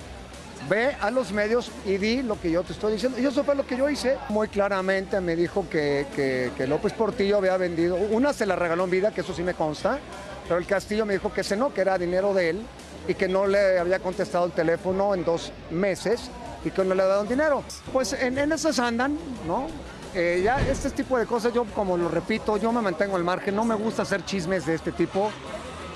Ve 0.68 0.94
a 1.00 1.10
los 1.10 1.32
medios 1.32 1.70
y 1.86 1.96
di 1.96 2.22
lo 2.22 2.40
que 2.40 2.50
yo 2.50 2.62
te 2.62 2.72
estoy 2.72 2.92
diciendo. 2.92 3.18
Y 3.18 3.26
eso 3.26 3.42
fue 3.44 3.54
lo 3.54 3.66
que 3.66 3.76
yo 3.76 3.88
hice. 3.88 4.18
Muy 4.28 4.48
claramente 4.48 5.20
me 5.20 5.34
dijo 5.34 5.66
que, 5.68 6.06
que- 6.14 6.66
López 6.66 6.92
Portillo 6.92 7.38
había 7.38 7.56
vendido. 7.56 7.96
Una 7.96 8.32
se 8.32 8.46
la 8.46 8.56
regaló 8.56 8.84
en 8.84 8.90
vida, 8.90 9.10
que 9.12 9.22
eso 9.22 9.32
sí 9.34 9.42
me 9.42 9.54
consta. 9.54 9.98
Pero 10.46 10.58
el 10.58 10.66
Castillo 10.66 11.06
me 11.06 11.14
dijo 11.14 11.32
que 11.32 11.40
ese 11.40 11.56
no, 11.56 11.72
que 11.72 11.80
era 11.80 11.96
dinero 11.98 12.34
de 12.34 12.50
él 12.50 12.62
y 13.08 13.14
que 13.14 13.26
no 13.28 13.46
le 13.46 13.78
había 13.78 13.98
contestado 14.00 14.44
el 14.46 14.52
teléfono 14.52 15.14
en 15.14 15.24
dos 15.24 15.52
meses 15.70 16.30
y 16.64 16.70
que 16.70 16.84
no 16.84 16.94
le 16.94 17.02
dado 17.04 17.24
dinero. 17.24 17.62
Pues 17.92 18.12
en, 18.12 18.36
en 18.36 18.52
esas 18.52 18.78
andan, 18.78 19.16
¿no? 19.46 19.66
Eh, 20.14 20.40
ya 20.44 20.60
este 20.60 20.90
tipo 20.90 21.16
de 21.18 21.24
cosas, 21.26 21.52
yo 21.54 21.64
como 21.66 21.96
lo 21.96 22.08
repito, 22.08 22.56
yo 22.56 22.72
me 22.72 22.82
mantengo 22.82 23.16
al 23.16 23.22
margen, 23.24 23.54
no 23.54 23.64
me 23.64 23.76
gusta 23.76 24.02
hacer 24.02 24.24
chismes 24.24 24.66
de 24.66 24.74
este 24.74 24.92
tipo. 24.92 25.30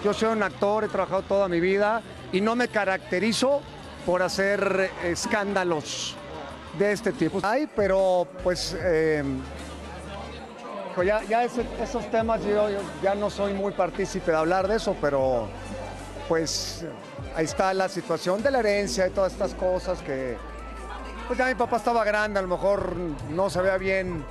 Yo 0.05 0.12
soy 0.15 0.28
un 0.31 0.43
actor, 0.43 0.85
he 0.85 0.89
trabajado 0.89 1.23
toda 1.23 1.49
mi 1.49 1.59
vida 1.61 2.01
y 2.32 2.41
no 2.41 2.55
me 2.57 2.69
caracterizo 2.69 3.61
por 4.05 4.22
hacer 4.22 4.90
escándalos 5.02 6.16
de 6.78 6.93
este 6.93 7.12
tipo. 7.12 7.40
Hay, 7.43 7.66
pero 7.66 8.26
pues 8.43 8.76
pues 10.94 11.09
ya, 11.09 11.44
esos 11.44 12.10
temas 12.10 12.44
yo, 12.44 12.68
ya 13.02 13.14
no 13.14 13.28
soy 13.28 13.52
muy 13.52 13.72
partícipe 13.72 14.31
de 14.31 14.36
hablar 14.36 14.68
de 14.68 14.76
eso, 14.76 14.97
pero 15.01 15.48
pues 16.28 16.85
ahí 17.35 17.44
está 17.44 17.74
la 17.74 17.89
situación 17.89 18.43
de 18.43 18.51
la 18.51 18.60
herencia 18.60 19.06
y 19.06 19.10
todas 19.10 19.32
estas 19.32 19.55
cosas 19.55 20.01
que 20.02 20.36
pues 21.26 21.39
ya 21.39 21.47
mi 21.47 21.55
papá 21.55 21.78
estaba 21.78 22.05
grande, 22.05 22.39
a 22.39 22.43
lo 22.43 22.48
mejor 22.48 22.94
no 23.31 23.51
se 23.51 23.60
veía 23.60 23.76
bien, 23.76 24.24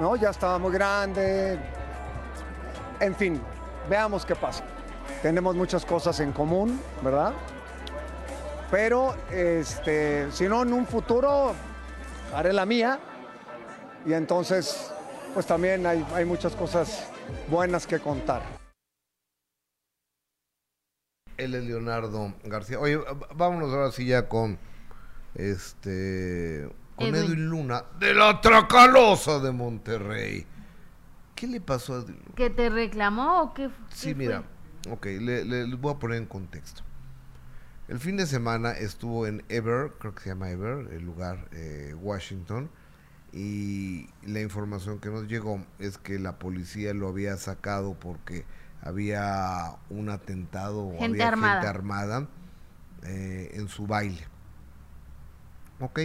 ¿no? 0.00 0.16
Ya 0.16 0.30
estaba 0.30 0.58
muy 0.58 0.72
grande. 0.72 1.58
En 2.98 3.14
fin, 3.14 3.40
veamos 3.88 4.26
qué 4.26 4.34
pasa. 4.34 4.64
Tenemos 5.22 5.54
muchas 5.54 5.84
cosas 5.84 6.18
en 6.20 6.32
común, 6.32 6.80
¿verdad? 7.02 7.32
Pero 8.70 9.16
este, 9.32 10.30
si 10.30 10.48
no, 10.48 10.62
en 10.62 10.72
un 10.72 10.86
futuro 10.86 11.54
haré 12.34 12.52
la 12.52 12.64
mía 12.66 13.00
y 14.06 14.12
entonces 14.12 14.92
pues 15.34 15.46
también 15.46 15.84
hay, 15.86 16.06
hay 16.14 16.24
muchas 16.24 16.54
cosas 16.54 17.08
buenas 17.48 17.86
que 17.86 17.98
contar. 17.98 18.42
Él 21.36 21.54
es 21.54 21.64
Leonardo 21.64 22.34
García. 22.44 22.78
Oye, 22.78 22.98
vámonos 23.34 23.72
ahora 23.72 23.90
sí 23.92 24.06
ya 24.06 24.28
con 24.28 24.58
este 25.34 26.68
con 26.96 27.06
Edwin. 27.08 27.24
Edwin, 27.24 27.46
Luna 27.48 27.84
de 27.98 28.14
la 28.14 28.40
Tracalosa 28.40 29.38
de 29.40 29.50
Monterrey. 29.50 30.46
¿Qué 31.34 31.46
le 31.46 31.60
pasó 31.60 31.94
a 31.94 31.96
Edwin 31.98 32.16
Luna? 32.18 32.34
¿Que 32.36 32.50
te 32.50 32.68
reclamó 32.68 33.42
o 33.42 33.54
qué? 33.54 33.70
Sí, 33.88 34.08
qué 34.10 34.14
mira, 34.14 34.42
ok, 34.90 35.06
le, 35.06 35.44
le- 35.44 35.66
les 35.66 35.80
voy 35.80 35.94
a 35.94 35.98
poner 35.98 36.18
en 36.18 36.26
contexto. 36.26 36.82
El 37.90 37.98
fin 37.98 38.16
de 38.16 38.24
semana 38.24 38.70
estuvo 38.70 39.26
en 39.26 39.42
Ever, 39.48 39.90
creo 39.98 40.14
que 40.14 40.22
se 40.22 40.28
llama 40.28 40.48
Ever, 40.48 40.92
el 40.92 41.02
lugar, 41.02 41.48
eh, 41.50 41.92
Washington, 42.00 42.70
y 43.32 44.08
la 44.22 44.40
información 44.40 45.00
que 45.00 45.08
nos 45.08 45.26
llegó 45.26 45.66
es 45.80 45.98
que 45.98 46.20
la 46.20 46.38
policía 46.38 46.94
lo 46.94 47.08
había 47.08 47.36
sacado 47.36 47.94
porque 47.94 48.44
había 48.80 49.74
un 49.88 50.08
atentado 50.08 50.86
o 50.86 50.98
Gente 51.00 51.20
había 51.20 51.28
armada. 51.30 51.52
gente 51.54 51.66
armada 51.66 52.28
eh, 53.02 53.50
en 53.54 53.66
su 53.66 53.88
baile. 53.88 54.24
Ok, 55.80 55.98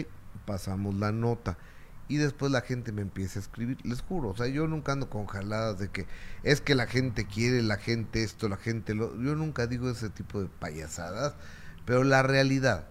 pasamos 0.47 0.95
la 0.95 1.11
nota. 1.11 1.55
Y 2.07 2.17
después 2.17 2.51
la 2.51 2.61
gente 2.61 2.93
me 2.93 3.03
empieza 3.03 3.37
a 3.37 3.43
escribir, 3.43 3.77
les 3.83 4.01
juro, 4.01 4.29
o 4.29 4.35
sea, 4.35 4.47
yo 4.47 4.65
nunca 4.65 4.93
ando 4.93 5.07
con 5.07 5.27
jaladas 5.27 5.77
de 5.77 5.89
que 5.89 6.07
es 6.41 6.61
que 6.61 6.73
la 6.73 6.87
gente 6.87 7.27
quiere, 7.27 7.61
la 7.61 7.77
gente 7.77 8.23
esto, 8.23 8.49
la 8.49 8.57
gente 8.57 8.95
lo... 8.95 9.15
Yo 9.21 9.35
nunca 9.35 9.67
digo 9.67 9.87
ese 9.87 10.09
tipo 10.09 10.41
de 10.41 10.47
payasadas, 10.47 11.35
pero 11.85 12.03
la 12.03 12.23
realidad 12.23 12.87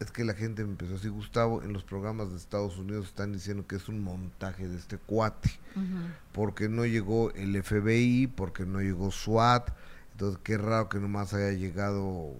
es 0.00 0.12
que 0.12 0.24
la 0.24 0.34
gente 0.34 0.64
me 0.64 0.70
empezó 0.70 0.94
así, 0.94 1.08
Gustavo, 1.08 1.62
en 1.62 1.72
los 1.72 1.82
programas 1.82 2.30
de 2.30 2.36
Estados 2.36 2.78
Unidos 2.78 3.08
están 3.08 3.32
diciendo 3.32 3.66
que 3.66 3.76
es 3.76 3.88
un 3.88 4.00
montaje 4.00 4.68
de 4.68 4.76
este 4.76 4.96
cuate, 4.96 5.50
porque 6.32 6.68
no 6.68 6.86
llegó 6.86 7.32
el 7.32 7.60
FBI, 7.62 8.28
porque 8.28 8.64
no 8.64 8.80
llegó 8.80 9.10
SWAT, 9.10 9.70
entonces 10.12 10.40
qué 10.44 10.56
raro 10.56 10.88
que 10.88 11.00
nomás 11.00 11.34
haya 11.34 11.50
llegado 11.50 12.32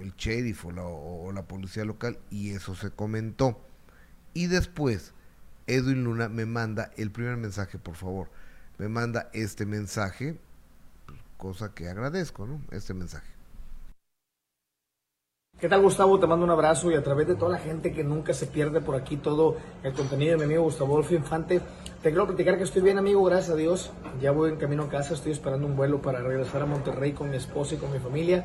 el 0.00 0.12
sheriff 0.16 0.64
o 0.64 0.72
la, 0.72 0.82
o 0.82 1.30
la 1.32 1.42
policía 1.42 1.84
local 1.84 2.18
y 2.30 2.50
eso 2.50 2.74
se 2.74 2.90
comentó. 2.90 3.60
Y 4.34 4.46
después, 4.46 5.12
Edwin 5.68 6.04
Luna 6.04 6.28
me 6.28 6.46
manda 6.46 6.90
el 6.96 7.10
primer 7.10 7.36
mensaje, 7.36 7.78
por 7.78 7.94
favor. 7.94 8.30
Me 8.78 8.88
manda 8.88 9.30
este 9.32 9.66
mensaje, 9.66 10.40
cosa 11.36 11.74
que 11.74 11.88
agradezco, 11.88 12.46
¿no? 12.46 12.60
Este 12.70 12.94
mensaje. 12.94 13.37
¿Qué 15.60 15.68
tal 15.68 15.82
Gustavo? 15.82 16.20
Te 16.20 16.26
mando 16.28 16.44
un 16.44 16.52
abrazo 16.52 16.88
y 16.92 16.94
a 16.94 17.02
través 17.02 17.26
de 17.26 17.34
toda 17.34 17.50
la 17.50 17.58
gente 17.58 17.92
que 17.92 18.04
nunca 18.04 18.32
se 18.32 18.46
pierde 18.46 18.80
por 18.80 18.94
aquí 18.94 19.16
todo 19.16 19.56
el 19.82 19.92
contenido 19.92 20.30
de 20.30 20.36
mi 20.36 20.44
amigo 20.44 20.62
Gustavo 20.62 20.94
Wolf 20.94 21.10
Infante, 21.10 21.60
te 22.00 22.10
quiero 22.10 22.28
platicar 22.28 22.58
que 22.58 22.62
estoy 22.62 22.80
bien 22.80 22.96
amigo, 22.96 23.24
gracias 23.24 23.50
a 23.50 23.56
Dios. 23.56 23.90
Ya 24.20 24.30
voy 24.30 24.50
en 24.50 24.56
camino 24.56 24.84
a 24.84 24.88
casa, 24.88 25.14
estoy 25.14 25.32
esperando 25.32 25.66
un 25.66 25.74
vuelo 25.74 26.00
para 26.00 26.20
regresar 26.20 26.62
a 26.62 26.66
Monterrey 26.66 27.10
con 27.10 27.28
mi 27.28 27.38
esposa 27.38 27.74
y 27.74 27.78
con 27.78 27.90
mi 27.90 27.98
familia. 27.98 28.44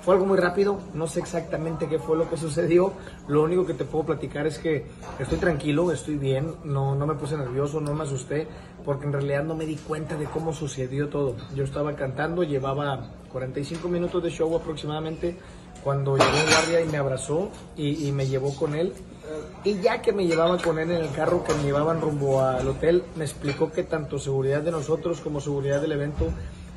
Fue 0.00 0.14
algo 0.14 0.24
muy 0.24 0.38
rápido, 0.38 0.78
no 0.94 1.06
sé 1.06 1.20
exactamente 1.20 1.86
qué 1.86 1.98
fue 1.98 2.16
lo 2.16 2.30
que 2.30 2.36
sucedió. 2.38 2.94
Lo 3.28 3.42
único 3.42 3.66
que 3.66 3.74
te 3.74 3.84
puedo 3.84 4.06
platicar 4.06 4.46
es 4.46 4.58
que 4.58 4.86
estoy 5.18 5.36
tranquilo, 5.36 5.92
estoy 5.92 6.16
bien, 6.16 6.54
no, 6.64 6.94
no 6.94 7.06
me 7.06 7.12
puse 7.12 7.36
nervioso, 7.36 7.78
no 7.82 7.92
me 7.92 8.04
asusté, 8.04 8.48
porque 8.86 9.04
en 9.04 9.12
realidad 9.12 9.44
no 9.44 9.54
me 9.54 9.66
di 9.66 9.76
cuenta 9.76 10.16
de 10.16 10.24
cómo 10.24 10.54
sucedió 10.54 11.10
todo. 11.10 11.36
Yo 11.54 11.64
estaba 11.64 11.94
cantando, 11.94 12.42
llevaba 12.42 13.10
45 13.32 13.86
minutos 13.88 14.22
de 14.22 14.30
show 14.30 14.56
aproximadamente, 14.56 15.36
cuando 15.84 16.16
llegó 16.16 16.30
un 16.30 16.50
guardia 16.50 16.80
y 16.80 16.88
me 16.88 16.96
abrazó 16.96 17.50
y, 17.76 18.08
y 18.08 18.12
me 18.12 18.26
llevó 18.26 18.56
con 18.56 18.74
él. 18.74 18.94
Y 19.64 19.80
ya 19.80 20.00
que 20.02 20.12
me 20.12 20.26
llevaba 20.26 20.58
con 20.58 20.78
él 20.78 20.90
en 20.90 21.02
el 21.02 21.10
carro 21.12 21.44
que 21.44 21.54
me 21.54 21.64
llevaban 21.64 22.00
rumbo 22.00 22.40
al 22.40 22.66
hotel, 22.66 23.04
me 23.16 23.24
explicó 23.24 23.70
que 23.70 23.82
tanto 23.82 24.18
seguridad 24.18 24.62
de 24.62 24.70
nosotros 24.70 25.20
como 25.20 25.40
seguridad 25.40 25.80
del 25.80 25.92
evento 25.92 26.26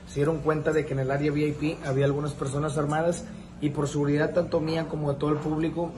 se 0.07 0.15
dieron 0.15 0.39
cuenta 0.39 0.71
de 0.71 0.85
que 0.85 0.93
en 0.93 0.99
el 0.99 1.11
área 1.11 1.31
VIP 1.31 1.77
había 1.85 2.05
algunas 2.05 2.33
personas 2.33 2.77
armadas 2.77 3.25
y 3.61 3.69
por 3.69 3.87
seguridad 3.87 4.33
tanto 4.33 4.59
mía 4.59 4.87
como 4.87 5.11
de 5.11 5.19
todo 5.19 5.31
el 5.31 5.37
público 5.37 5.91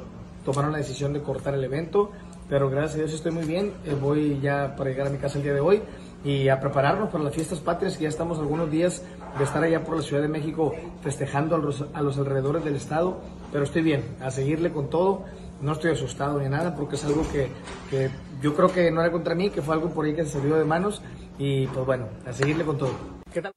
tomaron 0.46 0.72
la 0.72 0.78
decisión 0.80 1.14
de 1.14 1.22
cortar 1.22 1.54
el 1.54 1.64
evento. 1.64 2.12
Pero 2.48 2.70
gracias 2.70 2.96
a 2.96 2.98
Dios 2.98 3.14
estoy 3.14 3.32
muy 3.32 3.46
bien. 3.46 3.74
Eh, 3.86 3.96
voy 4.00 4.40
ya 4.42 4.76
para 4.76 4.90
llegar 4.90 5.08
a 5.08 5.10
mi 5.12 5.20
casa 5.20 5.38
el 5.38 5.44
día 5.44 5.54
de 5.54 5.60
hoy 5.60 5.82
y 6.24 6.50
a 6.50 6.60
prepararnos 6.60 7.10
para 7.10 7.24
las 7.24 7.34
fiestas 7.34 7.60
patrias, 7.60 7.98
que 7.98 8.04
ya 8.04 8.10
estamos 8.10 8.40
algunos 8.40 8.70
días 8.70 9.04
de 9.38 9.44
estar 9.44 9.64
allá 9.64 9.84
por 9.84 9.96
la 9.96 10.02
Ciudad 10.02 10.22
de 10.22 10.28
México 10.28 10.74
festejando 11.02 11.56
a 11.56 11.60
los, 11.60 11.86
a 11.94 12.02
los 12.02 12.18
alrededores 12.18 12.64
del 12.64 12.76
estado. 12.76 13.22
Pero 13.52 13.64
estoy 13.64 13.82
bien, 13.82 14.04
a 14.22 14.32
seguirle 14.32 14.72
con 14.72 14.90
todo. 14.90 15.26
No 15.62 15.74
estoy 15.74 15.92
asustado 15.92 16.40
ni 16.40 16.50
nada 16.50 16.76
porque 16.76 16.96
es 16.96 17.06
algo 17.06 17.24
que, 17.32 17.50
que 17.90 18.10
yo 18.42 18.56
creo 18.56 18.72
que 18.72 18.92
no 18.92 19.02
era 19.02 19.12
contra 19.12 19.36
mí, 19.36 19.50
que 19.50 19.62
fue 19.62 19.76
algo 19.76 19.90
por 19.90 20.06
ahí 20.06 20.16
que 20.16 20.26
se 20.26 20.40
salió 20.40 20.56
de 20.56 20.66
manos. 20.66 21.02
Y 21.38 21.68
pues 21.68 21.86
bueno, 21.86 22.08
a 22.26 22.34
seguirle 22.34 22.66
con 22.66 22.78
todo. 22.78 22.92
¿Qué 23.32 23.42
tal? 23.42 23.54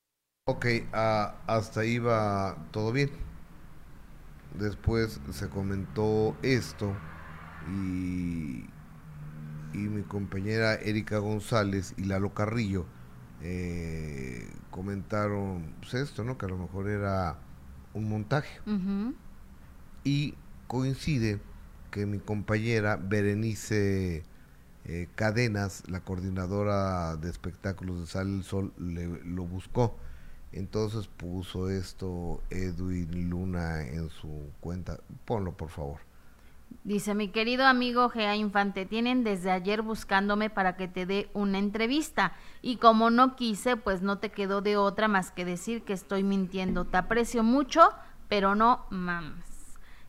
Ok, 0.46 0.66
ah, 0.92 1.36
hasta 1.46 1.80
ahí 1.80 1.98
va 1.98 2.56
todo 2.70 2.92
bien. 2.92 3.10
Después 4.54 5.20
se 5.30 5.48
comentó 5.48 6.36
esto 6.42 6.92
y, 7.68 8.64
y 9.72 9.78
mi 9.78 10.02
compañera 10.02 10.74
Erika 10.74 11.18
González 11.18 11.94
y 11.96 12.04
Lalo 12.04 12.34
Carrillo 12.34 12.86
eh, 13.42 14.46
comentaron 14.70 15.74
pues 15.80 15.94
esto, 15.94 16.24
¿no? 16.24 16.38
Que 16.38 16.46
a 16.46 16.48
lo 16.48 16.58
mejor 16.58 16.88
era 16.88 17.38
un 17.94 18.08
montaje. 18.08 18.60
Y 20.04 20.34
coincide 20.66 21.40
que 21.90 22.06
mi 22.06 22.18
compañera 22.18 22.96
Berenice 22.96 24.24
eh, 24.84 25.08
Cadenas, 25.14 25.82
la 25.88 26.00
coordinadora 26.00 27.16
de 27.16 27.30
espectáculos 27.30 28.00
de 28.00 28.06
Sal 28.06 28.28
el 28.28 28.44
Sol, 28.44 28.72
le, 28.78 29.06
lo 29.24 29.44
buscó 29.44 29.96
entonces 30.52 31.08
puso 31.08 31.70
esto 31.70 32.42
Edwin 32.50 33.30
Luna 33.30 33.86
en 33.86 34.10
su 34.10 34.50
cuenta. 34.60 35.00
Ponlo, 35.24 35.56
por 35.56 35.70
favor. 35.70 36.00
Dice 36.84 37.14
mi 37.14 37.28
querido 37.28 37.64
amigo 37.66 38.08
Gea 38.08 38.34
Infante, 38.34 38.86
tienen 38.86 39.22
desde 39.22 39.52
ayer 39.52 39.82
buscándome 39.82 40.50
para 40.50 40.76
que 40.76 40.88
te 40.88 41.06
dé 41.06 41.30
una 41.32 41.58
entrevista 41.58 42.32
y 42.60 42.76
como 42.76 43.08
no 43.08 43.36
quise, 43.36 43.76
pues 43.76 44.02
no 44.02 44.18
te 44.18 44.30
quedó 44.30 44.62
de 44.62 44.76
otra 44.76 45.06
más 45.06 45.30
que 45.30 45.44
decir 45.44 45.84
que 45.84 45.92
estoy 45.92 46.24
mintiendo. 46.24 46.84
Te 46.84 46.96
aprecio 46.96 47.44
mucho, 47.44 47.88
pero 48.28 48.56
no 48.56 48.84
mames. 48.90 49.51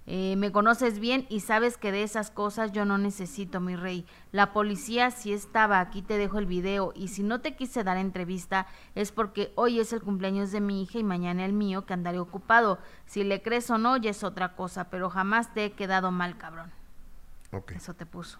Eh, 0.05 0.35
me 0.35 0.51
conoces 0.51 0.99
bien 0.99 1.25
y 1.29 1.39
sabes 1.39 1.77
que 1.77 1.93
de 1.93 2.03
esas 2.03 2.29
cosas 2.29 2.73
yo 2.73 2.83
no 2.83 2.97
necesito, 2.97 3.61
mi 3.61 3.75
rey. 3.75 4.05
La 4.31 4.51
policía 4.51 5.11
sí 5.11 5.31
estaba, 5.31 5.79
aquí 5.79 6.01
te 6.01 6.17
dejo 6.17 6.39
el 6.39 6.45
video, 6.45 6.91
y 6.93 7.07
si 7.07 7.23
no 7.23 7.39
te 7.39 7.55
quise 7.55 7.83
dar 7.83 7.97
entrevista 7.97 8.67
es 8.95 9.11
porque 9.11 9.53
hoy 9.55 9.79
es 9.79 9.93
el 9.93 10.01
cumpleaños 10.01 10.51
de 10.51 10.59
mi 10.59 10.83
hija 10.83 10.99
y 10.99 11.03
mañana 11.03 11.45
el 11.45 11.53
mío, 11.53 11.85
que 11.85 11.93
andaré 11.93 12.19
ocupado. 12.19 12.79
Si 13.05 13.23
le 13.23 13.41
crees 13.41 13.69
o 13.69 13.77
no, 13.77 13.95
ya 13.95 14.09
es 14.09 14.23
otra 14.23 14.55
cosa, 14.55 14.89
pero 14.89 15.09
jamás 15.09 15.53
te 15.53 15.65
he 15.65 15.71
quedado 15.71 16.11
mal, 16.11 16.37
cabrón. 16.37 16.71
Eso 17.73 17.93
te 17.93 18.05
puso. 18.05 18.39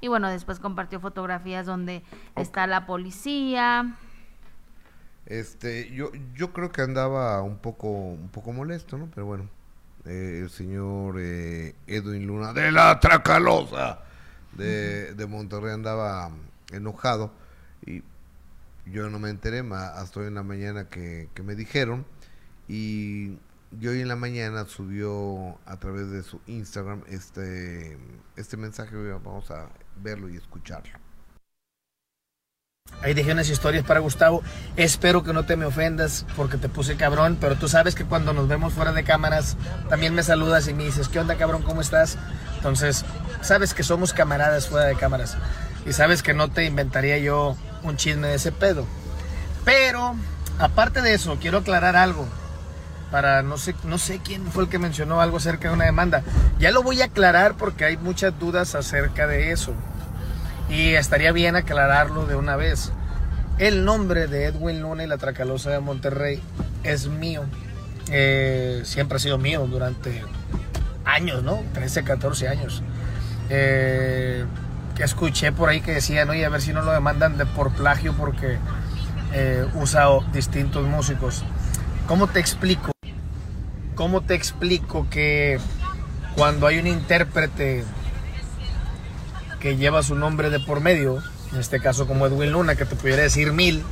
Y 0.00 0.08
bueno, 0.08 0.28
después 0.28 0.60
compartió 0.60 1.00
fotografías 1.00 1.66
donde 1.66 2.04
está 2.36 2.66
la 2.66 2.86
policía. 2.86 3.96
Este, 5.26 5.90
yo, 5.90 6.10
yo 6.34 6.52
creo 6.52 6.70
que 6.70 6.82
andaba 6.82 7.42
un 7.42 7.58
poco, 7.58 7.88
un 7.88 8.28
poco 8.28 8.52
molesto, 8.52 8.96
¿no? 8.96 9.08
Pero 9.12 9.26
bueno 9.26 9.59
eh, 10.06 10.40
el 10.42 10.50
señor 10.50 11.16
eh, 11.18 11.74
Edwin 11.86 12.26
Luna 12.26 12.52
de 12.52 12.70
la 12.70 12.98
Tracalosa 13.00 14.00
de, 14.52 15.14
de, 15.14 15.26
Monterrey 15.26 15.72
andaba 15.72 16.30
enojado. 16.70 17.32
Y 17.84 18.02
yo 18.86 19.10
no 19.10 19.18
me 19.18 19.30
enteré 19.30 19.62
hasta 19.72 20.20
hoy 20.20 20.26
en 20.26 20.34
la 20.34 20.42
mañana 20.42 20.88
que, 20.88 21.28
que 21.34 21.42
me 21.42 21.54
dijeron. 21.54 22.06
Y 22.68 23.38
yo 23.72 23.90
hoy 23.90 24.00
en 24.00 24.08
la 24.08 24.16
mañana 24.16 24.64
subió 24.66 25.58
a 25.66 25.78
través 25.78 26.10
de 26.10 26.22
su 26.22 26.40
Instagram 26.46 27.02
este, 27.08 27.98
este 28.36 28.56
mensaje, 28.56 28.96
vamos 28.96 29.50
a 29.50 29.68
verlo 29.96 30.28
y 30.28 30.36
escucharlo. 30.36 30.99
Ahí 33.02 33.14
dejé 33.14 33.32
unas 33.32 33.48
historias 33.48 33.84
para 33.84 34.00
Gustavo. 34.00 34.42
Espero 34.76 35.22
que 35.22 35.32
no 35.32 35.44
te 35.44 35.56
me 35.56 35.64
ofendas 35.64 36.26
porque 36.36 36.58
te 36.58 36.68
puse 36.68 36.96
cabrón, 36.96 37.38
pero 37.40 37.56
tú 37.56 37.66
sabes 37.68 37.94
que 37.94 38.04
cuando 38.04 38.32
nos 38.32 38.46
vemos 38.46 38.74
fuera 38.74 38.92
de 38.92 39.04
cámaras 39.04 39.56
también 39.88 40.14
me 40.14 40.22
saludas 40.22 40.68
y 40.68 40.74
me 40.74 40.84
dices, 40.84 41.08
¿qué 41.08 41.18
onda 41.18 41.36
cabrón? 41.36 41.62
¿Cómo 41.62 41.80
estás? 41.80 42.18
Entonces, 42.56 43.06
sabes 43.40 43.72
que 43.72 43.82
somos 43.82 44.12
camaradas 44.12 44.68
fuera 44.68 44.86
de 44.86 44.96
cámaras 44.96 45.38
y 45.86 45.94
sabes 45.94 46.22
que 46.22 46.34
no 46.34 46.50
te 46.50 46.66
inventaría 46.66 47.16
yo 47.18 47.56
un 47.82 47.96
chisme 47.96 48.28
de 48.28 48.34
ese 48.34 48.52
pedo. 48.52 48.84
Pero, 49.64 50.14
aparte 50.58 51.00
de 51.00 51.14
eso, 51.14 51.38
quiero 51.40 51.58
aclarar 51.58 51.96
algo. 51.96 52.28
Para 53.10 53.42
no 53.42 53.56
sé, 53.56 53.74
no 53.84 53.98
sé 53.98 54.20
quién 54.22 54.46
fue 54.52 54.64
el 54.64 54.68
que 54.68 54.78
mencionó 54.78 55.20
algo 55.20 55.38
acerca 55.38 55.68
de 55.68 55.74
una 55.74 55.86
demanda. 55.86 56.22
Ya 56.58 56.70
lo 56.70 56.82
voy 56.82 57.00
a 57.00 57.06
aclarar 57.06 57.54
porque 57.56 57.86
hay 57.86 57.96
muchas 57.96 58.38
dudas 58.38 58.74
acerca 58.74 59.26
de 59.26 59.52
eso 59.52 59.74
y 60.70 60.94
estaría 60.94 61.32
bien 61.32 61.56
aclararlo 61.56 62.26
de 62.26 62.36
una 62.36 62.56
vez. 62.56 62.92
El 63.58 63.84
nombre 63.84 64.26
de 64.26 64.46
Edwin 64.46 64.80
Luna 64.80 65.04
y 65.04 65.06
la 65.06 65.18
Tracalosa 65.18 65.70
de 65.70 65.80
Monterrey 65.80 66.40
es 66.84 67.08
mío. 67.08 67.42
Eh, 68.10 68.80
siempre 68.84 69.16
ha 69.16 69.18
sido 69.18 69.36
mío 69.36 69.66
durante 69.66 70.22
años, 71.04 71.42
¿no? 71.42 71.62
13, 71.74 72.04
14 72.04 72.48
años. 72.48 72.82
Eh, 73.50 74.44
escuché 74.98 75.52
por 75.52 75.68
ahí 75.68 75.80
que 75.80 75.92
decían, 75.92 76.30
oye, 76.30 76.44
a 76.44 76.48
ver 76.48 76.60
si 76.60 76.72
no 76.72 76.82
lo 76.82 76.92
demandan 76.92 77.36
de 77.36 77.46
por 77.46 77.72
plagio 77.72 78.14
porque 78.14 78.58
eh, 79.32 79.66
usa 79.74 80.06
distintos 80.32 80.86
músicos. 80.86 81.44
¿Cómo 82.06 82.28
te 82.28 82.40
explico? 82.40 82.92
¿Cómo 83.94 84.22
te 84.22 84.34
explico 84.34 85.06
que 85.10 85.58
cuando 86.36 86.66
hay 86.66 86.78
un 86.78 86.86
intérprete 86.86 87.84
que 89.60 89.76
lleva 89.76 90.02
su 90.02 90.14
nombre 90.14 90.50
de 90.50 90.58
por 90.58 90.80
medio, 90.80 91.22
en 91.52 91.60
este 91.60 91.80
caso 91.80 92.06
como 92.06 92.26
Edwin 92.26 92.52
Luna, 92.52 92.74
que 92.74 92.86
te 92.86 92.96
pudiera 92.96 93.22
decir 93.22 93.52
mil 93.52 93.82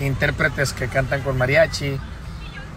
intérpretes 0.00 0.72
que 0.72 0.88
cantan 0.88 1.20
con 1.22 1.38
mariachi, 1.38 1.98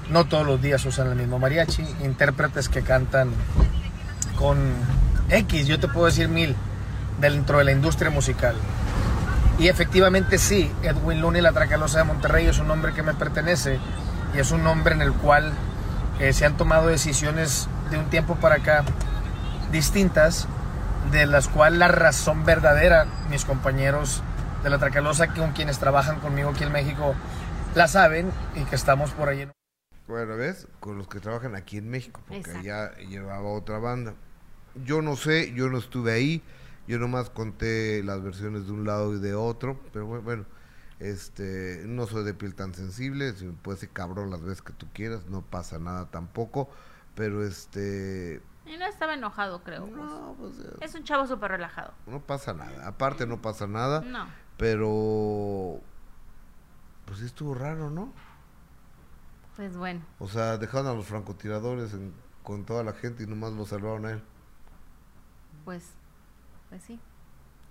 no 0.10 0.26
todos 0.26 0.46
los 0.46 0.62
días 0.62 0.86
usan 0.86 1.08
el 1.08 1.16
mismo 1.16 1.40
mariachi, 1.40 1.84
intérpretes 2.04 2.70
que 2.70 2.82
cantan 2.82 3.32
con 4.38 4.58
X, 5.30 5.66
yo 5.66 5.80
te 5.80 5.88
puedo 5.88 6.06
decir 6.06 6.28
mil, 6.28 6.56
dentro 7.20 7.58
de 7.58 7.64
la 7.64 7.72
industria 7.72 8.12
musical. 8.12 8.56
Y 9.58 9.70
efectivamente 9.70 10.38
sí, 10.38 10.70
Edwin 10.84 11.22
Luna 11.22 11.40
y 11.40 11.42
la 11.42 11.54
Tracalosa 11.54 12.00
de 12.00 12.04
Monterrey 12.04 12.46
es 12.46 12.60
un 12.60 12.68
nombre 12.68 12.94
que 12.94 13.04
me 13.04 13.14
pertenece 13.14 13.80
y 14.36 14.40
es 14.40 14.52
un 14.52 14.64
nombre 14.64 14.94
en 14.94 15.02
el 15.02 15.14
cual 15.14 15.54
eh, 16.20 16.34
se 16.34 16.46
han 16.46 16.58
tomado 16.58 16.88
decisiones 16.88 17.70
de 17.90 17.98
un 17.98 18.10
tiempo 18.10 18.36
para 18.36 18.56
acá 18.56 18.84
distintas, 19.72 20.48
de 21.12 21.26
las 21.26 21.48
cuales 21.48 21.80
la 21.80 21.88
razón 21.88 22.46
verdadera, 22.46 23.06
mis 23.30 23.46
compañeros 23.46 24.24
de 24.64 24.70
la 24.70 24.78
Tracalosa, 24.80 25.34
con 25.34 25.52
quienes 25.52 25.80
trabajan 25.80 26.20
conmigo 26.20 26.50
aquí 26.50 26.64
en 26.64 26.72
México, 26.72 27.14
la 27.76 27.88
saben 27.88 28.32
y 28.56 28.64
que 28.66 28.76
estamos 28.76 29.12
por 29.12 29.30
ahí. 29.30 29.42
En... 29.42 29.52
Bueno, 30.08 30.36
¿ves? 30.36 30.68
Con 30.80 30.98
los 30.98 31.08
que 31.08 31.20
trabajan 31.20 31.56
aquí 31.56 31.78
en 31.78 31.90
México, 31.90 32.22
porque 32.28 32.52
allá 32.52 32.96
llevaba 32.98 33.50
otra 33.50 33.80
banda. 33.80 34.14
Yo 34.84 35.02
no 35.02 35.16
sé, 35.16 35.54
yo 35.54 35.70
no 35.70 35.78
estuve 35.78 36.12
ahí, 36.14 36.44
yo 36.88 37.00
nomás 37.00 37.30
conté 37.30 38.04
las 38.04 38.22
versiones 38.22 38.66
de 38.66 38.72
un 38.72 38.86
lado 38.86 39.16
y 39.16 39.20
de 39.20 39.34
otro, 39.36 39.80
pero 39.94 40.08
bu- 40.08 40.22
bueno, 40.24 40.46
este, 41.00 41.84
no 41.86 42.08
soy 42.08 42.24
de 42.24 42.34
piel 42.34 42.56
tan 42.56 42.74
sensible, 42.74 43.34
si 43.34 43.46
me 43.46 43.54
puedes 43.54 43.80
ser 43.82 43.90
cabrón 43.90 44.32
las 44.32 44.42
veces 44.42 44.62
que 44.62 44.74
tú 44.74 44.88
quieras, 44.94 45.26
no 45.28 45.42
pasa 45.42 45.80
nada 45.80 46.10
tampoco, 46.12 46.70
pero 47.16 47.46
este, 47.46 48.42
Y 48.66 48.78
no 48.78 48.86
estaba 48.86 49.14
enojado, 49.14 49.64
creo. 49.64 49.86
No, 49.88 50.36
pues, 50.40 50.54
es 50.82 50.96
un 50.96 51.04
chavo 51.04 51.28
súper 51.28 51.52
relajado. 51.52 51.94
no 52.08 52.20
pasa 52.20 52.54
nada, 52.54 52.88
aparte 52.88 53.26
no 53.28 53.42
pasa 53.42 53.68
nada, 53.68 54.02
No. 54.02 54.26
pero, 54.58 55.80
pues 57.06 57.20
sí 57.20 57.26
estuvo 57.26 57.54
raro, 57.54 57.90
¿no? 57.90 58.12
Pues 59.56 59.78
bueno. 59.78 60.02
O 60.20 60.28
sea, 60.28 60.58
dejaron 60.58 60.88
a 60.88 60.94
los 60.94 61.06
francotiradores 61.06 61.94
en- 61.94 62.14
con 62.44 62.66
toda 62.66 62.84
la 62.84 62.94
gente 62.94 63.24
y 63.24 63.28
nomás 63.28 63.54
lo 63.54 63.66
salvaron 63.66 64.06
a 64.06 64.12
él. 64.12 64.24
Pues, 65.64 65.92
pues 66.70 66.84
sí. 66.84 67.00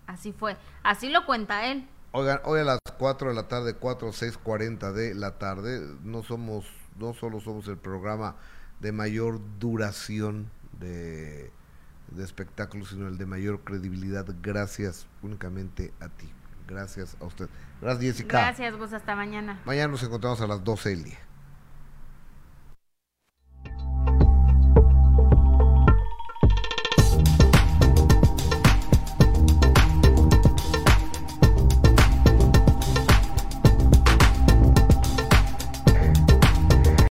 Así 0.06 0.32
fue. 0.32 0.56
Así 0.82 1.08
lo 1.10 1.26
cuenta 1.26 1.66
él. 1.66 1.88
Oigan, 2.12 2.40
hoy 2.44 2.60
a 2.60 2.64
las 2.64 2.78
4 2.98 3.28
de 3.28 3.34
la 3.34 3.48
tarde, 3.48 3.74
4 3.74 4.08
o 4.08 4.12
6.40 4.12 4.92
de 4.92 5.14
la 5.14 5.38
tarde, 5.38 5.80
no 6.02 6.22
somos, 6.22 6.64
no 6.96 7.12
solo 7.14 7.40
somos 7.40 7.66
el 7.68 7.76
programa 7.78 8.36
de 8.80 8.92
mayor 8.92 9.40
duración 9.58 10.50
de, 10.84 11.50
de 12.10 12.24
espectáculos, 12.24 12.90
sino 12.90 13.08
el 13.08 13.18
de 13.18 13.26
mayor 13.26 13.60
credibilidad, 13.64 14.26
gracias 14.42 15.06
únicamente 15.22 15.92
a 16.00 16.08
ti. 16.08 16.30
Gracias 16.66 17.16
a 17.20 17.24
usted. 17.24 17.48
Gracias, 17.80 18.04
Jessica. 18.04 18.38
Gracias, 18.38 18.76
Gus. 18.76 18.92
Hasta 18.92 19.14
mañana. 19.14 19.60
Mañana 19.64 19.88
nos 19.88 20.02
encontramos 20.02 20.40
a 20.40 20.46
las 20.46 20.64
12 20.64 20.88
del 20.90 21.04
día. 21.04 21.18